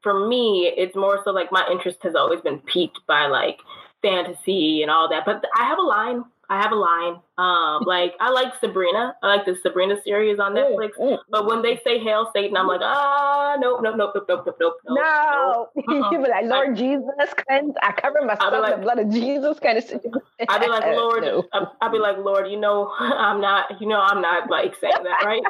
for 0.01 0.27
me, 0.27 0.73
it's 0.75 0.95
more 0.95 1.21
so 1.23 1.31
like 1.31 1.51
my 1.51 1.65
interest 1.71 1.99
has 2.03 2.15
always 2.15 2.41
been 2.41 2.59
piqued 2.59 2.99
by 3.07 3.27
like 3.27 3.59
fantasy 4.01 4.81
and 4.81 4.91
all 4.91 5.09
that. 5.09 5.23
But 5.25 5.45
I 5.57 5.65
have 5.65 5.77
a 5.77 5.83
line 5.83 6.25
I 6.53 6.61
have 6.61 6.71
a 6.71 6.75
line. 6.75 7.19
Um, 7.37 7.83
like 7.87 8.13
I 8.19 8.29
like 8.29 8.53
Sabrina. 8.59 9.15
I 9.23 9.27
like 9.27 9.45
the 9.45 9.55
Sabrina 9.61 9.95
series 10.03 10.39
on 10.39 10.53
Netflix. 10.53 10.91
Mm, 10.99 11.13
mm, 11.13 11.17
but 11.29 11.47
when 11.47 11.61
they 11.61 11.79
say 11.83 11.99
"Hail 11.99 12.29
Satan," 12.33 12.55
I'm 12.55 12.67
like, 12.67 12.81
ah, 12.83 13.57
nope, 13.59 13.79
nope, 13.81 13.95
nope, 13.97 14.11
nope, 14.15 14.25
nope, 14.29 14.45
nope, 14.45 14.57
nope. 14.59 14.75
No, 14.87 15.69
nope. 15.75 15.85
Uh-uh. 15.89 16.11
you 16.11 16.17
be 16.23 16.29
like, 16.29 16.45
Lord 16.45 16.69
I, 16.69 16.73
Jesus, 16.73 17.33
cleanse. 17.47 17.75
I 17.81 17.91
cover 17.93 18.21
myself 18.21 18.53
like, 18.53 18.73
in 18.73 18.79
the 18.79 18.83
blood 18.83 18.99
of 18.99 19.09
Jesus, 19.09 19.59
kind 19.59 19.77
of 19.77 19.83
situation. 19.83 20.21
I'd 20.47 20.61
be 20.61 20.67
like, 20.67 20.85
Lord, 20.95 21.23
no. 21.23 21.43
I'd 21.81 21.91
be 21.91 21.99
like, 21.99 22.17
Lord, 22.17 22.49
you 22.49 22.59
know, 22.59 22.91
I'm 22.99 23.41
not, 23.41 23.81
you 23.81 23.87
know, 23.87 23.99
I'm 23.99 24.21
not 24.21 24.49
like 24.49 24.75
saying 24.79 24.93
that, 25.03 25.25
right? 25.25 25.41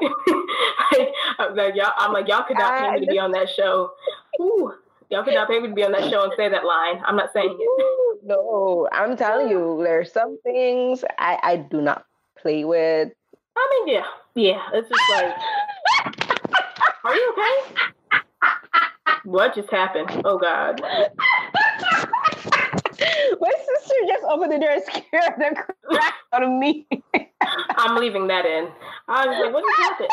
like, 0.92 1.10
I'm 1.40 1.56
like, 1.56 1.76
y'all, 1.76 1.94
I'm 1.98 2.14
like, 2.14 2.28
y'all 2.28 2.44
could 2.44 2.58
not 2.58 2.80
pay 2.80 2.92
me 3.00 3.06
to 3.06 3.12
be 3.12 3.20
on 3.20 3.32
that 3.32 3.50
show. 3.50 3.92
Ooh. 4.42 4.74
Y'all 5.14 5.24
could 5.24 5.36
not 5.36 5.48
pay 5.48 5.60
me 5.60 5.68
to 5.68 5.74
be 5.76 5.84
on 5.84 5.92
that 5.92 6.10
show 6.10 6.24
and 6.24 6.34
say 6.36 6.50
that 6.50 6.66
line. 6.66 7.00
I'm 7.06 7.16
not 7.16 7.32
saying 7.34 7.56
it. 7.60 8.00
No, 8.26 8.88
I'm 8.94 9.18
telling 9.18 9.50
you, 9.50 9.82
there's 9.84 10.14
some 10.14 10.40
things 10.44 11.04
I, 11.20 11.38
I 11.44 11.58
do 11.58 11.82
not 11.82 12.06
play 12.42 12.64
with. 12.64 13.12
I 13.58 13.84
mean, 13.86 13.96
yeah, 13.96 14.06
yeah. 14.34 14.62
It's 14.74 14.88
just 14.88 15.02
like, 15.12 15.36
are 17.04 17.14
you 17.14 17.34
okay? 17.34 18.22
What 19.26 19.54
just 19.54 19.70
happened? 19.70 20.22
Oh 20.24 20.38
God. 20.38 20.80
My 20.82 21.10
sister 23.66 23.96
just 24.08 24.24
opened 24.24 24.54
the 24.54 24.60
door 24.60 24.72
and 24.72 24.84
scared 24.84 25.34
the 25.38 25.54
crap 25.84 26.14
out 26.32 26.44
of 26.44 26.50
me. 26.50 26.88
I'm 27.76 27.98
leaving 27.98 28.28
that 28.28 28.46
in. 28.46 28.70
I 29.10 29.28
was 29.28 29.38
like, 29.38 29.54
what 29.54 29.66
just 29.66 29.80
happened? 29.90 30.10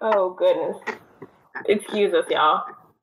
Oh 0.00 0.30
goodness. 0.30 0.76
Excuse 1.66 2.14
us, 2.14 2.26
y'all. 2.30 2.62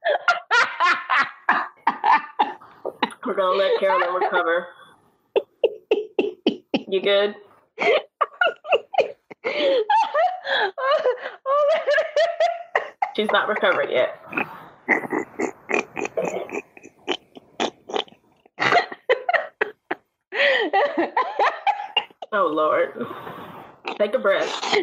We're 3.26 3.36
gonna 3.36 3.58
let 3.58 3.80
Carolyn 3.80 4.14
recover. 4.14 4.68
You 6.88 7.02
good? 7.02 7.36
She's 13.16 13.30
not 13.32 13.48
recovered 13.48 13.90
yet. 13.92 14.20
oh 22.32 22.48
Lord. 22.48 23.06
Take 23.98 24.14
a 24.16 24.20
breath. 24.20 24.76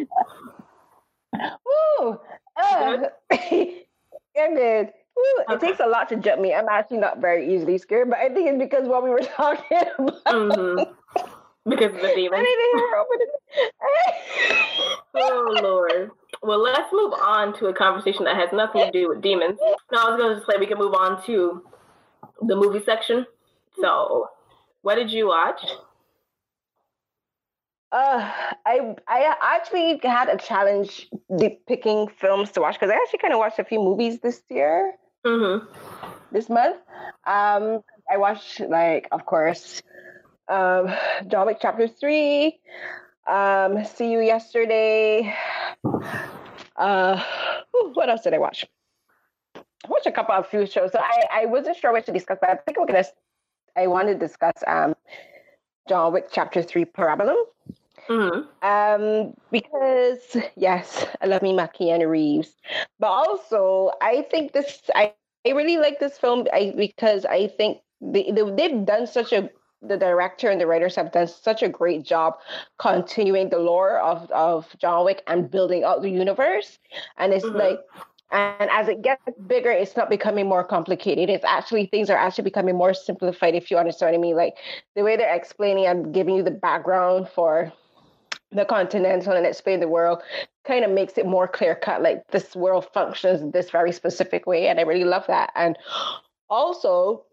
Ooh. 1.35 2.17
Uh, 2.55 2.97
I'm 4.37 4.55
good. 4.55 4.89
Ooh, 5.17 5.43
it 5.49 5.59
takes 5.59 5.79
a 5.79 5.87
lot 5.87 6.09
to 6.09 6.15
jump 6.17 6.41
me. 6.41 6.53
I'm 6.53 6.69
actually 6.69 6.97
not 6.97 7.19
very 7.19 7.53
easily 7.53 7.77
scared, 7.77 8.09
but 8.09 8.19
I 8.19 8.29
think 8.29 8.49
it's 8.49 8.57
because 8.57 8.87
what 8.87 9.03
we 9.03 9.09
were 9.09 9.19
talking 9.35 9.77
about. 9.97 10.23
Mm-hmm. 10.25 10.91
Because 11.67 11.93
of 11.93 12.01
the 12.01 12.13
demon. 12.15 12.45
oh 15.15 15.59
Lord. 15.61 16.11
Well, 16.41 16.61
let's 16.61 16.93
move 16.93 17.13
on 17.13 17.57
to 17.59 17.67
a 17.67 17.73
conversation 17.73 18.23
that 18.25 18.37
has 18.37 18.49
nothing 18.53 18.85
to 18.85 18.91
do 18.91 19.09
with 19.09 19.21
demons. 19.21 19.57
No, 19.91 19.99
I 19.99 20.09
was 20.09 20.17
going 20.17 20.39
to 20.39 20.45
say 20.45 20.57
we 20.59 20.67
can 20.67 20.77
move 20.77 20.93
on 20.93 21.25
to 21.25 21.63
the 22.41 22.55
movie 22.55 22.83
section. 22.83 23.25
So, 23.81 24.29
what 24.81 24.95
did 24.95 25.11
you 25.11 25.27
watch? 25.27 25.61
Uh, 27.91 28.31
I 28.65 28.95
I 29.07 29.35
actually 29.41 29.99
had 30.03 30.29
a 30.29 30.37
challenge 30.37 31.09
picking 31.67 32.07
films 32.07 32.51
to 32.51 32.61
watch 32.61 32.75
because 32.75 32.91
I 32.91 32.95
actually 32.95 33.19
kind 33.19 33.33
of 33.33 33.39
watched 33.39 33.59
a 33.59 33.63
few 33.63 33.79
movies 33.79 34.19
this 34.19 34.41
year 34.49 34.93
mm-hmm. 35.27 35.65
this 36.31 36.49
month. 36.49 36.77
Um, 37.25 37.81
I 38.09 38.17
watched 38.17 38.59
like, 38.61 39.07
of 39.11 39.25
course, 39.25 39.81
um, 40.47 40.93
John 41.27 41.47
Wick 41.47 41.57
Chapter 41.61 41.87
Three. 41.87 42.59
Um, 43.27 43.83
See 43.83 44.11
You 44.11 44.21
Yesterday. 44.21 45.35
Uh, 46.77 47.21
what 47.93 48.09
else 48.09 48.21
did 48.21 48.33
I 48.33 48.37
watch? 48.37 48.65
I 49.55 49.89
watched 49.89 50.05
a 50.05 50.11
couple 50.11 50.35
of 50.35 50.47
few 50.47 50.65
shows. 50.65 50.91
So 50.93 50.99
I, 50.99 51.41
I 51.41 51.45
wasn't 51.45 51.77
sure 51.77 51.91
what 51.91 52.05
to 52.05 52.11
discuss, 52.11 52.37
but 52.39 52.49
I 52.49 52.55
think 52.55 52.79
we're 52.79 52.85
gonna. 52.85 53.03
I 53.75 53.87
want 53.87 54.07
to 54.07 54.15
discuss 54.15 54.53
um, 54.65 54.95
John 55.89 56.13
Wick 56.13 56.29
Chapter 56.31 56.63
Three 56.63 56.85
Parabellum. 56.85 57.35
Mm-hmm. 58.09 58.65
Um, 58.65 59.33
because 59.51 60.37
yes, 60.55 61.05
I 61.21 61.25
love 61.25 61.41
me 61.41 61.53
my 61.53 61.67
Keanu 61.67 62.09
Reeves, 62.09 62.55
but 62.99 63.07
also 63.07 63.91
I 64.01 64.25
think 64.29 64.53
this 64.53 64.81
I, 64.95 65.13
I 65.45 65.51
really 65.51 65.77
like 65.77 65.99
this 65.99 66.17
film 66.17 66.47
I, 66.53 66.73
because 66.75 67.25
I 67.25 67.47
think 67.47 67.79
they, 68.01 68.31
they've 68.31 68.85
done 68.85 69.07
such 69.07 69.33
a 69.33 69.49
the 69.81 69.97
director 69.97 70.49
and 70.49 70.59
the 70.59 70.65
writers 70.65 70.95
have 70.95 71.11
done 71.11 71.27
such 71.27 71.61
a 71.61 71.69
great 71.69 72.03
job 72.03 72.33
continuing 72.79 73.49
the 73.49 73.59
lore 73.59 73.99
of 73.99 74.29
of 74.31 74.67
John 74.79 75.05
Wick 75.05 75.21
and 75.27 75.51
building 75.51 75.83
out 75.83 76.01
the 76.01 76.09
universe, 76.09 76.79
and 77.17 77.33
it's 77.33 77.45
mm-hmm. 77.45 77.57
like 77.57 77.79
and 78.31 78.69
as 78.71 78.89
it 78.89 79.01
gets 79.01 79.21
bigger, 79.47 79.71
it's 79.71 79.95
not 79.95 80.09
becoming 80.09 80.47
more 80.47 80.63
complicated. 80.63 81.29
It's 81.29 81.45
actually 81.45 81.85
things 81.85 82.09
are 82.09 82.17
actually 82.17 82.43
becoming 82.43 82.75
more 82.75 82.93
simplified, 82.93 83.55
if 83.55 83.71
you 83.71 83.77
understand 83.77 84.11
what 84.11 84.17
I 84.17 84.21
mean. 84.21 84.35
Like 84.35 84.55
the 84.95 85.03
way 85.03 85.15
they're 85.15 85.33
explaining 85.33 85.85
and 85.85 86.13
giving 86.13 86.35
you 86.35 86.43
the 86.43 86.51
background 86.51 87.29
for 87.29 87.71
the 88.51 88.65
continental 88.65 89.33
and 89.33 89.45
explain 89.45 89.79
the 89.79 89.87
world 89.87 90.21
kind 90.65 90.85
of 90.85 90.91
makes 90.91 91.17
it 91.17 91.25
more 91.25 91.47
clear 91.47 91.75
cut 91.75 92.01
like 92.01 92.25
this 92.31 92.55
world 92.55 92.87
functions 92.93 93.51
this 93.51 93.69
very 93.69 93.91
specific 93.91 94.45
way 94.45 94.67
and 94.67 94.79
i 94.79 94.83
really 94.83 95.03
love 95.03 95.25
that 95.27 95.51
and 95.55 95.77
also 96.49 97.25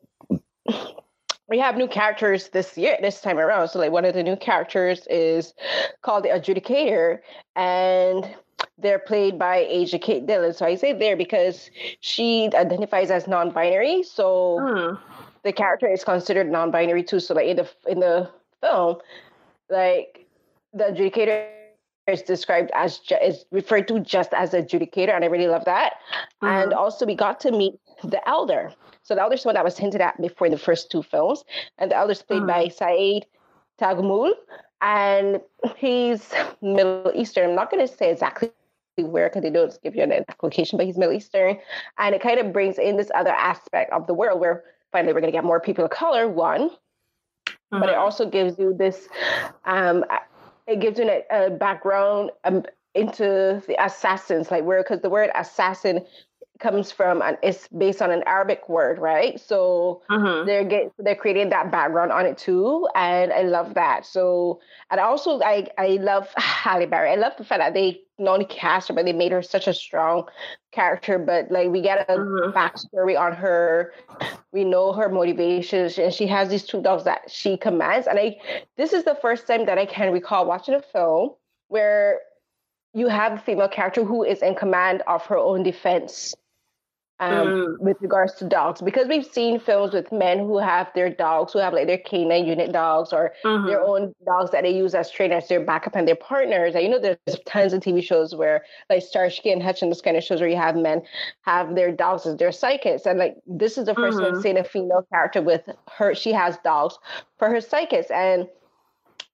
we 1.49 1.59
have 1.59 1.77
new 1.77 1.87
characters 1.87 2.49
this 2.49 2.77
year 2.77 2.97
this 3.01 3.21
time 3.21 3.39
around 3.39 3.69
so 3.69 3.79
like 3.79 3.93
one 3.93 4.05
of 4.05 4.15
the 4.15 4.23
new 4.23 4.37
characters 4.37 5.07
is 5.09 5.55
called 6.03 6.25
the 6.25 6.29
adjudicator 6.29 7.19
and 7.55 8.35
they're 8.79 8.99
played 8.99 9.39
by 9.39 9.59
Asia 9.69 9.99
Kate 9.99 10.27
Dillon. 10.27 10.53
So 10.53 10.67
I 10.67 10.75
say 10.75 10.93
there 10.93 11.17
because 11.17 11.71
she 12.01 12.51
identifies 12.55 13.11
as 13.11 13.29
non-binary. 13.29 14.03
So 14.03 14.59
mm. 14.61 14.99
the 15.43 15.53
character 15.53 15.87
is 15.87 16.05
considered 16.05 16.51
non-binary 16.51 17.05
too. 17.05 17.21
So 17.21 17.35
like 17.35 17.47
in 17.47 17.57
the 17.57 17.71
in 17.87 18.01
the 18.01 18.31
film, 18.61 18.97
like 19.71 20.24
the 20.75 20.85
adjudicator 20.85 21.49
is 22.07 22.23
described 22.23 22.71
as 22.75 22.99
ju- 22.99 23.17
is 23.23 23.45
referred 23.51 23.89
to 23.89 24.01
just 24.01 24.33
as 24.35 24.51
adjudicator, 24.53 25.15
and 25.15 25.25
I 25.25 25.29
really 25.29 25.49
love 25.49 25.65
that. 25.65 25.95
Mm-hmm. 26.43 26.47
And 26.47 26.75
also, 26.75 27.07
we 27.07 27.15
got 27.15 27.41
to 27.41 27.51
meet 27.51 27.75
the 28.03 28.27
elder. 28.29 28.73
So 29.03 29.15
the 29.15 29.23
elder 29.23 29.35
is 29.35 29.45
one 29.45 29.55
that 29.55 29.65
was 29.65 29.79
hinted 29.79 30.01
at 30.01 30.21
before 30.21 30.47
in 30.47 30.53
the 30.53 30.59
first 30.59 30.91
two 30.91 31.03
films, 31.03 31.45
and 31.79 31.91
the 31.91 31.97
elder 31.97 32.13
is 32.13 32.23
played 32.23 32.43
mm-hmm. 32.43 32.47
by 32.49 32.69
Saeed 32.69 33.27
Taghmaoui, 33.81 34.33
and 34.81 35.41
he's 35.77 36.33
Middle 36.61 37.13
Eastern. 37.15 37.51
I'm 37.51 37.57
not 37.57 37.71
going 37.71 37.87
to 37.87 37.93
say 37.93 38.11
exactly 38.11 38.51
where 38.97 39.29
because 39.29 39.43
they 39.43 39.51
don't 39.51 39.77
give 39.83 39.97
you 39.97 40.03
an 40.03 40.25
location, 40.43 40.77
but 40.77 40.87
he's 40.87 40.97
Middle 40.97 41.15
Eastern, 41.15 41.59
and 41.99 42.15
it 42.15 42.21
kind 42.21 42.39
of 42.39 42.53
brings 42.53 42.79
in 42.79 42.97
this 42.97 43.11
other 43.15 43.31
aspect 43.31 43.93
of 43.93 44.07
the 44.07 44.15
world 44.15 44.41
where 44.41 44.65
finally 44.93 45.13
we're 45.13 45.21
going 45.21 45.33
to 45.33 45.37
get 45.37 45.45
more 45.45 45.61
people 45.61 45.85
of 45.85 45.91
color. 45.91 46.29
One, 46.29 46.69
mm-hmm. 46.69 47.81
but 47.81 47.89
it 47.89 47.93
mm-hmm. 47.93 48.01
also 48.01 48.29
gives 48.29 48.59
you 48.59 48.75
this 48.75 49.09
um, 49.65 50.05
it 50.67 50.81
gives 50.81 50.99
you 50.99 51.09
a, 51.09 51.47
a 51.47 51.51
background 51.51 52.31
um, 52.45 52.65
into 52.95 53.63
the 53.67 53.77
assassins, 53.85 54.51
like 54.51 54.65
where 54.65 54.83
because 54.83 55.01
the 55.01 55.11
word 55.11 55.31
assassin 55.35 56.05
comes 56.61 56.93
from 56.93 57.21
and 57.21 57.37
it's 57.43 57.67
based 57.69 58.01
on 58.01 58.11
an 58.11 58.23
Arabic 58.27 58.69
word, 58.69 58.99
right? 58.99 59.41
So 59.41 60.03
mm-hmm. 60.09 60.47
they're 60.47 60.65
get, 60.65 60.93
they're 60.99 61.17
creating 61.17 61.51
that 61.51 61.73
background 61.73 62.13
on 62.13 62.27
it 62.27 62.39
too, 62.39 62.89
and 62.95 63.33
I 63.33 63.43
love 63.43 63.75
that. 63.75 64.07
So 64.07 64.61
and 64.91 65.01
also 65.01 65.41
I 65.41 65.67
I 65.79 65.99
love 66.01 66.29
Halle 66.37 66.87
Berry. 66.87 67.11
I 67.11 67.17
love 67.17 67.33
the 67.37 67.45
fact 67.45 67.61
that 67.61 67.75
they 67.75 68.03
not 68.19 68.35
only 68.35 68.45
cast 68.45 68.89
her, 68.89 68.95
but 68.95 69.05
they 69.05 69.13
made 69.13 69.33
her 69.33 69.43
such 69.43 69.67
a 69.67 69.75
strong 69.75 70.29
character. 70.73 71.19
But 71.19 71.51
like 71.51 71.71
we 71.71 71.81
get 71.81 72.09
a 72.09 72.13
mm-hmm. 72.13 72.57
backstory 72.57 73.19
on 73.19 73.33
her. 73.33 73.93
We 74.53 74.63
know 74.65 74.93
her 74.93 75.09
motivations, 75.09 75.99
and 75.99 76.13
she 76.13 76.27
has 76.29 76.49
these 76.49 76.65
two 76.65 76.81
dogs 76.81 77.05
that 77.05 77.31
she 77.31 77.57
commands. 77.57 78.07
And 78.07 78.19
I 78.19 78.37
this 78.77 78.93
is 78.93 79.05
the 79.05 79.19
first 79.21 79.49
time 79.49 79.67
that 79.67 79.79
I 79.79 79.87
can 79.87 80.13
recall 80.13 80.47
watching 80.47 80.75
a 80.75 80.83
film 80.83 81.31
where 81.69 82.21
you 82.93 83.09
have 83.09 83.33
a 83.33 83.39
female 83.39 83.69
character 83.69 84.05
who 84.05 84.23
is 84.23 84.41
in 84.41 84.55
command 84.55 85.03
of 85.09 85.27
her 85.27 85.37
own 85.37 85.65
defense 85.65 86.37
um, 87.21 87.47
mm. 87.47 87.79
with 87.79 87.97
regards 88.01 88.35
to 88.35 88.45
dogs 88.45 88.83
because 88.83 89.07
we've 89.07 89.25
seen 89.25 89.61
films 89.61 89.95
with 89.95 90.11
men 90.11 90.39
who 90.39 90.59
have 90.59 90.91
their 90.95 91.09
dogs 91.09 91.53
who 91.53 91.61
have 91.61 91.73
like 91.73 91.87
their 91.87 91.99
canine 91.99 92.45
unit 92.45 92.73
dogs 92.73 93.13
or 93.13 93.33
mm-hmm. 93.45 93.67
their 93.67 93.81
own 93.81 94.13
dogs 94.27 94.51
that 94.51 94.63
they 94.63 94.75
use 94.75 94.95
as 94.95 95.11
trainers 95.11 95.47
their 95.47 95.65
backup 95.65 95.95
and 95.95 96.09
their 96.09 96.17
partners 96.17 96.75
and 96.75 96.83
you 96.83 96.91
know 96.91 96.99
there's 96.99 97.39
tons 97.47 97.73
of 97.73 97.81
tv 97.81 98.03
shows 98.03 98.35
where 98.35 98.65
like 98.91 99.03
starsky 99.03 99.53
and 99.53 99.63
hutch 99.63 99.81
and 99.81 99.93
those 99.93 100.01
kind 100.01 100.17
of 100.17 100.25
shows 100.25 100.41
where 100.41 100.51
you 100.51 100.57
have 100.57 100.75
men 100.75 101.03
have 101.43 101.77
their 101.77 101.93
dogs 101.93 102.27
as 102.27 102.37
their 102.37 102.51
psychics 102.51 103.07
and 103.07 103.19
like 103.19 103.37
this 103.47 103.79
is 103.79 103.87
the 103.87 103.95
1st 103.95 104.15
mm-hmm. 104.15 104.33
one 104.33 104.43
seeing 104.43 104.59
a 104.59 104.65
female 104.65 105.07
character 105.11 105.41
with 105.41 105.63
her 105.89 106.15
she 106.15 106.33
has 106.33 106.59
dogs 106.65 106.99
for 107.39 107.49
her 107.49 107.61
psychics 107.61 108.11
and 108.11 108.49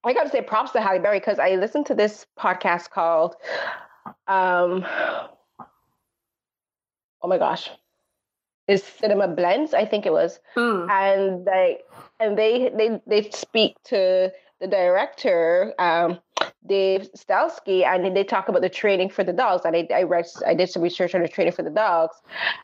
I 0.03 0.15
got 0.15 0.25
to 0.25 0.31
say 0.31 0.41
props 0.41 0.71
to 0.73 0.81
Halle 0.81 0.99
Berry 0.99 1.19
because 1.19 1.39
I 1.39 1.57
listened 1.57 1.85
to 1.87 1.95
this 1.95 2.25
podcast 2.39 2.89
called 2.89 3.37
um, 4.29 4.87
oh 7.23 7.29
my 7.29 7.39
gosh, 7.39 7.71
is 8.69 8.83
Cinema 8.83 9.29
Blends, 9.29 9.75
I 9.75 9.85
think 9.85 10.07
it 10.07 10.13
was, 10.13 10.39
mm. 10.57 10.89
and 10.91 11.45
they 11.47 11.79
and 12.19 12.39
they 12.39 12.71
they 12.77 13.01
they 13.07 13.31
speak 13.31 13.77
to 13.85 14.33
the 14.61 14.67
director 14.67 15.75
um, 15.79 16.21
Dave 16.67 17.09
Stahelski, 17.17 17.85
and 17.85 18.15
they 18.15 18.25
talk 18.25 18.49
about 18.49 18.63
the 18.63 18.69
training 18.69 19.09
for 19.09 19.25
the 19.25 19.33
dogs. 19.33 19.65
And 19.65 19.75
I, 19.75 19.89
I 19.95 20.03
read, 20.03 20.27
I 20.47 20.55
did 20.55 20.69
some 20.69 20.83
research 20.83 21.15
on 21.15 21.23
the 21.23 21.29
training 21.29 21.55
for 21.55 21.63
the 21.63 21.71
dogs, 21.71 22.17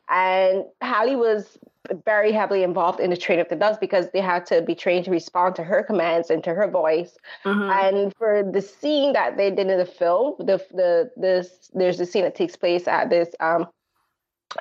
and 0.08 0.64
Halle 0.80 1.16
was 1.16 1.58
very 2.04 2.32
heavily 2.32 2.62
involved 2.62 3.00
in 3.00 3.10
the 3.10 3.16
training 3.16 3.42
of 3.42 3.48
the 3.48 3.56
dogs 3.56 3.78
because 3.78 4.10
they 4.10 4.20
had 4.20 4.44
to 4.46 4.60
be 4.62 4.74
trained 4.74 5.04
to 5.04 5.10
respond 5.10 5.54
to 5.54 5.62
her 5.62 5.82
commands 5.82 6.30
and 6.30 6.42
to 6.44 6.52
her 6.52 6.68
voice. 6.68 7.16
Mm-hmm. 7.44 7.70
And 7.70 8.14
for 8.16 8.42
the 8.42 8.60
scene 8.60 9.12
that 9.12 9.36
they 9.36 9.50
did 9.50 9.68
in 9.70 9.78
the 9.78 9.86
film, 9.86 10.34
the 10.38 10.64
the 10.72 11.10
this 11.16 11.70
there's 11.74 12.00
a 12.00 12.06
scene 12.06 12.24
that 12.24 12.34
takes 12.34 12.56
place 12.56 12.86
at 12.88 13.10
this 13.10 13.28
um 13.40 13.66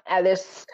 at 0.07 0.23
this 0.23 0.65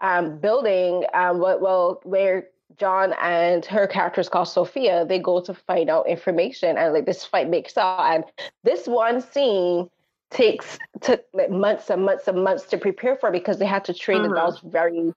um, 0.00 0.38
building, 0.38 1.04
um, 1.14 1.40
well, 1.40 2.00
where 2.04 2.48
John 2.78 3.14
and 3.20 3.64
her 3.66 3.86
character 3.86 4.20
is 4.20 4.28
called 4.28 4.48
Sophia, 4.48 5.06
they 5.06 5.18
go 5.18 5.40
to 5.40 5.54
find 5.54 5.88
out 5.88 6.08
information, 6.08 6.76
and 6.76 6.92
like 6.92 7.06
this 7.06 7.24
fight 7.24 7.48
makes 7.48 7.76
out. 7.76 8.14
And 8.14 8.24
this 8.64 8.86
one 8.86 9.20
scene 9.20 9.88
takes 10.30 10.76
took 11.02 11.24
like 11.32 11.50
months 11.50 11.88
and 11.88 12.04
months 12.04 12.26
and 12.26 12.42
months 12.42 12.64
to 12.64 12.76
prepare 12.76 13.14
for 13.16 13.30
because 13.30 13.58
they 13.58 13.66
had 13.66 13.84
to 13.84 13.94
train 13.94 14.22
mm-hmm. 14.22 14.30
the 14.30 14.36
dolls 14.36 14.60
very 14.64 15.12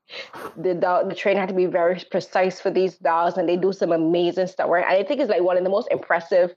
the 0.56 0.76
dog 0.76 1.10
the 1.10 1.16
train 1.16 1.36
had 1.36 1.50
to 1.50 1.56
be 1.56 1.66
very 1.66 2.00
precise 2.12 2.62
for 2.62 2.70
these 2.70 2.98
dolls 2.98 3.36
and 3.36 3.50
they 3.50 3.58
do 3.58 3.74
some 3.74 3.92
amazing 3.92 4.46
stuff 4.46 4.70
and 4.70 4.86
I 4.86 5.04
think 5.04 5.20
it's 5.20 5.30
like 5.30 5.42
one 5.42 5.58
of 5.58 5.64
the 5.64 5.70
most 5.70 5.88
impressive 5.90 6.54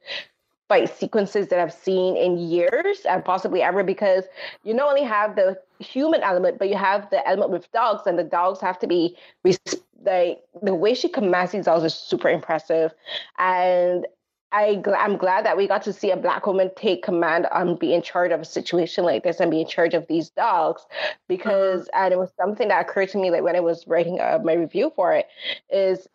fight 0.73 0.89
sequences 0.89 1.49
that 1.49 1.59
I've 1.59 1.73
seen 1.73 2.17
in 2.17 2.39
years 2.39 3.01
and 3.07 3.23
possibly 3.23 3.61
ever 3.61 3.85
because 3.85 4.25
you 4.65 4.73
not 4.73 4.89
only 4.89 5.03
have 5.03 5.37
the 5.37 5.59
human 5.81 6.23
element, 6.23 6.59
but 6.59 6.71
you 6.71 6.77
have 6.77 7.11
the 7.11 7.27
element 7.29 7.51
with 7.51 7.71
dogs, 7.73 8.07
and 8.07 8.19
the 8.19 8.25
dogs 8.25 8.59
have 8.63 8.79
to 8.79 8.87
be 8.87 9.15
like 9.45 10.41
the 10.63 10.75
way 10.75 10.95
she 10.95 11.11
commands 11.11 11.53
these 11.53 11.67
dogs 11.67 11.85
is 11.85 11.93
super 11.95 12.31
impressive. 12.31 12.95
And 13.39 14.07
I 14.53 14.83
I'm 14.99 15.19
glad 15.19 15.45
that 15.45 15.59
we 15.59 15.69
got 15.69 15.83
to 15.83 15.93
see 15.93 16.11
a 16.11 16.17
black 16.17 16.47
woman 16.47 16.71
take 16.75 17.03
command 17.03 17.49
and 17.53 17.79
be 17.79 17.93
in 17.93 18.01
charge 18.01 18.33
of 18.33 18.41
a 18.41 18.45
situation 18.47 19.05
like 19.05 19.25
this 19.25 19.41
and 19.41 19.51
be 19.51 19.61
in 19.61 19.69
charge 19.69 19.93
of 19.93 20.07
these 20.07 20.31
dogs 20.31 20.87
because 21.29 21.83
mm-hmm. 21.83 22.03
and 22.03 22.15
it 22.15 22.19
was 22.19 22.31
something 22.39 22.69
that 22.69 22.81
occurred 22.81 23.11
to 23.11 23.19
me 23.19 23.31
like 23.31 23.43
when 23.43 23.57
I 23.57 23.61
was 23.61 23.87
writing 23.87 24.21
uh, 24.21 24.39
my 24.43 24.55
review 24.55 24.91
for 24.97 25.13
it 25.13 25.27
is 25.71 26.09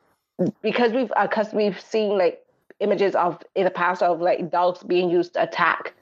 because 0.64 0.94
we've 0.94 1.12
because 1.22 1.54
uh, 1.54 1.58
we've 1.58 1.80
seen 1.80 2.18
like 2.18 2.42
images 2.80 3.16
of 3.16 3.42
in 3.56 3.66
the 3.66 3.72
past 3.72 4.02
of 4.02 4.22
like 4.22 4.52
dogs 4.52 4.84
being 4.84 5.10
used 5.10 5.34
to 5.34 5.44
attack 5.44 5.94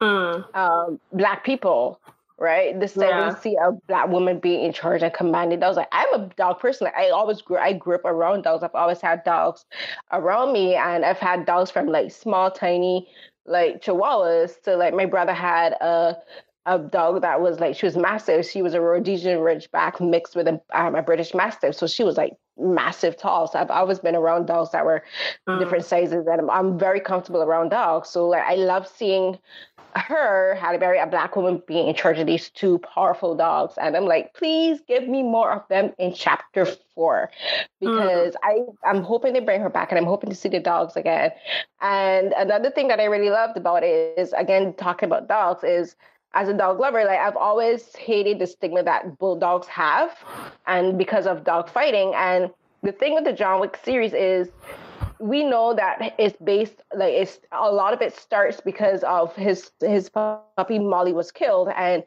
mm. 0.00 0.56
um, 0.56 1.00
black 1.12 1.44
people 1.44 2.00
right? 2.42 2.78
This 2.80 2.94
time 2.94 3.08
yeah. 3.08 3.28
we 3.32 3.40
see 3.40 3.56
a 3.56 3.70
black 3.86 4.08
woman 4.08 4.40
being 4.40 4.64
in 4.64 4.72
charge 4.72 5.02
and 5.02 5.14
commanding 5.14 5.60
dogs. 5.60 5.76
Like 5.76 5.88
I'm 5.92 6.12
a 6.12 6.26
dog 6.36 6.58
person. 6.58 6.86
Like, 6.86 6.96
I 6.96 7.10
always 7.10 7.40
grew 7.40 7.56
I 7.56 7.72
grew 7.72 7.94
up 7.94 8.04
around 8.04 8.42
dogs. 8.42 8.64
I've 8.64 8.74
always 8.74 9.00
had 9.00 9.22
dogs 9.22 9.64
around 10.10 10.52
me 10.52 10.74
and 10.74 11.04
I've 11.04 11.18
had 11.18 11.46
dogs 11.46 11.70
from 11.70 11.86
like 11.86 12.10
small, 12.10 12.50
tiny 12.50 13.08
like 13.46 13.80
chihuahuas 13.80 14.60
to 14.62 14.76
like 14.76 14.92
my 14.92 15.06
brother 15.06 15.32
had 15.32 15.72
a 15.74 16.16
a 16.66 16.78
dog 16.78 17.22
that 17.22 17.40
was 17.40 17.58
like 17.58 17.76
she 17.76 17.86
was 17.86 17.96
massive. 17.96 18.46
She 18.46 18.62
was 18.62 18.74
a 18.74 18.80
Rhodesian 18.80 19.38
Ridgeback 19.38 20.00
mixed 20.00 20.36
with 20.36 20.46
a, 20.46 20.60
um, 20.72 20.94
a 20.94 21.02
British 21.02 21.34
Mastiff, 21.34 21.74
so 21.74 21.86
she 21.86 22.04
was 22.04 22.16
like 22.16 22.34
massive 22.58 23.16
tall. 23.16 23.48
So 23.48 23.58
I've 23.58 23.70
always 23.70 23.98
been 23.98 24.14
around 24.14 24.46
dogs 24.46 24.70
that 24.70 24.84
were 24.84 25.02
mm. 25.48 25.58
different 25.58 25.84
sizes, 25.84 26.26
and 26.26 26.40
I'm, 26.40 26.50
I'm, 26.50 26.78
very 26.78 27.00
comfortable 27.00 27.42
around 27.42 27.70
dogs. 27.70 28.10
So 28.10 28.28
like 28.28 28.44
I 28.44 28.54
love 28.54 28.86
seeing 28.86 29.38
her 29.96 30.54
Halle 30.54 30.78
Berry, 30.78 30.98
a 30.98 31.06
black 31.06 31.34
woman, 31.34 31.62
being 31.66 31.88
in 31.88 31.94
charge 31.94 32.18
of 32.18 32.26
these 32.26 32.48
two 32.50 32.78
powerful 32.78 33.34
dogs, 33.34 33.74
and 33.80 33.96
I'm 33.96 34.06
like, 34.06 34.32
please 34.34 34.80
give 34.86 35.08
me 35.08 35.22
more 35.22 35.50
of 35.50 35.66
them 35.68 35.92
in 35.98 36.14
chapter 36.14 36.64
four, 36.94 37.30
mm. 37.82 37.90
because 37.90 38.34
mm. 38.34 38.38
I 38.44 38.88
I'm 38.88 39.02
hoping 39.02 39.32
they 39.32 39.40
bring 39.40 39.60
her 39.60 39.70
back, 39.70 39.90
and 39.90 39.98
I'm 39.98 40.06
hoping 40.06 40.30
to 40.30 40.36
see 40.36 40.48
the 40.48 40.60
dogs 40.60 40.94
again. 40.94 41.32
And 41.80 42.32
another 42.34 42.70
thing 42.70 42.86
that 42.88 43.00
I 43.00 43.06
really 43.06 43.30
loved 43.30 43.56
about 43.56 43.82
it 43.82 44.16
is 44.16 44.32
again 44.34 44.74
talking 44.74 45.08
about 45.08 45.26
dogs 45.26 45.64
is 45.64 45.96
as 46.34 46.48
a 46.48 46.54
dog 46.54 46.80
lover, 46.80 47.04
like 47.04 47.18
I've 47.18 47.36
always 47.36 47.94
hated 47.96 48.38
the 48.38 48.46
stigma 48.46 48.82
that 48.82 49.18
bulldogs 49.18 49.66
have, 49.68 50.16
and 50.66 50.96
because 50.96 51.26
of 51.26 51.44
dog 51.44 51.68
fighting. 51.68 52.12
And 52.14 52.50
the 52.82 52.92
thing 52.92 53.14
with 53.14 53.24
the 53.24 53.32
John 53.32 53.60
Wick 53.60 53.78
series 53.84 54.12
is 54.12 54.48
we 55.18 55.44
know 55.44 55.74
that 55.74 56.14
it's 56.18 56.36
based 56.42 56.82
like 56.94 57.12
it's 57.12 57.38
a 57.52 57.70
lot 57.70 57.92
of 57.92 58.02
it 58.02 58.14
starts 58.16 58.60
because 58.60 59.02
of 59.04 59.34
his 59.36 59.70
his 59.80 60.08
puppy 60.08 60.78
Molly 60.78 61.12
was 61.12 61.30
killed, 61.30 61.68
and 61.76 62.02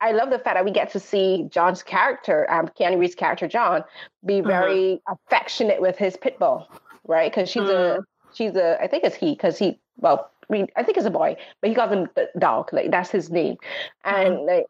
I 0.00 0.12
love 0.12 0.30
the 0.30 0.38
fact 0.38 0.56
that 0.56 0.64
we 0.64 0.70
get 0.70 0.90
to 0.92 1.00
see 1.00 1.46
John's 1.50 1.82
character, 1.82 2.50
um, 2.50 2.68
Keanu 2.68 2.98
Reeves' 2.98 3.14
character 3.14 3.48
John, 3.48 3.84
be 4.24 4.34
mm-hmm. 4.34 4.48
very 4.48 4.74
mm-hmm. 4.74 5.12
affectionate 5.12 5.80
with 5.80 5.96
his 5.96 6.16
pit 6.16 6.38
bull, 6.38 6.68
right? 7.06 7.30
Because 7.30 7.50
she's 7.50 7.62
mm. 7.62 7.98
a 7.98 8.04
she's 8.34 8.54
a 8.56 8.80
I 8.80 8.86
think 8.86 9.04
it's 9.04 9.16
he 9.16 9.32
because 9.32 9.58
he 9.58 9.78
well 9.98 10.30
mean, 10.50 10.68
I 10.76 10.82
think 10.82 10.96
it's 10.96 11.06
a 11.06 11.10
boy, 11.10 11.36
but 11.60 11.68
he 11.70 11.74
calls 11.74 11.92
him 11.92 12.08
the 12.14 12.28
dog. 12.38 12.72
Like 12.72 12.90
that's 12.90 13.10
his 13.10 13.30
name, 13.30 13.56
and 14.04 14.34
mm-hmm. 14.34 14.46
like 14.46 14.66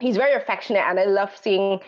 he's 0.00 0.16
very 0.16 0.34
affectionate, 0.34 0.84
and 0.86 0.98
I 1.00 1.04
love 1.04 1.30
seeing 1.40 1.80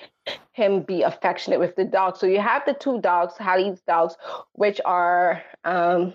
him 0.52 0.82
be 0.82 1.02
affectionate 1.02 1.60
with 1.60 1.76
the 1.76 1.84
dog. 1.84 2.16
So 2.16 2.26
you 2.26 2.40
have 2.40 2.62
the 2.66 2.74
two 2.74 3.00
dogs, 3.00 3.34
Halle's 3.38 3.80
dogs, 3.82 4.16
which 4.52 4.80
are 4.84 5.42
um, 5.64 6.14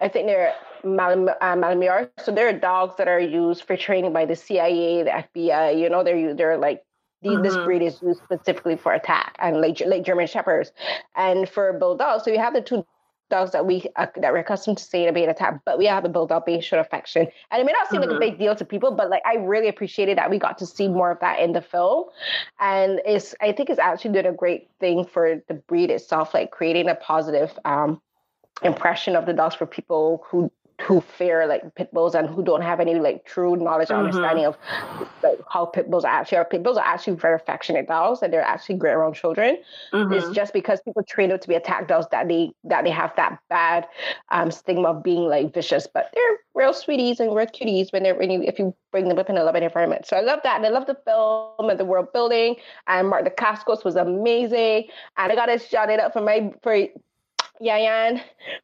I 0.00 0.08
think 0.08 0.26
they're 0.26 0.54
Mal- 0.84 1.36
uh. 1.40 2.04
So 2.18 2.32
they're 2.32 2.58
dogs 2.58 2.94
that 2.96 3.08
are 3.08 3.20
used 3.20 3.64
for 3.64 3.76
training 3.76 4.12
by 4.12 4.24
the 4.24 4.36
CIA, 4.36 5.02
the 5.02 5.10
FBI. 5.10 5.78
You 5.78 5.88
know, 5.88 6.04
they're 6.04 6.34
they're 6.34 6.58
like 6.58 6.82
mm-hmm. 7.24 7.42
this 7.42 7.56
breed 7.56 7.82
is 7.82 8.00
used 8.02 8.22
specifically 8.22 8.76
for 8.76 8.92
attack 8.92 9.36
and 9.38 9.60
like 9.60 9.80
like 9.86 10.04
German 10.04 10.26
shepherds, 10.26 10.72
and 11.16 11.48
for 11.48 11.72
bulldogs. 11.72 12.24
So 12.24 12.30
you 12.30 12.38
have 12.38 12.54
the 12.54 12.60
two 12.60 12.86
dogs 13.28 13.52
that 13.52 13.66
we 13.66 13.84
uh, 13.96 14.06
that 14.16 14.32
we're 14.32 14.38
accustomed 14.38 14.78
to 14.78 14.84
seeing 14.84 15.08
a 15.08 15.12
being 15.12 15.28
attacked, 15.28 15.64
but 15.64 15.78
we 15.78 15.86
have 15.86 16.02
to 16.04 16.08
build 16.08 16.32
up 16.32 16.48
a 16.48 16.60
show 16.60 16.78
affection. 16.78 17.26
And 17.50 17.60
it 17.60 17.64
may 17.64 17.72
not 17.72 17.88
seem 17.88 18.00
mm-hmm. 18.00 18.10
like 18.10 18.16
a 18.16 18.20
mm-hmm. 18.20 18.30
big 18.30 18.38
deal 18.38 18.54
to 18.54 18.64
people, 18.64 18.92
but 18.92 19.10
like 19.10 19.22
I 19.26 19.36
really 19.36 19.68
appreciated 19.68 20.18
that 20.18 20.30
we 20.30 20.38
got 20.38 20.58
to 20.58 20.66
see 20.66 20.88
more 20.88 21.10
of 21.10 21.20
that 21.20 21.40
in 21.40 21.52
the 21.52 21.62
film. 21.62 22.04
And 22.60 23.00
it's 23.04 23.34
I 23.40 23.52
think 23.52 23.70
it's 23.70 23.78
actually 23.78 24.12
doing 24.12 24.26
a 24.26 24.32
great 24.32 24.68
thing 24.80 25.04
for 25.04 25.42
the 25.48 25.54
breed 25.54 25.90
itself, 25.90 26.34
like 26.34 26.50
creating 26.50 26.88
a 26.88 26.94
positive 26.94 27.58
um, 27.64 28.00
impression 28.62 29.16
of 29.16 29.26
the 29.26 29.32
dogs 29.32 29.54
for 29.54 29.66
people 29.66 30.24
who 30.28 30.50
who 30.82 31.00
fear 31.00 31.46
like 31.46 31.74
pit 31.74 31.92
bulls 31.92 32.14
and 32.14 32.28
who 32.28 32.42
don't 32.42 32.62
have 32.62 32.80
any 32.80 32.96
like 32.96 33.24
true 33.24 33.56
knowledge 33.56 33.90
or 33.90 33.94
mm-hmm. 33.94 34.06
understanding 34.06 34.44
of 34.44 34.58
like 35.22 35.38
how 35.50 35.64
pit 35.64 35.90
bulls 35.90 36.04
actually 36.04 36.38
are. 36.38 36.44
Pit 36.44 36.62
bulls 36.62 36.76
are 36.76 36.84
actually 36.84 37.16
very 37.16 37.34
affectionate 37.34 37.88
dogs 37.88 38.22
and 38.22 38.32
they're 38.32 38.42
actually 38.42 38.76
great 38.76 38.92
around 38.92 39.14
children. 39.14 39.58
Mm-hmm. 39.92 40.12
It's 40.12 40.30
just 40.30 40.52
because 40.52 40.80
people 40.82 41.02
train 41.02 41.30
them 41.30 41.38
to 41.38 41.48
be 41.48 41.54
attack 41.54 41.88
dogs 41.88 42.06
that 42.10 42.28
they 42.28 42.52
that 42.64 42.84
they 42.84 42.90
have 42.90 43.12
that 43.16 43.38
bad 43.48 43.86
um, 44.30 44.50
stigma 44.50 44.88
of 44.90 45.02
being 45.02 45.28
like 45.28 45.54
vicious, 45.54 45.86
but 45.86 46.10
they're 46.14 46.36
real 46.54 46.72
sweeties 46.72 47.20
and 47.20 47.34
real 47.34 47.46
cuties 47.46 47.92
when 47.92 48.02
they're 48.02 48.14
when 48.14 48.30
you 48.30 48.42
if 48.42 48.58
you 48.58 48.74
bring 48.92 49.08
them 49.08 49.18
up 49.18 49.28
in 49.28 49.36
a 49.36 49.44
loving 49.44 49.62
environment. 49.62 50.06
So 50.06 50.16
I 50.16 50.20
love 50.20 50.40
that. 50.44 50.56
And 50.56 50.66
I 50.66 50.70
love 50.70 50.86
the 50.86 50.96
film 51.04 51.70
and 51.70 51.78
the 51.78 51.84
world 51.84 52.12
building. 52.12 52.56
And 52.86 53.08
Mark 53.08 53.24
Dacascos 53.26 53.84
was 53.84 53.96
amazing. 53.96 54.88
And 55.16 55.32
I 55.32 55.34
got 55.34 55.46
to 55.46 55.58
shout 55.58 55.90
it 55.90 56.00
up 56.00 56.12
for 56.12 56.22
my 56.22 56.52
for 56.62 56.86
Yayan, 57.60 58.22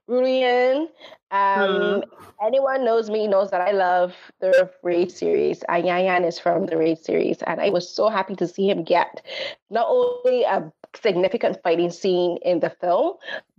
Ruhian. 0.09 0.89
Um, 1.31 1.71
mm-hmm. 2.03 2.25
Anyone 2.45 2.85
knows 2.85 3.09
me 3.09 3.27
knows 3.27 3.51
that 3.51 3.61
I 3.61 3.73
love 3.73 4.15
the 4.41 4.71
Raid 4.83 5.11
series. 5.11 5.63
And 5.69 5.85
Yayan 5.85 6.27
is 6.27 6.39
from 6.39 6.67
the 6.67 6.77
Raid 6.77 6.99
series, 6.99 7.43
and 7.43 7.61
I 7.61 7.71
was 7.71 7.89
so 7.89 8.09
happy 8.09 8.37
to 8.37 8.47
see 8.47 8.69
him 8.69 8.85
get 8.85 9.25
not 9.71 9.87
only 9.89 10.43
a 10.45 10.71
significant 11.01 11.59
fighting 11.63 11.91
scene 11.91 12.39
in 12.43 12.61
the 12.61 12.71
film, 12.71 13.15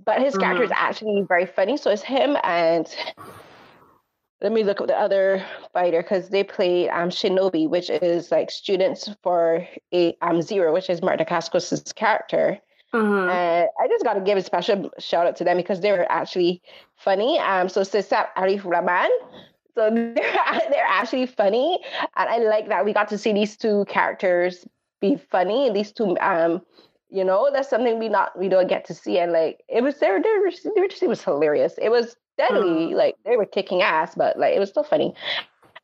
but 0.06 0.22
his 0.22 0.34
mm-hmm. 0.34 0.42
character 0.42 0.64
is 0.64 0.72
actually 0.74 1.24
very 1.28 1.46
funny. 1.46 1.78
So 1.78 1.90
it's 1.90 2.04
him 2.04 2.38
and 2.44 2.88
let 4.44 4.52
me 4.52 4.64
look 4.64 4.82
at 4.82 4.88
the 4.88 5.00
other 5.00 5.44
fighter 5.72 6.04
because 6.04 6.30
they 6.30 6.44
played 6.44 6.90
um, 6.90 7.10
Shinobi, 7.10 7.68
which 7.68 7.90
is 7.90 8.30
like 8.30 8.52
students 8.52 9.10
for 9.24 9.66
a 9.94 10.16
um, 10.22 10.42
Zero, 10.42 10.74
which 10.74 10.90
is 10.90 11.02
Mark 11.02 11.20
Dacascos' 11.20 11.96
character. 11.96 12.60
Mm-hmm. 12.94 13.30
And 13.30 13.70
I 13.82 13.88
just 13.88 14.04
got 14.04 14.14
to 14.14 14.22
give 14.22 14.38
a 14.38 14.44
special 14.44 14.92
shout 15.00 15.26
out 15.26 15.36
to 15.38 15.44
them 15.44 15.58
because 15.58 15.82
they 15.82 15.92
were 15.92 16.10
actually 16.12 16.62
funny. 16.96 17.40
Um, 17.40 17.68
so 17.70 17.82
Cecep 17.82 18.28
Arif 18.38 18.64
Rahman. 18.64 19.10
So 19.76 19.90
they're, 19.94 20.14
they're 20.16 20.86
actually 20.88 21.26
funny. 21.26 21.80
And 22.16 22.30
I 22.30 22.38
like 22.38 22.70
that 22.70 22.86
we 22.86 22.94
got 22.94 23.08
to 23.10 23.18
see 23.18 23.34
these 23.34 23.58
two 23.58 23.86
characters 23.88 24.66
be 25.02 25.18
funny. 25.32 25.72
These 25.72 25.92
two, 25.92 26.18
um, 26.20 26.62
you 27.10 27.24
know, 27.24 27.50
that's 27.52 27.70
something 27.70 28.00
we 28.00 28.10
not 28.10 28.38
we 28.38 28.48
don't 28.48 28.68
get 28.68 28.86
to 28.86 28.94
see. 28.94 29.18
And 29.18 29.32
like 29.32 29.62
it 29.68 29.82
was 29.82 30.00
they 30.00 30.12
were, 30.12 30.22
they 30.22 30.40
were 30.40 30.52
just, 30.52 31.02
it 31.02 31.10
was 31.10 31.24
hilarious. 31.24 31.74
It 31.82 31.90
was 31.90 32.16
deadly. 32.38 32.88
Mm-hmm. 32.88 32.96
Like 32.96 33.16
they 33.26 33.38
were 33.38 33.46
kicking 33.46 33.82
ass, 33.82 34.14
but 34.16 34.38
like 34.38 34.56
it 34.56 34.60
was 34.60 34.70
still 34.70 34.84
funny. 34.84 35.16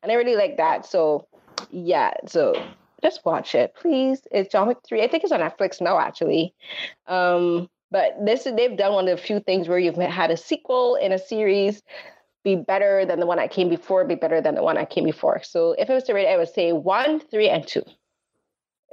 And 0.02 0.12
I 0.12 0.14
really 0.14 0.36
like 0.36 0.56
that. 0.56 0.86
So 0.86 1.26
yeah, 1.70 2.14
so 2.26 2.54
just 3.02 3.24
watch 3.24 3.54
it, 3.54 3.74
please. 3.74 4.26
It's 4.30 4.52
John 4.52 4.68
Wick 4.68 4.78
3. 4.86 5.02
I 5.02 5.08
think 5.08 5.24
it's 5.24 5.32
on 5.32 5.40
Netflix 5.40 5.80
now, 5.80 5.98
actually. 5.98 6.54
Um, 7.06 7.68
but 7.90 8.14
this 8.24 8.44
they've 8.44 8.76
done 8.76 8.92
one 8.92 9.08
of 9.08 9.18
the 9.18 9.22
few 9.22 9.40
things 9.40 9.68
where 9.68 9.78
you've 9.78 9.96
had 9.96 10.30
a 10.30 10.36
sequel 10.36 10.94
in 10.94 11.12
a 11.12 11.18
series 11.18 11.82
be 12.42 12.56
better 12.56 13.04
than 13.04 13.20
the 13.20 13.26
one 13.26 13.36
that 13.36 13.50
came 13.50 13.68
before, 13.68 14.04
be 14.04 14.14
better 14.14 14.40
than 14.40 14.54
the 14.54 14.62
one 14.62 14.76
that 14.76 14.90
came 14.90 15.04
before. 15.04 15.42
So 15.42 15.72
if 15.72 15.90
it 15.90 15.92
was 15.92 16.04
to 16.04 16.14
rate, 16.14 16.32
I 16.32 16.36
would 16.36 16.48
say 16.48 16.72
one, 16.72 17.20
three, 17.20 17.48
and 17.48 17.66
two. 17.66 17.82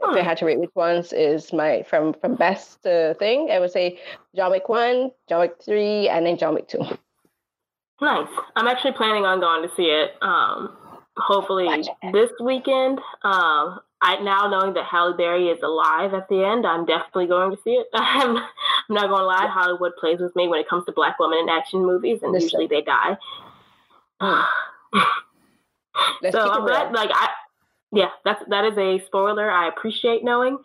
Huh. 0.01 0.11
If 0.11 0.17
I 0.17 0.21
had 0.21 0.37
to 0.39 0.45
rate 0.45 0.59
which 0.59 0.75
ones 0.75 1.13
is 1.13 1.53
my 1.53 1.83
from 1.83 2.13
from 2.13 2.35
best 2.35 2.85
uh, 2.85 3.13
thing, 3.15 3.49
I 3.51 3.59
would 3.59 3.71
say 3.71 3.99
John 4.35 4.51
Wick 4.51 4.69
one, 4.69 5.11
John 5.29 5.41
Wick 5.41 5.55
three, 5.63 6.09
and 6.09 6.25
then 6.25 6.37
John 6.37 6.53
Wick 6.53 6.67
two. 6.67 6.81
Nice. 7.99 8.27
I'm 8.55 8.67
actually 8.67 8.91
planning 8.91 9.25
on 9.25 9.39
going 9.39 9.67
to 9.67 9.75
see 9.75 9.85
it. 9.85 10.11
Um, 10.21 10.77
hopefully 11.15 11.67
this 12.13 12.29
weekend. 12.39 12.99
Um, 13.23 13.79
I 14.01 14.21
now 14.21 14.47
knowing 14.47 14.73
that 14.75 14.85
Halle 14.85 15.17
Berry 15.17 15.47
is 15.47 15.61
alive 15.63 16.13
at 16.13 16.29
the 16.29 16.43
end, 16.43 16.67
I'm 16.67 16.85
definitely 16.85 17.27
going 17.27 17.55
to 17.55 17.61
see 17.63 17.71
it. 17.71 17.87
I'm, 17.93 18.37
I'm 18.37 18.43
not 18.89 19.07
going 19.07 19.21
to 19.21 19.25
lie, 19.25 19.47
Hollywood 19.47 19.93
plays 19.99 20.19
with 20.19 20.35
me 20.35 20.47
when 20.47 20.59
it 20.59 20.69
comes 20.69 20.85
to 20.85 20.91
black 20.91 21.17
women 21.19 21.39
in 21.39 21.49
action 21.49 21.81
movies, 21.81 22.19
and 22.21 22.39
usually 22.39 22.67
they 22.67 22.81
die. 22.81 23.17
so 24.21 24.43
I'm 26.51 26.65
glad, 26.65 26.93
like 26.93 27.09
I, 27.13 27.29
yeah, 27.91 28.09
that's 28.25 28.43
that 28.49 28.65
is 28.65 28.77
a 28.77 29.03
spoiler. 29.05 29.49
I 29.49 29.67
appreciate 29.67 30.23
knowing, 30.23 30.57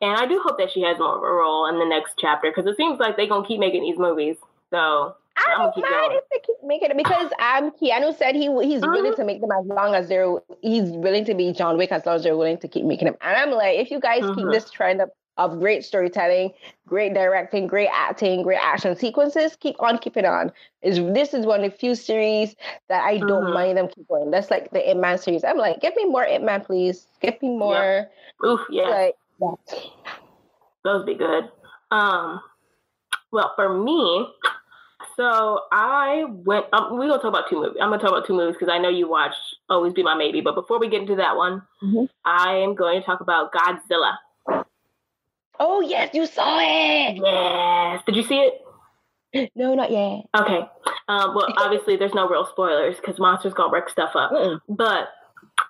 and 0.00 0.16
I 0.16 0.26
do 0.26 0.40
hope 0.44 0.58
that 0.58 0.72
she 0.72 0.82
has 0.82 0.98
more 0.98 1.16
of 1.16 1.22
a 1.22 1.26
role 1.26 1.66
in 1.66 1.78
the 1.78 1.84
next 1.84 2.14
chapter 2.18 2.50
because 2.50 2.70
it 2.70 2.76
seems 2.76 2.98
like 2.98 3.16
they're 3.16 3.28
gonna 3.28 3.46
keep 3.46 3.60
making 3.60 3.82
these 3.82 3.98
movies. 3.98 4.36
So 4.70 5.16
I 5.46 5.54
don't 5.58 5.76
mind 5.76 6.12
if 6.12 6.24
they 6.30 6.38
keep 6.38 6.56
making 6.64 6.90
it 6.90 6.96
because 6.96 7.26
um 7.40 7.70
Keanu 7.72 8.16
said 8.16 8.34
he 8.34 8.46
he's 8.62 8.82
uh-huh. 8.82 8.92
willing 8.92 9.14
to 9.14 9.24
make 9.24 9.40
them 9.40 9.50
as 9.52 9.66
long 9.66 9.94
as 9.94 10.08
they're 10.08 10.38
he's 10.62 10.90
willing 10.90 11.24
to 11.24 11.34
be 11.34 11.52
John 11.52 11.76
Wick 11.76 11.92
as 11.92 12.06
long 12.06 12.16
as 12.16 12.22
they're 12.22 12.36
willing 12.36 12.58
to 12.58 12.68
keep 12.68 12.84
making 12.84 13.06
them. 13.06 13.16
And 13.20 13.36
I'm 13.36 13.50
like, 13.50 13.78
if 13.78 13.90
you 13.90 14.00
guys 14.00 14.22
uh-huh. 14.22 14.34
keep 14.34 14.46
this 14.50 14.70
trend 14.70 15.00
of 15.00 15.10
of 15.36 15.58
great 15.58 15.84
storytelling, 15.84 16.52
great 16.86 17.14
directing, 17.14 17.66
great 17.66 17.88
acting, 17.90 18.42
great 18.42 18.60
action 18.60 18.94
sequences, 18.94 19.56
keep 19.56 19.74
on 19.80 19.96
keeping 19.96 20.26
on. 20.26 20.52
Is 20.82 20.98
this 21.14 21.32
is 21.32 21.46
one 21.46 21.64
of 21.64 21.72
the 21.72 21.76
few 21.76 21.94
series 21.94 22.54
that 22.88 23.02
I 23.04 23.18
don't 23.18 23.44
uh-huh. 23.44 23.54
mind 23.54 23.78
them 23.78 23.88
keep 23.88 24.06
going. 24.08 24.30
That's 24.30 24.50
like 24.50 24.70
the 24.70 24.90
Ip 24.90 24.98
Man 24.98 25.16
series. 25.16 25.42
I'm 25.42 25.56
like, 25.56 25.80
give 25.80 25.96
me 25.96 26.04
more 26.04 26.24
Ip 26.24 26.42
Man, 26.42 26.60
please. 26.62 27.06
Give 27.22 27.40
me 27.40 27.56
more. 27.56 28.06
Yeah. 28.42 28.50
Oof, 28.50 28.60
yeah. 28.70 28.88
Like, 28.88 29.14
yeah. 29.40 29.82
Those 30.84 31.04
be 31.04 31.14
good. 31.14 31.44
Um, 31.90 32.40
well, 33.32 33.52
for 33.56 33.82
me, 33.82 34.26
so 35.20 35.60
I 35.70 36.24
went. 36.26 36.64
Um, 36.72 36.96
we're 36.96 37.08
gonna 37.08 37.20
talk 37.20 37.24
about 37.24 37.50
two 37.50 37.56
movies. 37.56 37.76
I'm 37.78 37.90
gonna 37.90 38.00
talk 38.00 38.10
about 38.10 38.26
two 38.26 38.32
movies 38.32 38.56
because 38.58 38.72
I 38.72 38.78
know 38.78 38.88
you 38.88 39.06
watched 39.06 39.36
Always 39.68 39.92
Be 39.92 40.02
My 40.02 40.14
Maybe. 40.14 40.40
But 40.40 40.54
before 40.54 40.80
we 40.80 40.88
get 40.88 41.02
into 41.02 41.16
that 41.16 41.36
one, 41.36 41.60
mm-hmm. 41.82 42.04
I 42.24 42.54
am 42.56 42.74
going 42.74 43.00
to 43.00 43.06
talk 43.06 43.20
about 43.20 43.52
Godzilla. 43.52 44.16
Oh 45.58 45.82
yes, 45.82 46.14
you 46.14 46.24
saw 46.24 46.58
it. 46.58 47.16
Yes. 47.22 48.02
Did 48.06 48.16
you 48.16 48.22
see 48.22 48.50
it? 49.34 49.50
No, 49.54 49.74
not 49.74 49.90
yet. 49.90 50.24
Okay. 50.34 50.66
Um, 51.08 51.34
well, 51.34 51.52
obviously, 51.58 51.96
there's 51.96 52.14
no 52.14 52.26
real 52.26 52.46
spoilers 52.46 52.96
because 52.96 53.18
monsters 53.18 53.52
gonna 53.52 53.70
wreck 53.70 53.90
stuff 53.90 54.16
up. 54.16 54.32
Mm-mm. 54.32 54.58
But 54.70 55.10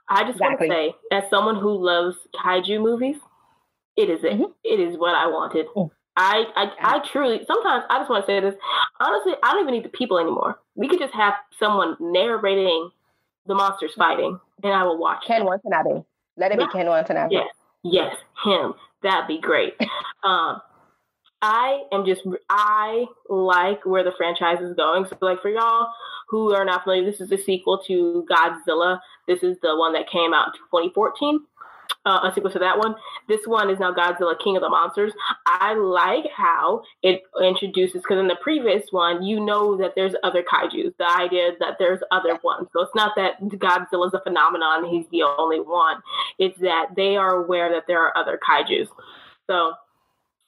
I 0.09 0.23
just 0.23 0.37
exactly. 0.37 0.69
want 0.69 0.93
to 0.93 1.17
say, 1.17 1.17
as 1.25 1.29
someone 1.29 1.57
who 1.57 1.77
loves 1.85 2.17
kaiju 2.37 2.81
movies, 2.81 3.17
it 3.97 4.09
is 4.11 4.23
it. 4.23 4.35
Mm-hmm. 4.35 4.53
It 4.63 4.79
is 4.79 4.97
what 4.97 5.17
I 5.17 5.27
wanted. 5.27 5.67
Mm. 5.75 5.91
I, 6.17 6.45
I, 6.57 6.97
I 6.97 7.09
truly 7.11 7.41
sometimes 7.47 7.85
I 7.89 7.99
just 7.99 8.11
want 8.11 8.27
to 8.27 8.27
say 8.27 8.41
this. 8.41 8.55
Honestly, 8.99 9.33
I 9.43 9.53
don't 9.53 9.63
even 9.63 9.75
need 9.75 9.85
the 9.85 9.97
people 9.97 10.19
anymore. 10.19 10.59
We 10.75 10.89
could 10.89 10.99
just 10.99 11.15
have 11.15 11.35
someone 11.59 11.97
narrating 12.01 12.91
the 13.47 13.55
monsters 13.55 13.93
fighting, 13.97 14.39
and 14.63 14.73
I 14.73 14.83
will 14.85 14.99
watch. 14.99 15.25
Ken 15.27 15.45
Watanabe. 15.45 16.03
Let 16.37 16.53
it 16.53 16.61
yeah. 16.61 16.67
be 16.67 16.73
Ken 16.73 16.87
Watanabe. 16.87 17.33
Yes, 17.33 17.49
yes, 17.83 18.17
him. 18.45 18.75
That'd 19.03 19.29
be 19.29 19.41
great. 19.41 19.75
um, 20.25 20.61
I 21.43 21.85
am 21.93 22.05
just 22.05 22.23
I 22.51 23.07
like 23.29 23.87
where 23.87 24.05
the 24.05 24.13
franchise 24.17 24.61
is 24.61 24.75
going. 24.75 25.07
So, 25.07 25.17
like 25.21 25.41
for 25.41 25.51
y'all 25.51 25.89
who 26.29 26.53
are 26.55 26.65
not 26.65 26.85
familiar, 26.85 27.11
this 27.11 27.21
is 27.21 27.31
the 27.31 27.39
sequel 27.39 27.79
to 27.87 28.27
Godzilla. 28.31 29.01
This 29.27 29.43
is 29.43 29.57
the 29.63 29.77
one 29.77 29.93
that 29.95 30.11
came 30.11 30.35
out 30.35 30.49
in 30.49 30.53
2014 30.71 31.41
uh, 32.07 32.21
a 32.25 32.33
sequel 32.35 32.51
to 32.51 32.59
that 32.59 32.79
one. 32.79 32.95
This 33.29 33.41
one 33.47 33.71
is 33.71 33.79
now 33.79 33.93
Godzilla 33.93 34.39
King 34.43 34.57
of 34.57 34.63
the 34.63 34.69
Monsters. 34.69 35.13
I 35.47 35.75
like 35.75 36.25
how 36.35 36.83
it 37.03 37.23
introduces, 37.43 38.03
because 38.03 38.19
in 38.19 38.29
the 38.29 38.39
previous 38.43 38.85
one, 38.91 39.23
you 39.23 39.41
know 39.41 39.77
that 39.77 39.93
there's 39.97 40.15
other 40.23 40.43
kaijus. 40.43 40.95
The 40.99 41.11
idea 41.11 41.53
that 41.61 41.77
there's 41.79 42.01
other 42.11 42.39
ones. 42.43 42.69
So 42.73 42.83
it's 42.83 42.95
not 42.95 43.13
that 43.17 43.41
Godzilla's 43.43 44.15
a 44.15 44.21
phenomenon, 44.21 44.89
he's 44.89 45.07
the 45.11 45.23
only 45.23 45.61
one. 45.61 45.97
It's 46.39 46.59
that 46.61 46.89
they 46.97 47.17
are 47.17 47.45
aware 47.45 47.71
that 47.71 47.85
there 47.87 48.03
are 48.03 48.17
other 48.17 48.39
kaijus. 48.39 48.89
So 49.47 49.75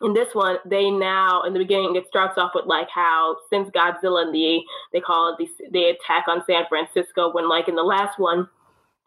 in 0.01 0.15
this 0.15 0.35
one, 0.35 0.57
they 0.65 0.91
now 0.91 1.43
in 1.43 1.53
the 1.53 1.59
beginning 1.59 1.97
it 1.97 2.07
starts 2.09 2.39
off 2.39 2.53
with 2.55 2.67
like 2.67 2.89
how 2.89 3.37
since 3.51 3.69
Godzilla 3.71 4.23
and 4.23 4.35
the 4.35 4.61
they 4.93 5.01
call 5.01 5.35
it 5.35 5.39
the 5.39 5.69
the 5.71 5.85
attack 5.91 6.25
on 6.29 6.43
San 6.47 6.65
Francisco 6.69 7.33
when 7.33 7.49
like 7.49 7.69
in 7.69 7.77
the 7.77 7.83
last 7.83 8.19
one 8.19 8.49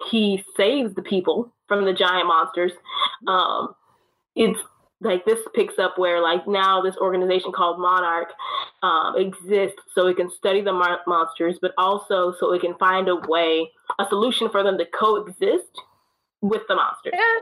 he 0.10 0.44
saves 0.58 0.94
the 0.96 1.02
people 1.02 1.54
from 1.68 1.86
the 1.86 1.94
giant 1.94 2.28
monsters. 2.28 2.72
Um, 3.28 3.76
it's 4.36 4.60
like 5.02 5.26
this 5.26 5.40
picks 5.54 5.78
up 5.78 5.98
where 5.98 6.22
like 6.22 6.48
now 6.48 6.82
this 6.82 6.96
organization 6.98 7.52
called 7.52 7.80
Monarch 7.80 8.30
um, 8.82 9.16
exists 9.18 9.82
so 9.94 10.08
it 10.08 10.18
can 10.18 10.30
study 10.32 10.62
the 10.62 10.74
mo- 10.74 11.00
monsters, 11.08 11.58
but 11.62 11.74
also 11.78 12.34
so 12.40 12.54
it 12.54 12.62
can 12.62 12.76
find 12.76 13.08
a 13.08 13.16
way, 13.16 13.70
a 14.00 14.06
solution 14.10 14.50
for 14.50 14.64
them 14.64 14.78
to 14.78 14.86
coexist 14.86 15.82
with 16.42 16.62
the 16.68 16.76
monsters. 16.76 17.14
Yeah. 17.14 17.40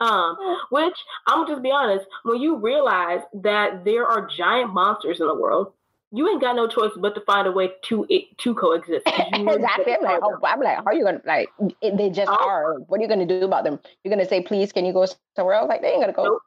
Um, 0.00 0.36
which 0.70 0.96
I'm 1.26 1.46
just 1.46 1.62
be 1.62 1.70
honest, 1.70 2.06
when 2.24 2.40
you 2.40 2.56
realize 2.56 3.20
that 3.42 3.84
there 3.84 4.06
are 4.06 4.26
giant 4.26 4.74
monsters 4.74 5.20
in 5.20 5.26
the 5.26 5.34
world, 5.34 5.72
you 6.14 6.28
ain't 6.28 6.40
got 6.40 6.54
no 6.54 6.68
choice 6.68 6.92
but 6.96 7.14
to 7.16 7.20
find 7.22 7.48
a 7.48 7.52
way 7.52 7.72
to 7.82 8.06
it 8.08 8.38
to 8.38 8.54
coexist. 8.54 9.04
exactly. 9.06 9.94
I'm 9.94 10.02
like, 10.02 10.20
oh, 10.22 10.38
I'm 10.44 10.60
like, 10.60 10.76
how 10.76 10.84
are 10.84 10.94
you 10.94 11.04
gonna 11.04 11.20
like? 11.26 11.48
It, 11.80 11.96
they 11.96 12.08
just 12.08 12.30
oh. 12.30 12.48
are. 12.48 12.74
What 12.86 13.00
are 13.00 13.02
you 13.02 13.08
gonna 13.08 13.26
do 13.26 13.44
about 13.44 13.64
them? 13.64 13.80
You're 14.02 14.14
gonna 14.14 14.28
say, 14.28 14.40
please, 14.40 14.72
can 14.72 14.84
you 14.84 14.92
go 14.92 15.06
somewhere 15.34 15.56
else? 15.56 15.68
Like 15.68 15.82
they 15.82 15.88
ain't 15.88 16.00
gonna 16.00 16.12
go. 16.12 16.24
Nope. 16.24 16.42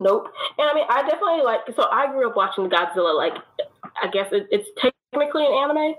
nope. 0.00 0.28
And 0.58 0.70
I 0.70 0.74
mean, 0.74 0.86
I 0.88 1.02
definitely 1.02 1.42
like. 1.42 1.60
So 1.76 1.86
I 1.90 2.10
grew 2.10 2.30
up 2.30 2.36
watching 2.36 2.70
Godzilla 2.70 3.14
like 3.14 3.34
I 4.02 4.08
guess 4.08 4.32
it, 4.32 4.48
it's 4.50 4.68
technically 4.78 5.44
an 5.44 5.52
anime, 5.52 5.94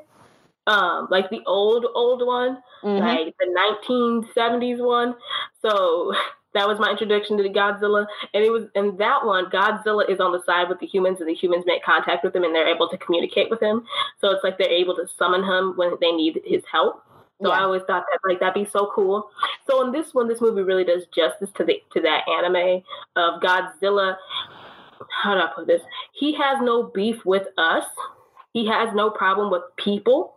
um, 0.68 1.08
like 1.12 1.30
the 1.30 1.42
old 1.46 1.86
old 1.94 2.26
one, 2.26 2.58
mm-hmm. 2.84 3.06
like 3.06 3.36
the 3.40 4.26
1970s 4.38 4.84
one. 4.84 5.16
So 5.62 6.14
that 6.54 6.68
was 6.68 6.80
my 6.80 6.92
introduction 6.92 7.38
to 7.38 7.44
the 7.44 7.50
Godzilla, 7.50 8.06
and 8.34 8.44
it 8.44 8.52
was 8.52 8.66
in 8.76 8.98
that 8.98 9.26
one. 9.26 9.46
Godzilla 9.46 10.10
is 10.10 10.20
on 10.20 10.32
the 10.32 10.44
side 10.46 10.70
with 10.70 10.80
the 10.80 10.86
humans, 10.86 11.20
and 11.20 11.30
the 11.30 11.34
humans 11.34 11.64
make 11.66 11.84
contact 11.84 12.24
with 12.24 12.36
him, 12.36 12.44
and 12.44 12.54
they're 12.54 12.74
able 12.74 12.90
to 12.90 12.98
communicate 12.98 13.50
with 13.50 13.62
him. 13.62 13.84
So 14.20 14.32
it's 14.32 14.44
like 14.44 14.58
they're 14.58 14.70
able 14.70 14.96
to 14.96 15.08
summon 15.18 15.44
him 15.44 15.74
when 15.76 15.92
they 16.02 16.12
need 16.12 16.42
his 16.46 16.64
help. 16.72 17.04
So 17.42 17.50
yeah. 17.50 17.56
I 17.56 17.64
always 17.64 17.82
thought 17.84 18.06
that 18.12 18.20
like 18.28 18.40
that'd 18.40 18.54
be 18.54 18.70
so 18.70 18.92
cool. 18.94 19.30
So 19.68 19.86
in 19.86 19.92
this 19.92 20.14
one, 20.14 20.28
this 20.28 20.42
movie 20.42 20.62
really 20.62 20.84
does 20.84 21.08
justice 21.16 21.50
to 21.56 21.64
the 21.64 21.82
to 21.94 22.02
that 22.02 22.28
anime 22.28 22.84
of 23.16 23.42
Godzilla. 23.42 24.18
How 25.10 25.34
do 25.34 25.42
I 25.42 25.50
put 25.56 25.68
this? 25.68 25.82
He 26.14 26.34
has 26.36 26.60
no 26.62 26.84
beef 26.84 27.26
with 27.26 27.48
us. 27.58 27.86
He 28.54 28.68
has 28.68 28.94
no 28.94 29.10
problem 29.10 29.50
with 29.50 29.64
people. 29.78 30.36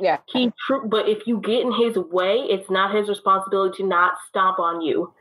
Yeah. 0.00 0.18
He 0.26 0.52
true, 0.66 0.88
but 0.88 1.08
if 1.08 1.26
you 1.26 1.40
get 1.40 1.60
in 1.60 1.72
his 1.72 1.96
way, 1.96 2.38
it's 2.48 2.70
not 2.70 2.94
his 2.94 3.08
responsibility 3.08 3.82
to 3.82 3.88
not 3.88 4.14
stomp 4.28 4.58
on 4.58 4.80
you. 4.80 5.12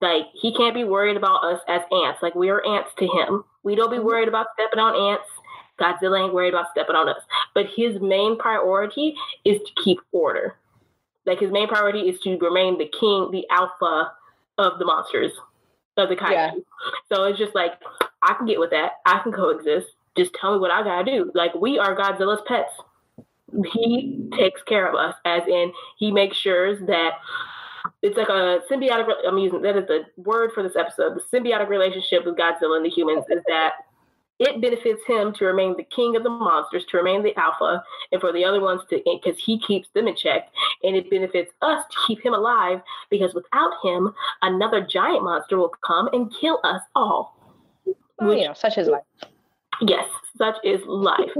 Like 0.00 0.26
he 0.32 0.54
can't 0.54 0.74
be 0.74 0.84
worried 0.84 1.16
about 1.16 1.44
us 1.44 1.60
as 1.68 1.82
ants. 1.92 2.22
Like 2.22 2.34
we 2.34 2.48
are 2.48 2.64
ants 2.66 2.90
to 2.98 3.06
him. 3.06 3.44
We 3.62 3.74
don't 3.74 3.90
be 3.90 3.98
mm-hmm. 3.98 4.06
worried 4.06 4.28
about 4.28 4.46
stepping 4.54 4.78
on 4.78 5.12
ants. 5.12 5.28
Godzilla 5.78 6.24
ain't 6.24 6.34
worried 6.34 6.54
about 6.54 6.70
stepping 6.70 6.96
on 6.96 7.08
us. 7.08 7.22
But 7.54 7.66
his 7.74 8.00
main 8.00 8.38
priority 8.38 9.14
is 9.44 9.58
to 9.58 9.82
keep 9.82 9.98
order. 10.12 10.56
Like 11.26 11.40
his 11.40 11.50
main 11.50 11.68
priority 11.68 12.00
is 12.00 12.18
to 12.20 12.38
remain 12.38 12.78
the 12.78 12.88
king, 12.88 13.30
the 13.30 13.46
alpha 13.50 14.12
of 14.58 14.78
the 14.78 14.84
monsters 14.84 15.32
of 15.96 16.08
the 16.08 16.16
kaiju. 16.16 16.32
Yeah. 16.32 16.50
So 17.12 17.24
it's 17.24 17.38
just 17.38 17.54
like 17.54 17.72
I 18.22 18.34
can 18.34 18.46
get 18.46 18.58
with 18.58 18.70
that. 18.70 18.92
I 19.06 19.18
can 19.18 19.32
coexist. 19.32 19.88
Just 20.16 20.34
tell 20.34 20.54
me 20.54 20.60
what 20.60 20.70
I 20.70 20.82
gotta 20.82 21.04
do. 21.04 21.30
Like 21.34 21.54
we 21.54 21.78
are 21.78 21.94
Godzilla's 21.94 22.42
pets. 22.46 22.72
He 23.72 24.28
takes 24.36 24.62
care 24.62 24.88
of 24.88 24.94
us, 24.94 25.14
as 25.24 25.42
in 25.48 25.72
he 25.98 26.10
makes 26.12 26.36
sure 26.36 26.76
that 26.86 27.12
it's 28.02 28.16
like 28.16 28.28
a 28.28 28.60
symbiotic. 28.70 29.08
I'm 29.26 29.38
using 29.38 29.62
that 29.62 29.76
is 29.76 29.86
the 29.86 30.04
word 30.16 30.52
for 30.52 30.62
this 30.62 30.76
episode. 30.76 31.16
The 31.16 31.38
symbiotic 31.38 31.68
relationship 31.68 32.24
with 32.24 32.36
Godzilla 32.36 32.76
and 32.76 32.84
the 32.84 32.90
humans 32.90 33.24
is 33.30 33.42
that 33.48 33.72
it 34.40 34.60
benefits 34.62 35.02
him 35.06 35.34
to 35.34 35.44
remain 35.44 35.76
the 35.76 35.84
king 35.84 36.16
of 36.16 36.22
the 36.22 36.30
monsters, 36.30 36.86
to 36.86 36.96
remain 36.96 37.22
the 37.22 37.36
alpha, 37.38 37.84
and 38.10 38.20
for 38.22 38.32
the 38.32 38.42
other 38.42 38.60
ones 38.60 38.80
to, 38.88 39.02
because 39.04 39.38
he 39.38 39.60
keeps 39.60 39.88
them 39.94 40.08
in 40.08 40.16
check. 40.16 40.48
And 40.82 40.96
it 40.96 41.10
benefits 41.10 41.52
us 41.60 41.84
to 41.90 41.96
keep 42.06 42.24
him 42.24 42.32
alive 42.32 42.80
because 43.10 43.34
without 43.34 43.72
him, 43.84 44.14
another 44.40 44.80
giant 44.80 45.24
monster 45.24 45.58
will 45.58 45.72
come 45.86 46.08
and 46.14 46.32
kill 46.40 46.58
us 46.64 46.80
all. 46.94 47.36
Oh, 48.18 48.28
which, 48.28 48.56
such 48.56 48.78
is 48.78 48.88
life. 48.88 49.02
Yes, 49.80 50.08
such 50.36 50.56
is 50.64 50.80
life. 50.86 51.30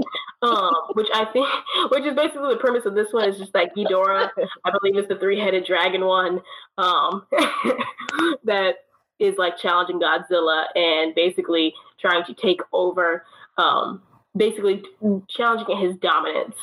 um, 0.41 0.73
which 0.93 1.07
I 1.13 1.25
think, 1.25 1.47
which 1.91 2.03
is 2.05 2.15
basically 2.15 2.53
the 2.53 2.59
premise 2.59 2.85
of 2.85 2.95
this 2.95 3.11
one 3.11 3.29
is 3.29 3.37
just 3.37 3.53
like 3.53 3.75
Ghidorah. 3.75 4.29
I 4.65 4.71
believe 4.71 4.97
it's 4.97 5.07
the 5.07 5.17
three-headed 5.17 5.65
dragon 5.65 6.05
one. 6.05 6.41
Um, 6.77 7.27
that 8.43 8.75
is 9.19 9.37
like 9.37 9.57
challenging 9.57 9.99
Godzilla 9.99 10.65
and 10.75 11.13
basically 11.13 11.73
trying 11.99 12.23
to 12.25 12.33
take 12.33 12.61
over, 12.73 13.25
um, 13.57 14.01
basically 14.35 14.83
challenging 15.29 15.77
his 15.77 15.95
dominance 15.97 16.55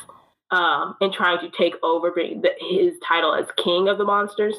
um, 0.51 0.97
and 1.01 1.13
trying 1.13 1.39
to 1.41 1.51
take 1.57 1.77
over 1.83 2.13
the, 2.15 2.51
his 2.59 2.95
title 3.07 3.35
as 3.35 3.47
king 3.57 3.89
of 3.89 3.99
the 3.99 4.05
monsters. 4.05 4.57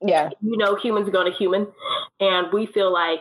Yeah. 0.00 0.30
You 0.40 0.56
know, 0.56 0.76
humans 0.76 1.10
go 1.10 1.24
to 1.24 1.30
human, 1.30 1.66
and 2.20 2.52
we 2.52 2.66
feel 2.66 2.92
like 2.92 3.20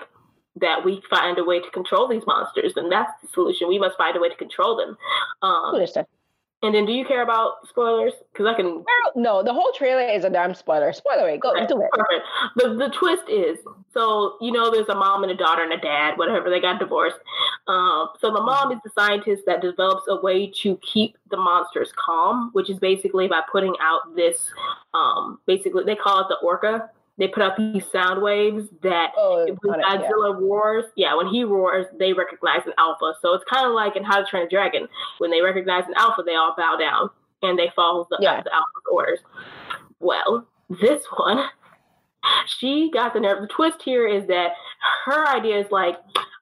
that 0.56 0.84
we 0.84 1.02
find 1.10 1.38
a 1.38 1.44
way 1.44 1.60
to 1.60 1.70
control 1.72 2.08
these 2.08 2.24
monsters, 2.26 2.74
and 2.76 2.92
that's 2.92 3.12
the 3.22 3.28
solution. 3.30 3.68
We 3.68 3.80
must 3.80 3.98
find 3.98 4.16
a 4.16 4.20
way 4.20 4.30
to 4.30 4.36
control 4.36 4.76
them. 4.76 4.98
Um, 5.42 5.76
and 6.62 6.76
then, 6.76 6.86
do 6.86 6.92
you 6.92 7.06
care 7.06 7.22
about 7.22 7.66
spoilers? 7.70 8.12
Because 8.34 8.46
I 8.46 8.54
can. 8.54 8.84
no, 9.16 9.42
the 9.42 9.54
whole 9.54 9.72
trailer 9.74 10.02
is 10.02 10.26
a 10.26 10.30
damn 10.30 10.54
spoiler. 10.54 10.92
Spoiler 10.92 11.38
Go 11.38 11.52
okay, 11.52 11.66
do 11.66 11.82
it. 11.82 11.90
Perfect. 11.94 12.26
The 12.58 12.76
the 12.76 12.90
twist 12.90 13.24
is 13.30 13.60
so 13.94 14.36
you 14.42 14.52
know 14.52 14.70
there's 14.70 14.90
a 14.90 14.96
mom 14.96 15.24
and 15.24 15.32
a 15.32 15.38
daughter 15.38 15.64
and 15.64 15.72
a 15.72 15.78
dad, 15.78 16.18
whatever. 16.18 16.50
They 16.50 16.60
got 16.60 16.78
divorced. 16.78 17.16
Um, 17.70 18.10
so 18.20 18.34
the 18.34 18.42
mom 18.42 18.74
is 18.74 18.80
the 18.84 18.90
scientist 18.90 19.44
that 19.46 19.62
develops 19.62 20.04
a 20.10 20.20
way 20.20 20.52
to 20.62 20.76
keep 20.78 21.18
the 21.32 21.38
monsters 21.38 21.94
calm, 21.96 22.50
which 22.52 22.70
is 22.70 22.78
basically 22.78 23.30
by 23.30 23.42
putting 23.50 23.76
out 23.80 24.14
this. 24.18 24.52
Um, 24.94 25.40
basically, 25.46 25.86
they 25.86 25.96
call 25.96 26.20
it 26.20 26.28
the 26.28 26.46
orca 26.46 26.90
they 27.20 27.28
put 27.28 27.44
out 27.44 27.58
these 27.58 27.84
sound 27.92 28.22
waves 28.22 28.70
that 28.82 29.12
oh, 29.18 29.46
when 29.62 29.82
Godzilla 29.82 30.32
yeah. 30.32 30.48
roars, 30.48 30.86
yeah, 30.96 31.16
when 31.16 31.28
he 31.28 31.44
roars, 31.44 31.86
they 32.00 32.14
recognize 32.14 32.62
an 32.66 32.72
alpha. 32.78 33.14
So 33.22 33.34
it's 33.34 33.44
kind 33.44 33.68
of 33.68 33.74
like 33.74 33.98
in 33.98 34.04
How 34.04 34.20
to 34.22 34.26
Train 34.26 34.46
a 34.46 34.50
Dragon. 34.50 34.88
When 35.18 35.30
they 35.30 35.42
recognize 35.42 35.84
an 35.88 35.96
alpha, 35.98 36.24
they 36.26 36.36
all 36.36 36.56
bow 36.58 36.78
down 36.80 37.10
and 37.42 37.60
they 37.60 37.72
follow 37.76 38.08
the, 38.10 38.18
yeah. 38.22 38.42
the 38.42 38.54
alpha's 38.54 38.84
orders. 38.90 39.20
Well, 40.00 40.48
this 40.70 41.04
one, 41.18 41.44
she 42.48 42.90
got 42.94 43.14
the 43.14 43.20
nerve. 43.20 43.42
The 43.42 43.48
twist 43.48 43.82
here 43.84 44.08
is 44.08 44.26
that 44.28 44.54
her 45.06 45.28
idea 45.28 45.60
is 45.60 45.68
like, 45.72 45.98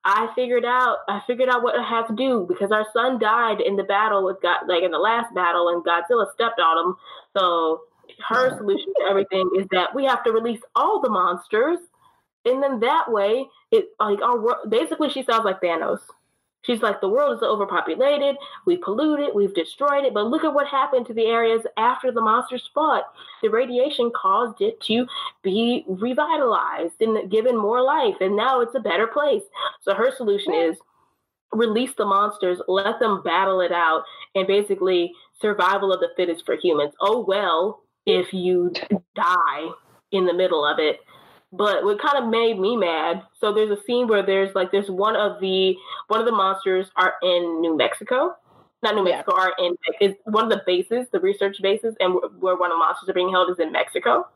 I 0.06 0.30
figured 0.36 0.64
out, 0.64 1.00
I 1.10 1.22
figured 1.26 1.50
out 1.50 1.64
what 1.64 1.78
I 1.78 1.84
have 1.84 2.08
to 2.08 2.16
do 2.16 2.46
because 2.48 2.72
our 2.72 2.86
son 2.94 3.20
died 3.20 3.62
in 3.62 3.76
the 3.76 3.84
battle 3.84 4.24
with 4.24 4.42
God, 4.44 4.60
like 4.68 4.84
in 4.84 4.92
the 4.92 5.00
last 5.00 5.34
battle, 5.34 5.70
and 5.70 5.84
Godzilla 5.84 6.32
stepped 6.34 6.60
on 6.60 6.86
him. 6.86 6.96
So 7.36 7.82
her 8.28 8.58
solution 8.58 8.94
to 9.00 9.06
everything 9.10 9.50
is 9.58 9.66
that 9.72 9.94
we 9.94 10.06
have 10.06 10.24
to 10.24 10.32
release 10.32 10.62
all 10.76 11.02
the 11.02 11.10
monsters, 11.10 11.80
and 12.46 12.62
then 12.62 12.80
that 12.82 13.12
way, 13.12 13.46
it 13.72 13.90
like 14.00 14.22
our 14.22 14.66
basically 14.68 15.10
she 15.10 15.24
sounds 15.24 15.46
like 15.46 15.62
Thanos. 15.62 16.00
She's 16.64 16.82
like, 16.82 17.00
the 17.00 17.08
world 17.08 17.38
is 17.38 17.44
overpopulated, 17.44 18.36
we 18.66 18.76
polluted, 18.76 19.34
we've 19.34 19.54
destroyed 19.54 20.04
it, 20.04 20.14
but 20.14 20.26
look 20.28 20.44
at 20.44 20.54
what 20.54 20.68
happened 20.68 21.06
to 21.06 21.14
the 21.14 21.26
areas 21.26 21.62
after 21.78 22.12
the 22.12 22.20
monsters 22.20 22.70
fought. 22.74 23.06
The 23.42 23.50
radiation 23.50 24.12
caused 24.14 24.60
it 24.60 24.82
to 24.82 25.08
be 25.44 25.86
revitalized 25.88 27.02
and 27.02 27.32
given 27.32 27.56
more 27.56 27.82
life, 27.82 28.16
and 28.20 28.36
now 28.36 28.60
it's 28.60 28.76
a 28.76 28.82
better 28.82 29.08
place. 29.08 29.44
So 29.82 29.94
her 29.94 30.12
solution 30.14 30.54
is 30.54 30.78
release 31.54 31.94
the 31.98 32.06
monsters, 32.06 32.60
let 32.68 33.00
them 33.00 33.22
battle 33.24 33.62
it 33.62 33.72
out, 33.72 34.04
and 34.36 34.46
basically 34.46 35.14
survival 35.40 35.94
of 35.94 36.02
the 36.02 36.10
fittest 36.18 36.46
for 36.46 36.56
humans. 36.56 36.94
Oh 37.00 37.24
well, 37.26 37.84
if 38.08 38.34
you 38.34 38.72
die 39.16 39.70
in 40.12 40.26
the 40.26 40.34
middle 40.34 40.66
of 40.66 40.80
it. 40.80 41.02
But 41.52 41.84
what 41.84 42.02
kind 42.02 42.24
of 42.24 42.30
made 42.30 42.60
me 42.60 42.76
mad, 42.76 43.22
so 43.40 43.54
there's 43.54 43.70
a 43.70 43.82
scene 43.84 44.08
where 44.08 44.26
there's 44.26 44.54
like 44.56 44.72
there's 44.72 44.90
one 44.90 45.16
of 45.16 45.40
the 45.40 45.76
one 46.08 46.20
of 46.20 46.26
the 46.26 46.32
monsters 46.32 46.88
are 46.96 47.14
in 47.22 47.62
New 47.62 47.78
Mexico. 47.78 48.36
Not 48.84 48.96
New 48.96 49.04
Mexico, 49.04 49.34
yeah. 49.38 49.44
are 49.44 49.54
in 49.60 49.76
is 50.02 50.16
one 50.26 50.44
of 50.44 50.50
the 50.50 50.62
bases, 50.66 51.08
the 51.12 51.20
research 51.20 51.58
bases, 51.62 51.96
and 52.00 52.14
where 52.40 52.56
one 52.56 52.72
of 52.72 52.76
the 52.76 52.80
monsters 52.80 53.10
are 53.10 53.14
being 53.14 53.32
held 53.32 53.50
is 53.50 53.60
in 53.60 53.72
Mexico. 53.72 54.28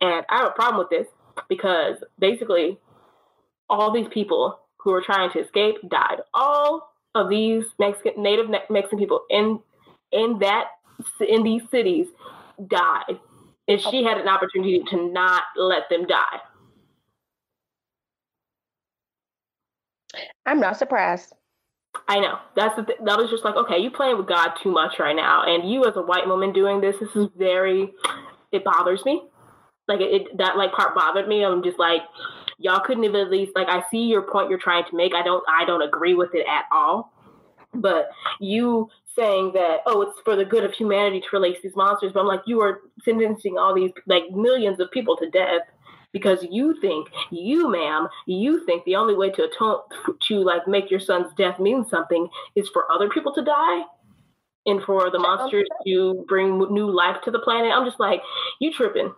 And 0.00 0.24
I 0.28 0.38
have 0.38 0.48
a 0.48 0.54
problem 0.54 0.78
with 0.78 0.90
this 0.90 1.06
because 1.48 1.96
basically 2.18 2.78
all 3.68 3.92
these 3.92 4.08
people 4.08 4.58
who 4.78 4.90
were 4.90 5.02
trying 5.02 5.30
to 5.32 5.40
escape 5.40 5.76
died. 5.88 6.18
All 6.34 6.92
of 7.14 7.28
these 7.28 7.64
Mexican 7.78 8.22
native 8.22 8.50
Mexican 8.68 8.98
people 8.98 9.20
in 9.30 9.60
in 10.12 10.38
that 10.40 10.66
in 11.26 11.42
these 11.42 11.62
cities 11.70 12.06
die 12.68 13.18
if 13.66 13.80
she 13.80 14.02
had 14.02 14.18
an 14.18 14.28
opportunity 14.28 14.82
to 14.90 15.12
not 15.12 15.44
let 15.56 15.88
them 15.88 16.06
die. 16.06 16.40
I'm 20.46 20.60
not 20.60 20.76
surprised. 20.76 21.32
I 22.08 22.20
know. 22.20 22.38
That's 22.56 22.76
the 22.76 22.84
th- 22.84 22.98
that 23.04 23.18
was 23.18 23.30
just 23.30 23.44
like, 23.44 23.56
okay, 23.56 23.78
you 23.78 23.90
playing 23.90 24.16
with 24.16 24.26
God 24.26 24.52
too 24.62 24.70
much 24.70 24.98
right 24.98 25.14
now, 25.14 25.42
and 25.44 25.70
you 25.70 25.84
as 25.86 25.96
a 25.96 26.02
white 26.02 26.26
woman 26.26 26.52
doing 26.52 26.80
this, 26.80 26.96
this 26.98 27.14
is 27.14 27.28
very. 27.36 27.92
It 28.52 28.64
bothers 28.64 29.04
me. 29.04 29.22
Like 29.86 30.00
it, 30.00 30.22
it 30.22 30.38
that 30.38 30.56
like 30.56 30.72
part 30.72 30.94
bothered 30.94 31.28
me. 31.28 31.44
I'm 31.44 31.62
just 31.62 31.78
like, 31.78 32.02
y'all 32.58 32.80
couldn't 32.80 33.04
have 33.04 33.14
at 33.14 33.30
least 33.30 33.52
like 33.54 33.68
I 33.68 33.82
see 33.90 34.04
your 34.04 34.22
point 34.22 34.50
you're 34.50 34.58
trying 34.58 34.84
to 34.90 34.96
make. 34.96 35.14
I 35.14 35.22
don't 35.22 35.44
I 35.48 35.64
don't 35.64 35.82
agree 35.82 36.14
with 36.14 36.34
it 36.34 36.46
at 36.48 36.64
all. 36.72 37.12
But 37.74 38.10
you 38.40 38.88
saying 39.16 39.52
that 39.52 39.78
oh 39.86 40.02
it's 40.02 40.18
for 40.24 40.36
the 40.36 40.44
good 40.44 40.64
of 40.64 40.72
humanity 40.72 41.20
to 41.20 41.26
release 41.32 41.58
these 41.62 41.76
monsters 41.76 42.12
but 42.12 42.20
i'm 42.20 42.26
like 42.26 42.42
you 42.46 42.60
are 42.60 42.80
sentencing 43.04 43.58
all 43.58 43.74
these 43.74 43.90
like 44.06 44.24
millions 44.30 44.78
of 44.80 44.90
people 44.90 45.16
to 45.16 45.28
death 45.30 45.62
because 46.12 46.46
you 46.50 46.78
think 46.80 47.08
you 47.30 47.70
ma'am 47.70 48.08
you 48.26 48.64
think 48.66 48.84
the 48.84 48.96
only 48.96 49.14
way 49.14 49.30
to 49.30 49.44
atone 49.44 49.80
to 50.20 50.36
like 50.36 50.66
make 50.68 50.90
your 50.90 51.00
son's 51.00 51.32
death 51.36 51.58
mean 51.58 51.84
something 51.84 52.28
is 52.54 52.68
for 52.68 52.90
other 52.92 53.08
people 53.08 53.32
to 53.32 53.42
die 53.42 53.82
and 54.66 54.82
for 54.82 55.10
the 55.10 55.18
monsters 55.18 55.66
to 55.86 56.24
bring 56.28 56.58
new 56.72 56.90
life 56.90 57.16
to 57.24 57.30
the 57.30 57.38
planet. 57.38 57.72
I'm 57.72 57.86
just 57.86 58.00
like 58.00 58.20
you 58.60 58.72
tripping. 58.72 59.12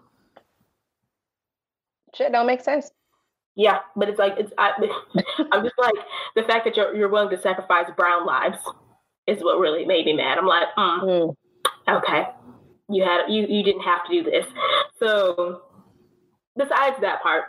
Shit 2.15 2.33
don't 2.33 2.47
make 2.47 2.61
sense. 2.61 2.91
Yeah 3.55 3.81
but 3.97 4.09
it's 4.09 4.19
like 4.19 4.33
it's 4.39 4.51
I, 4.57 4.73
i'm 5.53 5.63
just 5.63 5.75
like 5.79 5.95
the 6.37 6.43
fact 6.45 6.65
that 6.65 6.75
you're, 6.75 6.97
you're 6.97 7.11
willing 7.11 7.29
to 7.37 7.41
sacrifice 7.41 7.87
brown 7.99 8.25
lives 8.25 8.57
is 9.27 9.43
what 9.43 9.59
really 9.59 9.85
made 9.85 10.07
me 10.07 10.15
mad. 10.15 10.39
I'm 10.39 10.47
like, 10.47 10.69
mm, 10.77 11.03
mm. 11.03 11.37
okay, 11.89 12.29
you 12.89 13.05
had 13.05 13.29
you 13.29 13.47
you 13.49 13.63
didn't 13.63 13.83
have 13.83 14.05
to 14.07 14.13
do 14.13 14.31
this. 14.31 14.47
So 14.99 15.63
besides 16.57 16.97
that 17.01 17.23
part, 17.23 17.45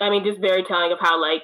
I 0.00 0.10
mean, 0.10 0.24
just 0.24 0.40
very 0.40 0.64
telling 0.64 0.92
of 0.92 0.98
how 1.00 1.20
like 1.20 1.42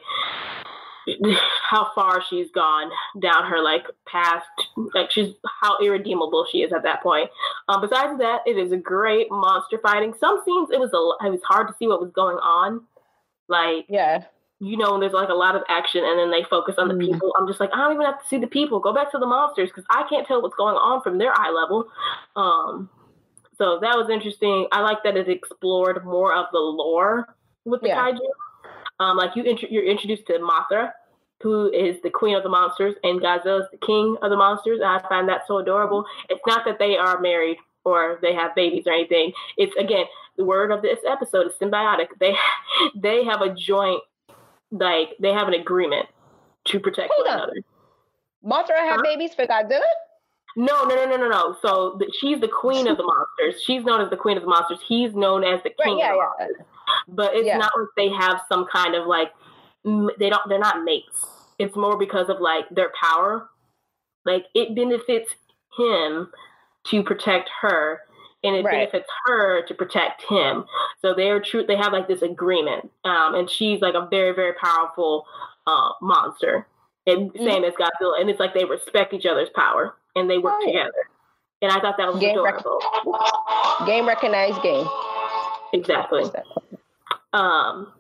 how 1.70 1.90
far 1.94 2.23
she's 2.28 2.51
gone 2.51 2.90
down 3.20 3.51
her 3.51 3.62
like 3.62 3.85
past, 4.07 4.47
like 4.94 5.11
she's 5.11 5.35
how 5.61 5.78
irredeemable 5.82 6.47
she 6.51 6.59
is 6.59 6.73
at 6.73 6.82
that 6.82 7.02
point. 7.02 7.31
Um, 7.69 7.81
besides 7.81 8.19
that, 8.19 8.40
it 8.47 8.59
is 8.59 8.73
a 8.73 8.77
great 8.77 9.28
monster 9.31 9.78
fighting. 9.82 10.15
Some 10.20 10.43
scenes 10.44 10.69
it 10.73 10.81
was 10.81 10.93
a 10.93 11.27
it 11.27 11.31
was 11.31 11.40
hard 11.44 11.69
to 11.69 11.74
see 11.78 11.86
what 11.86 12.01
was 12.01 12.12
going 12.12 12.36
on. 12.36 12.82
Like 13.48 13.86
yeah, 13.89 14.24
you 14.60 14.76
know, 14.76 14.92
when 14.92 15.00
there's 15.00 15.14
like 15.14 15.30
a 15.30 15.34
lot 15.34 15.56
of 15.56 15.62
action, 15.68 16.04
and 16.04 16.18
then 16.18 16.30
they 16.30 16.44
focus 16.48 16.74
on 16.76 16.88
the 16.88 16.94
mm. 16.94 17.10
people. 17.10 17.32
I'm 17.38 17.48
just 17.48 17.60
like, 17.60 17.70
I 17.72 17.78
don't 17.78 17.94
even 17.94 18.04
have 18.04 18.20
to 18.20 18.28
see 18.28 18.36
the 18.38 18.46
people. 18.46 18.78
Go 18.78 18.92
back 18.92 19.10
to 19.12 19.18
the 19.18 19.26
monsters 19.26 19.70
because 19.70 19.84
I 19.88 20.04
can't 20.08 20.26
tell 20.26 20.42
what's 20.42 20.54
going 20.54 20.76
on 20.76 21.02
from 21.02 21.18
their 21.18 21.32
eye 21.34 21.50
level. 21.50 21.88
Um, 22.36 22.90
so 23.56 23.78
that 23.80 23.96
was 23.96 24.10
interesting. 24.10 24.66
I 24.70 24.80
like 24.80 24.98
that 25.04 25.16
it 25.16 25.28
explored 25.28 26.04
more 26.04 26.34
of 26.34 26.46
the 26.52 26.58
lore 26.58 27.34
with 27.64 27.80
the 27.80 27.88
yeah. 27.88 28.10
kaiju. 28.12 28.18
Um, 29.00 29.16
like 29.16 29.34
you, 29.34 29.44
int- 29.44 29.70
you're 29.70 29.84
introduced 29.84 30.26
to 30.26 30.34
Mothra, 30.34 30.92
who 31.42 31.72
is 31.72 31.96
the 32.02 32.10
queen 32.10 32.36
of 32.36 32.42
the 32.42 32.50
monsters, 32.50 32.94
and 33.02 33.18
Godzilla 33.18 33.62
is 33.62 33.66
the 33.72 33.78
king 33.78 34.16
of 34.20 34.28
the 34.28 34.36
monsters. 34.36 34.80
And 34.80 34.88
I 34.88 35.00
find 35.08 35.26
that 35.30 35.46
so 35.46 35.56
adorable. 35.56 36.04
It's 36.28 36.42
not 36.46 36.66
that 36.66 36.78
they 36.78 36.98
are 36.98 37.18
married 37.18 37.56
or 37.84 38.18
they 38.20 38.34
have 38.34 38.54
babies 38.54 38.84
or 38.86 38.92
anything. 38.92 39.32
It's 39.56 39.74
again 39.76 40.04
the 40.36 40.44
word 40.44 40.70
of 40.70 40.82
this 40.82 40.98
episode 41.08 41.46
is 41.46 41.52
symbiotic. 41.60 42.08
They 42.18 42.34
they 42.94 43.24
have 43.24 43.40
a 43.40 43.54
joint 43.54 44.02
like 44.70 45.16
they 45.20 45.32
have 45.32 45.48
an 45.48 45.55
agreement 45.55 46.06
to 46.66 46.80
protect 46.80 47.12
Hold 47.14 47.26
one 47.26 47.34
on. 47.34 47.42
another. 47.42 47.62
Mothra 48.44 48.78
have 48.78 48.97
huh? 48.97 49.02
babies 49.02 49.34
for 49.34 49.47
Godzilla? 49.47 49.80
No, 50.56 50.84
no, 50.84 50.94
no, 50.94 51.05
no, 51.05 51.16
no, 51.16 51.28
no. 51.28 51.56
So 51.62 51.97
the, 51.98 52.12
she's 52.20 52.40
the 52.40 52.48
queen 52.48 52.86
of 52.88 52.97
the 52.97 53.02
monsters. 53.38 53.62
She's 53.62 53.84
known 53.84 54.01
as 54.01 54.10
the 54.10 54.16
queen 54.16 54.36
of 54.36 54.42
the 54.42 54.48
monsters. 54.48 54.78
He's 54.86 55.14
known 55.14 55.44
as 55.44 55.62
the 55.62 55.70
king 55.70 55.98
right, 55.98 55.98
yeah, 55.98 56.10
of 56.10 56.12
the 56.12 56.16
yeah. 56.16 56.47
monsters. 56.48 56.66
But 57.09 57.34
it's 57.34 57.47
yeah. 57.47 57.59
not 57.59 57.72
like 57.76 57.88
they 57.97 58.09
have 58.09 58.40
some 58.48 58.66
kind 58.72 58.94
of 58.94 59.06
like 59.06 59.32
they 60.18 60.28
don't. 60.28 60.42
They're 60.48 60.59
not 60.59 60.84
mates. 60.84 61.24
It's 61.59 61.76
more 61.76 61.97
because 61.97 62.28
of 62.28 62.40
like 62.40 62.64
their 62.70 62.90
power. 63.01 63.48
Like 64.24 64.47
it 64.55 64.74
benefits 64.74 65.34
him 65.78 66.30
to 66.86 67.02
protect 67.02 67.51
her, 67.60 68.01
and 68.42 68.56
it 68.56 68.64
right. 68.64 68.90
benefits 68.90 69.10
her 69.26 69.66
to 69.66 69.74
protect 69.74 70.22
him. 70.22 70.64
So 71.02 71.14
they're 71.14 71.40
true. 71.40 71.64
They 71.66 71.76
have 71.76 71.92
like 71.92 72.08
this 72.08 72.22
agreement, 72.22 72.90
um, 73.04 73.34
and 73.34 73.48
she's 73.48 73.80
like 73.80 73.94
a 73.94 74.06
very, 74.10 74.34
very 74.34 74.54
powerful 74.54 75.26
uh, 75.66 75.90
monster, 76.00 76.66
and 77.06 77.32
mm-hmm. 77.32 77.44
same 77.44 77.64
as 77.64 77.74
Godzilla. 77.74 78.20
And 78.20 78.30
it's 78.30 78.40
like 78.40 78.54
they 78.54 78.64
respect 78.64 79.12
each 79.12 79.26
other's 79.26 79.50
power 79.54 79.94
and 80.16 80.28
they 80.28 80.38
work 80.38 80.54
oh, 80.56 80.66
yeah. 80.66 80.84
together. 80.84 80.92
And 81.62 81.72
I 81.72 81.80
thought 81.80 81.96
that 81.98 82.12
was 82.12 82.20
game 82.20 82.38
adorable. 82.38 82.80
Rec- 83.06 83.86
game 83.86 84.06
recognized 84.08 84.62
game. 84.62 84.86
Exactly. 85.72 86.24
Um. 87.32 87.92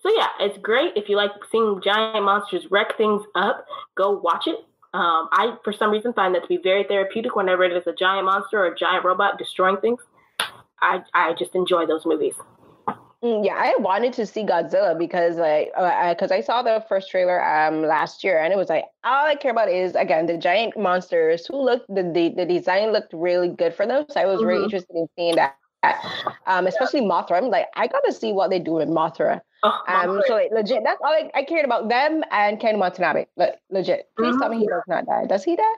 So 0.00 0.10
yeah, 0.16 0.28
it's 0.40 0.58
great 0.58 0.96
if 0.96 1.08
you 1.08 1.16
like 1.16 1.30
seeing 1.50 1.80
giant 1.82 2.24
monsters 2.24 2.66
wreck 2.70 2.96
things 2.96 3.22
up. 3.34 3.66
Go 3.94 4.18
watch 4.18 4.46
it. 4.46 4.56
Um, 4.94 5.28
I, 5.32 5.56
for 5.64 5.72
some 5.72 5.90
reason, 5.90 6.12
find 6.12 6.34
that 6.34 6.42
to 6.42 6.48
be 6.48 6.58
very 6.58 6.84
therapeutic 6.84 7.34
whenever 7.34 7.64
it 7.64 7.72
is 7.72 7.86
a 7.86 7.94
giant 7.94 8.26
monster 8.26 8.58
or 8.58 8.66
a 8.66 8.76
giant 8.76 9.04
robot 9.04 9.38
destroying 9.38 9.78
things. 9.78 10.00
I, 10.82 11.02
I 11.14 11.32
just 11.34 11.54
enjoy 11.54 11.86
those 11.86 12.04
movies. 12.04 12.34
Mm, 13.22 13.46
yeah, 13.46 13.54
I 13.54 13.76
wanted 13.78 14.12
to 14.14 14.26
see 14.26 14.42
Godzilla 14.42 14.98
because 14.98 15.36
like 15.36 15.68
because 15.68 16.32
uh, 16.32 16.34
I, 16.34 16.38
I, 16.38 16.40
saw 16.40 16.60
the 16.60 16.84
first 16.88 17.08
trailer 17.08 17.40
um 17.40 17.82
last 17.82 18.24
year 18.24 18.42
and 18.42 18.52
it 18.52 18.56
was 18.56 18.68
like 18.68 18.84
all 19.04 19.24
I 19.24 19.36
care 19.36 19.52
about 19.52 19.68
is 19.68 19.94
again 19.94 20.26
the 20.26 20.36
giant 20.36 20.76
monsters 20.76 21.46
who 21.46 21.62
looked 21.62 21.86
the 21.86 22.02
the, 22.02 22.34
the 22.36 22.44
design 22.44 22.90
looked 22.90 23.12
really 23.12 23.46
good 23.46 23.74
for 23.74 23.86
them 23.86 24.06
so 24.10 24.20
I 24.20 24.26
was 24.26 24.38
mm-hmm. 24.38 24.46
really 24.48 24.64
interested 24.64 24.96
in 24.96 25.06
seeing 25.16 25.36
that 25.36 25.54
um 26.48 26.66
especially 26.66 27.02
Mothra 27.02 27.38
I'm 27.38 27.44
like 27.44 27.68
I 27.76 27.86
gotta 27.86 28.12
see 28.12 28.32
what 28.32 28.50
they 28.50 28.58
do 28.58 28.72
with 28.72 28.88
Mothra 28.88 29.40
oh, 29.62 29.82
um 29.88 30.22
so 30.26 30.34
like, 30.34 30.50
legit 30.52 30.82
that's 30.84 31.00
all 31.04 31.12
I, 31.12 31.30
I, 31.34 31.44
cared 31.44 31.64
about 31.64 31.88
them 31.88 32.22
and 32.30 32.60
Ken 32.60 32.78
Watanabe 32.78 33.26
like, 33.36 33.60
legit 33.70 34.08
please 34.16 34.30
mm-hmm. 34.30 34.40
tell 34.40 34.48
me 34.48 34.58
he 34.58 34.66
mm-hmm. 34.66 34.74
does 34.74 34.82
not 34.88 35.06
die 35.06 35.26
does 35.26 35.44
he 35.44 35.56
die 35.56 35.74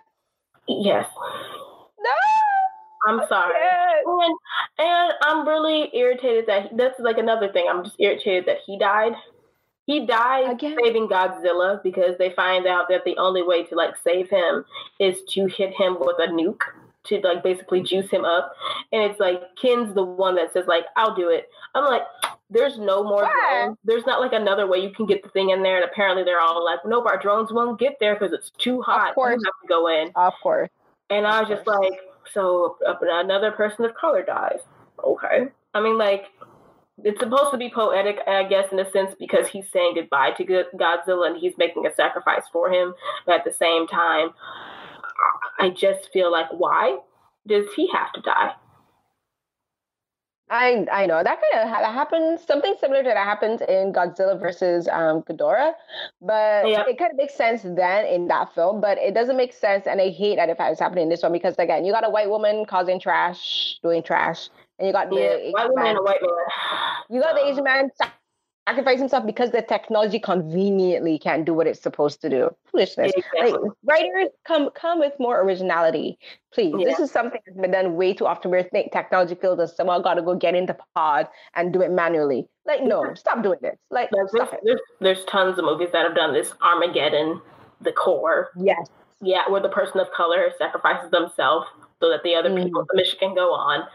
yes 0.68 1.06
no 1.98 2.10
I'm 3.06 3.20
sorry. 3.28 3.52
And, 4.06 4.38
and 4.78 5.12
I'm 5.22 5.46
really 5.46 5.90
irritated 5.94 6.46
that 6.46 6.70
he, 6.70 6.76
that's 6.76 6.98
like 7.00 7.18
another 7.18 7.52
thing. 7.52 7.66
I'm 7.68 7.84
just 7.84 7.96
irritated 7.98 8.46
that 8.46 8.58
he 8.64 8.78
died. 8.78 9.12
He 9.86 10.06
died 10.06 10.50
Again? 10.50 10.76
saving 10.82 11.08
Godzilla 11.08 11.82
because 11.82 12.16
they 12.18 12.30
find 12.30 12.66
out 12.66 12.88
that 12.88 13.04
the 13.04 13.16
only 13.18 13.42
way 13.42 13.64
to 13.64 13.74
like 13.74 13.94
save 14.02 14.30
him 14.30 14.64
is 14.98 15.22
to 15.30 15.46
hit 15.46 15.74
him 15.74 15.98
with 16.00 16.16
a 16.18 16.28
nuke 16.28 16.62
to 17.04 17.20
like 17.20 17.42
basically 17.42 17.82
juice 17.82 18.10
him 18.10 18.24
up. 18.24 18.54
And 18.92 19.02
it's 19.02 19.20
like 19.20 19.42
Ken's 19.60 19.94
the 19.94 20.04
one 20.04 20.34
that 20.36 20.52
says 20.52 20.66
like 20.66 20.84
I'll 20.96 21.14
do 21.14 21.28
it. 21.28 21.48
I'm 21.74 21.84
like 21.84 22.02
there's 22.50 22.78
no 22.78 23.02
more 23.02 23.28
drones. 23.28 23.78
There's 23.84 24.06
not 24.06 24.20
like 24.20 24.32
another 24.32 24.66
way 24.66 24.78
you 24.78 24.90
can 24.90 25.06
get 25.06 25.22
the 25.22 25.28
thing 25.30 25.50
in 25.50 25.62
there. 25.62 25.76
And 25.76 25.84
apparently 25.84 26.22
they're 26.24 26.40
all 26.40 26.64
like, 26.64 26.80
nope, 26.84 27.06
our 27.06 27.18
drones 27.18 27.52
won't 27.52 27.80
get 27.80 27.96
there 28.00 28.14
because 28.14 28.32
it's 28.32 28.50
too 28.58 28.80
hot. 28.82 29.10
Of 29.10 29.14
course. 29.14 29.40
You 29.40 29.46
have 29.46 29.60
to 29.62 29.68
go 29.68 29.88
in. 29.88 30.12
Of 30.14 30.34
course. 30.42 30.70
And 31.10 31.26
I 31.26 31.40
was 31.40 31.48
just 31.48 31.66
like, 31.66 32.00
so 32.32 32.76
another 32.82 33.50
person 33.50 33.84
of 33.84 33.94
color 33.94 34.22
dies. 34.22 34.60
Okay. 35.02 35.48
I 35.74 35.80
mean, 35.80 35.98
like, 35.98 36.26
it's 37.02 37.18
supposed 37.18 37.50
to 37.50 37.58
be 37.58 37.70
poetic, 37.70 38.18
I 38.26 38.44
guess, 38.44 38.70
in 38.70 38.78
a 38.78 38.90
sense, 38.92 39.14
because 39.18 39.48
he's 39.48 39.68
saying 39.72 39.94
goodbye 39.96 40.30
to 40.32 40.44
Godzilla 40.44 41.26
and 41.26 41.36
he's 41.36 41.54
making 41.58 41.86
a 41.86 41.94
sacrifice 41.94 42.44
for 42.52 42.70
him. 42.70 42.94
But 43.26 43.40
at 43.40 43.44
the 43.44 43.52
same 43.52 43.88
time, 43.88 44.30
I 45.58 45.70
just 45.70 46.12
feel 46.12 46.30
like, 46.30 46.46
why 46.50 46.98
does 47.46 47.66
he 47.76 47.88
have 47.92 48.12
to 48.12 48.20
die? 48.20 48.52
I 50.50 50.86
I 50.92 51.06
know 51.06 51.22
that 51.24 51.40
kind 51.40 51.68
of 51.68 51.94
happens. 51.94 52.44
Something 52.46 52.74
similar 52.78 53.02
to 53.02 53.08
that 53.08 53.16
happens 53.16 53.62
in 53.62 53.92
Godzilla 53.94 54.38
versus 54.38 54.86
um, 54.88 55.22
Ghidorah, 55.22 55.72
but 56.20 56.68
yeah. 56.68 56.84
it 56.86 56.98
kind 56.98 57.10
of 57.10 57.16
makes 57.16 57.34
sense 57.34 57.62
then 57.62 58.04
in 58.04 58.28
that 58.28 58.54
film. 58.54 58.80
But 58.80 58.98
it 58.98 59.14
doesn't 59.14 59.38
make 59.38 59.54
sense, 59.54 59.86
and 59.86 60.00
I 60.02 60.10
hate 60.10 60.36
that 60.36 60.50
if 60.50 60.58
it's 60.60 60.80
happening 60.80 61.04
in 61.04 61.08
this 61.08 61.22
one 61.22 61.32
because 61.32 61.54
again, 61.58 61.84
you 61.86 61.92
got 61.92 62.06
a 62.06 62.10
white 62.10 62.28
woman 62.28 62.66
causing 62.66 63.00
trash, 63.00 63.78
doing 63.82 64.02
trash, 64.02 64.50
and 64.78 64.86
you 64.86 64.92
got 64.92 65.08
the 65.08 65.16
yeah, 65.16 65.50
white 65.52 65.70
woman 65.70 65.86
and 65.86 65.98
a 65.98 66.02
white 66.02 66.20
man. 66.20 66.30
You 67.08 67.20
got 67.22 67.34
the 67.36 67.46
Asian 67.46 67.64
man 67.64 67.90
sacrifice 68.66 68.98
himself 68.98 69.26
because 69.26 69.50
the 69.50 69.62
technology 69.62 70.18
conveniently 70.18 71.18
can't 71.18 71.44
do 71.44 71.54
what 71.54 71.66
it's 71.66 71.80
supposed 71.80 72.20
to 72.22 72.30
do. 72.30 72.50
Foolishness. 72.70 73.12
Exactly. 73.16 73.52
Like, 73.52 73.70
writers 73.84 74.28
come 74.46 74.70
come 74.74 74.98
with 74.98 75.12
more 75.18 75.40
originality, 75.42 76.18
please. 76.52 76.74
Yeah. 76.78 76.86
This 76.86 76.98
is 76.98 77.10
something 77.10 77.40
that's 77.46 77.58
been 77.58 77.72
done 77.72 77.96
way 77.96 78.14
too 78.14 78.26
often. 78.26 78.50
Where 78.50 78.62
think 78.62 78.92
technology 78.92 79.34
feels 79.34 79.58
us 79.58 79.76
someone 79.76 80.02
got 80.02 80.14
to 80.14 80.22
go 80.22 80.34
get 80.34 80.54
into 80.54 80.72
the 80.72 80.78
pod 80.94 81.28
and 81.54 81.72
do 81.72 81.82
it 81.82 81.90
manually. 81.90 82.46
Like, 82.66 82.82
no, 82.82 83.12
stop 83.14 83.42
doing 83.42 83.58
this. 83.60 83.76
Like, 83.90 84.08
there's, 84.10 84.32
there's, 84.32 84.80
there's 85.00 85.24
tons 85.26 85.58
of 85.58 85.64
movies 85.64 85.90
that 85.92 86.06
have 86.06 86.14
done 86.14 86.32
this. 86.32 86.52
Armageddon, 86.62 87.42
The 87.82 87.92
Core. 87.92 88.50
Yes. 88.56 88.88
Yeah, 89.20 89.42
where 89.48 89.60
the 89.60 89.68
person 89.68 90.00
of 90.00 90.10
color 90.12 90.50
sacrifices 90.58 91.10
themselves 91.10 91.66
so 92.04 92.10
that 92.10 92.22
the 92.22 92.34
other 92.34 92.50
mm. 92.50 92.62
people 92.62 92.84
the 92.90 92.96
mission 92.96 93.18
can 93.18 93.34
go 93.34 93.54
on. 93.54 93.86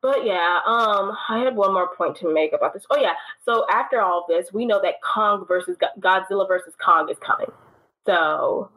But 0.00 0.24
yeah, 0.24 0.60
um, 0.64 1.14
I 1.28 1.40
had 1.40 1.54
one 1.54 1.74
more 1.74 1.94
point 1.94 2.16
to 2.16 2.32
make 2.32 2.54
about 2.54 2.72
this. 2.72 2.86
Oh 2.88 2.98
yeah, 2.98 3.12
so 3.44 3.66
after 3.70 4.00
all 4.00 4.24
this, 4.26 4.50
we 4.50 4.64
know 4.64 4.80
that 4.80 5.02
Kong 5.02 5.44
versus 5.46 5.76
Godzilla 6.00 6.48
versus 6.48 6.72
Kong 6.82 7.10
is 7.10 7.18
coming. 7.18 7.52
So 8.06 8.70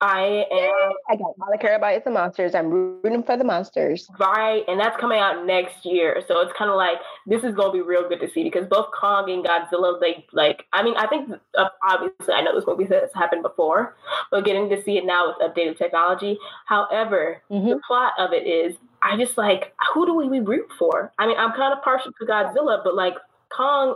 I 0.00 0.44
am. 0.50 0.92
I 1.08 1.16
got 1.16 1.34
all 1.40 1.52
I 1.52 1.56
care 1.56 1.76
about 1.76 1.94
is 1.94 2.02
the 2.04 2.10
monsters. 2.10 2.54
I'm 2.54 2.68
rooting 2.68 3.22
for 3.22 3.36
the 3.36 3.44
monsters. 3.44 4.08
Right, 4.18 4.62
and 4.68 4.78
that's 4.78 4.96
coming 5.00 5.18
out 5.18 5.46
next 5.46 5.84
year. 5.86 6.22
So 6.26 6.40
it's 6.40 6.52
kind 6.52 6.70
of 6.70 6.76
like 6.76 6.98
this 7.26 7.44
is 7.44 7.54
gonna 7.54 7.72
be 7.72 7.80
real 7.80 8.08
good 8.08 8.20
to 8.20 8.28
see 8.30 8.42
because 8.42 8.66
both 8.66 8.88
Kong 8.98 9.30
and 9.30 9.44
Godzilla, 9.44 9.98
they 10.00 10.26
like. 10.32 10.66
I 10.72 10.82
mean, 10.82 10.94
I 10.96 11.06
think 11.06 11.30
uh, 11.56 11.68
obviously 11.88 12.34
I 12.34 12.42
know 12.42 12.54
this 12.54 12.66
movie 12.66 12.84
has 12.92 13.10
happened 13.14 13.42
before, 13.42 13.96
but 14.30 14.44
getting 14.44 14.68
to 14.70 14.82
see 14.82 14.98
it 14.98 15.06
now 15.06 15.28
with 15.28 15.50
updated 15.50 15.78
technology. 15.78 16.38
However, 16.66 17.40
mm-hmm. 17.50 17.68
the 17.68 17.80
plot 17.86 18.12
of 18.18 18.32
it 18.32 18.46
is, 18.46 18.76
I 19.02 19.16
just 19.16 19.38
like 19.38 19.74
who 19.94 20.06
do 20.06 20.14
we 20.14 20.40
root 20.40 20.70
for? 20.78 21.12
I 21.18 21.26
mean, 21.26 21.38
I'm 21.38 21.52
kind 21.52 21.72
of 21.72 21.82
partial 21.82 22.12
to 22.12 22.26
Godzilla, 22.26 22.82
but 22.82 22.94
like 22.94 23.14
Kong 23.50 23.94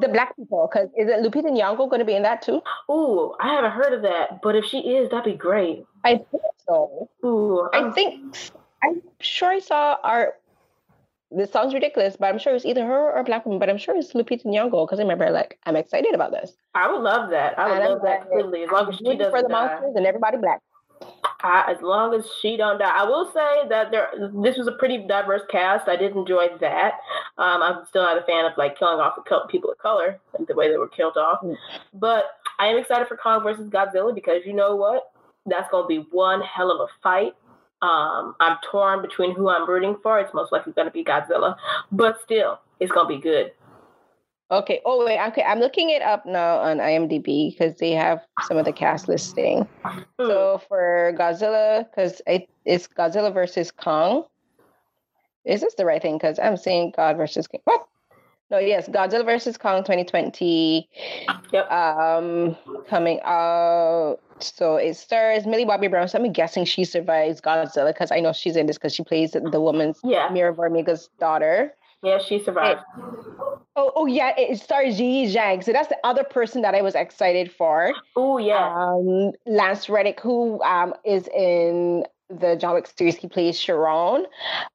the 0.00 0.08
black 0.08 0.36
people, 0.36 0.68
because 0.70 0.88
is 0.96 1.08
it 1.08 1.22
Lupita 1.22 1.50
Nyong'o 1.50 1.88
going 1.88 2.00
to 2.00 2.04
be 2.04 2.14
in 2.14 2.22
that 2.22 2.42
too? 2.42 2.60
Ooh, 2.90 3.34
I 3.40 3.54
haven't 3.54 3.72
heard 3.72 3.92
of 3.92 4.02
that, 4.02 4.42
but 4.42 4.56
if 4.56 4.64
she 4.64 4.78
is, 4.78 5.10
that'd 5.10 5.24
be 5.24 5.36
great. 5.36 5.84
I 6.04 6.16
think 6.30 6.42
so. 6.66 7.08
Ooh, 7.24 7.68
I 7.72 7.78
um, 7.78 7.92
think 7.92 8.36
I'm 8.82 9.02
sure 9.20 9.50
I 9.50 9.58
saw 9.58 9.96
our. 10.02 10.34
This 11.32 11.50
sounds 11.50 11.74
ridiculous, 11.74 12.16
but 12.16 12.26
I'm 12.26 12.38
sure 12.38 12.54
it's 12.54 12.64
either 12.64 12.86
her 12.86 13.10
or 13.10 13.18
a 13.18 13.24
black 13.24 13.44
woman. 13.44 13.58
But 13.58 13.68
I'm 13.68 13.78
sure 13.78 13.96
it's 13.96 14.12
Lupita 14.12 14.44
Nyong'o 14.44 14.86
because 14.86 15.00
I 15.00 15.02
remember, 15.02 15.30
like, 15.30 15.58
I'm 15.66 15.76
excited 15.76 16.14
about 16.14 16.30
this. 16.30 16.52
I 16.74 16.90
would 16.90 17.02
love 17.02 17.30
that. 17.30 17.58
I 17.58 17.68
would 17.68 17.78
and 17.78 17.84
love 17.84 17.98
I'm 17.98 18.04
that 18.04 18.22
completely. 18.22 18.62
As 18.62 18.70
long 18.70 18.88
as 18.88 18.96
she 18.96 19.16
does 19.16 19.30
for 19.30 19.42
the 19.42 19.48
die. 19.48 19.66
monsters 19.66 19.94
and 19.96 20.06
everybody 20.06 20.36
black. 20.38 20.60
I, 21.40 21.70
as 21.70 21.80
long 21.82 22.14
as 22.14 22.24
she 22.40 22.56
don't 22.56 22.78
die, 22.78 22.90
I 22.90 23.04
will 23.04 23.30
say 23.32 23.68
that 23.68 23.90
there. 23.90 24.10
This 24.42 24.56
was 24.56 24.66
a 24.66 24.72
pretty 24.72 25.06
diverse 25.06 25.42
cast. 25.50 25.88
I 25.88 25.96
did 25.96 26.16
enjoy 26.16 26.48
that. 26.60 26.94
Um, 27.38 27.62
I'm 27.62 27.86
still 27.86 28.02
not 28.02 28.18
a 28.18 28.22
fan 28.22 28.46
of 28.46 28.52
like 28.56 28.78
killing 28.78 28.98
off 28.98 29.18
people 29.48 29.70
of 29.70 29.78
color 29.78 30.18
and 30.36 30.46
the 30.46 30.54
way 30.54 30.70
they 30.70 30.78
were 30.78 30.88
killed 30.88 31.16
off. 31.16 31.42
Mm. 31.42 31.56
But 31.94 32.24
I 32.58 32.66
am 32.66 32.78
excited 32.78 33.06
for 33.06 33.16
Kong 33.16 33.42
versus 33.42 33.68
Godzilla 33.68 34.14
because 34.14 34.42
you 34.46 34.54
know 34.54 34.74
what? 34.76 35.12
That's 35.44 35.70
going 35.70 35.84
to 35.84 35.88
be 35.88 36.08
one 36.10 36.40
hell 36.40 36.72
of 36.72 36.80
a 36.80 36.88
fight. 37.02 37.34
Um, 37.82 38.34
I'm 38.40 38.56
torn 38.70 39.02
between 39.02 39.34
who 39.34 39.48
I'm 39.48 39.68
rooting 39.68 39.96
for. 40.02 40.18
It's 40.18 40.32
most 40.34 40.50
likely 40.50 40.72
going 40.72 40.88
to 40.88 40.92
be 40.92 41.04
Godzilla, 41.04 41.56
but 41.92 42.18
still, 42.24 42.60
it's 42.80 42.90
going 42.90 43.08
to 43.08 43.14
be 43.14 43.22
good. 43.22 43.52
Okay. 44.50 44.80
Oh 44.84 45.04
wait. 45.04 45.18
Okay. 45.28 45.42
I'm 45.42 45.58
looking 45.58 45.90
it 45.90 46.02
up 46.02 46.24
now 46.24 46.58
on 46.58 46.78
IMDb 46.78 47.50
because 47.50 47.76
they 47.78 47.92
have 47.92 48.20
some 48.42 48.56
of 48.56 48.64
the 48.64 48.72
cast 48.72 49.08
listing. 49.08 49.66
So 50.20 50.62
for 50.68 51.12
Godzilla, 51.18 51.84
because 51.90 52.22
it's 52.64 52.86
Godzilla 52.86 53.32
versus 53.32 53.72
Kong. 53.72 54.24
Is 55.44 55.60
this 55.60 55.74
the 55.74 55.84
right 55.84 56.02
thing? 56.02 56.16
Because 56.16 56.38
I'm 56.38 56.56
saying 56.56 56.94
God 56.96 57.16
versus 57.16 57.46
King. 57.46 57.60
What? 57.64 57.86
No, 58.50 58.58
yes, 58.58 58.88
Godzilla 58.88 59.24
versus 59.24 59.56
Kong 59.56 59.82
2020. 59.82 60.88
Yep. 61.52 61.70
Um, 61.70 62.56
coming 62.88 63.20
out. 63.24 64.18
So 64.38 64.76
it 64.76 64.94
stars 64.94 65.46
Millie 65.46 65.64
Bobby 65.64 65.88
Brown. 65.88 66.06
So 66.06 66.18
I'm 66.18 66.32
guessing 66.32 66.64
she 66.64 66.84
survives 66.84 67.40
Godzilla 67.40 67.88
because 67.88 68.12
I 68.12 68.20
know 68.20 68.32
she's 68.32 68.54
in 68.54 68.66
this 68.66 68.78
because 68.78 68.94
she 68.94 69.02
plays 69.02 69.32
the 69.32 69.60
woman's 69.60 69.98
yeah. 70.04 70.32
Vera 70.32 70.54
Farmiga's 70.54 71.10
daughter. 71.18 71.74
Yeah, 72.06 72.18
she 72.18 72.38
survived. 72.38 72.82
Oh, 73.74 73.90
oh 73.96 74.06
yeah, 74.06 74.32
it 74.38 74.60
stars 74.60 75.00
Yi 75.00 75.26
Zhang. 75.26 75.64
So 75.64 75.72
that's 75.72 75.88
the 75.88 75.98
other 76.04 76.22
person 76.22 76.62
that 76.62 76.72
I 76.72 76.80
was 76.80 76.94
excited 76.94 77.50
for. 77.50 77.92
Oh 78.14 78.38
yeah. 78.38 78.72
Um, 78.72 79.32
Lance 79.44 79.88
Reddick, 79.88 80.20
who 80.20 80.62
um 80.62 80.94
is 81.04 81.26
in 81.34 82.04
the 82.30 82.54
John 82.54 82.74
Wick 82.74 82.86
series, 82.96 83.16
he 83.16 83.26
plays 83.26 83.58
Charon. 83.58 84.26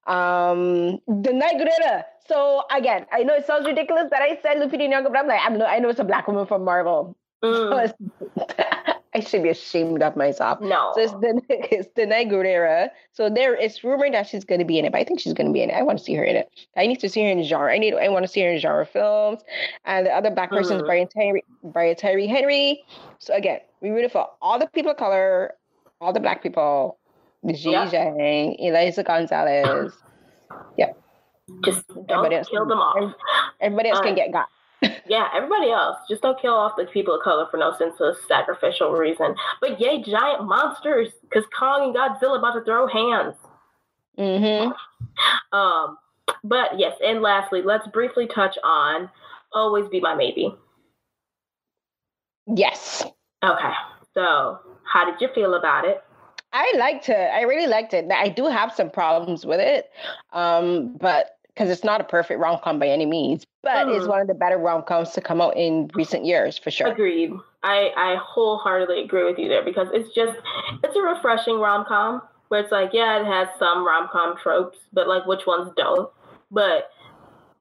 Um, 0.07 0.99
Danai 1.07 1.55
Gurira. 1.55 2.03
So 2.27 2.63
again, 2.69 3.05
I 3.13 3.23
know 3.23 3.33
it 3.33 3.47
sounds 3.47 3.65
ridiculous 3.65 4.09
that 4.11 4.21
I 4.21 4.37
said 4.41 4.57
Lupita 4.57 4.89
Nyong'o, 4.89 5.11
but 5.11 5.17
I'm 5.17 5.27
like, 5.27 5.39
I'm, 5.41 5.61
I 5.61 5.79
know 5.79 5.87
it's 5.87 5.99
a 5.99 6.03
black 6.03 6.27
woman 6.27 6.45
from 6.45 6.65
Marvel. 6.65 7.15
Mm. 7.41 7.93
I 9.13 9.19
should 9.19 9.43
be 9.43 9.49
ashamed 9.49 10.01
of 10.01 10.15
myself. 10.15 10.61
No. 10.61 10.91
So 10.95 11.01
it's 11.01 11.13
the 11.13 11.41
it's 11.49 11.89
the 11.95 12.03
Danai 12.03 12.31
Gurira. 12.31 12.89
So 13.11 13.29
there 13.29 13.55
it's 13.55 13.83
rumored 13.83 14.13
that 14.13 14.27
she's 14.27 14.45
gonna 14.45 14.65
be 14.65 14.79
in 14.79 14.85
it, 14.85 14.91
but 14.91 14.99
I 14.99 15.03
think 15.03 15.19
she's 15.19 15.33
gonna 15.33 15.51
be 15.51 15.61
in 15.61 15.69
it. 15.69 15.73
I 15.73 15.81
want 15.81 15.99
to 15.99 16.03
see 16.03 16.13
her 16.15 16.23
in 16.23 16.35
it. 16.35 16.49
I 16.77 16.87
need 16.87 16.99
to 17.01 17.09
see 17.09 17.23
her 17.23 17.29
in 17.29 17.43
genre. 17.43 17.73
I 17.73 17.77
need 17.77 17.93
I 17.93 18.07
want 18.09 18.23
to 18.23 18.27
see 18.27 18.41
her 18.41 18.51
in 18.51 18.59
genre 18.59 18.85
films. 18.85 19.41
And 19.85 20.05
the 20.05 20.11
other 20.11 20.31
black 20.31 20.49
person 20.49 20.77
mm. 20.77 20.81
is 20.81 20.83
Brian 20.83 21.07
Tyree 21.07 21.43
Brian 21.63 21.95
Tyree 21.95 22.27
Henry. 22.27 22.83
So 23.19 23.33
again, 23.33 23.59
we 23.81 23.89
root 23.89 24.11
for 24.11 24.29
all 24.41 24.59
the 24.59 24.67
people 24.67 24.91
of 24.91 24.97
color, 24.97 25.55
all 25.99 26.13
the 26.13 26.19
black 26.19 26.41
people, 26.41 26.97
Xi 27.45 27.71
yeah. 27.71 27.89
Zhang, 27.89 28.55
Eliza 28.59 29.03
Gonzalez. 29.03 29.93
Yep. 30.77 31.01
Just 31.63 31.87
don't 32.07 32.33
else, 32.33 32.49
kill 32.49 32.65
them 32.65 32.79
off. 32.79 33.13
Everybody 33.61 33.89
else 33.89 33.99
uh, 33.99 34.03
can 34.03 34.15
get 34.15 34.31
got. 34.33 34.47
Yeah, 35.07 35.27
everybody 35.35 35.71
else. 35.71 35.97
Just 36.09 36.21
don't 36.21 36.39
kill 36.41 36.53
off 36.53 36.73
the 36.77 36.85
people 36.85 37.15
of 37.15 37.21
color 37.23 37.47
for 37.51 37.57
no 37.57 37.75
sense 37.77 37.95
of 37.99 38.15
sacrificial 38.27 38.91
reason. 38.91 39.35
But 39.59 39.79
yay, 39.79 40.01
giant 40.01 40.45
monsters, 40.47 41.09
because 41.21 41.43
Kong 41.57 41.83
and 41.83 41.95
Godzilla 41.95 42.39
about 42.39 42.53
to 42.53 42.63
throw 42.63 42.87
hands. 42.87 43.35
Mm-hmm. 44.17 44.71
Um, 45.55 45.97
but 46.43 46.79
yes, 46.79 46.95
and 47.03 47.21
lastly, 47.21 47.61
let's 47.63 47.87
briefly 47.87 48.27
touch 48.27 48.57
on 48.63 49.09
Always 49.53 49.87
Be 49.89 49.99
My 49.99 50.15
Maybe. 50.15 50.55
Yes. 52.47 53.05
Okay. 53.43 53.73
So, 54.13 54.59
how 54.83 55.05
did 55.09 55.21
you 55.21 55.29
feel 55.33 55.53
about 55.53 55.85
it? 55.85 56.03
I 56.53 56.73
liked 56.77 57.07
it. 57.07 57.31
I 57.33 57.41
really 57.41 57.67
liked 57.67 57.93
it. 57.93 58.11
I 58.11 58.27
do 58.27 58.45
have 58.47 58.73
some 58.73 58.89
problems 58.89 59.45
with 59.45 59.59
it, 59.59 59.89
um, 60.33 60.97
but 60.99 61.37
because 61.53 61.69
it's 61.69 61.83
not 61.83 62.01
a 62.01 62.03
perfect 62.03 62.39
rom 62.39 62.59
com 62.63 62.79
by 62.79 62.87
any 62.87 63.05
means, 63.05 63.45
but 63.63 63.87
mm. 63.87 63.97
it's 63.97 64.07
one 64.07 64.21
of 64.21 64.27
the 64.27 64.33
better 64.33 64.57
rom 64.57 64.83
coms 64.83 65.11
to 65.11 65.21
come 65.21 65.41
out 65.41 65.55
in 65.57 65.89
recent 65.93 66.25
years 66.25 66.57
for 66.57 66.71
sure. 66.71 66.87
Agreed. 66.87 67.31
I 67.63 67.91
I 67.95 68.17
wholeheartedly 68.21 69.03
agree 69.03 69.23
with 69.23 69.37
you 69.37 69.49
there 69.49 69.63
because 69.63 69.87
it's 69.93 70.13
just 70.13 70.37
it's 70.83 70.95
a 70.95 71.01
refreshing 71.01 71.59
rom 71.59 71.85
com 71.87 72.21
where 72.47 72.61
it's 72.61 72.71
like 72.71 72.91
yeah 72.93 73.21
it 73.21 73.25
has 73.25 73.47
some 73.59 73.85
rom 73.85 74.09
com 74.11 74.37
tropes, 74.37 74.79
but 74.93 75.07
like 75.07 75.25
which 75.25 75.45
ones 75.45 75.71
don't. 75.75 76.09
But 76.49 76.89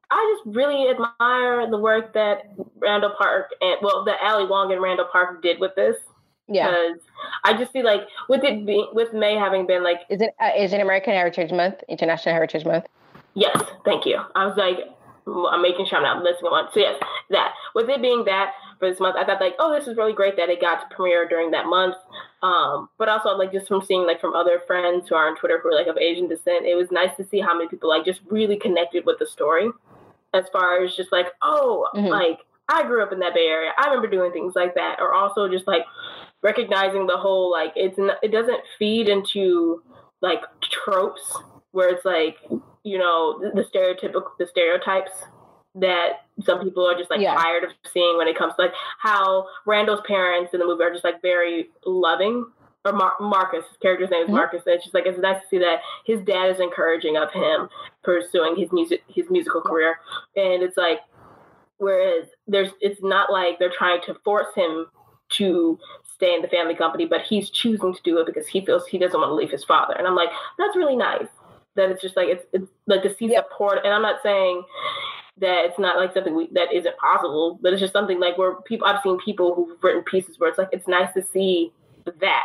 I 0.09 0.35
just 0.35 0.57
really 0.57 0.89
admire 0.89 1.69
the 1.69 1.77
work 1.77 2.13
that 2.13 2.53
Randall 2.77 3.13
Park 3.17 3.49
and 3.61 3.77
well 3.81 4.03
that 4.05 4.17
Ali 4.21 4.45
Wong 4.45 4.71
and 4.71 4.81
Randall 4.81 5.07
Park 5.11 5.41
did 5.41 5.59
with 5.59 5.75
this. 5.75 5.97
Yeah. 6.47 6.69
Because 6.69 7.01
I 7.45 7.53
just 7.53 7.71
feel 7.71 7.85
like 7.85 8.01
with 8.27 8.43
it 8.43 8.65
being 8.65 8.89
with 8.93 9.13
May 9.13 9.35
having 9.35 9.67
been 9.67 9.83
like 9.83 9.99
is 10.09 10.21
it 10.21 10.31
uh, 10.39 10.49
is 10.57 10.73
it 10.73 10.81
American 10.81 11.13
Heritage 11.13 11.51
Month, 11.51 11.83
International 11.87 12.33
Heritage 12.33 12.65
Month? 12.65 12.87
Yes, 13.33 13.61
thank 13.85 14.05
you. 14.05 14.19
I 14.35 14.45
was 14.45 14.57
like, 14.57 14.79
I'm 15.27 15.61
making 15.61 15.85
sure 15.85 15.97
I'm 15.97 16.03
not 16.03 16.23
missing 16.23 16.49
one. 16.49 16.67
So 16.73 16.79
yes, 16.79 16.99
that 17.29 17.53
with 17.75 17.89
it 17.89 18.01
being 18.01 18.25
that 18.25 18.53
for 18.79 18.89
this 18.89 18.99
month, 18.99 19.15
I 19.17 19.23
thought 19.23 19.39
like, 19.39 19.55
oh, 19.59 19.73
this 19.73 19.87
is 19.87 19.95
really 19.95 20.13
great 20.13 20.35
that 20.37 20.49
it 20.49 20.59
got 20.59 20.89
to 20.89 20.95
premiere 20.95 21.27
during 21.27 21.51
that 21.51 21.67
month. 21.67 21.95
Um, 22.41 22.89
but 22.97 23.07
also 23.07 23.37
like 23.37 23.51
just 23.51 23.67
from 23.67 23.83
seeing 23.83 24.05
like 24.07 24.19
from 24.19 24.33
other 24.33 24.61
friends 24.65 25.07
who 25.07 25.15
are 25.15 25.27
on 25.27 25.37
Twitter 25.37 25.59
who 25.61 25.69
are 25.69 25.75
like 25.75 25.87
of 25.87 25.97
Asian 25.97 26.27
descent, 26.27 26.65
it 26.65 26.75
was 26.75 26.91
nice 26.91 27.15
to 27.17 27.23
see 27.23 27.39
how 27.39 27.55
many 27.55 27.69
people 27.69 27.89
like 27.89 28.03
just 28.03 28.21
really 28.29 28.57
connected 28.57 29.05
with 29.05 29.19
the 29.19 29.27
story. 29.27 29.69
As 30.33 30.45
far 30.51 30.83
as 30.83 30.95
just 30.95 31.11
like, 31.11 31.27
oh, 31.41 31.87
mm-hmm. 31.93 32.07
like 32.07 32.39
I 32.67 32.83
grew 32.83 33.03
up 33.03 33.11
in 33.11 33.19
that 33.19 33.35
Bay 33.35 33.47
Area. 33.47 33.71
I 33.77 33.87
remember 33.87 34.09
doing 34.09 34.31
things 34.31 34.55
like 34.55 34.75
that. 34.75 34.97
Or 34.99 35.13
also 35.13 35.47
just 35.47 35.67
like 35.67 35.83
recognizing 36.41 37.05
the 37.05 37.17
whole 37.17 37.51
like 37.51 37.73
it's 37.75 37.97
not, 37.97 38.17
it 38.23 38.31
doesn't 38.31 38.61
feed 38.79 39.07
into 39.07 39.83
like 40.21 40.41
tropes 40.61 41.37
where 41.71 41.89
it's 41.89 42.05
like 42.05 42.37
you 42.83 42.97
know 42.97 43.39
the, 43.53 43.63
stereotypical 43.63 44.23
the 44.39 44.47
stereotypes 44.47 45.11
that 45.75 46.25
some 46.43 46.61
people 46.61 46.85
are 46.85 46.97
just 46.97 47.09
like 47.09 47.21
yeah. 47.21 47.35
tired 47.35 47.63
of 47.63 47.71
seeing 47.93 48.17
when 48.17 48.27
it 48.27 48.37
comes 48.37 48.53
to 48.55 48.63
like 48.63 48.73
how 48.99 49.47
Randall's 49.65 50.01
parents 50.05 50.53
in 50.53 50.59
the 50.59 50.65
movie 50.65 50.83
are 50.83 50.91
just 50.91 51.03
like 51.03 51.21
very 51.21 51.69
loving. 51.85 52.45
Or 52.83 52.93
Mar- 52.93 53.13
Marcus, 53.19 53.63
his 53.67 53.77
character's 53.77 54.09
name 54.09 54.23
is 54.23 54.25
mm-hmm. 54.25 54.37
Marcus. 54.37 54.63
And 54.65 54.73
it's 54.75 54.83
just 54.83 54.95
like 54.95 55.05
it's 55.05 55.19
nice 55.19 55.39
to 55.39 55.47
see 55.47 55.59
that 55.59 55.81
his 56.03 56.19
dad 56.21 56.49
is 56.49 56.59
encouraging 56.59 57.15
of 57.15 57.31
him 57.31 57.69
pursuing 58.03 58.55
his 58.55 58.71
music, 58.71 59.03
his 59.07 59.29
musical 59.29 59.61
career, 59.61 59.97
and 60.35 60.63
it's 60.63 60.77
like, 60.77 60.99
whereas 61.77 62.25
there's, 62.47 62.71
it's 62.81 62.99
not 63.03 63.31
like 63.31 63.59
they're 63.59 63.71
trying 63.71 64.01
to 64.07 64.15
force 64.25 64.47
him 64.55 64.87
to 65.29 65.77
stay 66.11 66.33
in 66.33 66.41
the 66.41 66.47
family 66.47 66.73
company, 66.73 67.05
but 67.05 67.21
he's 67.21 67.51
choosing 67.51 67.93
to 67.93 68.01
do 68.03 68.17
it 68.17 68.25
because 68.25 68.47
he 68.47 68.65
feels 68.65 68.87
he 68.87 68.97
doesn't 68.97 69.19
want 69.19 69.29
to 69.29 69.35
leave 69.35 69.51
his 69.51 69.63
father. 69.63 69.93
And 69.95 70.07
I'm 70.07 70.15
like, 70.15 70.29
that's 70.57 70.75
really 70.75 70.95
nice 70.95 71.27
that 71.75 71.89
it's 71.89 72.01
just 72.01 72.15
like 72.15 72.27
it's 72.27 72.45
it's 72.53 72.69
like 72.87 73.03
to 73.03 73.15
see 73.15 73.27
yep. 73.27 73.47
support. 73.49 73.79
And 73.83 73.93
I'm 73.93 74.01
not 74.01 74.21
saying 74.23 74.63
that 75.37 75.65
it's 75.65 75.79
not 75.79 75.97
like 75.97 76.13
something 76.13 76.35
we, 76.35 76.49
that 76.53 76.73
isn't 76.73 76.97
possible, 76.97 77.59
but 77.61 77.73
it's 77.73 77.81
just 77.81 77.93
something 77.93 78.19
like 78.19 78.37
where 78.37 78.55
people 78.61 78.87
I've 78.87 79.01
seen 79.01 79.19
people 79.19 79.55
who've 79.55 79.77
written 79.81 80.03
pieces 80.03 80.39
where 80.39 80.49
it's 80.49 80.57
like 80.57 80.69
it's 80.71 80.87
nice 80.87 81.13
to 81.13 81.23
see 81.23 81.71
that 82.05 82.43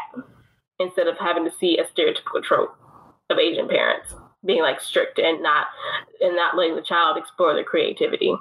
instead 0.78 1.06
of 1.06 1.16
having 1.18 1.44
to 1.44 1.52
see 1.58 1.78
a 1.78 1.84
stereotypical 1.84 2.42
trope 2.42 2.76
of 3.30 3.38
Asian 3.38 3.68
parents 3.68 4.14
being 4.44 4.62
like 4.62 4.80
strict 4.80 5.18
and 5.18 5.42
not 5.42 5.66
and 6.20 6.36
not 6.36 6.56
letting 6.56 6.76
the 6.76 6.82
child 6.82 7.16
explore 7.16 7.54
their 7.54 7.64
creativity. 7.64 8.34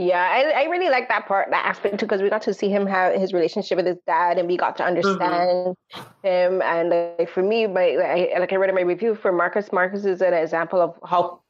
Yeah, 0.00 0.22
I, 0.22 0.62
I 0.62 0.64
really 0.66 0.90
like 0.90 1.08
that 1.08 1.26
part, 1.26 1.50
that 1.50 1.66
aspect 1.66 1.98
too, 1.98 2.06
because 2.06 2.22
we 2.22 2.30
got 2.30 2.42
to 2.42 2.54
see 2.54 2.68
him 2.68 2.86
have 2.86 3.20
his 3.20 3.32
relationship 3.32 3.78
with 3.78 3.86
his 3.86 3.98
dad, 4.06 4.38
and 4.38 4.46
we 4.46 4.56
got 4.56 4.76
to 4.76 4.84
mm-hmm. 4.84 4.96
understand 4.96 5.76
mm-hmm. 5.92 6.26
him. 6.28 6.62
And 6.62 6.90
like 6.90 7.28
for 7.28 7.42
me, 7.42 7.66
my 7.66 7.96
like 7.96 8.06
I, 8.06 8.38
like 8.38 8.52
I 8.52 8.56
read 8.56 8.68
in 8.68 8.76
my 8.76 8.82
review 8.82 9.16
for 9.16 9.32
Marcus. 9.32 9.72
Marcus 9.72 10.04
is 10.04 10.22
an 10.22 10.34
example 10.34 10.80
of 10.80 10.94
how 11.04 11.40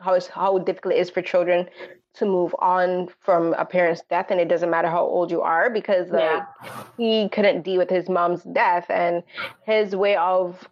how 0.00 0.18
how 0.34 0.58
difficult 0.58 0.94
it 0.94 0.98
is 0.98 1.10
for 1.10 1.22
children 1.22 1.68
to 2.14 2.24
move 2.24 2.56
on 2.58 3.08
from 3.20 3.54
a 3.54 3.64
parent's 3.64 4.02
death, 4.10 4.26
and 4.30 4.40
it 4.40 4.48
doesn't 4.48 4.70
matter 4.70 4.88
how 4.88 5.04
old 5.04 5.30
you 5.30 5.42
are, 5.42 5.70
because 5.70 6.10
like 6.10 6.22
yeah. 6.22 6.84
he 6.96 7.28
couldn't 7.28 7.62
deal 7.62 7.78
with 7.78 7.90
his 7.90 8.08
mom's 8.08 8.42
death, 8.42 8.86
and 8.90 9.22
his 9.64 9.94
way 9.94 10.16
of 10.16 10.68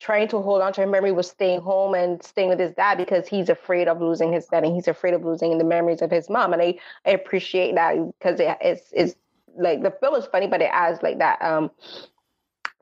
trying 0.00 0.28
to 0.28 0.40
hold 0.40 0.62
on 0.62 0.72
to 0.72 0.80
her 0.80 0.86
memory 0.86 1.12
was 1.12 1.28
staying 1.28 1.60
home 1.60 1.94
and 1.94 2.22
staying 2.22 2.48
with 2.48 2.58
his 2.58 2.72
dad 2.72 2.96
because 2.96 3.28
he's 3.28 3.48
afraid 3.48 3.86
of 3.86 4.00
losing 4.00 4.32
his 4.32 4.46
dad 4.46 4.64
and 4.64 4.74
he's 4.74 4.88
afraid 4.88 5.14
of 5.14 5.24
losing 5.24 5.58
the 5.58 5.64
memories 5.64 6.02
of 6.02 6.10
his 6.10 6.30
mom. 6.30 6.52
And 6.52 6.62
I, 6.62 6.78
I 7.06 7.10
appreciate 7.10 7.74
that 7.74 7.96
because 8.18 8.40
it, 8.40 8.56
it's, 8.60 8.88
it's 8.92 9.14
like 9.56 9.82
the 9.82 9.90
film 9.90 10.14
is 10.14 10.26
funny, 10.26 10.46
but 10.46 10.62
it 10.62 10.70
adds 10.72 11.02
like 11.02 11.18
that 11.18 11.40
um 11.42 11.70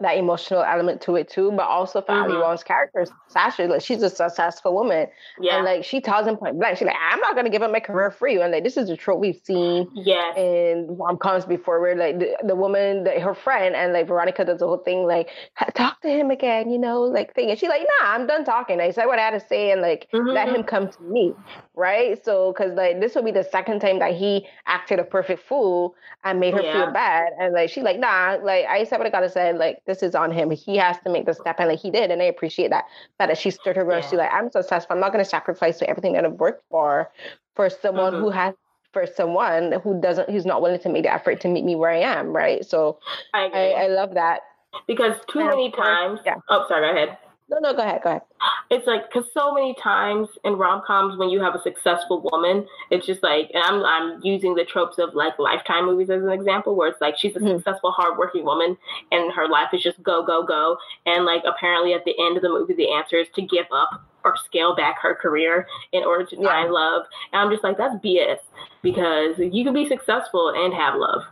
that 0.01 0.17
emotional 0.17 0.63
element 0.63 1.01
to 1.03 1.17
it 1.17 1.29
too, 1.29 1.51
but 1.53 1.67
also 1.67 2.01
for 2.01 2.13
mm-hmm. 2.13 2.33
Ali 2.33 2.41
Wong's 2.41 2.63
character, 2.63 3.05
Sasha, 3.27 3.65
like 3.65 3.81
she's 3.81 4.03
a 4.03 4.09
successful 4.09 4.73
woman. 4.73 5.09
Yeah. 5.41 5.57
And 5.57 5.65
like 5.65 5.85
she 5.85 6.01
tells 6.01 6.27
him 6.27 6.37
point 6.37 6.57
blank, 6.59 6.79
she's 6.79 6.87
like, 6.87 6.97
I'm 7.01 7.19
not 7.21 7.35
gonna 7.35 7.51
give 7.51 7.63
up 7.63 7.73
my 7.73 7.81
career 7.81 8.13
for 8.13 8.29
you. 8.29 8.41
And 8.41 8.53
like 8.53 8.63
this 8.63 8.77
is 8.77 8.91
a 8.91 8.97
trope 8.97 9.19
we've 9.19 9.41
seen 9.43 9.89
yes. 9.95 10.37
in 10.37 10.87
rom 10.89 11.17
coms 11.19 11.45
before 11.47 11.81
where 11.81 11.97
like 11.97 12.21
the, 12.21 12.37
the 12.45 12.55
woman, 12.55 13.05
the, 13.05 13.19
her 13.19 13.35
friend, 13.35 13.75
and 13.75 13.93
like 13.93 14.07
Veronica 14.07 14.45
does 14.45 14.61
the 14.61 14.67
whole 14.67 14.79
thing, 14.79 15.05
like, 15.05 15.31
talk 15.75 16.01
to 16.03 16.09
him 16.09 16.31
again, 16.31 16.71
you 16.71 16.79
know, 16.79 17.03
like 17.03 17.35
thing. 17.35 17.51
And 17.51 17.59
she's 17.59 17.69
like, 17.69 17.83
nah, 17.83 18.11
I'm 18.11 18.27
done 18.27 18.45
talking. 18.45 18.81
I 18.81 18.91
said 18.93 19.07
what 19.07 19.19
I 19.19 19.23
had 19.23 19.41
to 19.41 19.47
say 19.47 19.73
and 19.73 19.81
like 19.81 20.09
mm-hmm. 20.13 20.29
let 20.29 20.49
him 20.49 20.63
come 20.63 20.89
to 20.89 21.03
me. 21.03 21.35
Right. 21.75 22.23
So 22.25 22.53
cause 22.53 22.73
like 22.75 23.01
this 23.01 23.15
will 23.15 23.25
be 23.25 23.33
the 23.33 23.45
second 23.45 23.81
time 23.81 23.99
that 23.99 24.15
he 24.15 24.47
acted 24.67 25.01
a 25.01 25.05
perfect 25.05 25.43
fool 25.47 25.95
and 26.25 26.39
made 26.39 26.55
her 26.55 26.63
yeah. 26.63 26.73
feel 26.73 26.93
bad. 26.93 27.33
And 27.41 27.53
like 27.53 27.71
she's 27.71 27.85
like, 27.85 27.99
nah, 27.99 28.39
like 28.43 28.67
I 28.67 28.85
said 28.85 28.99
what 28.99 29.07
I 29.07 29.11
gotta 29.11 29.31
say, 29.31 29.53
like 29.53 29.83
this 29.89 30.03
is 30.03 30.15
on 30.15 30.31
him. 30.31 30.51
He 30.53 30.77
has 30.77 30.99
to 31.01 31.11
make 31.11 31.27
the 31.27 31.35
step, 31.35 31.57
and 31.59 31.69
like 31.69 31.81
he 31.81 31.91
did, 31.91 32.13
and 32.13 32.23
I 32.23 32.27
appreciate 32.27 32.71
that. 32.71 32.85
That 33.19 33.37
she 33.37 33.51
stood 33.51 33.75
her 33.75 33.85
ground. 33.85 34.05
Yeah. 34.05 34.11
She's 34.11 34.19
like, 34.19 34.33
I'm 34.33 34.53
so 34.53 34.61
successful. 34.61 34.95
I'm 34.95 35.01
not 35.01 35.13
going 35.13 35.25
to 35.25 35.29
sacrifice 35.29 35.83
everything 35.83 36.13
that 36.13 36.25
I've 36.25 36.35
worked 36.35 36.63
for 36.71 37.11
for 37.57 37.69
someone 37.69 38.13
mm-hmm. 38.13 38.23
who 38.23 38.31
has 38.31 38.55
for 38.93 39.07
someone 39.07 39.73
who 39.83 40.01
doesn't 40.01 40.31
who's 40.31 40.47
not 40.47 40.63
willing 40.63 40.81
to 40.81 40.89
make 40.89 41.03
the 41.03 41.13
effort 41.13 41.41
to 41.41 41.49
meet 41.49 41.65
me 41.65 41.75
where 41.75 41.91
I 41.91 42.01
am. 42.01 42.29
Right. 42.29 42.65
So 42.65 43.01
I 43.35 43.47
I, 43.47 43.85
I 43.85 43.87
love 43.89 44.15
that 44.15 44.43
because 44.87 45.15
too 45.33 45.41
and 45.41 45.49
many 45.49 45.73
times. 45.73 46.21
Yeah. 46.25 46.37
Oh, 46.49 46.67
sorry. 46.69 46.93
Go 46.93 46.97
ahead. 46.97 47.19
No, 47.51 47.59
no, 47.61 47.75
go 47.75 47.83
ahead. 47.83 48.03
Go 48.03 48.11
ahead. 48.11 48.23
it's 48.71 48.87
like 48.87 49.09
because 49.09 49.31
so 49.33 49.55
many 49.55 49.75
times 49.83 50.29
in 50.45 50.55
rom 50.55 50.83
coms 50.87 51.17
when 51.17 51.31
you 51.31 51.41
have 51.41 51.55
a 51.55 51.63
successful 51.63 52.21
woman, 52.31 52.67
it's 52.91 53.07
just 53.07 53.23
like, 53.23 53.51
and 53.55 53.63
I'm 53.65 53.85
I'm 53.85 54.21
using 54.23 54.55
the 54.55 54.65
tropes 54.65 54.99
of 54.99 55.15
like 55.15 55.39
Lifetime 55.39 55.87
movies 55.87 56.11
as 56.11 56.23
an 56.23 56.31
example, 56.31 56.77
where 56.77 56.89
it's 56.89 57.01
like 57.01 57.17
she's 57.17 57.37
a 57.37 57.39
mm-hmm. 57.39 57.57
successful, 57.57 57.93
hardworking 57.93 58.45
woman, 58.45 58.77
and 59.11 59.33
her 59.33 59.49
life 59.49 59.69
is 59.73 59.83
just 59.83 60.03
go 60.03 60.25
go 60.25 60.45
go, 60.45 60.77
and 61.07 61.25
like 61.25 61.43
apparently 61.47 61.95
at 61.95 62.05
the 62.05 62.15
end 62.19 62.37
of 62.37 62.43
the 62.43 62.51
movie, 62.51 62.75
the 62.75 62.93
answer 62.93 63.17
is 63.17 63.29
to 63.35 63.43
give 63.43 63.67
up 63.73 64.05
or 64.25 64.37
scale 64.37 64.77
back 64.77 64.99
her 65.01 65.15
career 65.15 65.67
in 65.93 66.03
order 66.03 66.27
to 66.27 66.37
yeah. 66.37 66.49
find 66.49 66.73
love. 66.73 67.05
And 67.33 67.41
I'm 67.41 67.51
just 67.51 67.65
like, 67.65 67.79
that's 67.79 67.95
BS 68.05 68.39
because 68.83 69.39
you 69.39 69.65
can 69.65 69.73
be 69.73 69.89
successful 69.89 70.53
and 70.55 70.75
have 70.75 70.95
love. 70.97 71.23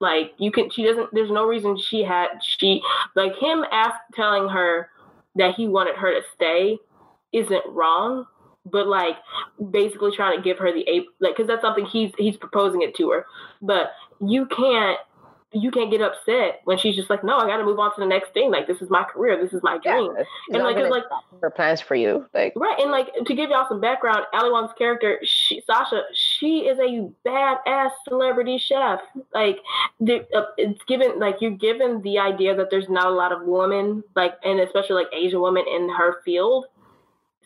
Like 0.00 0.34
you 0.36 0.50
can, 0.50 0.68
she 0.68 0.84
doesn't. 0.84 1.10
There's 1.12 1.30
no 1.30 1.46
reason 1.46 1.78
she 1.78 2.02
had 2.02 2.26
she 2.42 2.82
like 3.14 3.34
him 3.36 3.64
ask 3.72 3.94
telling 4.14 4.48
her 4.48 4.90
that 5.36 5.54
he 5.54 5.68
wanted 5.68 5.96
her 5.96 6.12
to 6.12 6.20
stay 6.34 6.78
isn't 7.32 7.62
wrong, 7.68 8.26
but 8.64 8.86
like 8.86 9.16
basically 9.70 10.14
trying 10.14 10.36
to 10.36 10.42
give 10.42 10.58
her 10.58 10.72
the 10.72 10.88
ape 10.88 11.06
like 11.20 11.36
because 11.36 11.48
that's 11.48 11.62
something 11.62 11.84
he's 11.86 12.12
he's 12.18 12.36
proposing 12.36 12.82
it 12.82 12.94
to 12.96 13.10
her. 13.10 13.26
But 13.60 13.92
you 14.20 14.46
can't 14.46 14.98
you 15.54 15.70
can't 15.70 15.90
get 15.90 16.00
upset 16.00 16.60
when 16.64 16.76
she's 16.76 16.96
just 16.96 17.08
like, 17.08 17.22
no, 17.22 17.36
I 17.36 17.46
got 17.46 17.58
to 17.58 17.64
move 17.64 17.78
on 17.78 17.94
to 17.94 18.00
the 18.00 18.06
next 18.06 18.34
thing. 18.34 18.50
Like, 18.50 18.66
this 18.66 18.82
is 18.82 18.90
my 18.90 19.04
career. 19.04 19.40
This 19.40 19.52
is 19.52 19.62
my 19.62 19.78
dream. 19.78 20.12
Yeah, 20.16 20.24
and 20.52 20.62
like, 20.62 20.76
like 20.76 21.04
her 21.40 21.50
plans 21.50 21.80
for 21.80 21.94
you, 21.94 22.26
like 22.34 22.52
right. 22.56 22.78
And 22.80 22.90
like 22.90 23.08
to 23.24 23.34
give 23.34 23.50
y'all 23.50 23.66
some 23.68 23.80
background, 23.80 24.24
Ali 24.32 24.50
Wong's 24.50 24.72
character, 24.76 25.18
she, 25.22 25.62
Sasha, 25.66 26.02
she 26.12 26.66
is 26.66 26.78
a 26.78 27.08
badass 27.26 27.90
celebrity 28.08 28.58
chef. 28.58 29.00
Like, 29.32 29.60
the, 30.00 30.26
uh, 30.34 30.46
it's 30.58 30.82
given 30.84 31.18
like 31.18 31.36
you're 31.40 31.52
given 31.52 32.02
the 32.02 32.18
idea 32.18 32.54
that 32.56 32.70
there's 32.70 32.88
not 32.88 33.06
a 33.06 33.14
lot 33.14 33.32
of 33.32 33.42
women, 33.44 34.02
like, 34.16 34.34
and 34.44 34.60
especially 34.60 34.96
like 34.96 35.12
Asian 35.12 35.40
women 35.40 35.64
in 35.72 35.88
her 35.88 36.20
field. 36.24 36.66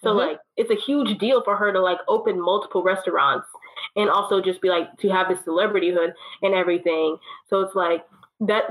So 0.02 0.10
mm-hmm. 0.10 0.18
like, 0.18 0.40
it's 0.56 0.70
a 0.70 0.76
huge 0.76 1.18
deal 1.18 1.42
for 1.42 1.56
her 1.56 1.72
to 1.72 1.80
like 1.80 1.98
open 2.08 2.40
multiple 2.40 2.82
restaurants 2.82 3.48
and 3.96 4.10
also 4.10 4.40
just 4.40 4.60
be 4.60 4.68
like 4.68 4.96
to 4.98 5.08
have 5.08 5.28
this 5.28 5.40
celebrityhood 5.40 6.12
and 6.42 6.54
everything. 6.54 7.16
So 7.48 7.60
it's 7.60 7.74
like 7.74 8.04
that 8.40 8.64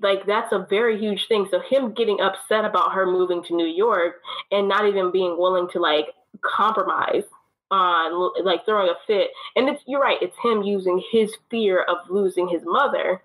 like 0.00 0.26
that's 0.26 0.52
a 0.52 0.66
very 0.68 0.98
huge 0.98 1.26
thing. 1.28 1.46
So 1.50 1.60
him 1.60 1.92
getting 1.92 2.20
upset 2.20 2.64
about 2.64 2.92
her 2.92 3.06
moving 3.06 3.42
to 3.44 3.56
New 3.56 3.66
York 3.66 4.16
and 4.52 4.68
not 4.68 4.86
even 4.86 5.10
being 5.10 5.38
willing 5.38 5.68
to 5.72 5.80
like 5.80 6.06
compromise 6.42 7.24
on 7.70 8.44
like 8.44 8.64
throwing 8.64 8.90
a 8.90 8.94
fit. 9.06 9.30
And 9.56 9.68
it's 9.68 9.82
you're 9.86 10.00
right, 10.00 10.18
it's 10.20 10.36
him 10.42 10.62
using 10.62 11.02
his 11.10 11.34
fear 11.50 11.82
of 11.82 11.98
losing 12.10 12.48
his 12.48 12.62
mother 12.64 13.22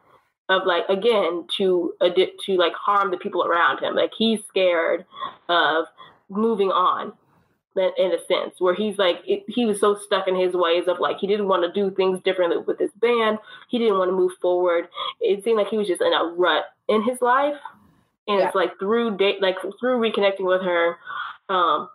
of 0.49 0.65
like 0.65 0.83
again 0.89 1.45
to 1.57 1.93
to 1.99 2.57
like 2.57 2.73
harm 2.73 3.11
the 3.11 3.17
people 3.17 3.43
around 3.45 3.79
him. 3.81 3.95
Like 3.95 4.11
he's 4.17 4.43
scared 4.45 5.05
of 5.49 5.85
moving 6.29 6.69
on 6.69 7.13
in 7.75 8.11
a 8.11 8.25
sense 8.27 8.59
where 8.59 8.75
he's 8.75 8.97
like 8.97 9.17
it, 9.25 9.43
he 9.47 9.65
was 9.65 9.79
so 9.79 9.95
stuck 9.95 10.27
in 10.27 10.35
his 10.35 10.53
ways 10.53 10.87
of 10.87 10.99
like 10.99 11.17
he 11.17 11.27
didn't 11.27 11.47
want 11.47 11.63
to 11.63 11.71
do 11.71 11.93
things 11.95 12.19
differently 12.21 12.57
with 12.57 12.79
his 12.79 12.91
band 13.01 13.37
he 13.67 13.79
didn't 13.79 13.97
want 13.97 14.09
to 14.09 14.15
move 14.15 14.31
forward 14.41 14.87
it 15.19 15.43
seemed 15.43 15.57
like 15.57 15.67
he 15.67 15.77
was 15.77 15.87
just 15.87 16.01
in 16.01 16.13
a 16.13 16.33
rut 16.37 16.65
in 16.87 17.01
his 17.03 17.21
life 17.21 17.57
and 18.27 18.39
yeah. 18.39 18.45
it's 18.45 18.55
like 18.55 18.77
through 18.79 19.17
date 19.17 19.41
like 19.41 19.55
through 19.79 19.99
reconnecting 19.99 20.45
with 20.45 20.61
her 20.61 20.97
um 21.49 21.89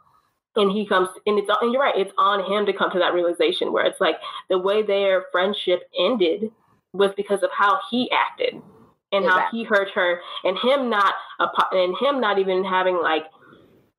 and 0.56 0.72
he 0.72 0.84
comes 0.84 1.08
and 1.26 1.38
it's 1.38 1.48
and 1.60 1.72
you're 1.72 1.82
right 1.82 1.96
it's 1.96 2.12
on 2.18 2.50
him 2.50 2.66
to 2.66 2.72
come 2.72 2.90
to 2.90 2.98
that 2.98 3.14
realization 3.14 3.72
where 3.72 3.86
it's 3.86 4.00
like 4.00 4.16
the 4.48 4.58
way 4.58 4.82
their 4.82 5.26
friendship 5.30 5.82
ended 5.98 6.50
was 6.92 7.12
because 7.16 7.42
of 7.42 7.50
how 7.52 7.78
he 7.90 8.10
acted 8.10 8.54
and 9.12 9.24
exactly. 9.24 9.42
how 9.42 9.50
he 9.50 9.64
hurt 9.64 9.90
her 9.90 10.20
and 10.44 10.58
him 10.58 10.90
not 10.90 11.14
and 11.72 11.96
him 11.98 12.20
not 12.20 12.38
even 12.38 12.64
having 12.64 12.96
like 13.00 13.24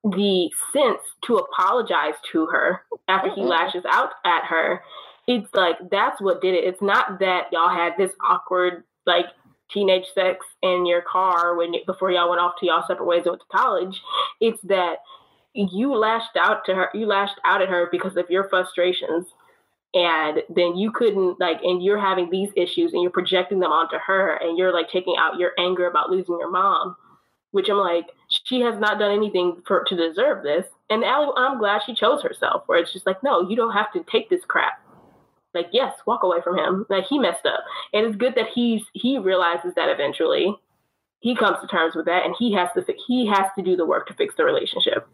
the 0.03 0.49
sense 0.71 1.01
to 1.25 1.37
apologize 1.37 2.15
to 2.31 2.45
her 2.47 2.81
after 3.07 3.29
he 3.33 3.41
mm-hmm. 3.41 3.49
lashes 3.49 3.83
out 3.89 4.11
at 4.25 4.45
her. 4.45 4.81
It's 5.27 5.53
like 5.53 5.77
that's 5.91 6.21
what 6.21 6.41
did 6.41 6.55
it. 6.55 6.63
It's 6.63 6.81
not 6.81 7.19
that 7.19 7.47
y'all 7.51 7.69
had 7.69 7.93
this 7.97 8.11
awkward 8.21 8.83
like 9.05 9.25
teenage 9.71 10.05
sex 10.13 10.45
in 10.63 10.85
your 10.85 11.01
car 11.01 11.55
when 11.55 11.73
before 11.85 12.11
y'all 12.11 12.29
went 12.29 12.41
off 12.41 12.53
to 12.59 12.65
y'all 12.65 12.83
separate 12.87 13.05
ways 13.05 13.23
and 13.25 13.31
went 13.31 13.41
to 13.41 13.57
college. 13.57 14.01
It's 14.41 14.61
that 14.63 14.97
you 15.53 15.93
lashed 15.95 16.35
out 16.39 16.65
to 16.65 16.75
her. 16.75 16.89
You 16.93 17.05
lashed 17.05 17.39
out 17.43 17.61
at 17.61 17.69
her 17.69 17.89
because 17.91 18.17
of 18.17 18.29
your 18.29 18.47
frustrations, 18.49 19.27
and 19.93 20.41
then 20.49 20.77
you 20.77 20.91
couldn't 20.91 21.39
like, 21.39 21.59
and 21.61 21.83
you're 21.83 21.99
having 21.99 22.29
these 22.29 22.49
issues, 22.55 22.93
and 22.93 23.01
you're 23.01 23.11
projecting 23.11 23.59
them 23.59 23.71
onto 23.71 23.97
her, 23.97 24.37
and 24.41 24.57
you're 24.57 24.73
like 24.73 24.89
taking 24.89 25.15
out 25.19 25.37
your 25.37 25.51
anger 25.59 25.87
about 25.87 26.09
losing 26.09 26.37
your 26.39 26.49
mom 26.49 26.95
which 27.51 27.69
I'm 27.69 27.77
like, 27.77 28.07
she 28.43 28.61
has 28.61 28.79
not 28.79 28.99
done 28.99 29.11
anything 29.11 29.61
for 29.65 29.83
to 29.83 29.95
deserve 29.95 30.43
this. 30.43 30.65
And 30.89 31.05
I'm 31.05 31.59
glad 31.59 31.81
she 31.85 31.93
chose 31.93 32.21
herself, 32.21 32.63
where 32.65 32.79
it's 32.79 32.93
just 32.93 33.05
like, 33.05 33.21
no, 33.23 33.47
you 33.47 33.55
don't 33.55 33.73
have 33.73 33.91
to 33.93 34.03
take 34.11 34.29
this 34.29 34.45
crap. 34.45 34.81
Like, 35.53 35.67
yes, 35.71 35.93
walk 36.05 36.23
away 36.23 36.41
from 36.43 36.57
him. 36.57 36.85
Like 36.89 37.05
he 37.05 37.19
messed 37.19 37.45
up, 37.45 37.63
and 37.93 38.05
it's 38.05 38.15
good 38.15 38.35
that 38.35 38.49
he's 38.53 38.83
he 38.93 39.17
realizes 39.17 39.73
that 39.75 39.89
eventually. 39.89 40.55
He 41.21 41.35
comes 41.35 41.59
to 41.59 41.67
terms 41.67 41.95
with 41.95 42.05
that, 42.05 42.25
and 42.25 42.33
he 42.39 42.53
has 42.53 42.69
to 42.75 42.85
he 43.07 43.27
has 43.27 43.47
to 43.57 43.63
do 43.63 43.75
the 43.75 43.85
work 43.85 44.07
to 44.07 44.13
fix 44.13 44.35
the 44.35 44.45
relationship. 44.45 45.07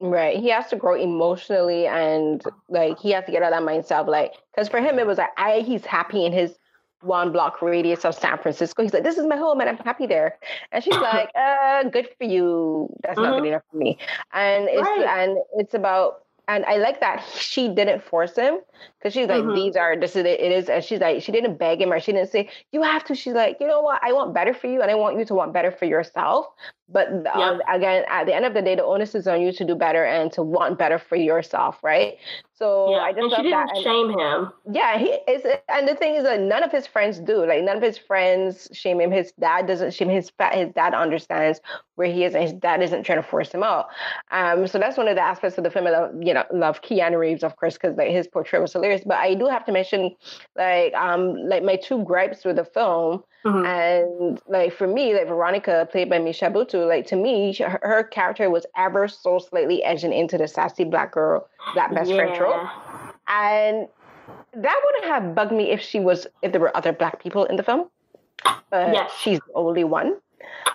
Right. 0.00 0.38
He 0.38 0.50
has 0.50 0.68
to 0.68 0.76
grow 0.76 0.94
emotionally, 0.94 1.86
and 1.86 2.40
like 2.68 3.00
he 3.00 3.10
has 3.10 3.24
to 3.24 3.32
get 3.32 3.42
out 3.42 3.52
of 3.52 3.58
that 3.58 3.68
mindset 3.68 4.02
of 4.02 4.06
like, 4.06 4.34
because 4.54 4.68
for 4.68 4.78
him 4.78 4.98
it 4.98 5.06
was 5.06 5.18
like, 5.18 5.30
I 5.36 5.60
he's 5.66 5.84
happy 5.84 6.24
in 6.24 6.32
his 6.32 6.54
one 7.02 7.32
block 7.32 7.62
radius 7.62 8.04
of 8.04 8.14
San 8.14 8.38
Francisco. 8.38 8.82
He's 8.82 8.92
like, 8.92 9.04
This 9.04 9.18
is 9.18 9.26
my 9.26 9.36
home 9.36 9.60
and 9.60 9.68
I'm 9.68 9.78
happy 9.78 10.06
there. 10.06 10.38
And 10.72 10.82
she's 10.82 10.96
like, 10.96 11.30
uh, 11.34 11.84
good 11.84 12.08
for 12.18 12.24
you. 12.24 12.88
That's 13.02 13.18
mm-hmm. 13.18 13.22
not 13.22 13.30
good 13.30 13.36
mm-hmm. 13.38 13.46
enough 13.46 13.62
for 13.70 13.76
me. 13.76 13.98
And 14.32 14.68
it's 14.68 14.82
right. 14.82 15.20
and 15.20 15.38
it's 15.54 15.74
about 15.74 16.24
and 16.48 16.64
I 16.64 16.78
like 16.78 17.00
that 17.00 17.22
she 17.36 17.68
didn't 17.68 18.02
force 18.02 18.34
him 18.34 18.60
because 18.98 19.12
she's 19.12 19.28
like, 19.28 19.42
mm-hmm. 19.42 19.54
these 19.54 19.76
are 19.76 20.00
this 20.00 20.16
is 20.16 20.24
it, 20.24 20.40
it 20.40 20.50
is, 20.50 20.68
and 20.70 20.82
she's 20.82 20.98
like, 20.98 21.22
she 21.22 21.30
didn't 21.30 21.58
beg 21.58 21.80
him 21.80 21.92
or 21.92 22.00
she 22.00 22.12
didn't 22.12 22.30
say 22.30 22.48
you 22.72 22.82
have 22.82 23.04
to. 23.04 23.14
She's 23.14 23.34
like, 23.34 23.58
you 23.60 23.66
know 23.66 23.82
what, 23.82 24.02
I 24.02 24.12
want 24.14 24.34
better 24.34 24.54
for 24.54 24.66
you, 24.66 24.80
and 24.80 24.90
I 24.90 24.94
want 24.94 25.18
you 25.18 25.26
to 25.26 25.34
want 25.34 25.52
better 25.52 25.70
for 25.70 25.84
yourself. 25.84 26.46
But 26.90 27.08
um, 27.36 27.60
again, 27.68 28.04
at 28.08 28.24
the 28.24 28.34
end 28.34 28.46
of 28.46 28.54
the 28.54 28.62
day, 28.62 28.74
the 28.74 28.84
onus 28.84 29.14
is 29.14 29.28
on 29.28 29.42
you 29.42 29.52
to 29.52 29.64
do 29.64 29.74
better 29.74 30.06
and 30.06 30.32
to 30.32 30.42
want 30.42 30.78
better 30.78 30.98
for 30.98 31.16
yourself, 31.16 31.78
right? 31.82 32.16
So 32.54 32.92
yeah. 32.92 32.96
I 32.98 33.12
just 33.12 33.22
and 33.22 33.30
she 33.32 33.42
didn't 33.42 33.66
that. 33.66 33.82
shame 33.82 34.08
him. 34.18 34.52
Yeah, 34.72 34.98
he 34.98 35.18
is, 35.30 35.42
and 35.68 35.86
the 35.86 35.94
thing 35.94 36.14
is 36.14 36.24
that 36.24 36.40
none 36.40 36.62
of 36.62 36.72
his 36.72 36.86
friends 36.86 37.18
do. 37.18 37.44
Like 37.44 37.62
none 37.62 37.76
of 37.76 37.82
his 37.82 37.98
friends 37.98 38.68
shame 38.72 39.02
him. 39.02 39.10
His 39.10 39.32
dad 39.32 39.66
doesn't 39.66 39.92
shame 39.92 40.08
his 40.08 40.32
his 40.52 40.72
dad 40.72 40.94
understands 40.94 41.60
where 41.98 42.10
he 42.10 42.24
is, 42.24 42.34
and 42.34 42.42
his 42.42 42.52
dad 42.52 42.82
isn't 42.82 43.02
trying 43.02 43.18
to 43.18 43.28
force 43.28 43.52
him 43.52 43.62
out. 43.62 43.88
Um, 44.30 44.66
so 44.66 44.78
that's 44.78 44.96
one 44.96 45.08
of 45.08 45.16
the 45.16 45.22
aspects 45.22 45.58
of 45.58 45.64
the 45.64 45.70
film. 45.70 45.86
I 45.86 45.90
love, 45.90 46.14
you 46.20 46.32
know, 46.32 46.44
love 46.52 46.80
Keanu 46.82 47.18
Reeves, 47.18 47.42
of 47.42 47.56
course, 47.56 47.74
because 47.74 47.96
like 47.96 48.10
his 48.10 48.26
portrayal 48.26 48.62
was 48.62 48.72
hilarious. 48.72 49.02
But 49.04 49.18
I 49.18 49.34
do 49.34 49.46
have 49.46 49.64
to 49.66 49.72
mention, 49.72 50.14
like, 50.56 50.94
um, 50.94 51.34
like 51.48 51.62
my 51.62 51.76
two 51.76 52.04
gripes 52.04 52.44
with 52.44 52.56
the 52.56 52.64
film 52.64 53.22
Mm-hmm. 53.44 53.66
And 53.66 54.40
like 54.48 54.72
for 54.72 54.86
me, 54.86 55.14
like 55.14 55.28
Veronica, 55.28 55.88
played 55.90 56.10
by 56.10 56.18
Michelle 56.18 56.50
Buteau, 56.50 56.88
like 56.88 57.06
to 57.06 57.16
me, 57.16 57.54
her, 57.54 57.78
her, 57.82 58.02
character 58.02 58.50
was 58.50 58.66
ever 58.76 59.06
so 59.06 59.38
slightly 59.38 59.82
edging 59.84 60.12
into 60.12 60.36
the 60.36 60.48
sassy 60.48 60.84
black 60.84 61.12
girl, 61.12 61.48
black 61.72 61.94
best 61.94 62.10
yeah. 62.10 62.16
friend 62.16 62.34
trope. 62.34 62.68
And 63.28 63.88
that 64.54 64.80
wouldn't 64.84 65.04
have 65.04 65.34
bugged 65.34 65.52
me 65.52 65.70
if 65.70 65.80
she 65.80 66.00
was 66.00 66.26
if 66.42 66.50
there 66.50 66.60
were 66.60 66.76
other 66.76 66.92
black 66.92 67.22
people 67.22 67.44
in 67.44 67.56
the 67.56 67.62
film. 67.62 67.88
But 68.70 68.92
yes. 68.92 69.12
she's 69.20 69.38
the 69.38 69.52
only 69.54 69.84
one. 69.84 70.16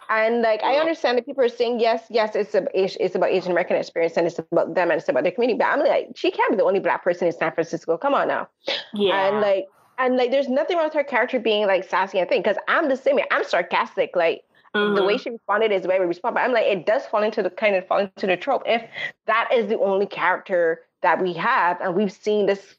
And 0.10 0.42
like 0.42 0.64
I 0.64 0.76
understand 0.76 1.18
that 1.18 1.26
people 1.26 1.44
are 1.44 1.50
saying 1.50 1.80
yes, 1.80 2.04
yes, 2.10 2.36
it's 2.36 2.54
a, 2.54 2.66
it's 2.74 3.16
about 3.16 3.30
Asian 3.30 3.52
American 3.52 3.78
experience 3.78 4.18
and 4.18 4.28
it's 4.28 4.40
about 4.40 4.76
them 4.76 4.92
and 4.92 5.00
it's 5.00 5.10
about 5.10 5.24
their 5.24 5.32
community. 5.32 5.58
But 5.58 5.68
I'm 5.68 5.80
like, 5.80 6.10
she 6.16 6.32
can't 6.32 6.52
be 6.52 6.58
the 6.58 6.64
only 6.64 6.80
black 6.80 7.04
person 7.04 7.28
in 7.28 7.34
San 7.34 7.52
Francisco. 7.54 7.98
Come 7.98 8.14
on 8.14 8.28
now. 8.28 8.50
Yeah. 8.94 9.28
And 9.28 9.42
like 9.42 9.68
and 9.98 10.18
like 10.18 10.32
there's 10.32 10.50
nothing 10.50 10.78
wrong 10.78 10.88
with 10.88 10.94
her 10.94 11.04
character 11.04 11.40
being 11.40 11.66
like 11.68 11.88
sassy 11.90 12.20
and 12.20 12.30
thing 12.30 12.42
because 12.42 12.58
I'm 12.68 12.90
the 12.90 12.98
same. 12.98 13.20
I'm 13.32 13.44
sarcastic. 13.44 14.16
Like 14.16 14.44
mm-hmm. 14.76 14.96
the 14.96 15.04
way 15.04 15.16
mm-hmm. 15.16 15.22
she 15.22 15.30
responded 15.32 15.72
is 15.72 15.84
the 15.84 15.88
way 15.88 16.00
we 16.00 16.06
respond. 16.06 16.36
But 16.36 16.42
I'm 16.42 16.54
like, 16.54 16.66
it 16.66 16.86
does 16.86 17.06
fall 17.06 17.24
into 17.24 17.44
the 17.44 17.50
kind 17.50 17.76
of 17.76 17.88
fall 17.88 18.00
into 18.00 18.28
the 18.28 18.38
trope 18.38 18.64
if 18.66 18.84
that 19.28 19.50
is 19.54 19.68
the 19.68 19.80
only 19.80 20.06
character 20.06 20.82
that 21.02 21.22
we 21.22 21.34
have, 21.34 21.80
and 21.82 21.96
we've 21.96 22.12
seen 22.12 22.46
this 22.46 22.76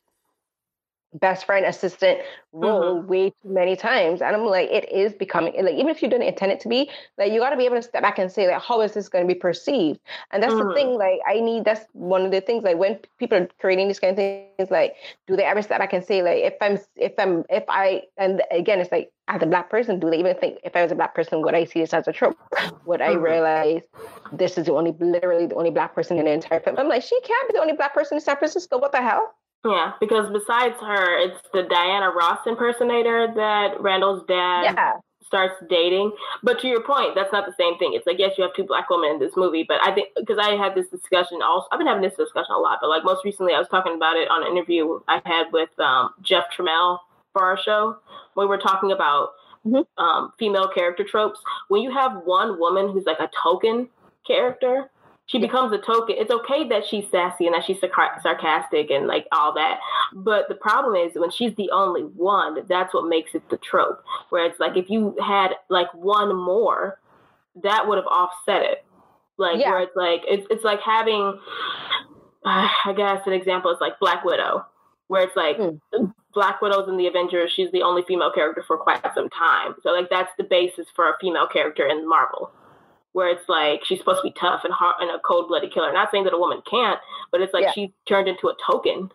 best 1.14 1.46
friend 1.46 1.64
assistant 1.64 2.18
role 2.52 2.96
mm-hmm. 2.96 3.08
way 3.08 3.30
too 3.30 3.48
many 3.48 3.76
times 3.76 4.20
and 4.20 4.34
i'm 4.34 4.44
like 4.44 4.68
it 4.70 4.90
is 4.90 5.12
becoming 5.12 5.52
like 5.64 5.74
even 5.74 5.88
if 5.88 6.02
you 6.02 6.08
didn't 6.08 6.26
intend 6.26 6.50
it 6.50 6.60
to 6.60 6.68
be 6.68 6.90
like 7.18 7.32
you 7.32 7.40
got 7.40 7.50
to 7.50 7.56
be 7.56 7.64
able 7.64 7.76
to 7.76 7.82
step 7.82 8.02
back 8.02 8.18
and 8.18 8.30
say 8.30 8.48
like 8.48 8.60
how 8.60 8.80
is 8.80 8.92
this 8.94 9.08
going 9.08 9.26
to 9.26 9.32
be 9.32 9.38
perceived 9.38 10.00
and 10.32 10.42
that's 10.42 10.54
mm-hmm. 10.54 10.68
the 10.68 10.74
thing 10.74 10.98
like 10.98 11.20
i 11.26 11.38
need 11.40 11.64
that's 11.64 11.86
one 11.92 12.24
of 12.24 12.30
the 12.30 12.40
things 12.40 12.64
like 12.64 12.76
when 12.76 12.98
people 13.18 13.38
are 13.38 13.48
creating 13.60 13.86
these 13.88 14.00
kind 14.00 14.12
of 14.12 14.16
things 14.16 14.70
like 14.70 14.94
do 15.26 15.36
they 15.36 15.44
ever 15.44 15.62
step 15.62 15.78
back 15.78 15.92
and 15.92 16.04
say 16.04 16.22
like 16.22 16.38
if 16.38 16.54
i'm 16.60 16.78
if 16.96 17.12
i'm 17.18 17.44
if 17.48 17.64
i 17.68 18.02
and 18.16 18.42
again 18.50 18.80
it's 18.80 18.90
like 18.90 19.10
as 19.28 19.40
a 19.42 19.46
black 19.46 19.70
person 19.70 19.98
do 19.98 20.10
they 20.10 20.18
even 20.18 20.36
think 20.36 20.58
if 20.64 20.74
i 20.74 20.82
was 20.82 20.92
a 20.92 20.94
black 20.94 21.14
person 21.14 21.42
would 21.42 21.54
i 21.54 21.64
see 21.64 21.80
this 21.80 21.94
as 21.94 22.08
a 22.08 22.12
trope 22.12 22.36
would 22.86 23.00
i 23.00 23.10
mm-hmm. 23.10 23.22
realize 23.22 23.82
this 24.32 24.58
is 24.58 24.66
the 24.66 24.72
only 24.72 24.94
literally 25.00 25.46
the 25.46 25.54
only 25.54 25.70
black 25.70 25.94
person 25.94 26.18
in 26.18 26.24
the 26.24 26.30
entire 26.30 26.60
film 26.60 26.76
i'm 26.78 26.88
like 26.88 27.02
she 27.02 27.18
can't 27.20 27.48
be 27.48 27.52
the 27.54 27.60
only 27.60 27.72
black 27.72 27.94
person 27.94 28.16
in 28.16 28.20
san 28.20 28.36
francisco 28.36 28.78
what 28.78 28.92
the 28.92 29.00
hell 29.00 29.34
yeah, 29.64 29.92
because 29.98 30.30
besides 30.30 30.76
her, 30.80 31.18
it's 31.18 31.40
the 31.52 31.62
Diana 31.62 32.10
Ross 32.10 32.40
impersonator 32.46 33.32
that 33.34 33.78
Randall's 33.80 34.24
dad 34.26 34.62
yeah. 34.64 34.92
starts 35.26 35.54
dating. 35.70 36.12
But 36.42 36.60
to 36.60 36.68
your 36.68 36.82
point, 36.82 37.14
that's 37.14 37.32
not 37.32 37.46
the 37.46 37.54
same 37.58 37.78
thing. 37.78 37.92
It's 37.94 38.06
like 38.06 38.18
yes, 38.18 38.32
you 38.36 38.44
have 38.44 38.54
two 38.54 38.64
black 38.64 38.90
women 38.90 39.10
in 39.12 39.18
this 39.18 39.32
movie, 39.36 39.64
but 39.66 39.78
I 39.82 39.94
think 39.94 40.08
because 40.16 40.38
I 40.38 40.50
had 40.56 40.74
this 40.74 40.88
discussion 40.88 41.40
also, 41.42 41.66
I've 41.72 41.78
been 41.78 41.86
having 41.86 42.02
this 42.02 42.16
discussion 42.16 42.54
a 42.54 42.58
lot. 42.58 42.78
But 42.80 42.90
like 42.90 43.04
most 43.04 43.24
recently, 43.24 43.54
I 43.54 43.58
was 43.58 43.68
talking 43.68 43.94
about 43.94 44.16
it 44.16 44.28
on 44.30 44.46
an 44.46 44.52
interview 44.52 45.00
I 45.08 45.22
had 45.24 45.46
with 45.52 45.70
um, 45.78 46.10
Jeff 46.22 46.44
Trammell 46.56 46.98
for 47.32 47.42
our 47.42 47.58
show. 47.58 47.96
We 48.36 48.46
were 48.46 48.58
talking 48.58 48.92
about 48.92 49.30
mm-hmm. 49.66 50.02
um, 50.02 50.32
female 50.38 50.68
character 50.68 51.04
tropes. 51.04 51.40
When 51.68 51.82
you 51.82 51.90
have 51.90 52.22
one 52.24 52.58
woman 52.58 52.90
who's 52.90 53.06
like 53.06 53.20
a 53.20 53.30
token 53.42 53.88
character, 54.26 54.90
she 55.26 55.38
becomes 55.38 55.72
a 55.72 55.78
token. 55.78 56.16
It's 56.18 56.30
okay 56.30 56.68
that 56.68 56.82
she's 56.88 57.04
sassy 57.10 57.46
and 57.46 57.54
that 57.54 57.64
she's 57.64 57.80
sarcastic 57.80 58.90
and 58.90 59.06
like 59.06 59.26
all 59.32 59.54
that. 59.54 59.80
But 60.12 60.48
the 60.48 60.54
problem 60.54 60.94
is 60.94 61.12
when 61.14 61.30
she's 61.30 61.54
the 61.56 61.70
only 61.70 62.02
one, 62.02 62.58
that's 62.68 62.92
what 62.92 63.08
makes 63.08 63.34
it 63.34 63.48
the 63.48 63.56
trope. 63.56 64.02
Where 64.28 64.44
it's 64.44 64.60
like 64.60 64.76
if 64.76 64.90
you 64.90 65.16
had 65.24 65.52
like 65.70 65.92
one 65.94 66.36
more, 66.36 67.00
that 67.62 67.88
would 67.88 67.96
have 67.96 68.06
offset 68.06 68.62
it. 68.62 68.84
Like 69.38 69.58
yeah. 69.58 69.70
where 69.70 69.80
it's 69.80 69.96
like 69.96 70.20
it's 70.28 70.46
it's 70.50 70.64
like 70.64 70.80
having, 70.80 71.38
uh, 72.44 72.68
I 72.84 72.92
guess 72.94 73.22
an 73.26 73.32
example 73.32 73.70
is 73.70 73.78
like 73.80 73.98
Black 74.00 74.24
Widow, 74.24 74.66
where 75.06 75.22
it's 75.22 75.36
like 75.36 75.56
mm. 75.56 75.80
Black 76.34 76.60
Widow's 76.60 76.88
in 76.88 76.98
the 76.98 77.06
Avengers. 77.06 77.50
She's 77.56 77.72
the 77.72 77.82
only 77.82 78.02
female 78.06 78.30
character 78.30 78.62
for 78.66 78.76
quite 78.76 79.00
some 79.14 79.30
time. 79.30 79.74
So 79.82 79.90
like 79.90 80.10
that's 80.10 80.32
the 80.36 80.44
basis 80.44 80.86
for 80.94 81.08
a 81.08 81.14
female 81.18 81.48
character 81.50 81.86
in 81.86 82.06
Marvel 82.06 82.52
where 83.14 83.30
it's 83.30 83.48
like 83.48 83.84
she's 83.84 84.00
supposed 84.00 84.18
to 84.18 84.28
be 84.28 84.34
tough 84.38 84.62
and 84.64 84.74
hard 84.74 84.96
and 85.00 85.08
a 85.08 85.20
cold 85.20 85.46
blooded 85.48 85.72
killer. 85.72 85.92
Not 85.92 86.10
saying 86.10 86.24
that 86.24 86.34
a 86.34 86.38
woman 86.38 86.60
can't, 86.68 86.98
but 87.30 87.40
it's 87.40 87.54
like 87.54 87.62
yeah. 87.62 87.72
she 87.72 87.94
turned 88.06 88.28
into 88.28 88.48
a 88.48 88.56
token 88.66 89.10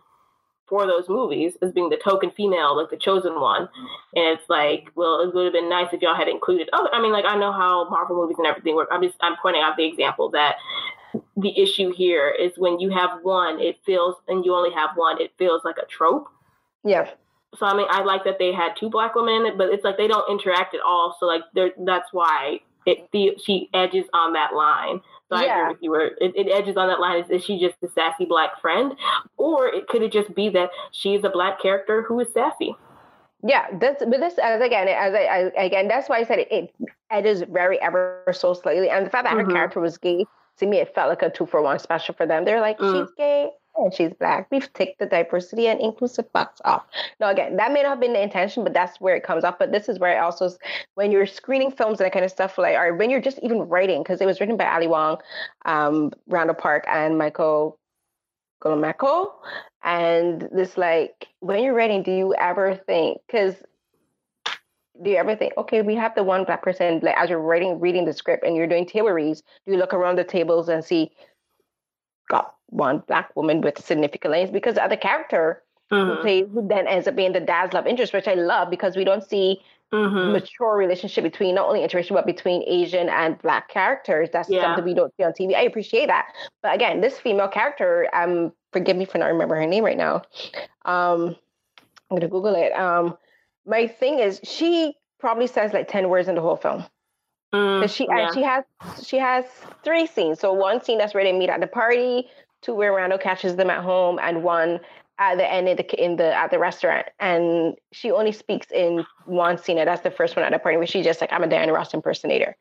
for 0.66 0.86
those 0.86 1.06
movies 1.06 1.58
as 1.60 1.70
being 1.72 1.90
the 1.90 1.98
token 2.02 2.30
female, 2.30 2.74
like 2.74 2.88
the 2.88 2.96
chosen 2.96 3.38
one. 3.38 3.68
And 4.14 4.38
it's 4.38 4.48
like, 4.48 4.88
well, 4.94 5.20
it 5.20 5.34
would 5.34 5.44
have 5.44 5.52
been 5.52 5.68
nice 5.68 5.92
if 5.92 6.00
y'all 6.00 6.14
had 6.14 6.28
included. 6.28 6.70
Oh, 6.72 6.88
I 6.92 7.02
mean, 7.02 7.12
like 7.12 7.26
I 7.26 7.36
know 7.36 7.52
how 7.52 7.90
Marvel 7.90 8.16
movies 8.16 8.36
and 8.38 8.46
everything 8.46 8.74
work. 8.74 8.88
I'm 8.90 9.02
just 9.02 9.16
I'm 9.20 9.36
pointing 9.42 9.62
out 9.62 9.76
the 9.76 9.84
example 9.84 10.30
that 10.30 10.56
the 11.36 11.60
issue 11.60 11.92
here 11.92 12.30
is 12.30 12.52
when 12.56 12.80
you 12.80 12.88
have 12.88 13.18
one, 13.22 13.60
it 13.60 13.76
feels, 13.84 14.14
and 14.28 14.46
you 14.46 14.54
only 14.54 14.72
have 14.74 14.90
one, 14.94 15.20
it 15.20 15.32
feels 15.36 15.62
like 15.62 15.76
a 15.76 15.86
trope. 15.86 16.28
Yeah. 16.84 17.10
So 17.58 17.66
I 17.66 17.76
mean, 17.76 17.88
I 17.90 18.02
like 18.02 18.24
that 18.24 18.38
they 18.38 18.52
had 18.52 18.76
two 18.78 18.88
black 18.88 19.14
women, 19.14 19.42
in 19.42 19.46
it, 19.46 19.58
but 19.58 19.68
it's 19.68 19.84
like 19.84 19.98
they 19.98 20.08
don't 20.08 20.30
interact 20.30 20.74
at 20.74 20.80
all. 20.80 21.16
So 21.20 21.26
like, 21.26 21.42
that's 21.54 22.08
why 22.12 22.60
it 22.86 23.08
she 23.12 23.68
edges 23.74 24.06
on 24.12 24.32
that 24.32 24.54
line. 24.54 25.00
So 25.28 25.40
yeah. 25.40 25.46
I 25.46 25.60
agree 25.60 25.68
with 25.68 25.82
you. 25.82 25.90
Where 25.90 26.06
it, 26.06 26.32
it, 26.36 26.48
edges 26.50 26.76
on 26.76 26.88
that 26.88 27.00
line. 27.00 27.22
Is, 27.22 27.30
is 27.30 27.44
she 27.44 27.58
just 27.58 27.76
a 27.82 27.88
sassy 27.88 28.24
black 28.24 28.60
friend, 28.60 28.94
or 29.36 29.66
it 29.66 29.86
could 29.88 30.02
it 30.02 30.12
just 30.12 30.34
be 30.34 30.48
that 30.50 30.70
she's 30.92 31.24
a 31.24 31.30
black 31.30 31.60
character 31.60 32.02
who 32.02 32.18
is 32.20 32.32
sassy? 32.32 32.74
Yeah, 33.42 33.66
that's 33.78 34.04
but 34.04 34.20
this 34.20 34.34
as 34.38 34.60
again 34.60 34.88
as 34.88 35.14
I, 35.14 35.50
I 35.58 35.62
again 35.62 35.88
that's 35.88 36.08
why 36.08 36.18
I 36.18 36.24
said 36.24 36.40
it, 36.40 36.48
it 36.50 36.74
edges 37.10 37.42
very 37.50 37.80
ever 37.80 38.24
so 38.32 38.54
slightly, 38.54 38.90
and 38.90 39.06
the 39.06 39.10
fact 39.10 39.24
that 39.24 39.34
mm-hmm. 39.34 39.48
her 39.48 39.54
character 39.54 39.80
was 39.80 39.96
gay 39.96 40.26
to 40.58 40.66
me 40.66 40.78
it 40.78 40.94
felt 40.94 41.08
like 41.08 41.22
a 41.22 41.30
two 41.30 41.46
for 41.46 41.62
one 41.62 41.78
special 41.78 42.14
for 42.14 42.26
them. 42.26 42.44
They're 42.44 42.60
like 42.60 42.78
mm. 42.78 42.92
she's 42.92 43.12
gay, 43.16 43.50
and 43.76 43.92
she's 43.94 44.12
black. 44.14 44.48
We've 44.50 44.72
ticked 44.72 44.98
the 44.98 45.06
diversity 45.06 45.68
and 45.68 45.80
inclusive 45.80 46.32
box 46.32 46.60
off. 46.64 46.84
Now, 47.18 47.30
again, 47.30 47.56
that 47.56 47.72
may 47.72 47.82
not 47.82 47.90
have 47.90 48.00
been 48.00 48.12
the 48.12 48.22
intention, 48.22 48.64
but 48.64 48.72
that's 48.72 49.00
where 49.00 49.16
it 49.16 49.22
comes 49.22 49.44
up. 49.44 49.58
But 49.58 49.72
this 49.72 49.88
is 49.88 49.98
where 49.98 50.16
it 50.16 50.18
also, 50.18 50.50
when 50.94 51.10
you're 51.10 51.26
screening 51.26 51.70
films 51.70 52.00
and 52.00 52.06
that 52.06 52.12
kind 52.12 52.24
of 52.24 52.30
stuff, 52.30 52.58
like, 52.58 52.76
or 52.76 52.94
when 52.94 53.10
you're 53.10 53.20
just 53.20 53.38
even 53.42 53.60
writing, 53.60 54.02
because 54.02 54.20
it 54.20 54.26
was 54.26 54.40
written 54.40 54.56
by 54.56 54.66
Ali 54.66 54.86
Wong, 54.86 55.18
um, 55.64 56.12
Randall 56.26 56.56
Park, 56.56 56.84
and 56.88 57.16
Michael 57.16 57.78
Golamco. 58.62 59.32
And 59.82 60.48
this, 60.52 60.76
like, 60.76 61.28
when 61.40 61.62
you're 61.62 61.74
writing, 61.74 62.02
do 62.02 62.12
you 62.12 62.34
ever 62.34 62.74
think, 62.74 63.18
because 63.26 63.54
do 65.02 65.08
you 65.08 65.16
ever 65.16 65.34
think, 65.34 65.54
okay, 65.56 65.80
we 65.80 65.94
have 65.94 66.14
the 66.14 66.22
one 66.22 66.44
black 66.44 66.62
person, 66.62 67.00
like 67.02 67.16
as 67.16 67.30
you're 67.30 67.40
writing, 67.40 67.80
reading 67.80 68.04
the 68.04 68.12
script 68.12 68.44
and 68.44 68.54
you're 68.54 68.66
doing 68.66 68.84
table 68.84 69.08
reads, 69.08 69.42
do 69.64 69.72
you 69.72 69.78
look 69.78 69.94
around 69.94 70.16
the 70.16 70.24
tables 70.24 70.68
and 70.68 70.84
see, 70.84 71.10
got 72.28 72.54
one 72.70 73.02
black 73.06 73.34
woman 73.36 73.60
with 73.60 73.84
significant 73.84 74.32
lines 74.32 74.50
because 74.50 74.74
the 74.74 74.84
other 74.84 74.96
character 74.96 75.62
mm-hmm. 75.90 76.10
who 76.10 76.22
plays 76.22 76.46
who 76.52 76.66
then 76.66 76.86
ends 76.86 77.06
up 77.06 77.16
being 77.16 77.32
the 77.32 77.40
dad's 77.40 77.72
love 77.72 77.86
interest, 77.86 78.12
which 78.12 78.28
I 78.28 78.34
love 78.34 78.70
because 78.70 78.96
we 78.96 79.04
don't 79.04 79.28
see 79.28 79.60
mm-hmm. 79.92 80.32
mature 80.32 80.76
relationship 80.76 81.24
between 81.24 81.54
not 81.54 81.66
only 81.66 81.80
interracial 81.80 82.14
but 82.14 82.26
between 82.26 82.62
Asian 82.66 83.08
and 83.08 83.40
black 83.42 83.68
characters. 83.68 84.28
That's 84.32 84.48
yeah. 84.48 84.62
something 84.62 84.84
we 84.84 84.94
don't 84.94 85.12
see 85.16 85.24
on 85.24 85.32
TV. 85.32 85.54
I 85.54 85.62
appreciate 85.62 86.06
that, 86.06 86.26
but 86.62 86.74
again, 86.74 87.00
this 87.00 87.18
female 87.18 87.48
character, 87.48 88.08
um, 88.12 88.52
forgive 88.72 88.96
me 88.96 89.04
for 89.04 89.18
not 89.18 89.26
remember 89.26 89.56
her 89.56 89.66
name 89.66 89.84
right 89.84 89.98
now. 89.98 90.22
Um, 90.84 91.36
I'm 92.10 92.16
gonna 92.16 92.28
Google 92.28 92.54
it. 92.54 92.72
Um, 92.72 93.16
my 93.66 93.86
thing 93.86 94.18
is 94.18 94.40
she 94.42 94.94
probably 95.18 95.46
says 95.46 95.72
like 95.72 95.88
ten 95.88 96.08
words 96.08 96.28
in 96.28 96.34
the 96.34 96.40
whole 96.40 96.56
film. 96.56 96.84
Mm, 97.52 97.90
she 97.90 98.06
yeah. 98.08 98.32
she 98.32 98.42
has 98.42 98.64
she 99.04 99.16
has 99.16 99.44
three 99.82 100.06
scenes. 100.06 100.38
So 100.38 100.52
one 100.52 100.82
scene 100.82 100.98
that's 100.98 101.14
where 101.14 101.24
they 101.24 101.32
meet 101.32 101.50
at 101.50 101.60
the 101.60 101.66
party, 101.66 102.28
two 102.62 102.74
where 102.74 102.94
Randall 102.94 103.18
catches 103.18 103.56
them 103.56 103.70
at 103.70 103.82
home, 103.82 104.18
and 104.20 104.42
one 104.42 104.80
at 105.18 105.36
the 105.36 105.50
end 105.50 105.68
in 105.68 105.76
the 105.76 106.04
in 106.04 106.16
the 106.16 106.34
at 106.34 106.50
the 106.50 106.58
restaurant. 106.58 107.06
And 107.18 107.76
she 107.92 108.10
only 108.10 108.32
speaks 108.32 108.68
in 108.72 109.04
one 109.26 109.58
scene, 109.58 109.78
and 109.78 109.88
that's 109.88 110.02
the 110.02 110.10
first 110.10 110.36
one 110.36 110.44
at 110.44 110.52
the 110.52 110.58
party 110.58 110.76
where 110.78 110.86
she's 110.86 111.04
just 111.04 111.20
like, 111.20 111.32
"I'm 111.32 111.42
a 111.42 111.46
Diana 111.46 111.72
Ross 111.72 111.94
impersonator." 111.94 112.56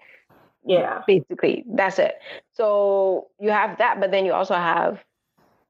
Yeah, 0.65 1.01
basically 1.07 1.63
that's 1.67 1.99
it. 1.99 2.15
So 2.53 3.27
you 3.39 3.49
have 3.49 3.77
that, 3.77 3.99
but 3.99 4.11
then 4.11 4.25
you 4.25 4.33
also 4.33 4.55
have. 4.55 4.99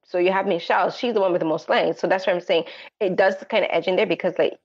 So 0.03 0.17
you 0.17 0.31
have 0.31 0.47
Michelle. 0.47 0.89
She's 0.89 1.13
the 1.13 1.21
one 1.21 1.31
with 1.31 1.39
the 1.39 1.45
most 1.45 1.69
lines. 1.69 1.99
So 1.99 2.07
that's 2.07 2.25
what 2.25 2.35
I'm 2.35 2.41
saying. 2.41 2.63
It 2.99 3.15
does 3.15 3.35
kind 3.49 3.63
of 3.63 3.69
edge 3.71 3.87
in 3.87 3.95
there 3.95 4.07
because 4.07 4.33
like 4.39 4.57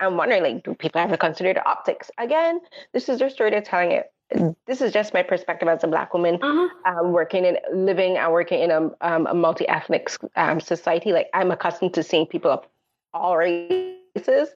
I'm 0.00 0.16
wondering, 0.16 0.42
like, 0.42 0.64
do 0.64 0.74
people 0.74 1.00
ever 1.00 1.16
consider 1.16 1.54
the 1.54 1.68
optics? 1.68 2.10
Again, 2.18 2.60
this 2.92 3.08
is 3.08 3.20
their 3.20 3.30
story. 3.30 3.50
They're 3.50 3.62
telling 3.62 3.92
it 3.92 4.12
this 4.66 4.80
is 4.80 4.92
just 4.92 5.12
my 5.14 5.22
perspective 5.22 5.68
as 5.68 5.82
a 5.84 5.88
black 5.88 6.12
woman 6.14 6.38
mm-hmm. 6.38 6.86
um, 6.86 7.12
working 7.12 7.44
and 7.44 7.58
living 7.72 8.16
and 8.16 8.32
working 8.32 8.60
in 8.60 8.70
a, 8.70 8.90
um, 9.00 9.26
a 9.26 9.34
multi-ethnic 9.34 10.10
um, 10.36 10.60
society 10.60 11.12
like 11.12 11.28
i'm 11.34 11.50
accustomed 11.50 11.92
to 11.94 12.02
seeing 12.02 12.26
people 12.26 12.50
of 12.50 12.64
all 13.12 13.36
races 13.36 14.50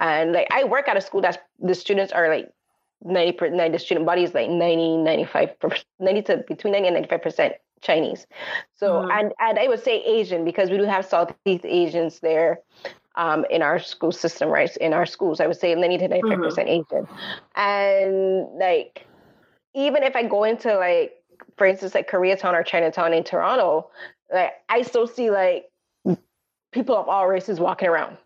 and 0.00 0.32
like 0.32 0.48
i 0.50 0.64
work 0.64 0.88
at 0.88 0.96
a 0.96 1.00
school 1.00 1.20
that 1.20 1.46
the 1.60 1.74
students 1.74 2.12
are 2.12 2.28
like 2.28 2.48
90 3.04 3.32
percent 3.32 3.72
the 3.72 3.78
student 3.78 4.06
body 4.06 4.24
is 4.24 4.34
like 4.34 4.48
90 4.48 4.98
95 4.98 5.50
90 6.00 6.22
to 6.22 6.44
between 6.48 6.72
90 6.72 6.88
and 6.88 6.94
95 6.94 7.22
percent 7.22 7.54
chinese 7.80 8.26
so 8.74 8.94
mm-hmm. 8.94 9.10
and 9.10 9.32
and 9.38 9.58
i 9.58 9.68
would 9.68 9.82
say 9.82 10.02
asian 10.02 10.44
because 10.44 10.70
we 10.70 10.78
do 10.78 10.84
have 10.84 11.04
southeast 11.04 11.64
asians 11.64 12.20
there 12.20 12.60
um, 13.18 13.44
in 13.50 13.62
our 13.62 13.80
school 13.80 14.12
system, 14.12 14.48
right? 14.48 14.74
In 14.76 14.94
our 14.94 15.04
schools, 15.04 15.40
I 15.40 15.48
would 15.48 15.58
say 15.58 15.74
90 15.74 15.98
to 15.98 16.08
95 16.08 16.30
mm-hmm. 16.30 16.42
percent 16.42 16.68
Asian, 16.68 17.08
and 17.56 18.46
like 18.58 19.06
even 19.78 20.02
if 20.02 20.16
I 20.16 20.24
go 20.24 20.44
into 20.44 20.76
like, 20.76 21.14
for 21.56 21.66
instance, 21.66 21.94
like 21.94 22.10
Koreatown 22.10 22.54
or 22.54 22.64
Chinatown 22.64 23.12
in 23.12 23.22
Toronto, 23.22 23.90
like 24.32 24.52
I 24.68 24.82
still 24.82 25.06
see 25.06 25.30
like 25.30 25.66
people 26.72 26.96
of 26.96 27.08
all 27.08 27.28
races 27.28 27.60
walking 27.60 27.88
around. 27.88 28.16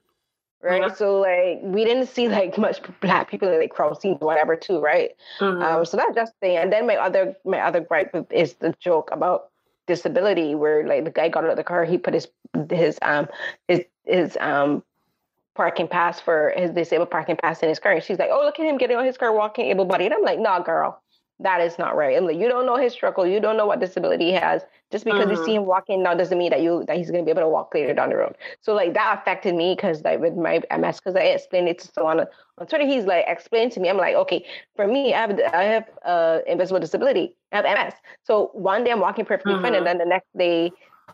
Right. 0.63 0.81
Mm-hmm. 0.81 0.95
So 0.95 1.19
like 1.19 1.61
we 1.63 1.85
didn't 1.85 2.07
see 2.07 2.29
like 2.29 2.57
much 2.57 2.81
black 3.01 3.29
people 3.29 3.49
in 3.49 3.59
like 3.59 3.71
crowd 3.71 4.01
scenes 4.01 4.19
or 4.21 4.27
whatever 4.27 4.57
too, 4.57 4.81
right? 4.81 5.11
Mm-hmm. 5.41 5.63
Um, 5.63 5.85
so 5.85 5.97
that's 5.97 6.15
just 6.15 6.33
thing. 6.41 6.57
And 6.57 6.73
then 6.73 6.87
my 6.87 6.97
other 6.97 7.35
my 7.45 7.61
other 7.61 7.81
gripe 7.81 8.15
is 8.31 8.55
the 8.55 8.75
joke 8.81 9.11
about 9.13 9.51
disability 9.87 10.55
where 10.55 10.87
like 10.87 11.05
the 11.05 11.11
guy 11.11 11.29
got 11.29 11.45
out 11.45 11.51
of 11.51 11.57
the 11.57 11.65
car, 11.65 11.85
he 11.85 11.99
put 11.99 12.15
his 12.15 12.29
his 12.71 12.99
um 13.03 13.27
his 13.67 13.83
his 14.05 14.39
um 14.41 14.85
parking 15.55 15.89
pass 15.89 16.19
for 16.19 16.55
his 16.57 16.71
disabled 16.71 17.11
parking 17.11 17.37
pass 17.37 17.61
in 17.63 17.69
his 17.69 17.81
car. 17.81 17.93
And 17.93 18.03
she's 18.03 18.19
like, 18.19 18.31
Oh, 18.33 18.43
look 18.45 18.59
at 18.61 18.65
him 18.65 18.79
getting 18.79 18.97
on 18.97 19.05
his 19.05 19.19
car 19.19 19.33
walking 19.33 19.67
able 19.67 19.85
bodied. 19.85 20.13
I'm 20.13 20.23
like, 20.23 20.39
nah, 20.39 20.61
girl 20.61 21.02
that 21.41 21.61
is 21.61 21.79
not 21.79 21.97
right. 21.97 22.17
And 22.17 22.27
like, 22.27 22.37
you 22.37 22.49
don't 22.49 22.67
know 22.67 22.77
his 22.77 22.93
struggle. 22.93 23.27
You 23.27 23.41
don't 23.41 23.57
know 23.57 23.67
what 23.67 23.81
disability 23.81 24.27
he 24.27 24.33
has. 24.33 24.63
Just 24.91 25.07
because 25.07 25.31
you 25.31 25.43
see 25.43 25.55
him 25.55 25.65
walking 25.65 26.03
now 26.03 26.15
doesn't 26.15 26.37
mean 26.37 26.51
that 26.51 26.61
you 26.61 26.85
that 26.87 26.99
he's 26.99 27.11
gonna 27.11 27.25
be 27.25 27.31
able 27.31 27.41
to 27.41 27.49
walk 27.49 27.75
later 27.75 27.95
down 27.95 28.11
the 28.11 28.17
road. 28.17 28.37
So 28.61 28.75
like 28.75 28.93
that 28.93 29.19
affected 29.19 29.55
me 29.55 29.75
because 29.75 30.03
like 30.03 30.21
with 30.21 30.35
my 30.35 30.61
MS, 30.71 31.01
because 31.01 31.17
I 31.17 31.21
explained 31.21 31.69
it 31.69 31.79
to 31.79 31.89
someone 31.95 32.27
on 32.59 32.67
Twitter. 32.67 32.87
He's 32.87 33.05
like 33.05 33.25
explained 33.27 33.73
to 33.73 33.81
me. 33.81 33.89
I'm 33.89 33.97
like, 33.97 34.15
okay, 34.17 34.45
for 34.77 34.87
me, 34.87 35.15
I 35.15 35.21
have 35.23 35.41
I 35.55 35.63
have 35.65 35.85
uh 36.05 36.39
invisible 36.47 36.79
disability. 36.79 37.35
I 37.53 37.57
have 37.57 37.65
MS. 37.65 37.95
So 38.23 38.51
one 38.53 38.85
day 38.85 38.91
I'm 38.91 39.01
walking 39.01 39.25
perfectly 39.25 39.55
mm-hmm. 39.55 39.63
fine, 39.63 39.75
and 39.75 39.87
mm-hmm. 39.87 39.99
then 39.99 40.07
the 40.07 40.11
next 40.11 40.29
day 40.37 40.73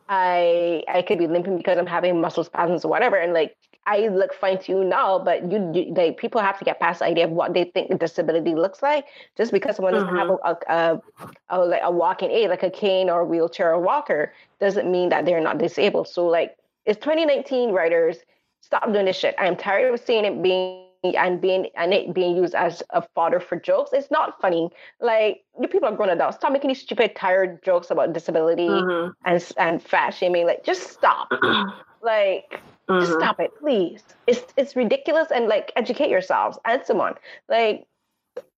I 0.09 0.83
I 0.89 1.03
could 1.03 1.19
be 1.19 1.27
limping 1.27 1.57
because 1.57 1.79
I'm 1.79 1.87
having 1.87 2.21
muscle 2.21 2.45
spasms 2.45 2.85
or 2.85 2.89
whatever. 2.89 3.17
And 3.17 3.33
like 3.33 3.57
I 3.87 4.09
look 4.09 4.35
fine 4.35 4.59
to 4.59 4.73
you 4.73 4.85
now, 4.85 5.19
but 5.19 5.51
you, 5.51 5.73
you 5.75 5.95
like 5.95 6.19
people 6.19 6.43
have 6.43 6.59
to 6.59 6.65
get 6.65 6.79
past 6.79 6.99
the 6.99 7.07
idea 7.07 7.25
of 7.25 7.31
what 7.31 7.55
they 7.55 7.65
think 7.65 7.99
disability 7.99 8.55
looks 8.55 8.83
like. 8.83 9.07
Just 9.37 9.51
because 9.51 9.77
someone 9.77 9.95
doesn't 9.95 10.15
have 10.15 10.29
mm-hmm. 10.29 10.71
a, 10.71 10.75
a, 10.75 11.01
a, 11.49 11.59
a, 11.59 11.65
like 11.65 11.81
a 11.83 11.91
walking 11.91 12.31
aid, 12.31 12.51
like 12.51 12.63
a 12.63 12.71
cane 12.71 13.09
or 13.09 13.21
a 13.21 13.25
wheelchair 13.25 13.73
or 13.73 13.81
walker, 13.81 14.35
doesn't 14.61 14.91
mean 14.91 15.09
that 15.09 15.25
they're 15.25 15.41
not 15.41 15.57
disabled. 15.57 16.09
So 16.09 16.27
like 16.27 16.57
it's 16.85 16.99
2019 17.01 17.71
writers, 17.73 18.19
stop 18.61 18.93
doing 18.93 19.07
this 19.07 19.17
shit. 19.17 19.35
I'm 19.39 19.57
tired 19.57 19.93
of 19.93 20.01
seeing 20.01 20.25
it 20.27 20.43
being 20.43 20.88
and 21.17 21.41
being 21.41 21.69
and 21.77 21.93
it 21.93 22.15
being 22.15 22.37
used 22.37 22.55
as 22.55 22.83
a 22.91 23.03
fodder 23.15 23.41
for 23.41 23.57
jokes. 23.59 23.91
It's 23.93 24.11
not 24.11 24.41
funny. 24.41 24.71
Like 25.01 25.45
the 25.61 25.69
people 25.69 25.89
are 25.89 25.97
grown 25.97 26.11
adults. 26.11 26.37
Stop 26.37 26.53
making 26.53 26.69
these 26.69 26.81
stupid, 26.81 27.17
tired 27.17 27.63
jokes 27.63 27.91
about 27.91 28.13
disability 28.13 28.69
mm-hmm. 28.69 29.11
and 29.25 29.53
and 29.57 29.83
fat 29.83 30.11
shaming. 30.11 30.47
Like 30.47 30.65
just 30.65 30.91
stop. 30.91 31.29
like 32.03 32.61
Mm-hmm. 32.89 33.05
Just 33.05 33.19
stop 33.19 33.39
it, 33.39 33.51
please. 33.59 34.03
It's 34.27 34.53
it's 34.57 34.75
ridiculous 34.75 35.29
and 35.31 35.47
like 35.47 35.73
educate 35.77 36.09
yourselves 36.09 36.59
and 36.65 36.83
someone. 36.85 37.15
Like 37.49 37.87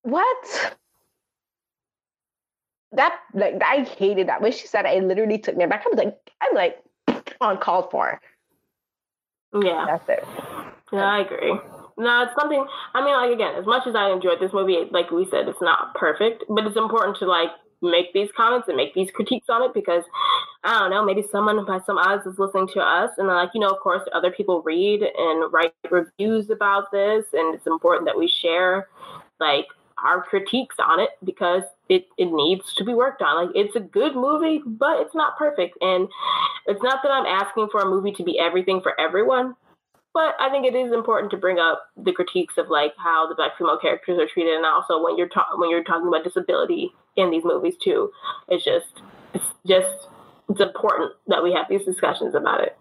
what? 0.03 0.77
That 2.93 3.19
like 3.35 3.61
I 3.63 3.83
hated 3.83 4.29
that 4.29 4.41
when 4.41 4.53
she 4.53 4.67
said 4.69 4.85
it, 4.87 4.97
it 4.97 5.05
literally 5.05 5.39
took 5.39 5.57
me 5.57 5.67
back. 5.67 5.85
I 5.85 5.89
was 5.89 5.99
like, 5.99 6.17
I'm 6.41 6.55
like 6.55 6.83
uncalled 7.41 7.91
for. 7.91 8.21
Yeah, 9.53 9.85
that's 9.89 10.09
it. 10.09 10.25
Yeah, 10.93 11.05
I 11.05 11.21
agree. 11.21 11.59
No, 12.01 12.23
it's 12.23 12.35
something. 12.35 12.65
I 12.95 13.05
mean, 13.05 13.15
like 13.15 13.31
again, 13.31 13.55
as 13.57 13.67
much 13.67 13.87
as 13.87 13.95
I 13.95 14.11
enjoyed 14.11 14.41
this 14.41 14.55
movie, 14.55 14.89
like 14.91 15.11
we 15.11 15.27
said, 15.27 15.47
it's 15.49 15.61
not 15.61 15.95
perfect, 15.95 16.45
but 16.49 16.67
it's 16.67 16.77
important 16.77 17.19
to 17.19 17.27
like 17.27 17.51
make 17.83 18.15
these 18.15 18.31
comments 18.35 18.69
and 18.69 18.77
make 18.79 18.95
these 18.95 19.11
critiques 19.11 19.51
on 19.51 19.63
it 19.63 19.75
because 19.75 20.05
I 20.65 20.79
don't 20.79 20.91
know, 20.91 21.05
maybe 21.05 21.23
someone 21.31 21.63
by 21.67 21.79
some 21.85 21.99
odds 21.99 22.25
is 22.25 22.39
listening 22.39 22.69
to 22.69 22.81
us 22.81 23.11
and 23.19 23.27
like, 23.29 23.51
you 23.53 23.61
know, 23.61 23.69
of 23.69 23.81
course 23.81 24.03
other 24.15 24.31
people 24.31 24.63
read 24.63 25.03
and 25.03 25.53
write 25.53 25.75
reviews 25.91 26.49
about 26.49 26.91
this 26.91 27.27
and 27.35 27.55
it's 27.55 27.67
important 27.67 28.07
that 28.07 28.17
we 28.17 28.29
share 28.29 28.89
like 29.39 29.67
our 30.03 30.23
critiques 30.23 30.77
on 30.79 31.01
it 31.01 31.11
because 31.23 31.65
it, 31.91 32.07
it 32.17 32.33
needs 32.33 32.73
to 32.75 32.85
be 32.85 32.95
worked 32.95 33.21
on. 33.21 33.47
Like 33.47 33.55
it's 33.55 33.77
a 33.77 33.81
good 33.81 34.15
movie, 34.15 34.63
but 34.65 35.01
it's 35.01 35.15
not 35.15 35.37
perfect. 35.37 35.77
And 35.83 36.09
it's 36.67 36.83
not 36.83 37.03
that 37.03 37.13
I'm 37.13 37.27
asking 37.27 37.69
for 37.71 37.83
a 37.83 37.87
movie 37.87 38.13
to 38.13 38.23
be 38.23 38.39
everything 38.39 38.81
for 38.81 38.99
everyone, 38.99 39.55
but 40.13 40.35
I 40.41 40.51
think 40.51 40.67
it 40.67 40.75
is 40.75 40.93
important 40.93 41.31
to 41.33 41.37
bring 41.37 41.59
up 41.59 41.85
the 41.97 42.13
critiques 42.13 42.59
of 42.59 42.69
like 42.69 42.93
how 42.99 43.29
the 43.29 43.35
black 43.35 43.57
female 43.57 43.79
characters 43.79 44.19
are 44.19 44.27
treated, 44.27 44.55
and 44.55 44.67
also 44.67 45.03
when 45.03 45.17
you're 45.17 45.29
ta- 45.29 45.49
when 45.57 45.71
you're 45.71 45.85
talking 45.85 46.09
about 46.09 46.25
disability 46.25 46.93
in 47.17 47.31
these 47.31 47.45
movies 47.45 47.75
too. 47.83 48.11
It's 48.49 48.65
just 48.65 49.03
it's 49.35 49.45
just 49.67 50.09
it's 50.49 50.61
important 50.61 51.13
that 51.29 51.43
we 51.43 51.53
have 51.53 51.67
these 51.69 51.85
discussions 51.85 52.35
about 52.35 52.61
it. 52.61 52.77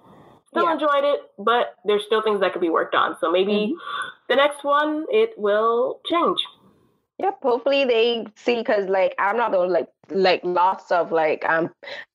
Still 0.50 0.64
yeah. 0.64 0.74
enjoyed 0.74 1.04
it, 1.04 1.20
but 1.38 1.76
there's 1.86 2.04
still 2.06 2.24
things 2.24 2.40
that 2.40 2.54
could 2.54 2.62
be 2.62 2.70
worked 2.70 2.96
on. 2.96 3.16
So 3.22 3.32
maybe 3.32 3.52
mm-hmm. 3.52 4.08
the 4.28 4.36
next 4.36 4.64
one 4.64 5.06
it 5.12 5.38
will 5.38 6.00
change. 6.10 6.40
Yep. 7.20 7.40
Hopefully 7.44 7.86
they 7.86 8.26
see 8.36 8.56
because 8.56 8.88
like 8.88 9.14
I'm 9.20 9.38
not 9.38 9.52
the 9.52 9.60
like 9.60 9.90
like 10.10 10.42
lots 10.44 10.92
of 10.92 11.12
like 11.12 11.48
um 11.48 11.70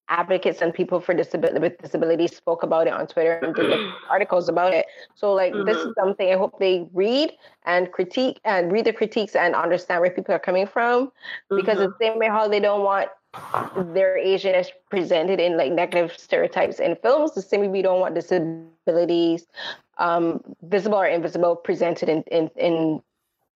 advocates 0.08 0.60
and 0.60 0.74
people 0.74 1.00
for 1.00 1.14
disability 1.14 1.58
with 1.58 1.78
disabilities 1.78 2.36
spoke 2.36 2.62
about 2.62 2.86
it 2.86 2.92
on 2.92 3.06
Twitter 3.06 3.38
and 3.38 3.54
did 3.54 3.78
articles 4.10 4.48
about 4.48 4.74
it. 4.74 4.86
So 5.14 5.32
like 5.32 5.52
mm-hmm. 5.52 5.66
this 5.66 5.76
is 5.76 5.86
mm-hmm. 5.86 6.00
something 6.00 6.32
I 6.32 6.36
hope 6.36 6.58
they 6.58 6.86
read 6.92 7.32
and 7.64 7.90
critique 7.90 8.40
and 8.44 8.70
read 8.70 8.84
the 8.84 8.92
critiques 8.92 9.34
and 9.34 9.54
understand 9.54 10.00
where 10.00 10.10
people 10.10 10.34
are 10.34 10.38
coming 10.38 10.66
from. 10.66 11.06
Mm-hmm. 11.06 11.56
Because 11.56 11.78
the 11.78 11.94
same 12.00 12.18
way 12.18 12.28
how 12.28 12.48
they 12.48 12.60
don't 12.60 12.82
want 12.82 13.08
their 13.94 14.16
Asian 14.16 14.54
is 14.54 14.70
presented 14.90 15.40
in 15.40 15.56
like 15.56 15.72
negative 15.72 16.16
stereotypes 16.16 16.78
in 16.78 16.96
films, 16.96 17.34
the 17.34 17.42
same 17.42 17.60
way 17.60 17.68
we 17.68 17.82
don't 17.82 18.00
want 18.00 18.14
disabilities, 18.14 19.46
um, 19.98 20.40
visible 20.62 20.98
or 20.98 21.06
invisible, 21.06 21.56
presented 21.56 22.08
in 22.08 22.22
in 22.30 22.50
in 22.56 23.02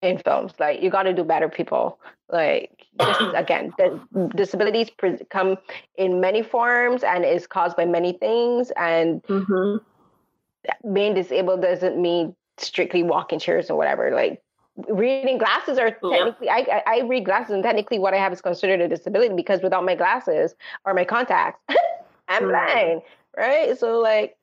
in 0.01 0.17
films. 0.17 0.53
Like 0.59 0.81
you 0.81 0.89
got 0.89 1.03
to 1.03 1.13
do 1.13 1.23
better, 1.23 1.49
people. 1.49 1.99
Like 2.29 2.85
just 2.99 3.21
again, 3.35 3.73
the 3.77 3.99
disabilities 4.35 4.89
pre- 4.89 5.23
come 5.29 5.57
in 5.95 6.19
many 6.19 6.43
forms 6.43 7.03
and 7.03 7.23
is 7.23 7.47
caused 7.47 7.77
by 7.77 7.85
many 7.85 8.13
things. 8.13 8.71
And 8.75 9.23
mm-hmm. 9.23 10.93
being 10.93 11.13
disabled 11.13 11.61
doesn't 11.61 11.99
mean 12.01 12.35
strictly 12.57 13.03
walking 13.03 13.39
chairs 13.39 13.69
or 13.69 13.77
whatever. 13.77 14.11
Like 14.13 14.41
reading 14.89 15.37
glasses 15.37 15.77
are 15.77 15.91
technically 15.91 16.49
I, 16.49 16.83
I 16.85 17.01
read 17.01 17.25
glasses 17.25 17.53
and 17.53 17.63
technically 17.63 17.97
what 17.97 18.13
I 18.13 18.17
have 18.17 18.33
is 18.33 18.41
considered 18.41 18.81
a 18.81 18.87
disability 18.87 19.33
because 19.33 19.61
without 19.61 19.83
my 19.85 19.95
glasses 19.95 20.53
or 20.85 20.93
my 20.93 21.05
contacts, 21.05 21.61
I'm 22.27 22.43
mm-hmm. 22.43 22.49
blind. 22.49 23.01
Right. 23.35 23.77
So 23.77 23.99
like 23.99 24.37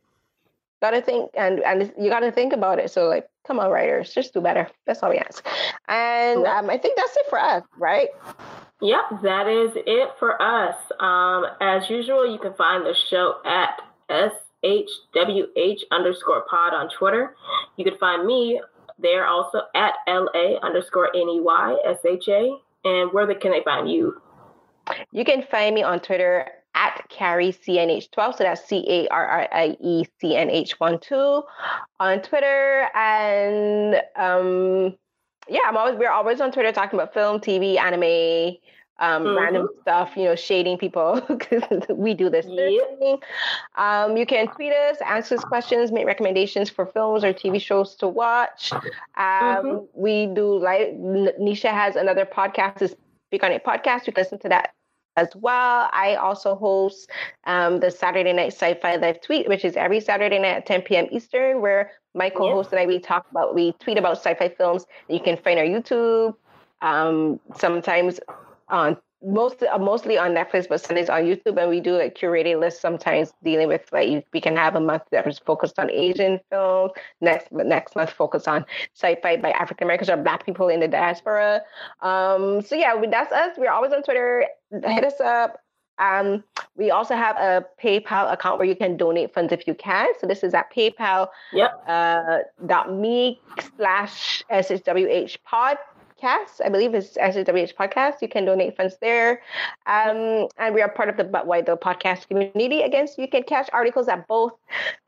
gotta 0.80 1.00
think 1.00 1.30
and 1.34 1.60
and 1.60 1.92
you 1.98 2.08
gotta 2.10 2.32
think 2.32 2.52
about 2.52 2.78
it. 2.78 2.90
So 2.90 3.08
like 3.08 3.28
come 3.46 3.58
on, 3.60 3.70
writers, 3.70 4.12
just 4.12 4.34
do 4.34 4.40
better. 4.40 4.68
That's 4.86 5.02
all 5.02 5.10
we 5.10 5.18
ask. 5.18 5.46
And 5.88 6.46
um, 6.46 6.70
I 6.70 6.78
think 6.78 6.96
that's 6.96 7.16
it 7.16 7.26
for 7.28 7.38
us, 7.38 7.62
right? 7.78 8.08
Yep, 8.80 9.22
that 9.22 9.46
is 9.48 9.72
it 9.74 10.10
for 10.18 10.40
us. 10.40 10.76
Um, 11.00 11.46
as 11.60 11.88
usual, 11.88 12.30
you 12.30 12.38
can 12.38 12.54
find 12.54 12.84
the 12.84 12.94
show 13.08 13.36
at 13.44 13.80
SHWH 14.10 15.80
underscore 15.90 16.44
pod 16.50 16.74
on 16.74 16.88
Twitter. 16.90 17.36
You 17.76 17.84
can 17.84 17.96
find 17.98 18.26
me 18.26 18.60
there 18.98 19.26
also 19.26 19.62
at 19.74 19.94
LA 20.06 20.56
underscore 20.62 21.10
NEYSHA. 21.14 22.58
And 22.86 23.12
where 23.12 23.26
the 23.26 23.34
can 23.34 23.52
they 23.52 23.62
find 23.64 23.90
you? 23.90 24.20
You 25.12 25.24
can 25.24 25.42
find 25.50 25.74
me 25.74 25.82
on 25.82 26.00
Twitter 26.00 26.46
at 26.74 27.04
Carrie 27.08 27.52
CNH12. 27.52 28.36
So 28.36 28.44
that's 28.44 28.64
C 28.64 28.84
A 28.88 29.08
R 29.08 29.26
R 29.26 29.48
I 29.52 29.76
E 29.80 30.04
C 30.20 30.36
N 30.36 30.50
H 30.50 30.78
1 30.80 30.98
2 31.00 31.42
on 32.00 32.22
Twitter. 32.22 32.88
And 32.94 33.96
um, 34.16 34.96
yeah, 35.48 35.60
I'm 35.66 35.76
always 35.76 35.96
we're 35.96 36.10
always 36.10 36.40
on 36.40 36.52
Twitter 36.52 36.72
talking 36.72 36.98
about 36.98 37.14
film, 37.14 37.40
TV, 37.40 37.78
anime, 37.78 38.56
um, 38.98 39.24
mm-hmm. 39.24 39.36
random 39.36 39.68
stuff, 39.82 40.12
you 40.16 40.24
know, 40.24 40.36
shading 40.36 40.78
people 40.78 41.20
because 41.28 41.62
we 41.88 42.14
do 42.14 42.30
this 42.30 42.46
yep. 42.48 43.20
Um, 43.76 44.16
you 44.16 44.26
can 44.26 44.48
tweet 44.48 44.72
us, 44.72 44.98
ask 45.04 45.32
us 45.32 45.44
questions, 45.44 45.90
make 45.90 46.06
recommendations 46.06 46.70
for 46.70 46.86
films 46.86 47.24
or 47.24 47.32
TV 47.32 47.60
shows 47.60 47.94
to 47.96 48.08
watch. 48.08 48.72
Um, 48.72 48.80
mm-hmm. 49.16 49.78
We 49.94 50.26
do 50.26 50.58
like 50.58 50.94
Nisha 50.96 51.70
has 51.70 51.96
another 51.96 52.24
podcast, 52.24 52.94
Speak 53.28 53.42
on 53.42 53.52
It 53.52 53.64
podcast. 53.64 54.06
You 54.06 54.12
can 54.12 54.22
listen 54.22 54.38
to 54.40 54.48
that 54.50 54.74
as 55.16 55.28
well. 55.36 55.88
I 55.92 56.16
also 56.16 56.54
host 56.54 57.10
um, 57.44 57.80
the 57.80 57.90
Saturday 57.90 58.32
Night 58.32 58.52
Sci-Fi 58.52 58.96
Live 58.96 59.20
Tweet, 59.20 59.48
which 59.48 59.64
is 59.64 59.76
every 59.76 60.00
Saturday 60.00 60.38
night 60.38 60.56
at 60.56 60.66
10 60.66 60.82
p.m. 60.82 61.06
Eastern, 61.10 61.60
where 61.60 61.92
my 62.14 62.30
co-host 62.30 62.72
and 62.72 62.80
I 62.80 62.86
we 62.86 62.98
talk 62.98 63.26
about 63.30 63.54
we 63.54 63.72
tweet 63.72 63.98
about 63.98 64.18
sci-fi 64.18 64.48
films. 64.48 64.86
You 65.08 65.20
can 65.20 65.36
find 65.36 65.58
our 65.58 65.64
YouTube. 65.64 66.34
Um, 66.82 67.40
sometimes 67.56 68.20
on 68.68 68.96
most 69.26 69.62
uh, 69.62 69.78
mostly 69.78 70.18
on 70.18 70.32
Netflix, 70.32 70.68
but 70.68 70.80
Sundays 70.80 71.08
on 71.08 71.22
YouTube, 71.22 71.60
and 71.60 71.70
we 71.70 71.80
do 71.80 71.96
like 71.96 72.16
curated 72.16 72.60
lists 72.60 72.80
sometimes 72.80 73.32
dealing 73.42 73.68
with 73.68 73.82
like 73.92 74.26
we 74.32 74.40
can 74.40 74.56
have 74.56 74.74
a 74.76 74.80
month 74.80 75.02
that 75.10 75.26
was 75.26 75.38
focused 75.38 75.78
on 75.78 75.90
Asian 75.90 76.40
films, 76.50 76.92
next 77.20 77.50
next 77.52 77.96
month 77.96 78.10
focused 78.10 78.48
on 78.48 78.64
sci-fi 78.94 79.36
by 79.36 79.50
African 79.52 79.86
Americans 79.86 80.10
or 80.10 80.16
Black 80.16 80.44
people 80.44 80.68
in 80.68 80.80
the 80.80 80.88
diaspora. 80.88 81.62
Um, 82.00 82.62
so 82.62 82.74
yeah, 82.74 82.94
that's 83.10 83.32
us. 83.32 83.56
We're 83.56 83.70
always 83.70 83.92
on 83.92 84.02
Twitter. 84.02 84.46
Hit 84.70 85.04
us 85.04 85.20
up. 85.20 85.60
Um, 85.98 86.42
we 86.76 86.90
also 86.90 87.14
have 87.14 87.36
a 87.36 87.64
PayPal 87.82 88.32
account 88.32 88.58
where 88.58 88.66
you 88.66 88.74
can 88.74 88.96
donate 88.96 89.32
funds 89.32 89.52
if 89.52 89.66
you 89.66 89.74
can. 89.74 90.08
So 90.20 90.26
this 90.26 90.42
is 90.42 90.54
at 90.54 90.72
PayPal. 90.72 91.28
Yep. 91.52 91.84
Uh, 91.86 92.38
dot 92.66 92.92
me 92.92 93.40
slash 93.76 94.42
shwh 94.50 95.36
pod 95.44 95.78
podcast. 96.24 96.64
I 96.64 96.68
believe 96.68 96.94
it's 96.94 97.16
SWH 97.16 97.74
podcast. 97.74 98.22
You 98.22 98.28
can 98.28 98.44
donate 98.44 98.76
funds 98.76 98.96
there. 99.00 99.42
Um, 99.86 100.48
and 100.58 100.74
we 100.74 100.82
are 100.82 100.88
part 100.88 101.08
of 101.08 101.16
the 101.16 101.24
But 101.24 101.46
Why 101.46 101.60
Tho 101.60 101.76
podcast 101.76 102.28
community. 102.28 102.82
Again, 102.82 103.06
so 103.06 103.20
you 103.22 103.28
can 103.28 103.42
catch 103.42 103.68
articles 103.72 104.06
that 104.06 104.26
both 104.26 104.52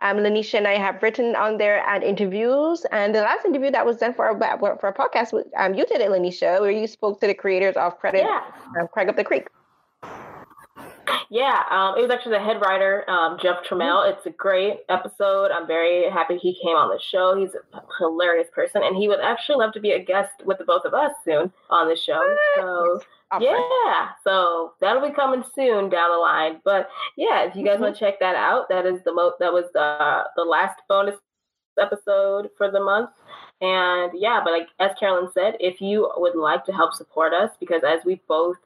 um, 0.00 0.18
Lanisha 0.18 0.54
and 0.54 0.68
I 0.68 0.76
have 0.78 1.02
written 1.02 1.36
on 1.36 1.58
there 1.58 1.86
and 1.88 2.02
interviews. 2.02 2.84
And 2.92 3.14
the 3.14 3.22
last 3.22 3.44
interview 3.44 3.70
that 3.70 3.84
was 3.84 3.96
done 3.98 4.14
for 4.14 4.26
our, 4.26 4.58
for 4.58 4.86
our 4.86 4.94
podcast, 4.94 5.42
um, 5.56 5.74
you 5.74 5.86
did 5.86 6.00
it, 6.00 6.10
Lanisha, 6.10 6.60
where 6.60 6.70
you 6.70 6.86
spoke 6.86 7.20
to 7.20 7.26
the 7.26 7.34
creators 7.34 7.76
of 7.76 7.98
Credit, 7.98 8.22
yeah. 8.22 8.42
um, 8.80 8.88
Craig 8.88 9.08
of 9.08 9.16
the 9.16 9.24
Creek. 9.24 9.48
Yeah, 11.30 11.62
um, 11.70 11.98
it 11.98 12.02
was 12.02 12.10
actually 12.10 12.32
the 12.32 12.44
head 12.44 12.60
writer, 12.60 13.08
um, 13.10 13.38
Jeff 13.40 13.64
Trammell. 13.64 14.04
Mm-hmm. 14.04 14.18
It's 14.18 14.26
a 14.26 14.30
great 14.30 14.80
episode. 14.88 15.50
I'm 15.50 15.66
very 15.66 16.10
happy 16.10 16.36
he 16.36 16.58
came 16.62 16.76
on 16.76 16.88
the 16.88 17.00
show. 17.02 17.36
He's 17.36 17.54
a 17.54 17.80
hilarious 17.98 18.48
person, 18.52 18.82
and 18.84 18.96
he 18.96 19.08
would 19.08 19.20
actually 19.20 19.56
love 19.56 19.72
to 19.74 19.80
be 19.80 19.92
a 19.92 20.02
guest 20.02 20.32
with 20.44 20.58
the 20.58 20.64
both 20.64 20.84
of 20.84 20.94
us 20.94 21.12
soon 21.24 21.52
on 21.70 21.88
the 21.88 21.96
show. 21.96 22.22
So 22.56 23.00
yeah, 23.40 24.10
so 24.22 24.74
that'll 24.80 25.06
be 25.06 25.14
coming 25.14 25.44
soon 25.54 25.88
down 25.88 26.10
the 26.10 26.18
line. 26.18 26.60
But 26.64 26.88
yeah, 27.16 27.42
if 27.42 27.56
you 27.56 27.64
guys 27.64 27.74
mm-hmm. 27.74 27.82
want 27.84 27.94
to 27.96 28.00
check 28.00 28.20
that 28.20 28.36
out, 28.36 28.68
that 28.68 28.86
is 28.86 29.00
the 29.04 29.12
mo- 29.12 29.34
that 29.40 29.52
was 29.52 29.64
the 29.74 30.24
the 30.36 30.44
last 30.44 30.80
bonus 30.88 31.16
episode 31.80 32.48
for 32.56 32.70
the 32.70 32.80
month. 32.80 33.10
And 33.60 34.12
yeah, 34.14 34.42
but 34.44 34.52
like 34.52 34.68
as 34.80 34.90
Carolyn 35.00 35.30
said, 35.32 35.54
if 35.60 35.80
you 35.80 36.10
would 36.16 36.36
like 36.36 36.66
to 36.66 36.72
help 36.72 36.92
support 36.92 37.32
us, 37.32 37.50
because 37.58 37.82
as 37.88 38.00
we 38.04 38.20
both 38.28 38.56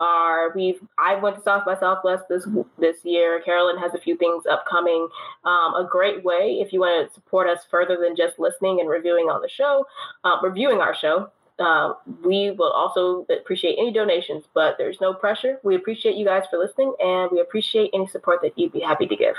are, 0.00 0.54
we've 0.54 0.80
I 0.98 1.16
went 1.16 1.36
to 1.36 1.42
South 1.42 1.66
by 1.66 1.78
Southwest 1.78 2.24
this 2.30 2.46
this 2.78 3.04
year. 3.04 3.42
Carolyn 3.44 3.76
has 3.76 3.92
a 3.92 3.98
few 3.98 4.16
things 4.16 4.44
upcoming. 4.46 5.06
Um, 5.44 5.74
a 5.74 5.86
great 5.90 6.24
way 6.24 6.60
if 6.62 6.72
you 6.72 6.80
want 6.80 7.08
to 7.08 7.14
support 7.14 7.46
us 7.48 7.66
further 7.70 7.98
than 8.00 8.16
just 8.16 8.38
listening 8.38 8.80
and 8.80 8.88
reviewing 8.88 9.26
on 9.26 9.42
the 9.42 9.50
show, 9.50 9.84
uh, 10.24 10.36
reviewing 10.42 10.78
our 10.80 10.94
show. 10.94 11.30
Uh, 11.58 11.94
we 12.24 12.52
will 12.52 12.70
also 12.70 13.26
appreciate 13.36 13.76
any 13.78 13.92
donations, 13.92 14.44
but 14.54 14.76
there's 14.78 15.00
no 15.00 15.12
pressure. 15.12 15.58
We 15.64 15.74
appreciate 15.74 16.14
you 16.14 16.24
guys 16.24 16.44
for 16.48 16.56
listening, 16.56 16.94
and 17.00 17.30
we 17.32 17.40
appreciate 17.40 17.90
any 17.92 18.06
support 18.06 18.40
that 18.42 18.56
you'd 18.56 18.72
be 18.72 18.80
happy 18.80 19.08
to 19.08 19.16
give. 19.16 19.34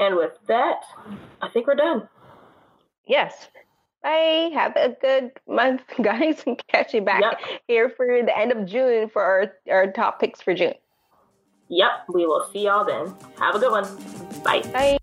And 0.00 0.16
with 0.16 0.32
that, 0.48 0.82
I 1.40 1.48
think 1.48 1.68
we're 1.68 1.76
done. 1.76 2.08
Yes. 3.06 3.48
Bye. 4.02 4.50
Have 4.54 4.76
a 4.76 4.96
good 5.00 5.32
month, 5.48 5.82
guys, 6.02 6.42
and 6.46 6.62
catch 6.68 6.94
you 6.94 7.02
back 7.02 7.22
yep. 7.22 7.60
here 7.68 7.90
for 7.90 8.06
the 8.06 8.36
end 8.36 8.52
of 8.52 8.66
June 8.66 9.08
for 9.08 9.22
our, 9.22 9.52
our 9.70 9.92
top 9.92 10.20
picks 10.20 10.40
for 10.40 10.54
June. 10.54 10.74
Yep. 11.68 11.90
We 12.08 12.26
will 12.26 12.48
see 12.52 12.64
y'all 12.64 12.84
then. 12.84 13.14
Have 13.38 13.54
a 13.54 13.58
good 13.58 13.70
one. 13.70 13.84
Bye. 14.42 14.62
Bye. 14.72 14.99